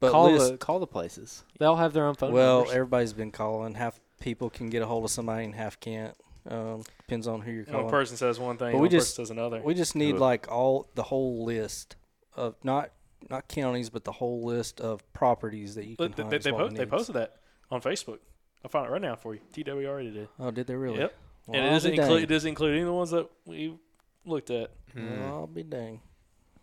but 0.00 0.12
call 0.12 0.30
list. 0.30 0.52
the 0.52 0.56
call 0.58 0.78
the 0.78 0.86
places. 0.86 1.42
They 1.58 1.66
all 1.66 1.76
have 1.76 1.92
their 1.92 2.06
own 2.06 2.14
phone 2.14 2.32
well, 2.32 2.58
numbers. 2.60 2.74
everybody's 2.74 3.12
been 3.12 3.32
calling. 3.32 3.74
Half 3.74 4.00
people 4.20 4.50
can 4.50 4.70
get 4.70 4.80
a 4.82 4.86
hold 4.86 5.04
of 5.04 5.10
somebody 5.10 5.44
and 5.44 5.54
half 5.54 5.78
can't. 5.80 6.14
Um, 6.48 6.82
depends 7.00 7.26
on 7.26 7.40
who 7.40 7.50
you're 7.50 7.64
calling. 7.64 7.82
One 7.84 7.90
person 7.90 8.16
says 8.16 8.38
one 8.38 8.56
thing, 8.56 8.72
But 8.72 8.78
we 8.80 8.88
just- 8.88 9.16
person 9.16 9.24
says 9.26 9.30
another. 9.30 9.60
We 9.62 9.74
just 9.74 9.96
need 9.96 10.16
like 10.16 10.50
all 10.50 10.88
the 10.94 11.02
whole 11.04 11.44
list 11.44 11.96
of 12.36 12.54
not 12.62 12.90
not 13.30 13.48
counties, 13.48 13.88
but 13.90 14.04
the 14.04 14.12
whole 14.12 14.42
list 14.44 14.80
of 14.80 15.00
properties 15.14 15.74
that 15.76 15.86
you 15.86 15.96
can 15.96 16.04
Look, 16.06 16.14
they, 16.16 16.22
hunt. 16.22 16.30
they, 16.30 16.38
they, 16.38 16.50
po- 16.52 16.68
they 16.68 16.86
posted 16.86 17.16
that 17.16 17.36
on 17.74 17.80
Facebook. 17.82 18.18
I'll 18.64 18.70
find 18.70 18.86
it 18.86 18.90
right 18.90 19.02
now 19.02 19.16
for 19.16 19.34
you. 19.34 19.40
TWR 19.52 20.12
did. 20.14 20.28
Oh, 20.38 20.50
did 20.50 20.66
they 20.66 20.74
really? 20.74 20.98
Yep. 21.00 21.14
Well, 21.46 21.56
and 21.56 21.64
it 21.66 21.68
I'll 21.68 21.74
doesn't 21.74 21.94
include 21.94 22.22
it 22.22 22.26
doesn't 22.28 22.48
include 22.48 22.72
any 22.72 22.80
of 22.80 22.86
the 22.86 22.92
ones 22.94 23.10
that 23.10 23.28
we 23.44 23.76
looked 24.24 24.50
at. 24.50 24.70
Hmm. 24.94 25.20
Well, 25.20 25.34
I'll 25.34 25.46
be 25.46 25.62
dang. 25.62 26.00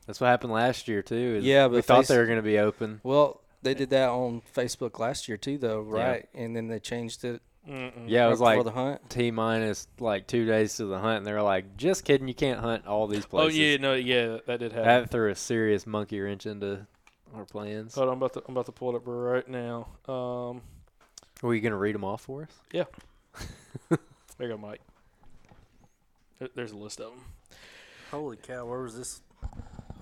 That's 0.08 0.20
what 0.20 0.28
happened 0.28 0.52
last 0.54 0.88
year 0.88 1.04
too. 1.04 1.36
is 1.38 1.44
Yeah, 1.46 1.68
we 1.68 1.78
but 1.78 1.86
thought 1.86 1.98
face- 2.00 2.08
they 2.08 2.18
were 2.18 2.26
going 2.26 2.40
to 2.40 2.44
be 2.44 2.58
open. 2.58 3.00
Well, 3.04 3.42
they 3.62 3.76
did 3.76 3.92
that 3.92 4.10
on 4.10 4.42
Facebook 4.56 4.98
last 4.98 5.28
year 5.28 5.38
too, 5.38 5.60
though, 5.60 5.86
Yeah. 5.94 6.04
right? 6.08 6.30
And 6.34 6.56
then 6.56 6.68
they 6.68 6.80
changed 6.80 7.24
it. 7.24 7.42
Mm-mm. 7.70 8.06
Yeah, 8.08 8.26
it 8.26 8.30
was 8.32 8.40
before 8.40 8.56
like 8.56 8.64
the 8.66 8.72
hunt. 8.72 9.10
T 9.12 9.30
minus 9.30 9.88
like 10.00 10.26
two 10.26 10.48
days 10.48 10.78
to 10.78 10.86
the 10.86 10.98
hunt, 10.98 11.18
and 11.20 11.28
they 11.28 11.34
were 11.34 11.44
like, 11.44 11.78
"Just 11.78 12.04
kidding, 12.04 12.28
you 12.28 12.34
can't 12.34 12.60
hunt 12.60 12.88
all 12.88 13.06
these 13.06 13.28
places. 13.28 13.34
Oh 13.34 13.50
places." 13.52 13.60
yeah, 13.60 13.78
no, 13.78 13.94
yeah, 13.94 14.38
that 14.48 14.60
did 14.60 14.72
happen. 14.72 14.88
that 14.88 15.12
threw 15.12 15.30
a 15.30 15.36
serious 15.36 15.86
monkey 15.86 16.20
wrench 16.20 16.48
into 16.48 16.88
our 17.36 17.46
plans. 17.46 17.94
Hold 17.94 18.08
on, 18.08 18.14
I'm 18.14 18.18
about 18.18 18.34
to 18.34 18.44
I'm 18.48 18.54
about 18.56 18.66
to 18.66 18.72
pull 18.72 18.90
it 18.90 18.96
up 18.96 19.04
right 19.06 19.48
now. 19.48 19.90
Um, 20.08 20.64
Were 21.42 21.56
you 21.56 21.62
going 21.62 21.72
to 21.72 21.78
read 21.78 21.96
them 21.96 22.04
off 22.04 22.22
for 22.22 22.44
us? 22.44 22.60
Yeah. 22.72 22.84
there 23.90 24.00
you 24.40 24.48
go, 24.50 24.58
Mike. 24.58 24.82
There's 26.56 26.72
a 26.72 26.78
list 26.78 27.00
of 27.00 27.12
them. 27.12 27.22
Holy 28.10 28.36
cow! 28.36 28.66
Where 28.66 28.82
was 28.82 28.98
this? 28.98 29.22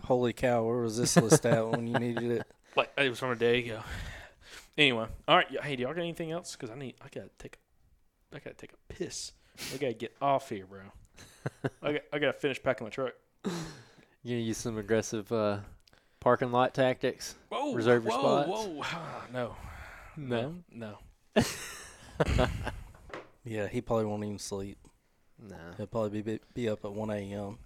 Holy 0.06 0.34
cow! 0.34 0.64
Where 0.64 0.78
was 0.78 0.98
this 0.98 1.16
list 1.18 1.46
at 1.46 1.70
when 1.70 1.88
you 1.88 2.00
needed 2.00 2.32
it? 2.32 2.48
Like 2.76 2.92
it 2.98 3.10
was 3.10 3.18
from 3.18 3.32
a 3.32 3.36
day 3.36 3.66
ago. 3.66 3.82
Anyway, 4.78 5.08
all 5.28 5.36
right. 5.36 5.48
Hey, 5.64 5.76
do 5.76 5.84
y'all 5.84 5.94
got 5.94 6.02
anything 6.02 6.32
else? 6.32 6.56
Because 6.56 6.70
I 6.70 6.78
need. 6.78 6.94
I 7.02 7.08
gotta 7.14 7.32
take. 7.40 7.58
A, 8.32 8.36
I 8.36 8.40
gotta 8.40 8.56
take 8.56 8.74
a 8.74 8.94
piss. 8.94 9.32
I 9.74 9.78
gotta 9.78 9.96
get 9.96 10.16
off 10.22 10.50
here, 10.50 10.68
bro. 10.68 10.82
I 11.82 11.94
got. 11.94 12.02
I 12.14 12.20
gotta 12.20 12.34
finish 12.34 12.62
packing 12.62 12.86
my 12.86 12.92
truck. 12.92 13.14
You 14.24 14.36
gonna 14.36 14.46
use 14.46 14.58
some 14.58 14.78
aggressive 14.78 15.32
uh, 15.32 15.60
parking 16.20 16.52
lot 16.52 16.74
tactics? 16.74 17.36
Whoa! 17.48 17.74
Reserve 17.74 18.04
your 18.04 18.14
whoa, 18.14 18.44
spots? 18.44 18.68
Whoa! 18.68 19.02
no. 19.34 19.56
No. 20.18 20.56
No. 20.72 20.98
You 21.36 21.44
Yeah, 23.46 23.68
he 23.68 23.82
probably 23.82 24.06
won't 24.06 24.24
even 24.24 24.40
sleep. 24.40 24.78
Nah. 25.42 25.56
He'll 25.78 25.88
probably 25.88 26.22
be 26.22 26.40
be 26.54 26.70
up 26.70 26.84
at 26.84 26.92
1 26.92 27.10
a.m. 27.10 27.58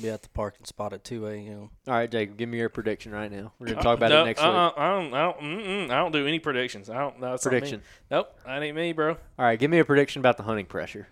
Be 0.00 0.08
at 0.08 0.22
the 0.22 0.28
parking 0.30 0.64
spot 0.64 0.92
at 0.92 1.04
2 1.04 1.26
a.m. 1.26 1.70
All 1.86 1.94
right, 1.94 2.10
Jacob, 2.10 2.36
give 2.36 2.48
me 2.48 2.58
your 2.58 2.68
prediction 2.68 3.12
right 3.12 3.30
now. 3.30 3.52
We're 3.58 3.68
gonna 3.68 3.80
uh, 3.80 3.82
talk 3.82 3.98
about 3.98 4.10
no, 4.10 4.22
it 4.22 4.26
next 4.26 4.40
uh-uh, 4.40 4.48
week. 4.48 4.74
I 4.76 4.88
don't. 4.88 5.14
I 5.14 5.22
don't. 5.22 5.40
Mm-mm, 5.40 5.90
I 5.90 5.96
don't 5.98 6.12
do 6.12 6.26
any 6.26 6.38
predictions. 6.38 6.90
I 6.90 6.98
don't. 6.98 7.20
That's 7.20 7.44
not 7.44 7.52
me. 7.52 7.58
Prediction. 7.60 7.82
Nope, 8.10 8.38
that 8.44 8.62
ain't 8.62 8.76
me, 8.76 8.92
bro. 8.92 9.10
All 9.12 9.18
right, 9.38 9.58
give 9.58 9.70
me 9.70 9.78
a 9.78 9.84
prediction 9.84 10.20
about 10.20 10.36
the 10.36 10.42
hunting 10.44 10.66
pressure. 10.66 11.08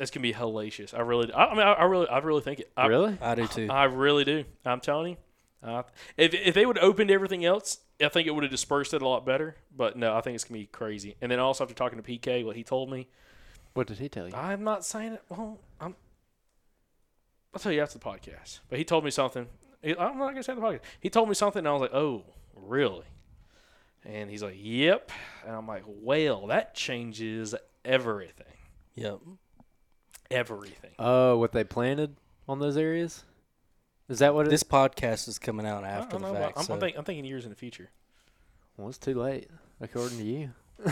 It's 0.00 0.10
gonna 0.10 0.22
be 0.22 0.34
hellacious. 0.34 0.92
I 0.92 1.00
really. 1.00 1.32
I, 1.32 1.46
I 1.46 1.54
mean, 1.54 1.66
I, 1.66 1.72
I 1.72 1.84
really. 1.84 2.08
I 2.08 2.18
really 2.18 2.42
think 2.42 2.60
it. 2.60 2.70
I, 2.76 2.86
really? 2.86 3.16
I 3.20 3.34
do 3.34 3.46
too. 3.46 3.68
I 3.70 3.84
really 3.84 4.24
do. 4.24 4.44
I'm 4.64 4.80
telling 4.80 5.12
you. 5.12 5.16
Uh, 5.62 5.82
if 6.16 6.34
if 6.34 6.54
they 6.54 6.64
would 6.66 6.78
have 6.78 6.84
opened 6.84 7.10
everything 7.10 7.44
else, 7.44 7.78
I 8.00 8.08
think 8.08 8.28
it 8.28 8.30
would 8.30 8.44
have 8.44 8.50
dispersed 8.50 8.94
it 8.94 9.02
a 9.02 9.08
lot 9.08 9.26
better. 9.26 9.56
But 9.76 9.96
no, 9.96 10.14
I 10.14 10.20
think 10.20 10.36
it's 10.36 10.44
gonna 10.44 10.60
be 10.60 10.66
crazy. 10.66 11.16
And 11.20 11.32
then 11.32 11.40
also 11.40 11.64
after 11.64 11.74
talking 11.74 12.00
to 12.00 12.04
PK, 12.08 12.44
what 12.44 12.56
he 12.56 12.62
told 12.62 12.90
me, 12.90 13.08
What 13.74 13.86
did 13.88 13.98
he 13.98 14.08
tell 14.08 14.28
you? 14.28 14.34
I'm 14.34 14.62
not 14.62 14.84
saying 14.84 15.14
it. 15.14 15.22
Well, 15.28 15.58
I'm. 15.80 15.96
I'll 17.52 17.60
tell 17.60 17.72
you 17.72 17.80
after 17.80 17.98
the 17.98 18.04
podcast. 18.04 18.60
But 18.68 18.78
he 18.78 18.84
told 18.84 19.04
me 19.04 19.10
something. 19.10 19.48
I'm 19.84 20.18
not 20.18 20.30
gonna 20.30 20.42
say 20.42 20.52
it 20.52 20.56
the 20.56 20.62
podcast. 20.62 20.80
He 21.00 21.10
told 21.10 21.28
me 21.28 21.34
something, 21.34 21.60
and 21.60 21.68
I 21.68 21.72
was 21.72 21.82
like, 21.82 21.94
"Oh, 21.94 22.24
really?" 22.54 23.06
And 24.04 24.30
he's 24.30 24.42
like, 24.42 24.56
"Yep." 24.56 25.10
And 25.46 25.56
I'm 25.56 25.66
like, 25.66 25.84
"Well, 25.86 26.46
that 26.48 26.74
changes 26.74 27.54
everything. 27.84 28.46
Yep. 28.94 29.20
Everything." 30.30 30.90
Oh, 30.98 31.36
what 31.38 31.52
they 31.52 31.64
planted 31.64 32.16
on 32.48 32.58
those 32.60 32.76
areas? 32.76 33.24
Is 34.08 34.20
that 34.20 34.34
what 34.34 34.46
it 34.46 34.50
This 34.50 34.62
is? 34.62 34.68
podcast 34.68 35.28
is 35.28 35.38
coming 35.38 35.66
out 35.66 35.84
I 35.84 35.88
after 35.88 36.12
don't 36.18 36.22
the 36.22 36.32
know. 36.32 36.38
fact. 36.38 36.58
I'm, 36.58 36.64
so 36.64 36.74
I'm, 36.74 36.80
think, 36.80 36.96
I'm 36.96 37.04
thinking 37.04 37.24
years 37.24 37.44
in 37.44 37.50
the 37.50 37.56
future. 37.56 37.90
Well, 38.76 38.88
it's 38.88 38.98
too 38.98 39.14
late, 39.14 39.48
according 39.80 40.18
to 40.18 40.24
you. 40.24 40.50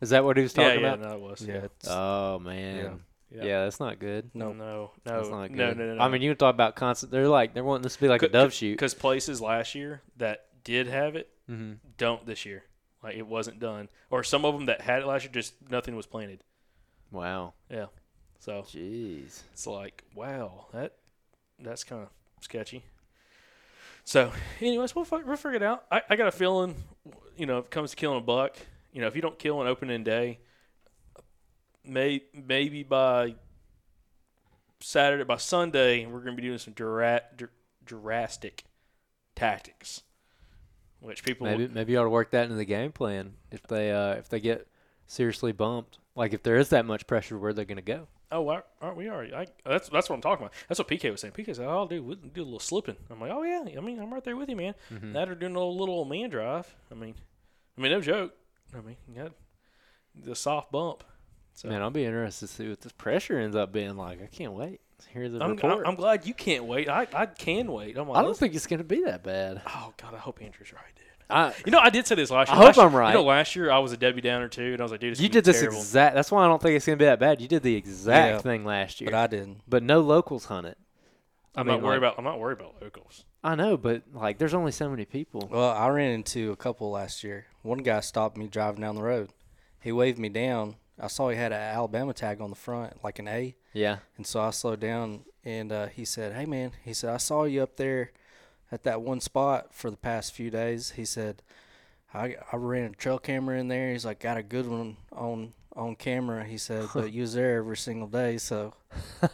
is 0.00 0.10
that 0.10 0.24
what 0.24 0.36
he 0.36 0.42
was 0.42 0.52
talking 0.52 0.80
yeah, 0.80 0.92
about? 0.94 1.00
no, 1.00 1.14
it 1.14 1.20
was. 1.20 1.42
yeah, 1.42 1.54
it's, 1.54 1.88
Oh 1.88 2.38
man. 2.38 3.00
Yeah. 3.30 3.44
Yeah. 3.44 3.64
that's 3.64 3.80
not 3.80 3.98
good. 3.98 4.30
no. 4.34 4.52
No, 4.52 4.64
no, 4.64 4.90
That's 5.04 5.28
not 5.28 5.48
good. 5.48 5.56
no, 5.56 5.72
no, 5.72 5.86
no, 5.86 5.94
no. 5.96 6.02
I 6.02 6.08
mean, 6.08 6.22
you 6.22 6.34
talk 6.34 6.54
about 6.54 6.76
constant. 6.76 7.12
They're 7.12 7.28
like 7.28 7.52
they're 7.54 7.64
wanting 7.64 7.82
this 7.82 7.94
to 7.94 8.00
be 8.00 8.08
like 8.08 8.22
a 8.22 8.28
dove 8.28 8.52
shoot. 8.52 8.72
Because 8.72 8.94
places 8.94 9.40
last 9.40 9.74
year 9.74 10.02
that 10.16 10.46
did 10.64 10.86
have 10.86 11.16
it 11.16 11.28
hmm 11.46 11.74
don't 11.96 12.24
this 12.26 12.46
year. 12.46 12.64
Like 13.02 13.16
it 13.16 13.26
wasn't 13.26 13.60
done, 13.60 13.88
or 14.10 14.22
some 14.24 14.44
of 14.44 14.54
them 14.54 14.66
that 14.66 14.80
had 14.82 15.02
it 15.02 15.06
last 15.06 15.24
year 15.24 15.32
just 15.32 15.54
nothing 15.70 15.94
was 15.96 16.06
planted. 16.06 16.42
Wow. 17.10 17.54
Yeah, 17.70 17.86
so 18.38 18.64
Jeez. 18.68 19.42
it's 19.52 19.66
like 19.66 20.04
wow, 20.14 20.66
that 20.72 20.94
that's 21.58 21.84
kind 21.84 22.02
of 22.02 22.08
sketchy. 22.40 22.84
So, 24.04 24.32
anyways, 24.62 24.94
we'll, 24.94 25.06
we'll 25.10 25.36
figure 25.36 25.56
it 25.56 25.62
out. 25.62 25.84
I, 25.90 26.00
I 26.08 26.16
got 26.16 26.28
a 26.28 26.32
feeling, 26.32 26.74
you 27.36 27.44
know, 27.44 27.58
if 27.58 27.66
it 27.66 27.70
comes 27.70 27.90
to 27.90 27.96
killing 27.96 28.16
a 28.16 28.22
buck, 28.22 28.56
you 28.90 29.02
know, 29.02 29.06
if 29.06 29.14
you 29.14 29.20
don't 29.20 29.38
kill 29.38 29.60
an 29.60 29.66
opening 29.66 30.02
day, 30.02 30.38
may 31.84 32.22
maybe 32.32 32.82
by 32.82 33.34
Saturday, 34.80 35.24
by 35.24 35.36
Sunday, 35.36 36.06
we're 36.06 36.20
going 36.20 36.36
to 36.36 36.40
be 36.40 36.48
doing 36.48 36.56
some 36.58 36.72
dura- 36.72 37.22
dr- 37.36 37.50
drastic 37.84 38.64
tactics, 39.34 40.02
which 41.00 41.22
people 41.22 41.46
Maybe 41.46 41.68
maybe 41.68 41.92
you 41.92 41.98
ought 41.98 42.04
to 42.04 42.10
work 42.10 42.30
that 42.30 42.44
into 42.44 42.56
the 42.56 42.64
game 42.64 42.92
plan. 42.92 43.34
If 43.50 43.66
they 43.66 43.92
uh 43.92 44.14
if 44.14 44.28
they 44.28 44.40
get 44.40 44.66
seriously 45.06 45.52
bumped, 45.52 45.98
like 46.16 46.32
if 46.32 46.42
there 46.42 46.56
is 46.56 46.70
that 46.70 46.86
much 46.86 47.06
pressure, 47.06 47.38
where 47.38 47.52
they're 47.52 47.64
gonna 47.64 47.82
go? 47.82 48.08
Oh, 48.30 48.42
why- 48.42 48.62
aren't 48.82 48.96
we 48.96 49.08
already? 49.08 49.34
I, 49.34 49.46
that's 49.64 49.88
that's 49.88 50.08
what 50.10 50.16
I'm 50.16 50.20
talking 50.20 50.44
about. 50.44 50.54
That's 50.68 50.78
what 50.78 50.88
PK 50.88 51.10
was 51.10 51.20
saying. 51.20 51.32
PK 51.32 51.56
said, 51.56 51.66
"Oh, 51.66 51.86
dude, 51.88 52.04
we'll 52.04 52.16
do 52.16 52.42
a 52.42 52.44
little 52.44 52.58
slipping." 52.58 52.96
I'm 53.10 53.20
like, 53.20 53.30
"Oh 53.32 53.42
yeah, 53.42 53.64
I 53.76 53.80
mean, 53.80 53.98
I'm 53.98 54.12
right 54.12 54.22
there 54.22 54.36
with 54.36 54.48
you, 54.48 54.56
man." 54.56 54.74
Mm-hmm. 54.92 55.12
That 55.14 55.28
or 55.30 55.34
doing 55.34 55.54
a 55.54 55.58
little, 55.58 55.76
little 55.78 56.04
man 56.04 56.28
drive. 56.28 56.74
I 56.90 56.94
mean, 56.94 57.14
I 57.76 57.80
mean, 57.80 57.92
no 57.92 58.00
joke. 58.00 58.34
I 58.76 58.80
mean, 58.82 58.96
you 59.08 59.22
got 59.22 59.32
the 60.14 60.34
soft 60.34 60.70
bump. 60.70 61.04
So 61.54 61.68
Man, 61.68 61.82
I'll 61.82 61.90
be 61.90 62.04
interested 62.04 62.48
to 62.48 62.52
see 62.54 62.68
what 62.68 62.80
this 62.82 62.92
pressure 62.92 63.38
ends 63.38 63.56
up 63.56 63.72
being 63.72 63.96
like. 63.96 64.22
I 64.22 64.26
can't 64.26 64.52
wait 64.52 64.80
to 64.98 65.08
hear 65.08 65.28
the 65.28 65.42
I'm, 65.42 65.52
report. 65.52 65.80
I'm, 65.80 65.86
I'm 65.86 65.94
glad 65.96 66.26
you 66.26 66.34
can't 66.34 66.66
wait. 66.66 66.88
I, 66.88 67.06
I 67.12 67.26
can 67.26 67.72
wait. 67.72 67.96
I'm 67.96 68.08
like, 68.08 68.18
I 68.18 68.22
don't 68.22 68.36
think 68.36 68.54
it's 68.54 68.66
gonna 68.66 68.84
be 68.84 69.02
that 69.04 69.24
bad. 69.24 69.62
Oh 69.66 69.92
God, 69.96 70.14
I 70.14 70.18
hope 70.18 70.40
Andrew's 70.42 70.72
right, 70.72 70.82
dude. 70.94 71.04
I, 71.30 71.52
You 71.66 71.72
know, 71.72 71.78
I 71.78 71.90
did 71.90 72.06
say 72.06 72.14
this 72.14 72.30
last 72.30 72.48
year. 72.48 72.54
I 72.56 72.58
year. 72.58 72.66
hope 72.68 72.76
Last- 72.78 72.86
I'm 72.86 72.94
right. 72.96 73.08
You 73.10 73.14
know, 73.18 73.24
last 73.24 73.54
year 73.56 73.70
I 73.70 73.78
was 73.78 73.92
a 73.92 73.96
Debbie 73.96 74.20
Downer 74.22 74.48
too, 74.48 74.72
and 74.72 74.80
I 74.80 74.82
was 74.82 74.90
like, 74.92 75.00
dude, 75.00 75.12
this 75.12 75.20
you 75.20 75.28
did 75.28 75.44
be 75.44 75.50
this 75.52 75.60
terrible. 75.60 75.78
exact. 75.78 76.14
That's 76.14 76.30
why 76.30 76.44
I 76.44 76.48
don't 76.48 76.60
think 76.62 76.76
it's 76.76 76.86
gonna 76.86 76.96
be 76.96 77.04
that 77.04 77.20
bad. 77.20 77.40
You 77.40 77.48
did 77.48 77.62
the 77.62 77.74
exact 77.76 78.34
Yeah, 78.36 78.38
thing 78.40 78.64
last 78.64 79.00
year, 79.00 79.10
But 79.10 79.16
I 79.18 79.26
didn't. 79.26 79.60
but 79.68 79.82
no 79.82 80.00
locals 80.00 80.46
hunt 80.46 80.66
it. 80.66 80.78
I 81.54 81.60
I'm 81.60 81.66
mean, 81.66 81.76
not 81.76 81.82
worried 81.84 81.94
like- 82.02 82.12
about. 82.12 82.18
I'm 82.18 82.24
not 82.24 82.38
worried 82.38 82.58
about 82.60 82.76
locals. 82.80 83.24
I 83.44 83.54
know, 83.54 83.76
but 83.76 84.02
like, 84.14 84.38
there's 84.38 84.54
only 84.54 84.72
so 84.72 84.88
many 84.88 85.04
people. 85.04 85.48
Well, 85.50 85.70
I 85.70 85.88
ran 85.88 86.10
into 86.12 86.50
a 86.50 86.56
couple 86.56 86.90
last 86.90 87.22
year. 87.22 87.46
One 87.62 87.78
guy 87.78 88.00
stopped 88.00 88.36
me 88.36 88.46
driving 88.48 88.80
down 88.80 88.94
the 88.96 89.02
road. 89.02 89.30
He 89.80 89.92
waved 89.92 90.18
me 90.18 90.28
down. 90.28 90.76
I 91.00 91.06
saw 91.06 91.28
he 91.28 91.36
had 91.36 91.52
an 91.52 91.60
Alabama 91.60 92.12
tag 92.12 92.40
on 92.40 92.50
the 92.50 92.56
front, 92.56 93.04
like 93.04 93.18
an 93.20 93.28
A. 93.28 93.54
Yeah. 93.72 93.98
And 94.16 94.26
so 94.26 94.40
I 94.40 94.50
slowed 94.50 94.80
down 94.80 95.20
and 95.44 95.70
uh, 95.70 95.86
he 95.86 96.04
said, 96.04 96.32
Hey, 96.34 96.46
man, 96.46 96.72
he 96.84 96.92
said, 96.92 97.10
I 97.10 97.18
saw 97.18 97.44
you 97.44 97.62
up 97.62 97.76
there 97.76 98.10
at 98.70 98.84
that 98.84 99.00
one 99.02 99.20
spot 99.20 99.74
for 99.74 99.90
the 99.90 99.96
past 99.96 100.32
few 100.32 100.50
days. 100.50 100.90
He 100.90 101.04
said, 101.04 101.42
I, 102.12 102.36
I 102.52 102.56
ran 102.56 102.92
a 102.92 102.94
trail 102.94 103.18
camera 103.18 103.58
in 103.58 103.68
there. 103.68 103.92
He's 103.92 104.04
like, 104.04 104.20
Got 104.20 104.36
a 104.36 104.42
good 104.42 104.66
one 104.66 104.96
on 105.12 105.52
on 105.76 105.94
camera. 105.94 106.44
He 106.44 106.58
said, 106.58 106.88
But 106.94 107.12
you 107.12 107.22
was 107.22 107.34
there 107.34 107.58
every 107.58 107.76
single 107.76 108.08
day. 108.08 108.38
So 108.38 108.74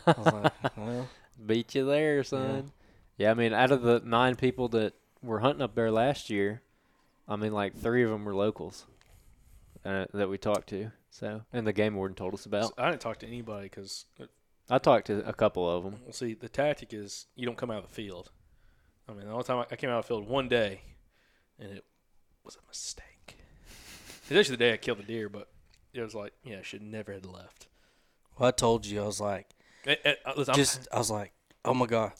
I 0.07 0.15
was 0.17 0.33
like, 0.33 0.53
Well, 0.77 1.09
Beat 1.45 1.75
you 1.75 1.85
there, 1.85 2.23
son. 2.25 2.73
Yeah. 3.17 3.31
I 3.31 3.35
mean, 3.35 3.53
out 3.53 3.71
of 3.71 3.83
the 3.83 4.01
nine 4.05 4.37
people 4.37 4.69
that 4.69 4.95
were 5.23 5.41
hunting 5.41 5.63
up 5.63 5.75
there 5.75 5.91
last 5.91 6.31
year, 6.31 6.63
I 7.29 7.37
mean, 7.37 7.53
like 7.53 7.77
three 7.77 8.05
of 8.05 8.11
them 8.11 8.25
were 8.25 8.35
locals 8.35 8.87
uh, 9.85 10.07
that 10.13 10.29
we 10.29 10.39
talked 10.39 10.69
to. 10.69 10.91
So, 11.11 11.43
and 11.53 11.67
the 11.67 11.73
game 11.73 11.95
warden 11.95 12.17
told 12.17 12.35
us 12.35 12.45
about. 12.47 12.73
I 12.77 12.91
didn't 12.91 13.01
talk 13.01 13.19
to 13.21 13.27
anybody 13.27 13.65
because 13.65 14.07
I 14.69 14.79
talked 14.79 15.07
to 15.07 15.27
a 15.29 15.33
couple 15.33 15.69
of 15.69 15.85
them. 15.85 15.97
See, 16.11 16.35
the 16.35 16.49
tactic 16.49 16.93
is 16.93 17.27
you 17.37 17.47
don't 17.47 17.57
come 17.57 17.71
out 17.71 17.85
of 17.85 17.89
the 17.89 17.95
field. 17.95 18.31
I 19.09 19.13
mean, 19.13 19.27
the 19.27 19.33
only 19.33 19.45
time 19.45 19.59
I, 19.59 19.67
I 19.71 19.77
came 19.77 19.91
out 19.91 19.99
of 19.99 20.05
the 20.05 20.09
field 20.09 20.29
one 20.29 20.49
day, 20.49 20.81
and 21.59 21.71
it 21.71 21.85
was 22.45 22.57
a 22.57 22.67
mistake. 22.69 23.05
It's 24.27 24.33
actually 24.39 24.57
the 24.57 24.65
day 24.65 24.73
I 24.73 24.77
killed 24.79 24.99
the 24.99 25.03
deer, 25.03 25.29
but 25.29 25.49
it 25.93 26.01
was 26.01 26.15
like, 26.15 26.33
yeah, 26.45 26.57
I 26.61 26.63
should 26.63 26.81
never 26.81 27.13
have 27.13 27.27
left. 27.27 27.67
well, 28.39 28.49
I 28.49 28.53
told 28.53 28.87
you, 28.87 29.03
I 29.03 29.07
was 29.07 29.21
like, 29.21 29.47
Eh, 29.87 29.97
eh, 30.03 30.15
uh, 30.25 30.33
listen, 30.35 30.55
just, 30.55 30.89
I 30.91 30.97
was 30.97 31.11
like, 31.11 31.33
Oh 31.63 31.75
my 31.75 31.85
God. 31.85 32.13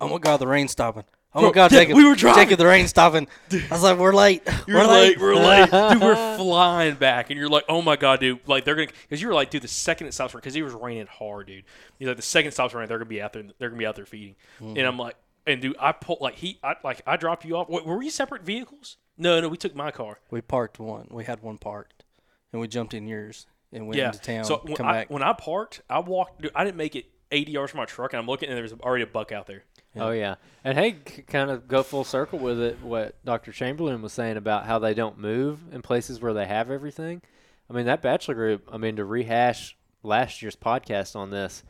Oh 0.00 0.08
my 0.08 0.18
God, 0.18 0.38
the 0.38 0.46
rain's 0.48 0.72
stopping. 0.72 1.04
Oh 1.32 1.40
Bro, 1.40 1.48
my 1.50 1.54
God, 1.54 1.70
Jacob. 1.70 1.96
we 1.96 2.04
were 2.04 2.16
driving. 2.16 2.42
Jacob, 2.42 2.58
the 2.58 2.66
rain's 2.66 2.90
stopping. 2.90 3.28
I 3.52 3.62
was 3.70 3.84
like, 3.84 3.96
We're 3.96 4.12
late. 4.12 4.42
you're 4.66 4.78
we're 4.78 4.86
late, 4.88 5.20
we're 5.20 5.36
late, 5.36 5.70
dude. 5.70 6.00
We're 6.02 6.36
flying 6.36 6.96
back, 6.96 7.30
and 7.30 7.38
you're 7.38 7.48
like, 7.48 7.64
oh 7.68 7.80
my 7.80 7.94
god, 7.94 8.18
dude. 8.18 8.40
Like 8.48 8.64
they're 8.64 8.74
gonna, 8.74 8.88
because 9.02 9.22
you 9.22 9.28
were 9.28 9.34
like, 9.34 9.50
dude, 9.50 9.62
the 9.62 9.68
second 9.68 10.08
it 10.08 10.14
stops 10.14 10.34
raining, 10.34 10.42
because 10.42 10.56
it 10.56 10.62
was 10.62 10.74
raining 10.74 11.06
hard, 11.06 11.46
dude. 11.46 11.62
He's 12.00 12.08
like, 12.08 12.16
the 12.16 12.22
second 12.22 12.48
it 12.48 12.52
stops 12.54 12.74
raining, 12.74 12.88
they're 12.88 12.98
gonna 12.98 13.08
be 13.08 13.22
out 13.22 13.32
there. 13.32 13.44
They're 13.60 13.68
gonna 13.70 13.78
be 13.78 13.86
out 13.86 13.94
there 13.94 14.04
feeding, 14.04 14.34
and 14.58 14.78
I'm 14.80 14.98
like, 14.98 15.14
and 15.46 15.60
dude, 15.60 15.76
I 15.78 15.92
pulled 15.92 16.20
like 16.20 16.36
he, 16.36 16.58
I 16.62 16.74
like 16.84 17.02
I 17.06 17.16
dropped 17.16 17.44
you 17.44 17.56
off. 17.56 17.68
Wait, 17.68 17.84
were 17.84 17.98
we 17.98 18.10
separate 18.10 18.42
vehicles? 18.42 18.96
No, 19.18 19.40
no, 19.40 19.48
we 19.48 19.56
took 19.56 19.74
my 19.74 19.90
car. 19.90 20.18
We 20.30 20.40
parked 20.40 20.78
one. 20.78 21.08
We 21.10 21.24
had 21.24 21.42
one 21.42 21.58
parked, 21.58 22.04
and 22.52 22.60
we 22.60 22.68
jumped 22.68 22.94
in 22.94 23.06
yours 23.06 23.46
and 23.72 23.86
went 23.86 23.98
yeah. 23.98 24.06
into 24.06 24.20
town. 24.20 24.44
So 24.44 24.60
when 24.62 24.76
come 24.76 24.86
I, 24.86 24.92
back. 24.92 25.10
when 25.10 25.22
I 25.22 25.32
parked, 25.32 25.82
I 25.88 26.00
walked. 26.00 26.42
Dude, 26.42 26.52
I 26.54 26.64
didn't 26.64 26.76
make 26.76 26.96
it 26.96 27.06
80 27.30 27.52
yards 27.52 27.70
from 27.72 27.78
my 27.78 27.84
truck, 27.84 28.12
and 28.12 28.20
I'm 28.20 28.26
looking, 28.26 28.48
and 28.48 28.56
there's 28.56 28.72
already 28.72 29.02
a 29.02 29.06
buck 29.06 29.32
out 29.32 29.46
there. 29.46 29.64
Oh 29.94 30.10
yeah, 30.10 30.36
and 30.64 30.78
hey, 30.78 30.92
kind 31.26 31.50
of 31.50 31.68
go 31.68 31.82
full 31.82 32.04
circle 32.04 32.38
with 32.38 32.60
it. 32.60 32.80
What 32.80 33.22
Dr. 33.24 33.52
Chamberlain 33.52 34.00
was 34.00 34.12
saying 34.12 34.38
about 34.38 34.64
how 34.64 34.78
they 34.78 34.94
don't 34.94 35.18
move 35.18 35.60
in 35.70 35.82
places 35.82 36.20
where 36.20 36.32
they 36.32 36.46
have 36.46 36.70
everything. 36.70 37.20
I 37.68 37.74
mean, 37.74 37.86
that 37.86 38.00
bachelor 38.00 38.34
group. 38.34 38.68
I 38.72 38.78
mean, 38.78 38.96
to 38.96 39.04
rehash 39.04 39.76
last 40.02 40.40
year's 40.40 40.56
podcast 40.56 41.14
on 41.14 41.30
this, 41.30 41.62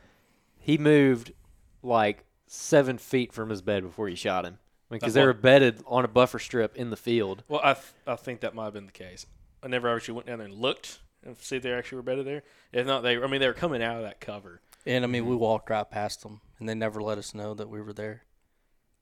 he 0.57 0.77
moved 0.77 1.33
like 1.81 2.23
seven 2.53 2.97
feet 2.97 3.33
from 3.33 3.49
his 3.49 3.61
bed 3.61 3.83
before 3.83 4.07
you 4.07 4.15
shot 4.15 4.45
him 4.45 4.59
because 4.89 5.13
That's 5.13 5.21
they 5.23 5.25
were 5.25 5.33
bedded 5.33 5.81
on 5.87 6.05
a 6.05 6.07
buffer 6.07 6.37
strip 6.39 6.75
in 6.75 6.89
the 6.91 6.95
field. 6.97 7.43
Well, 7.47 7.61
I 7.63 7.73
th- 7.73 7.85
I 8.05 8.15
think 8.15 8.41
that 8.41 8.53
might 8.53 8.65
have 8.65 8.73
been 8.73 8.85
the 8.85 8.91
case. 8.91 9.25
I 9.63 9.67
never 9.67 9.93
actually 9.93 10.15
went 10.15 10.27
down 10.27 10.37
there 10.39 10.47
and 10.47 10.55
looked 10.57 10.99
and 11.25 11.35
see 11.39 11.55
if 11.55 11.63
they 11.63 11.73
actually 11.73 11.95
were 11.97 12.01
bedded 12.03 12.27
there. 12.27 12.43
If 12.71 12.85
not, 12.85 13.01
they. 13.01 13.17
I 13.17 13.27
mean, 13.27 13.39
they 13.41 13.47
were 13.47 13.53
coming 13.53 13.81
out 13.81 13.97
of 13.97 14.03
that 14.03 14.19
cover. 14.19 14.61
and 14.85 15.03
I 15.03 15.07
mean, 15.07 15.25
we 15.25 15.35
walked 15.35 15.69
right 15.69 15.89
past 15.89 16.21
them, 16.21 16.41
and 16.59 16.67
they 16.69 16.75
never 16.75 17.01
let 17.01 17.17
us 17.17 17.33
know 17.33 17.53
that 17.55 17.69
we 17.69 17.81
were 17.81 17.93
there. 17.93 18.23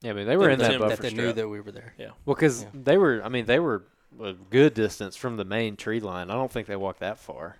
Yeah, 0.00 0.10
I 0.12 0.14
mean, 0.14 0.26
they 0.26 0.36
were 0.36 0.48
in 0.50 0.58
That- 0.58 0.72
that 0.72 0.72
that 0.72 0.80
buffer 0.80 1.02
that 1.02 1.10
they 1.10 1.14
knew 1.22 1.32
that 1.32 1.48
we 1.48 1.60
were 1.60 1.72
there. 1.72 1.94
Yeah, 1.98 2.10
well, 2.24 2.34
because 2.34 2.62
Yeah. 2.62 2.68
they 2.74 2.96
were. 2.96 3.20
I 3.22 3.28
mean, 3.28 3.44
they 3.46 3.58
were 3.60 3.84
a 4.22 4.32
good 4.32 4.72
distance 4.74 5.14
from 5.16 5.36
the 5.36 5.44
main 5.44 5.76
tree 5.76 6.00
line. 6.00 6.30
I 6.30 6.34
don't 6.34 6.50
think 6.50 6.68
they 6.68 6.76
walked 6.76 7.00
that 7.00 7.18
far. 7.18 7.58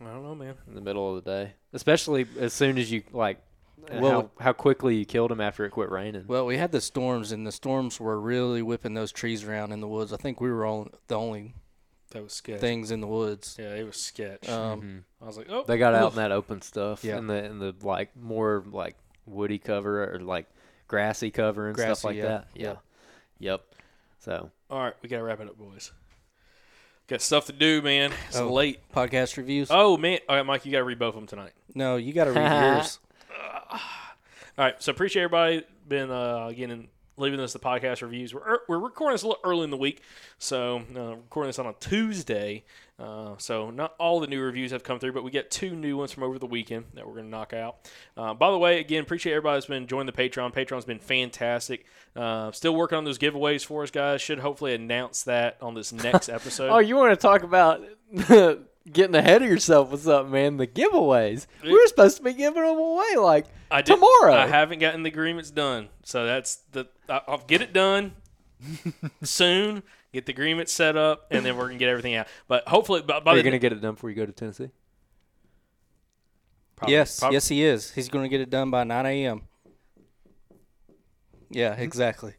I 0.00 0.04
don't 0.06 0.24
know, 0.24 0.34
man. 0.34 0.54
in 0.66 0.74
the 0.74 0.80
middle 0.80 1.16
of 1.16 1.22
the 1.24 1.30
day, 1.30 1.52
especially 1.72 2.26
as 2.40 2.52
soon 2.52 2.76
as 2.78 2.90
you 2.90 3.04
like 3.12 3.36
uh, 3.38 3.40
Well- 3.90 4.30
how, 4.38 4.44
how 4.44 4.52
quickly 4.52 4.96
you 4.96 5.04
killed 5.04 5.32
him 5.32 5.40
after 5.40 5.64
it 5.64 5.70
quit 5.70 5.90
raining. 5.90 6.24
Well, 6.26 6.46
we 6.46 6.56
had 6.56 6.72
the 6.72 6.80
storms, 6.80 7.32
and 7.32 7.46
the 7.46 7.52
storms 7.52 7.98
were 8.00 8.20
really 8.20 8.62
whipping 8.62 8.94
those 8.94 9.12
trees 9.12 9.44
around 9.44 9.72
in 9.72 9.80
the 9.80 9.88
woods. 9.88 10.12
I 10.12 10.16
think 10.16 10.40
we 10.40 10.50
were 10.50 10.64
all 10.64 10.88
the 11.08 11.18
only 11.18 11.54
That 12.12 12.22
was 12.22 12.32
sketch. 12.32 12.60
things 12.60 12.90
in 12.90 13.00
the 13.00 13.06
woods. 13.06 13.56
Yeah, 13.58 13.74
it 13.74 13.84
was 13.84 13.96
sketch. 13.96 14.48
Um, 14.48 15.04
I 15.20 15.26
was 15.26 15.36
like, 15.36 15.48
oh, 15.50 15.64
they 15.66 15.78
got 15.78 15.94
out 15.94 16.12
in 16.12 16.16
that 16.16 16.32
open 16.32 16.62
stuff, 16.62 17.02
Yeah. 17.04 17.18
in 17.18 17.26
the 17.26 17.44
in 17.44 17.58
the 17.58 17.74
like 17.82 18.16
more 18.16 18.62
like 18.70 18.96
woody 19.26 19.58
cover 19.58 20.12
or 20.14 20.20
like 20.20 20.46
grassy 20.88 21.30
cover 21.30 21.68
and 21.68 21.76
stuff 21.78 22.04
like 22.04 22.16
yeah. 22.16 22.22
that. 22.26 22.48
Yeah. 22.54 22.62
Yep. 22.68 22.80
Yep. 23.40 23.64
So 24.20 24.50
All 24.70 24.78
right, 24.80 24.94
we 25.02 25.08
gotta 25.08 25.22
wrap 25.24 25.40
it 25.40 25.48
up, 25.48 25.58
boys. 25.58 25.90
Got 27.08 27.20
stuff 27.20 27.46
to 27.46 27.52
do, 27.52 27.82
man. 27.82 28.12
It's 28.28 28.38
Oh. 28.38 28.52
late. 28.52 28.78
Podcast 28.94 29.36
reviews. 29.36 29.68
Oh 29.70 29.96
man, 29.96 30.20
all 30.28 30.36
right, 30.36 30.46
Mike, 30.46 30.64
you 30.64 30.72
got 30.72 30.78
to 30.78 30.84
read 30.84 30.98
both 31.00 31.14
of 31.14 31.20
them 31.20 31.26
tonight. 31.26 31.52
No, 31.74 31.96
you 31.96 32.12
got 32.12 32.24
to 32.24 32.32
read 32.32 32.50
yours. 32.76 33.00
All 33.72 34.64
right, 34.66 34.82
so 34.82 34.92
appreciate 34.92 35.22
everybody 35.22 35.64
been 35.88 36.10
uh, 36.10 36.46
again 36.46 36.88
leaving 37.16 37.40
us 37.40 37.52
the 37.52 37.58
podcast 37.58 38.02
reviews. 38.02 38.34
We're 38.34 38.58
we're 38.68 38.78
recording 38.78 39.14
this 39.14 39.22
a 39.22 39.28
little 39.28 39.40
early 39.44 39.64
in 39.64 39.70
the 39.70 39.76
week, 39.76 40.02
so 40.38 40.82
uh, 40.96 41.16
recording 41.16 41.48
this 41.48 41.58
on 41.58 41.66
a 41.66 41.74
Tuesday. 41.74 42.64
Uh, 42.98 43.34
so 43.38 43.70
not 43.70 43.94
all 43.98 44.20
the 44.20 44.26
new 44.26 44.40
reviews 44.40 44.70
have 44.70 44.84
come 44.84 44.98
through, 44.98 45.12
but 45.12 45.24
we 45.24 45.30
get 45.30 45.50
two 45.50 45.74
new 45.74 45.96
ones 45.96 46.12
from 46.12 46.22
over 46.22 46.38
the 46.38 46.46
weekend 46.46 46.84
that 46.94 47.06
we're 47.06 47.14
going 47.14 47.24
to 47.24 47.30
knock 47.30 47.52
out. 47.52 47.90
Uh, 48.16 48.32
by 48.32 48.50
the 48.50 48.58
way, 48.58 48.78
again, 48.78 49.02
appreciate 49.02 49.32
everybody 49.32 49.56
that's 49.56 49.66
been 49.66 49.86
joining 49.86 50.06
the 50.06 50.12
Patreon. 50.12 50.54
Patreon's 50.54 50.84
been 50.84 51.00
fantastic. 51.00 51.84
Uh, 52.14 52.52
still 52.52 52.76
working 52.76 52.98
on 52.98 53.04
those 53.04 53.18
giveaways 53.18 53.64
for 53.64 53.82
us, 53.82 53.90
guys. 53.90 54.20
Should 54.20 54.38
hopefully 54.38 54.74
announce 54.74 55.24
that 55.24 55.56
on 55.60 55.74
this 55.74 55.92
next 55.92 56.28
episode. 56.28 56.68
Oh, 56.70 56.78
you 56.78 56.96
want 56.96 57.10
to 57.10 57.16
talk 57.16 57.42
about 57.42 57.82
getting 58.90 59.14
ahead 59.14 59.42
of 59.42 59.48
yourself 59.48 59.90
with 59.90 60.02
something, 60.02 60.32
man? 60.32 60.56
The 60.56 60.66
giveaways. 60.66 61.46
We 61.62 61.72
were 61.72 61.86
supposed 61.86 62.16
to 62.18 62.22
be 62.22 62.32
giving 62.32 62.62
them 62.62 62.78
away 62.78 63.16
like 63.16 63.46
I 63.70 63.82
did, 63.82 63.94
tomorrow. 63.94 64.34
I 64.34 64.46
haven't 64.46 64.78
gotten 64.78 65.02
the 65.02 65.08
agreements 65.10 65.50
done, 65.50 65.88
so 66.04 66.24
that's 66.26 66.56
the. 66.72 66.86
I- 67.08 67.22
I'll 67.28 67.38
get 67.38 67.62
it 67.62 67.72
done 67.72 68.12
soon. 69.22 69.82
Get 70.12 70.26
the 70.26 70.32
agreement 70.32 70.68
set 70.68 70.96
up, 70.96 71.26
and 71.30 71.44
then 71.46 71.56
we're 71.56 71.68
gonna 71.68 71.78
get 71.78 71.88
everything 71.88 72.14
out. 72.14 72.26
But 72.46 72.68
hopefully, 72.68 73.00
by, 73.00 73.20
by 73.20 73.30
Are 73.32 73.36
you 73.36 73.42
the 73.42 73.48
going 73.48 73.52
to 73.52 73.58
get 73.58 73.72
it 73.72 73.80
done 73.80 73.94
before 73.94 74.10
you 74.10 74.16
go 74.16 74.26
to 74.26 74.32
Tennessee? 74.32 74.68
probably- 76.76 76.92
yes, 76.94 77.18
prob- 77.20 77.32
yes, 77.32 77.48
he 77.48 77.62
is. 77.64 77.92
He's 77.92 78.08
going 78.10 78.24
to 78.24 78.28
get 78.28 78.40
it 78.42 78.50
done 78.50 78.70
by 78.70 78.84
9 78.84 79.06
a.m. 79.06 79.42
Yeah, 81.50 81.74
exactly. 81.74 82.34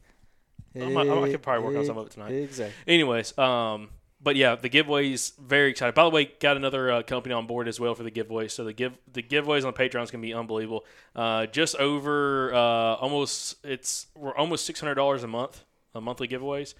I 0.76 0.86
might- 0.88 1.08
I 1.08 1.30
could 1.30 1.42
probably 1.42 1.64
work 1.64 1.76
on 1.76 1.84
some 1.84 1.98
of 1.98 2.06
it 2.06 2.12
tonight. 2.12 2.30
Exactly. 2.32 2.74
Anyways, 2.92 3.36
um, 3.38 3.90
but 4.24 4.34
yeah, 4.36 4.54
the 4.56 4.68
giveaways 4.70 5.36
very 5.38 5.70
excited. 5.70 5.94
By 5.94 6.02
the 6.04 6.10
way, 6.10 6.32
got 6.40 6.56
another 6.56 6.90
uh, 6.90 7.02
company 7.02 7.34
on 7.34 7.46
board 7.46 7.68
as 7.68 7.78
well 7.78 7.94
for 7.94 8.02
the 8.02 8.10
giveaways. 8.10 8.50
So 8.52 8.64
the 8.64 8.72
give 8.72 8.94
the 9.12 9.22
giveaways 9.22 9.64
on 9.64 9.72
Patreon 9.74 10.02
is 10.02 10.10
gonna 10.10 10.22
be 10.22 10.34
unbelievable. 10.34 10.84
Uh, 11.14 11.46
just 11.46 11.76
over 11.76 12.52
uh, 12.54 12.58
almost 12.96 13.56
it's 13.64 14.06
we're 14.16 14.34
almost 14.34 14.64
six 14.66 14.80
hundred 14.80 14.94
dollars 14.96 15.22
a 15.22 15.28
month, 15.28 15.64
a 15.94 16.00
monthly 16.00 16.26
giveaways. 16.26 16.74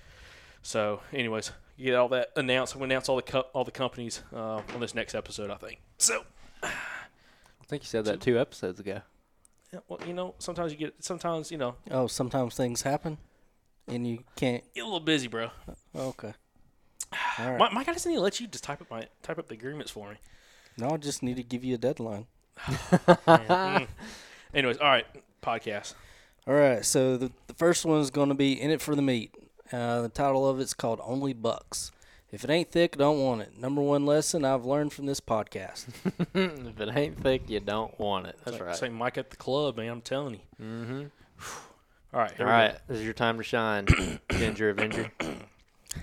So, 0.62 1.00
anyways, 1.12 1.52
you 1.76 1.84
get 1.84 1.94
all 1.94 2.08
that 2.08 2.30
announced. 2.36 2.74
We 2.74 2.84
announce 2.84 3.08
all 3.10 3.16
the 3.16 3.22
co- 3.22 3.46
all 3.52 3.64
the 3.64 3.70
companies 3.70 4.22
uh, 4.34 4.62
on 4.74 4.80
this 4.80 4.94
next 4.94 5.14
episode, 5.14 5.50
I 5.50 5.56
think. 5.56 5.80
So, 5.98 6.24
I 6.62 6.70
think 7.66 7.82
you 7.82 7.88
said 7.88 8.06
that 8.06 8.20
two 8.22 8.38
episodes 8.38 8.80
ago. 8.80 9.02
yeah, 9.72 9.80
well, 9.88 10.00
you 10.06 10.14
know, 10.14 10.34
sometimes 10.38 10.72
you 10.72 10.78
get 10.78 10.94
sometimes 11.04 11.50
you 11.50 11.58
know 11.58 11.74
Oh, 11.90 12.06
sometimes 12.06 12.54
things 12.54 12.80
happen, 12.82 13.18
and 13.86 14.06
you 14.06 14.24
can't. 14.36 14.64
get 14.74 14.80
a 14.80 14.84
little 14.84 15.00
busy, 15.00 15.28
bro. 15.28 15.50
Okay. 15.94 16.32
All 17.38 17.50
right. 17.50 17.58
My, 17.58 17.70
my 17.70 17.84
guy 17.84 17.92
doesn't 17.92 18.10
need 18.10 18.16
to 18.18 18.22
let 18.22 18.40
you 18.40 18.46
just 18.46 18.64
type 18.64 18.80
up 18.80 18.90
my 18.90 19.06
type 19.22 19.38
up 19.38 19.48
the 19.48 19.54
agreements 19.54 19.90
for 19.90 20.10
me. 20.10 20.16
No, 20.76 20.90
I 20.90 20.96
just 20.96 21.22
need 21.22 21.36
to 21.36 21.42
give 21.42 21.64
you 21.64 21.74
a 21.74 21.78
deadline. 21.78 22.26
Mm. 22.66 23.88
Anyways, 24.54 24.78
all 24.78 24.88
right, 24.88 25.06
podcast. 25.42 25.94
All 26.46 26.54
right, 26.54 26.84
so 26.84 27.16
the, 27.16 27.32
the 27.48 27.54
first 27.54 27.84
one 27.84 28.00
is 28.00 28.10
going 28.10 28.28
to 28.28 28.34
be 28.34 28.52
In 28.60 28.70
It 28.70 28.80
for 28.80 28.94
the 28.94 29.02
Meat. 29.02 29.34
Uh, 29.72 30.02
the 30.02 30.08
title 30.08 30.48
of 30.48 30.60
it's 30.60 30.74
called 30.74 31.00
Only 31.02 31.32
Bucks. 31.32 31.90
If 32.30 32.44
it 32.44 32.50
ain't 32.50 32.70
thick, 32.70 32.96
don't 32.96 33.20
want 33.20 33.42
it. 33.42 33.58
Number 33.58 33.80
one 33.80 34.06
lesson 34.06 34.44
I've 34.44 34.64
learned 34.64 34.92
from 34.92 35.06
this 35.06 35.20
podcast. 35.20 35.86
if 36.34 36.80
it 36.80 36.96
ain't 36.96 37.20
thick, 37.20 37.48
you 37.48 37.60
don't 37.60 37.98
want 37.98 38.26
it. 38.26 38.38
That's 38.44 38.58
Like, 38.58 38.66
right. 38.66 38.76
Say 38.76 38.88
Mike 38.88 39.18
at 39.18 39.30
the 39.30 39.36
club, 39.36 39.76
man. 39.76 39.88
I'm 39.88 40.00
telling 40.00 40.34
you. 40.34 40.40
Mm-hmm. 40.60 41.04
All 42.12 42.20
right. 42.20 42.32
Here 42.36 42.48
All 42.48 42.72
this 42.88 42.98
is 42.98 43.04
your 43.04 43.14
time 43.14 43.38
to 43.38 43.42
shine, 43.44 43.86
Ginger 44.30 44.70
Avenger. 44.70 45.10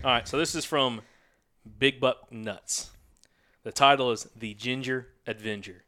Go. 0.01 0.07
All 0.07 0.13
right. 0.15 0.27
So 0.27 0.37
this 0.37 0.55
is 0.55 0.65
from 0.65 1.01
Big 1.79 1.99
Buck 1.99 2.31
Nuts. 2.31 2.89
The 3.63 3.71
title 3.71 4.11
is 4.11 4.27
The 4.35 4.53
Ginger 4.53 5.07
Adventure. 5.27 5.83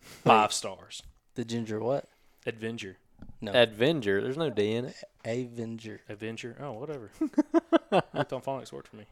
Five 0.00 0.52
stars. 0.52 1.02
The 1.34 1.44
ginger 1.44 1.78
what? 1.80 2.06
Adventure. 2.46 2.96
No, 3.42 3.52
Adventure. 3.52 4.22
There's 4.22 4.36
no 4.38 4.48
D 4.50 4.72
in 4.72 4.86
it. 4.86 4.94
Avenger. 5.24 6.00
Avenger. 6.08 6.56
Oh, 6.60 6.72
whatever. 6.72 7.10
Worked 7.20 8.32
on 8.32 8.40
phonics 8.40 8.72
worked 8.72 8.88
for 8.88 8.96
me. 8.96 9.04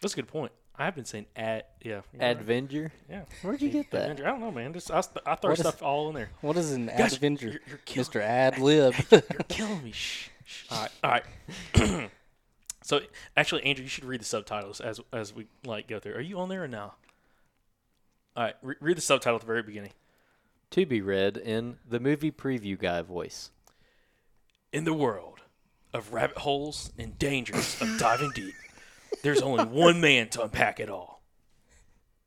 That's 0.00 0.14
a 0.14 0.16
good 0.16 0.28
point. 0.28 0.52
I 0.76 0.86
have 0.86 0.94
been 0.94 1.04
saying 1.04 1.26
ad. 1.36 1.64
Yeah. 1.82 2.00
you're 2.12 2.22
right. 2.22 2.30
Adventure. 2.36 2.92
Yeah. 3.08 3.22
Where'd 3.42 3.60
you 3.62 3.68
get 3.68 3.90
that? 3.92 4.02
Adventure. 4.10 4.26
I 4.26 4.30
don't 4.30 4.40
know, 4.40 4.50
man. 4.50 4.72
Just 4.72 4.90
I, 4.90 4.98
I 5.26 5.34
throw 5.36 5.50
What 5.50 5.52
is- 5.52 5.58
stuff 5.60 5.82
all 5.82 6.08
in 6.08 6.14
there. 6.14 6.30
What 6.40 6.56
is 6.56 6.72
an 6.72 6.86
Guys, 6.86 7.16
Avenger? 7.16 7.46
you're- 7.48 7.60
you're 7.68 8.04
Mr. 8.04 8.20
Ad 8.20 8.58
Lib. 8.58 8.94
You're 9.10 9.20
killing 9.48 9.84
me. 9.84 9.92
Shh. 9.92 10.28
shh. 10.44 10.64
All 10.70 10.80
right. 10.80 10.90
All 11.04 11.10
right. 11.10 12.10
so 12.82 13.00
actually, 13.36 13.64
Andrew, 13.64 13.82
you 13.82 13.88
should 13.88 14.04
read 14.04 14.20
the 14.20 14.24
subtitles 14.24 14.80
as 14.80 15.00
as 15.12 15.34
we 15.34 15.46
like 15.64 15.88
go 15.88 15.98
through. 15.98 16.14
Are 16.14 16.20
you 16.20 16.38
on 16.38 16.48
there 16.48 16.64
or 16.64 16.68
no? 16.68 16.94
All 18.36 18.44
right. 18.44 18.54
Re- 18.62 18.76
read 18.80 18.96
the 18.96 19.02
subtitle 19.02 19.36
at 19.36 19.40
the 19.40 19.46
very 19.46 19.62
beginning. 19.62 19.92
To 20.70 20.86
be 20.86 21.00
read 21.02 21.36
in 21.36 21.76
the 21.86 22.00
movie 22.00 22.30
preview 22.30 22.78
guy 22.78 23.02
voice. 23.02 23.50
In 24.72 24.84
the 24.84 24.94
world 24.94 25.40
of 25.92 26.14
rabbit 26.14 26.38
holes 26.38 26.92
and 26.96 27.18
dangers 27.18 27.80
of 27.82 27.98
diving 27.98 28.30
deep, 28.34 28.54
there's 29.22 29.42
only 29.42 29.64
one 29.64 30.00
man 30.00 30.28
to 30.30 30.42
unpack 30.42 30.80
it 30.80 30.88
all. 30.88 31.20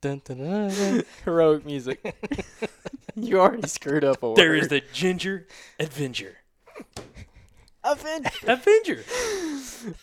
Dun, 0.02 0.22
dun, 0.24 0.38
dun, 0.38 0.70
dun. 0.70 1.04
Heroic 1.24 1.66
music. 1.66 2.16
you 3.16 3.40
already 3.40 3.68
screwed 3.68 4.04
up 4.04 4.22
a 4.22 4.30
word. 4.30 4.38
There 4.38 4.54
is 4.54 4.68
the 4.68 4.84
Ginger 4.94 5.48
Adventure. 5.80 6.38
Avenger. 7.86 8.30
Avenger. 8.48 9.04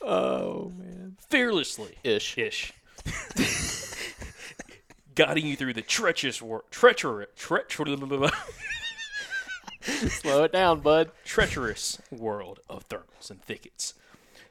Oh 0.01 0.73
man. 0.79 1.17
Fearlessly. 1.29 1.97
Ish. 2.05 2.39
Ish. 2.39 2.73
Guiding 5.15 5.47
you 5.47 5.57
through 5.57 5.75
the 5.75 5.83
treacherous 5.83 6.41
work, 6.41 6.71
treacherous, 6.71 7.29
treacherous, 7.37 8.33
Slow 9.83 10.45
it 10.45 10.53
down, 10.53 10.81
bud. 10.81 11.11
treacherous 11.25 12.01
world 12.11 12.61
of 12.71 12.89
thermals 12.89 13.31
and 13.31 13.43
thickets, 13.43 13.93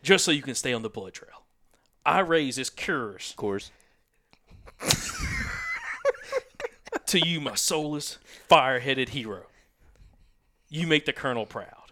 just 0.03 0.23
so 0.23 0.29
you 0.31 0.43
can 0.43 0.53
stay 0.53 0.71
on 0.73 0.83
the 0.83 0.89
blood 0.89 1.13
trail. 1.13 1.43
I 2.05 2.19
raise 2.19 2.57
this 2.57 2.69
curious 2.69 3.31
Of 3.31 3.37
course. 3.37 3.71
to 7.07 7.19
you, 7.19 7.41
my 7.41 7.55
soulless, 7.55 8.19
fire-headed 8.47 9.09
hero. 9.09 9.43
You 10.69 10.85
make 10.85 11.05
the 11.05 11.13
colonel 11.13 11.45
proud. 11.47 11.91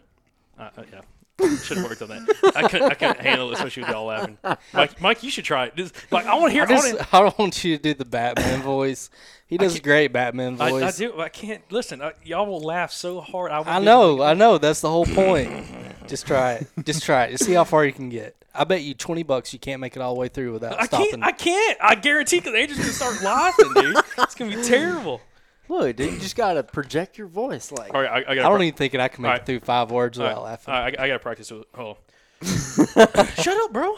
Uh, 0.60 0.70
uh, 0.78 0.84
yeah. 0.92 1.02
Should 1.64 1.78
have 1.78 1.90
worked 1.90 2.02
on 2.02 2.10
that. 2.10 2.54
I 2.56 2.68
couldn't. 2.68 2.92
I 2.92 2.96
couldn't 2.96 3.20
handle 3.20 3.50
it, 3.50 3.54
especially 3.54 3.84
with 3.84 3.92
y'all 3.92 4.06
laughing. 4.06 4.38
Mike, 4.74 5.02
Mike, 5.02 5.24
you 5.24 5.32
should 5.32 5.46
try 5.46 5.66
it. 5.66 5.76
This, 5.76 5.92
like, 6.12 6.26
I 6.26 6.36
want 6.36 6.48
to 6.48 6.54
hear. 6.54 6.64
I, 6.64 6.66
I, 6.66 6.92
just, 6.92 7.14
I 7.14 7.20
don't 7.22 7.38
want 7.38 7.64
you 7.64 7.78
to 7.78 7.84
do 7.84 7.94
the 7.94 8.06
Batman 8.06 8.62
voice. 8.62 9.10
He 9.48 9.58
does 9.58 9.76
a 9.76 9.80
great 9.80 10.14
Batman 10.14 10.58
I, 10.60 10.70
voice. 10.70 10.84
I 10.96 10.98
do. 10.98 11.20
I 11.22 11.30
can't 11.30 11.64
listen. 11.72 12.02
I, 12.02 12.14
y'all 12.24 12.46
will 12.46 12.60
laugh 12.60 12.92
so 12.92 13.22
hard. 13.22 13.52
I, 13.52 13.62
I 13.62 13.80
know, 13.80 14.22
I 14.22 14.34
know. 14.34 14.58
That's 14.58 14.82
the 14.82 14.90
whole 14.90 15.06
point. 15.06 15.66
Just 16.08 16.28
try 16.28 16.54
it. 16.54 16.68
Just 16.84 17.04
try 17.04 17.26
it. 17.26 17.32
Just 17.32 17.46
see 17.46 17.54
how 17.54 17.64
far 17.64 17.86
you 17.86 17.94
can 17.94 18.10
get. 18.10 18.36
I 18.54 18.64
bet 18.64 18.82
you 18.82 18.94
twenty 18.94 19.24
bucks 19.24 19.54
you 19.54 19.60
can't 19.60 19.80
make 19.80 19.96
it 19.96 20.02
all 20.02 20.14
the 20.14 20.20
way 20.20 20.28
through 20.28 20.54
without 20.54 20.80
I 20.82 20.86
stopping. 20.86 21.10
can't. 21.12 21.24
I 21.24 21.32
can't. 21.32 21.78
I 21.82 21.96
guarantee 21.96 22.40
because 22.40 22.56
Andrew's 22.56 22.80
gonna 22.80 22.92
start 22.92 23.24
laughing, 23.24 23.74
dude. 23.74 23.98
It's 24.18 24.36
gonna 24.36 24.56
be 24.56 24.64
terrible. 24.64 25.22
Look, 25.70 25.96
dude, 25.98 26.14
you 26.14 26.20
just 26.20 26.36
gotta 26.36 26.64
project 26.64 27.18
your 27.18 27.28
voice 27.28 27.72
like. 27.72 27.94
All 27.94 28.02
right, 28.02 28.10
I, 28.10 28.18
I 28.18 28.22
gotta. 28.22 28.40
I 28.42 28.44
don't 28.44 28.56
pra- 28.58 28.66
even 28.66 28.78
think 28.78 28.92
that 28.94 29.02
I 29.02 29.08
can 29.08 29.22
make 29.22 29.30
Alright. 29.30 29.42
it 29.44 29.46
through 29.46 29.60
five 29.62 29.92
words 29.92 30.18
all 30.18 30.26
right, 30.26 30.32
without 30.32 30.44
laughing. 30.44 30.74
all 30.74 30.80
right, 30.82 31.00
I, 31.00 31.04
I 31.04 31.08
gotta 31.08 31.20
practice 31.20 31.52
with. 31.52 31.66
Hold 31.76 31.98
on. 31.98 32.48
Shut 33.36 33.56
up, 33.58 33.72
bro. 33.72 33.84
all 33.92 33.96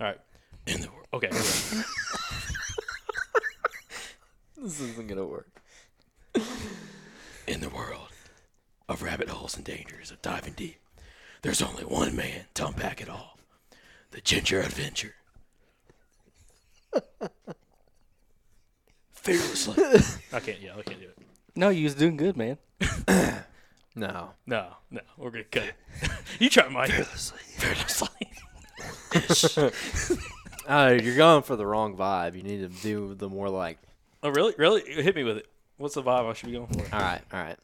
right. 0.00 0.18
In 0.66 0.80
the 0.80 0.88
world. 0.88 1.06
Okay. 1.14 1.28
here 1.30 1.38
This 4.60 4.80
isn't 4.80 5.06
gonna 5.06 5.24
work. 5.24 5.48
we 6.34 6.40
go. 6.40 6.46
In 7.46 7.60
the 7.60 7.68
world 7.68 8.08
of 8.88 9.02
rabbit 9.02 9.28
holes 9.28 9.54
and 9.56 9.64
dangers 9.64 10.10
of 10.10 10.20
diving 10.20 10.54
deep, 10.54 10.80
there's 11.42 11.62
only 11.62 11.84
one 11.84 12.16
man 12.16 12.46
to 12.54 12.66
unpack 12.66 13.00
it 13.00 13.08
all. 13.08 13.38
The 14.10 14.20
Ginger 14.20 14.60
Adventure. 14.60 15.14
Fearlessly. 19.26 19.82
I 20.32 20.38
can't. 20.40 20.60
Yeah, 20.60 20.74
I 20.78 20.82
can't 20.82 21.00
do 21.00 21.08
it. 21.08 21.18
no, 21.56 21.68
you 21.68 21.82
was 21.84 21.96
doing 21.96 22.16
good, 22.16 22.36
man. 22.36 22.58
No. 23.98 24.32
No, 24.46 24.74
no, 24.90 25.00
we're 25.16 25.30
gonna 25.30 25.44
cut 25.44 25.62
it. 25.62 26.10
you 26.38 26.50
try, 26.50 26.68
Mike. 26.68 26.90
Fearlessly. 26.90 27.38
Fearlessly. 29.10 30.18
Oh, 30.68 30.88
you're 30.88 31.16
going 31.16 31.42
for 31.42 31.56
the 31.56 31.66
wrong 31.66 31.96
vibe. 31.96 32.36
You 32.36 32.42
need 32.42 32.58
to 32.58 32.68
do 32.68 33.14
the 33.14 33.30
more 33.30 33.48
like. 33.48 33.78
oh, 34.22 34.28
really? 34.28 34.54
Really? 34.58 34.82
Hit 35.02 35.16
me 35.16 35.24
with 35.24 35.38
it. 35.38 35.46
What's 35.78 35.94
the 35.94 36.02
vibe 36.02 36.28
I 36.28 36.34
should 36.34 36.50
be 36.50 36.52
going 36.56 36.66
for? 36.66 36.94
All 36.94 37.00
right, 37.00 37.22
all 37.32 37.40
right. 37.42 37.56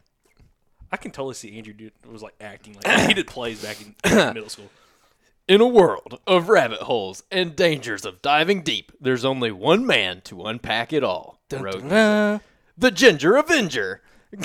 I 0.90 0.96
can 0.96 1.10
totally 1.10 1.34
see 1.34 1.58
Andrew 1.58 1.74
do 1.74 1.90
was 2.10 2.22
like 2.22 2.34
acting 2.40 2.76
like 2.82 3.08
he 3.08 3.12
did 3.12 3.26
plays 3.26 3.62
back 3.62 3.76
in 3.82 3.94
middle 4.32 4.48
school. 4.48 4.70
In 5.48 5.60
a 5.60 5.66
world 5.66 6.18
of 6.26 6.48
rabbit 6.48 6.80
holes 6.80 7.24
and 7.30 7.54
dangers 7.54 8.06
of 8.06 8.22
diving 8.22 8.62
deep, 8.62 8.90
there's 9.00 9.24
only 9.24 9.52
one 9.52 9.84
man 9.84 10.22
to 10.22 10.44
unpack 10.44 10.94
it 10.94 11.04
all. 11.04 11.41
Road 11.60 11.92
Uh, 11.92 12.38
the 12.78 12.90
Ginger 12.90 13.36
Avenger, 13.36 14.00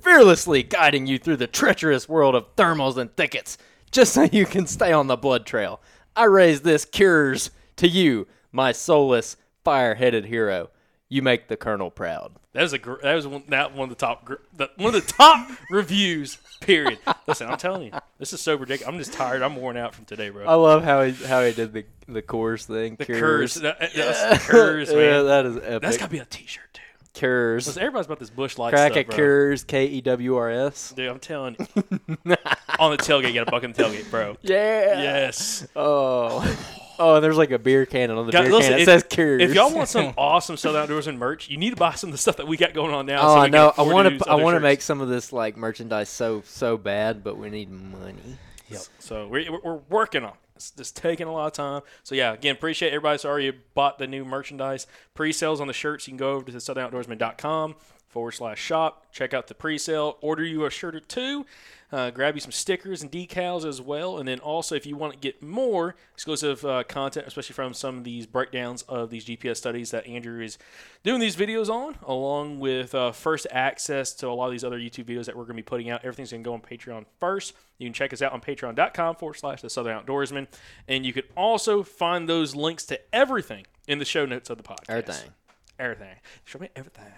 fearlessly 0.00 0.62
guiding 0.62 1.06
you 1.06 1.18
through 1.18 1.36
the 1.36 1.46
treacherous 1.46 2.08
world 2.08 2.34
of 2.34 2.56
thermals 2.56 2.96
and 2.96 3.14
thickets, 3.16 3.58
just 3.90 4.12
so 4.14 4.22
you 4.22 4.46
can 4.46 4.66
stay 4.66 4.92
on 4.92 5.06
the 5.06 5.16
blood 5.16 5.44
trail. 5.44 5.80
I 6.16 6.24
raise 6.24 6.62
this 6.62 6.84
cures 6.84 7.50
to 7.76 7.88
you, 7.88 8.26
my 8.52 8.72
soulless, 8.72 9.36
fire-headed 9.64 10.26
hero. 10.26 10.70
You 11.08 11.22
make 11.22 11.48
the 11.48 11.56
colonel 11.56 11.90
proud. 11.90 12.39
That 12.52 12.62
was 12.62 12.72
a 12.72 12.78
gr- 12.78 13.00
that 13.02 13.14
was 13.14 13.26
one, 13.28 13.44
that 13.48 13.74
one 13.76 13.84
of 13.84 13.96
the 13.96 14.06
top 14.06 14.24
gr- 14.24 14.34
the, 14.56 14.68
one 14.76 14.92
of 14.94 15.06
the 15.06 15.12
top 15.12 15.48
reviews. 15.70 16.38
Period. 16.60 16.98
Listen, 17.26 17.48
I'm 17.48 17.56
telling 17.56 17.84
you, 17.84 17.92
this 18.18 18.32
is 18.32 18.40
so 18.40 18.56
ridiculous. 18.56 18.92
I'm 18.92 18.98
just 18.98 19.12
tired. 19.12 19.40
I'm 19.42 19.54
worn 19.56 19.76
out 19.76 19.94
from 19.94 20.04
today, 20.04 20.30
bro. 20.30 20.44
I 20.46 20.54
love 20.54 20.82
how 20.82 21.02
he 21.04 21.12
how 21.26 21.44
he 21.44 21.52
did 21.52 21.72
the 21.72 21.84
the 22.08 22.22
Coors 22.22 22.64
thing. 22.64 22.96
the 22.96 23.04
Cures. 23.06 23.20
curse, 23.20 23.54
that, 23.54 23.78
that's 23.94 24.22
the 24.22 24.38
curse, 24.50 24.88
man. 24.88 24.98
yeah, 24.98 25.22
that 25.22 25.46
is 25.46 25.56
epic. 25.58 25.82
that's 25.82 25.96
gotta 25.96 26.10
be 26.10 26.18
a 26.18 26.24
T-shirt 26.24 26.64
too. 26.74 26.80
Cures. 27.12 27.66
Listen, 27.66 27.82
everybody's 27.82 28.06
about 28.06 28.18
this 28.18 28.30
Busch 28.30 28.56
Light 28.58 28.70
Crack 28.70 28.92
stuff, 28.92 29.00
at 29.00 29.06
bro. 29.08 29.16
Cures. 29.16 29.64
K 29.64 29.86
E 29.86 30.00
W 30.00 30.36
R 30.36 30.50
S. 30.50 30.92
Dude, 30.96 31.08
I'm 31.08 31.18
telling 31.18 31.56
you. 31.58 31.66
on 32.78 32.92
the 32.92 32.98
tailgate, 32.98 33.28
you 33.28 33.34
got 33.34 33.48
a 33.48 33.50
bucket 33.50 33.64
in 33.64 33.72
the 33.72 33.82
tailgate, 33.82 34.10
bro. 34.10 34.36
Yeah. 34.42 35.02
Yes. 35.02 35.66
Oh. 35.74 36.78
Oh, 36.98 37.14
and 37.14 37.24
there's 37.24 37.38
like 37.38 37.50
a 37.50 37.58
beer 37.58 37.86
cannon 37.86 38.18
on 38.18 38.26
the 38.26 38.32
Guys, 38.32 38.42
beer 38.42 38.52
listen, 38.52 38.72
can. 38.72 38.78
It 38.78 38.82
if, 38.82 38.86
says 38.86 39.04
Cures. 39.04 39.42
if 39.42 39.54
y'all 39.54 39.74
want 39.74 39.88
some 39.88 40.12
awesome 40.18 40.58
Southern 40.58 40.86
Outdoorsman 40.86 41.16
merch, 41.16 41.48
you 41.48 41.56
need 41.56 41.70
to 41.70 41.76
buy 41.76 41.94
some 41.94 42.10
of 42.10 42.12
the 42.12 42.18
stuff 42.18 42.36
that 42.36 42.46
we 42.46 42.58
got 42.58 42.74
going 42.74 42.92
on 42.92 43.06
now. 43.06 43.22
Oh, 43.22 43.34
so 43.34 43.40
I 43.40 43.48
know. 43.48 43.72
I 43.76 43.82
want 43.82 44.18
to. 44.18 44.30
I 44.30 44.34
want 44.34 44.54
to 44.56 44.60
make 44.60 44.82
some 44.82 45.00
of 45.00 45.08
this 45.08 45.32
like 45.32 45.56
merchandise 45.56 46.10
so 46.10 46.42
so 46.44 46.76
bad, 46.76 47.24
but 47.24 47.38
we 47.38 47.48
need 47.48 47.70
money. 47.70 48.36
Yep. 48.70 48.82
So 48.98 49.28
we're, 49.28 49.50
we're- 49.50 49.80
working 49.88 50.24
on 50.24 50.30
it. 50.30 50.36
It's 50.56 50.70
just 50.72 50.94
taking 50.96 51.26
a 51.26 51.32
lot 51.32 51.46
of 51.46 51.52
time. 51.54 51.82
So 52.02 52.14
yeah, 52.14 52.32
again, 52.34 52.54
appreciate 52.54 52.90
everybody 52.90 53.14
that's 53.14 53.24
already 53.24 53.50
bought 53.74 53.98
the 53.98 54.06
new 54.06 54.26
merchandise. 54.26 54.86
Pre-sales 55.14 55.58
on 55.60 55.66
the 55.66 55.72
shirts. 55.72 56.06
You 56.06 56.12
can 56.12 56.18
go 56.18 56.32
over 56.32 56.50
to 56.50 56.56
southernoutdoorsman.com 56.58 57.76
forward 58.10 58.32
slash 58.32 58.60
shop. 58.60 59.06
Check 59.12 59.32
out 59.32 59.46
the 59.46 59.54
pre-sale. 59.54 60.18
Order 60.20 60.44
you 60.44 60.64
a 60.66 60.70
shirt 60.70 60.94
or 60.94 61.00
two. 61.00 61.46
Uh, 61.92 62.10
grab 62.10 62.34
you 62.34 62.40
some 62.40 62.52
stickers 62.52 63.02
and 63.02 63.10
decals 63.10 63.64
as 63.64 63.80
well. 63.80 64.18
And 64.18 64.28
then 64.28 64.38
also, 64.38 64.76
if 64.76 64.86
you 64.86 64.96
want 64.96 65.12
to 65.12 65.18
get 65.18 65.42
more 65.42 65.96
exclusive 66.14 66.64
uh, 66.64 66.84
content, 66.84 67.26
especially 67.26 67.54
from 67.54 67.74
some 67.74 67.98
of 67.98 68.04
these 68.04 68.26
breakdowns 68.26 68.82
of 68.82 69.10
these 69.10 69.24
GPS 69.24 69.56
studies 69.56 69.90
that 69.90 70.06
Andrew 70.06 70.40
is 70.40 70.56
doing 71.02 71.20
these 71.20 71.34
videos 71.34 71.68
on, 71.68 71.96
along 72.06 72.60
with 72.60 72.94
uh, 72.94 73.10
first 73.10 73.46
access 73.50 74.12
to 74.14 74.28
a 74.28 74.30
lot 74.30 74.46
of 74.46 74.52
these 74.52 74.62
other 74.62 74.78
YouTube 74.78 75.04
videos 75.04 75.24
that 75.24 75.36
we're 75.36 75.44
going 75.44 75.56
to 75.56 75.62
be 75.62 75.62
putting 75.62 75.90
out. 75.90 76.04
Everything's 76.04 76.30
going 76.30 76.44
to 76.44 76.48
go 76.48 76.54
on 76.54 76.60
Patreon 76.60 77.06
first. 77.18 77.54
You 77.78 77.86
can 77.86 77.92
check 77.92 78.12
us 78.12 78.22
out 78.22 78.32
on 78.32 78.40
patreon.com 78.40 79.16
forward 79.16 79.34
slash 79.34 79.62
the 79.62 79.70
Southern 79.70 79.98
Outdoorsman. 79.98 80.46
And 80.86 81.04
you 81.04 81.12
can 81.12 81.24
also 81.36 81.82
find 81.82 82.28
those 82.28 82.54
links 82.54 82.84
to 82.86 83.00
everything 83.12 83.66
in 83.88 83.98
the 83.98 84.04
show 84.04 84.26
notes 84.26 84.48
of 84.48 84.58
the 84.58 84.62
podcast. 84.62 84.90
Everything. 84.90 85.30
Everything. 85.78 86.16
Show 86.44 86.58
me 86.60 86.68
everything. 86.76 87.12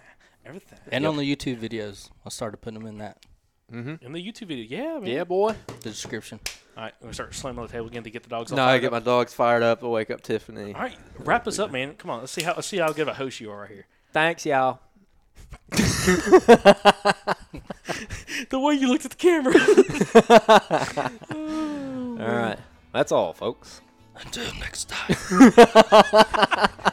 Everything. 0.44 0.78
And 0.90 1.06
on 1.06 1.16
the 1.16 1.23
YouTube 1.36 1.59
videos, 1.59 2.10
I 2.27 2.28
started 2.31 2.59
putting 2.59 2.78
them 2.81 2.89
in 2.89 2.98
that 2.98 3.19
Mm-hmm. 3.73 4.05
in 4.05 4.12
the 4.12 4.20
YouTube 4.23 4.48
video. 4.48 4.66
Yeah, 4.69 4.98
man. 4.98 5.06
Yeah, 5.09 5.24
boy. 5.24 5.55
the 5.81 5.89
description. 5.89 6.40
All 6.77 6.82
right, 6.85 6.93
we're 7.01 7.05
going 7.06 7.10
to 7.12 7.14
start 7.14 7.35
slamming 7.35 7.60
on 7.60 7.66
the 7.69 7.73
table 7.73 7.86
again 7.86 8.02
to 8.02 8.10
get 8.10 8.23
the 8.23 8.28
dogs 8.28 8.52
off. 8.52 8.56
No, 8.56 8.64
I 8.64 8.77
get 8.78 8.93
my 8.93 8.98
dogs 9.01 9.32
fired 9.32 9.62
up. 9.62 9.82
I 9.82 9.86
wake 9.86 10.10
up 10.10 10.20
Tiffany. 10.20 10.74
All 10.74 10.81
right, 10.82 10.94
wrap 11.20 11.47
us 11.48 11.59
up, 11.59 11.70
man. 11.70 11.94
Come 11.94 12.10
on, 12.10 12.20
let's 12.20 12.32
see 12.32 12.43
how 12.43 12.52
let's 12.55 12.66
see 12.66 12.77
how 12.78 12.89
good 12.93 13.09
of 13.09 13.09
a 13.09 13.14
host 13.14 13.40
you 13.40 13.51
are 13.51 13.60
right 13.60 13.70
here. 13.70 13.86
Thanks, 14.12 14.44
y'all. 14.44 14.81
The 18.51 18.59
way 18.59 18.74
you 18.74 18.89
looked 18.89 19.05
at 19.06 19.12
the 19.12 19.16
camera. 19.16 19.55
All 22.28 22.36
right. 22.36 22.59
That's 22.93 23.12
all, 23.12 23.32
folks. 23.32 23.81
Until 24.16 24.52
next 24.59 24.89
time. 24.90 25.16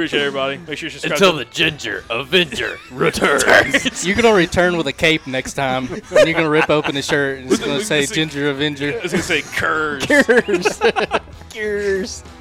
Appreciate 0.00 0.22
everybody. 0.26 0.56
Make 0.56 0.78
sure 0.78 0.86
you 0.86 0.90
subscribe. 0.90 1.12
Until 1.12 1.32
to- 1.32 1.38
the 1.38 1.44
Ginger 1.50 2.04
Avenger 2.08 2.78
returns. 2.90 4.06
You're 4.06 4.16
gonna 4.16 4.32
return 4.34 4.76
with 4.78 4.86
a 4.86 4.92
cape 4.94 5.26
next 5.26 5.52
time, 5.54 5.88
and 5.92 6.26
you're 6.26 6.32
gonna 6.32 6.48
rip 6.48 6.70
open 6.70 6.94
the 6.94 7.02
shirt, 7.02 7.40
and 7.40 7.50
it's 7.52 7.60
gonna 7.60 7.84
say 7.84 8.06
Ginger 8.06 8.48
Avenger. 8.50 8.98
I 8.98 9.02
was 9.02 9.12
gonna 9.12 9.22
say 9.22 9.42
curse. 9.42 10.06
Cheers. 11.52 12.24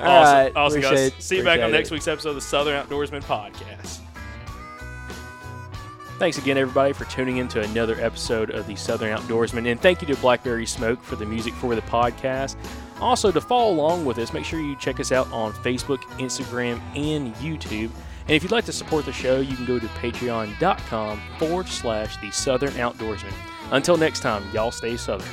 All 0.00 0.22
right. 0.24 0.52
awesome 0.56 0.80
guys. 0.80 1.12
See 1.20 1.36
you 1.38 1.44
back 1.44 1.60
on 1.60 1.70
next 1.72 1.90
it. 1.90 1.94
week's 1.94 2.08
episode 2.08 2.30
of 2.30 2.34
the 2.36 2.40
Southern 2.40 2.80
Outdoorsman 2.84 3.22
Podcast. 3.22 3.98
Thanks 6.18 6.38
again, 6.38 6.56
everybody, 6.58 6.92
for 6.92 7.04
tuning 7.04 7.36
in 7.36 7.46
to 7.48 7.60
another 7.62 7.94
episode 8.00 8.50
of 8.50 8.66
the 8.66 8.74
Southern 8.74 9.16
Outdoorsman. 9.16 9.70
And 9.70 9.80
thank 9.80 10.00
you 10.02 10.08
to 10.08 10.16
Blackberry 10.20 10.66
Smoke 10.66 11.00
for 11.02 11.14
the 11.16 11.24
music 11.26 11.54
for 11.54 11.74
the 11.76 11.82
podcast. 11.82 12.56
Also, 13.00 13.30
to 13.30 13.40
follow 13.40 13.72
along 13.72 14.04
with 14.04 14.18
us, 14.18 14.32
make 14.32 14.44
sure 14.44 14.60
you 14.60 14.76
check 14.76 15.00
us 15.00 15.12
out 15.12 15.30
on 15.32 15.52
Facebook, 15.52 16.02
Instagram, 16.18 16.80
and 16.96 17.34
YouTube. 17.36 17.90
And 18.22 18.36
if 18.36 18.42
you'd 18.42 18.52
like 18.52 18.66
to 18.66 18.72
support 18.72 19.06
the 19.06 19.12
show, 19.12 19.40
you 19.40 19.56
can 19.56 19.64
go 19.64 19.78
to 19.78 19.86
patreon.com 19.86 21.20
forward 21.38 21.66
slash 21.68 22.16
the 22.18 22.30
Southern 22.30 22.72
Outdoorsman. 22.72 23.32
Until 23.70 23.96
next 23.96 24.20
time, 24.20 24.42
y'all 24.52 24.70
stay 24.70 24.96
Southern. 24.96 25.28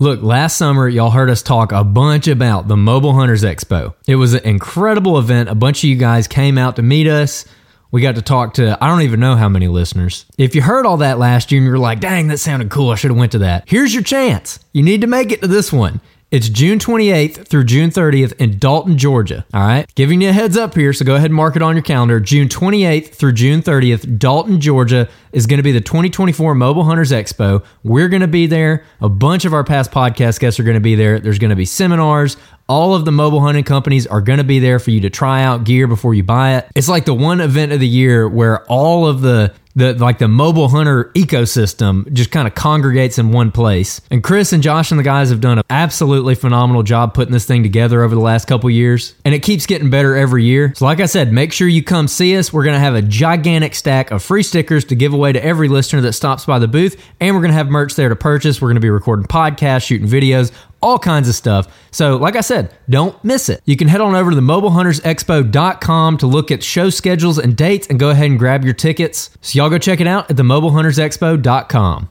Look, 0.00 0.22
last 0.22 0.56
summer, 0.56 0.88
y'all 0.88 1.10
heard 1.10 1.28
us 1.28 1.42
talk 1.42 1.72
a 1.72 1.82
bunch 1.82 2.28
about 2.28 2.68
the 2.68 2.76
Mobile 2.76 3.14
Hunters 3.14 3.42
Expo. 3.42 3.94
It 4.06 4.14
was 4.14 4.32
an 4.32 4.44
incredible 4.44 5.18
event. 5.18 5.48
A 5.48 5.56
bunch 5.56 5.82
of 5.82 5.90
you 5.90 5.96
guys 5.96 6.28
came 6.28 6.56
out 6.56 6.76
to 6.76 6.82
meet 6.82 7.08
us. 7.08 7.44
We 7.90 8.00
got 8.00 8.14
to 8.14 8.22
talk 8.22 8.54
to 8.54 8.78
I 8.80 8.86
don't 8.86 9.02
even 9.02 9.18
know 9.18 9.34
how 9.34 9.48
many 9.48 9.66
listeners. 9.66 10.24
If 10.38 10.54
you 10.54 10.62
heard 10.62 10.86
all 10.86 10.98
that 10.98 11.18
last 11.18 11.50
year 11.50 11.58
and 11.58 11.66
you 11.66 11.72
were 11.72 11.78
like, 11.80 11.98
dang, 11.98 12.28
that 12.28 12.38
sounded 12.38 12.70
cool, 12.70 12.90
I 12.90 12.94
should 12.94 13.10
have 13.10 13.18
went 13.18 13.32
to 13.32 13.38
that. 13.38 13.64
Here's 13.66 13.92
your 13.92 14.04
chance. 14.04 14.60
You 14.72 14.84
need 14.84 15.00
to 15.00 15.08
make 15.08 15.32
it 15.32 15.42
to 15.42 15.48
this 15.48 15.72
one. 15.72 16.00
It's 16.30 16.48
June 16.48 16.78
28th 16.78 17.48
through 17.48 17.64
June 17.64 17.88
30th 17.90 18.34
in 18.34 18.58
Dalton, 18.58 18.98
Georgia. 18.98 19.46
All 19.52 19.62
right. 19.62 19.92
Giving 19.94 20.20
you 20.20 20.28
a 20.28 20.32
heads 20.32 20.58
up 20.58 20.74
here, 20.74 20.92
so 20.92 21.04
go 21.04 21.14
ahead 21.14 21.30
and 21.30 21.34
mark 21.34 21.56
it 21.56 21.62
on 21.62 21.74
your 21.74 21.82
calendar. 21.82 22.20
June 22.20 22.48
28th 22.48 23.14
through 23.14 23.32
June 23.32 23.62
30th, 23.62 24.18
Dalton, 24.18 24.60
Georgia 24.60 25.08
is 25.32 25.46
going 25.46 25.58
to 25.58 25.62
be 25.62 25.72
the 25.72 25.80
2024 25.80 26.54
Mobile 26.54 26.84
Hunters 26.84 27.10
Expo. 27.10 27.64
We're 27.82 28.08
going 28.08 28.22
to 28.22 28.28
be 28.28 28.46
there. 28.46 28.84
A 29.00 29.08
bunch 29.08 29.44
of 29.44 29.52
our 29.54 29.64
past 29.64 29.90
podcast 29.90 30.40
guests 30.40 30.60
are 30.60 30.64
going 30.64 30.76
to 30.76 30.80
be 30.80 30.94
there. 30.94 31.20
There's 31.20 31.38
going 31.38 31.50
to 31.50 31.56
be 31.56 31.64
seminars. 31.64 32.36
All 32.68 32.94
of 32.94 33.04
the 33.04 33.12
mobile 33.12 33.40
hunting 33.40 33.64
companies 33.64 34.06
are 34.06 34.20
going 34.20 34.38
to 34.38 34.44
be 34.44 34.58
there 34.58 34.78
for 34.78 34.90
you 34.90 35.00
to 35.00 35.10
try 35.10 35.42
out 35.42 35.64
gear 35.64 35.86
before 35.86 36.14
you 36.14 36.22
buy 36.22 36.56
it. 36.56 36.68
It's 36.74 36.88
like 36.88 37.06
the 37.06 37.14
one 37.14 37.40
event 37.40 37.72
of 37.72 37.80
the 37.80 37.88
year 37.88 38.28
where 38.28 38.64
all 38.66 39.06
of 39.06 39.22
the 39.22 39.54
the 39.78 39.94
like 39.94 40.18
the 40.18 40.28
mobile 40.28 40.68
hunter 40.68 41.10
ecosystem 41.14 42.12
just 42.12 42.30
kind 42.30 42.46
of 42.46 42.54
congregates 42.54 43.18
in 43.18 43.30
one 43.30 43.52
place. 43.52 44.00
And 44.10 44.22
Chris 44.22 44.52
and 44.52 44.62
Josh 44.62 44.90
and 44.90 44.98
the 44.98 45.04
guys 45.04 45.30
have 45.30 45.40
done 45.40 45.58
an 45.58 45.64
absolutely 45.70 46.34
phenomenal 46.34 46.82
job 46.82 47.14
putting 47.14 47.32
this 47.32 47.46
thing 47.46 47.62
together 47.62 48.02
over 48.02 48.14
the 48.14 48.20
last 48.20 48.46
couple 48.46 48.68
years, 48.70 49.14
and 49.24 49.34
it 49.34 49.42
keeps 49.42 49.66
getting 49.66 49.88
better 49.88 50.16
every 50.16 50.44
year. 50.44 50.72
So 50.76 50.84
like 50.84 51.00
I 51.00 51.06
said, 51.06 51.32
make 51.32 51.52
sure 51.52 51.68
you 51.68 51.82
come 51.82 52.08
see 52.08 52.36
us. 52.36 52.52
We're 52.52 52.64
going 52.64 52.74
to 52.74 52.80
have 52.80 52.94
a 52.94 53.02
gigantic 53.02 53.74
stack 53.74 54.10
of 54.10 54.22
free 54.22 54.42
stickers 54.42 54.84
to 54.86 54.96
give 54.96 55.14
away 55.14 55.27
to 55.32 55.44
every 55.44 55.68
listener 55.68 56.00
that 56.02 56.12
stops 56.12 56.44
by 56.44 56.58
the 56.58 56.68
booth, 56.68 57.02
and 57.20 57.34
we're 57.34 57.42
going 57.42 57.50
to 57.50 57.56
have 57.56 57.68
merch 57.68 57.94
there 57.94 58.08
to 58.08 58.16
purchase. 58.16 58.60
We're 58.60 58.68
going 58.68 58.76
to 58.76 58.80
be 58.80 58.90
recording 58.90 59.26
podcasts, 59.26 59.86
shooting 59.86 60.06
videos, 60.06 60.52
all 60.80 60.98
kinds 60.98 61.28
of 61.28 61.34
stuff. 61.34 61.74
So, 61.90 62.16
like 62.16 62.36
I 62.36 62.40
said, 62.40 62.74
don't 62.88 63.22
miss 63.24 63.48
it. 63.48 63.62
You 63.64 63.76
can 63.76 63.88
head 63.88 64.00
on 64.00 64.14
over 64.14 64.30
to 64.30 64.36
the 64.36 64.42
mobilehuntersexpo.com 64.42 66.18
to 66.18 66.26
look 66.26 66.50
at 66.50 66.62
show 66.62 66.90
schedules 66.90 67.38
and 67.38 67.56
dates 67.56 67.86
and 67.88 67.98
go 67.98 68.10
ahead 68.10 68.30
and 68.30 68.38
grab 68.38 68.64
your 68.64 68.74
tickets. 68.74 69.30
So, 69.40 69.58
y'all 69.58 69.70
go 69.70 69.78
check 69.78 70.00
it 70.00 70.06
out 70.06 70.30
at 70.30 70.36
the 70.36 70.44
mobilehuntersexpo.com. 70.44 72.06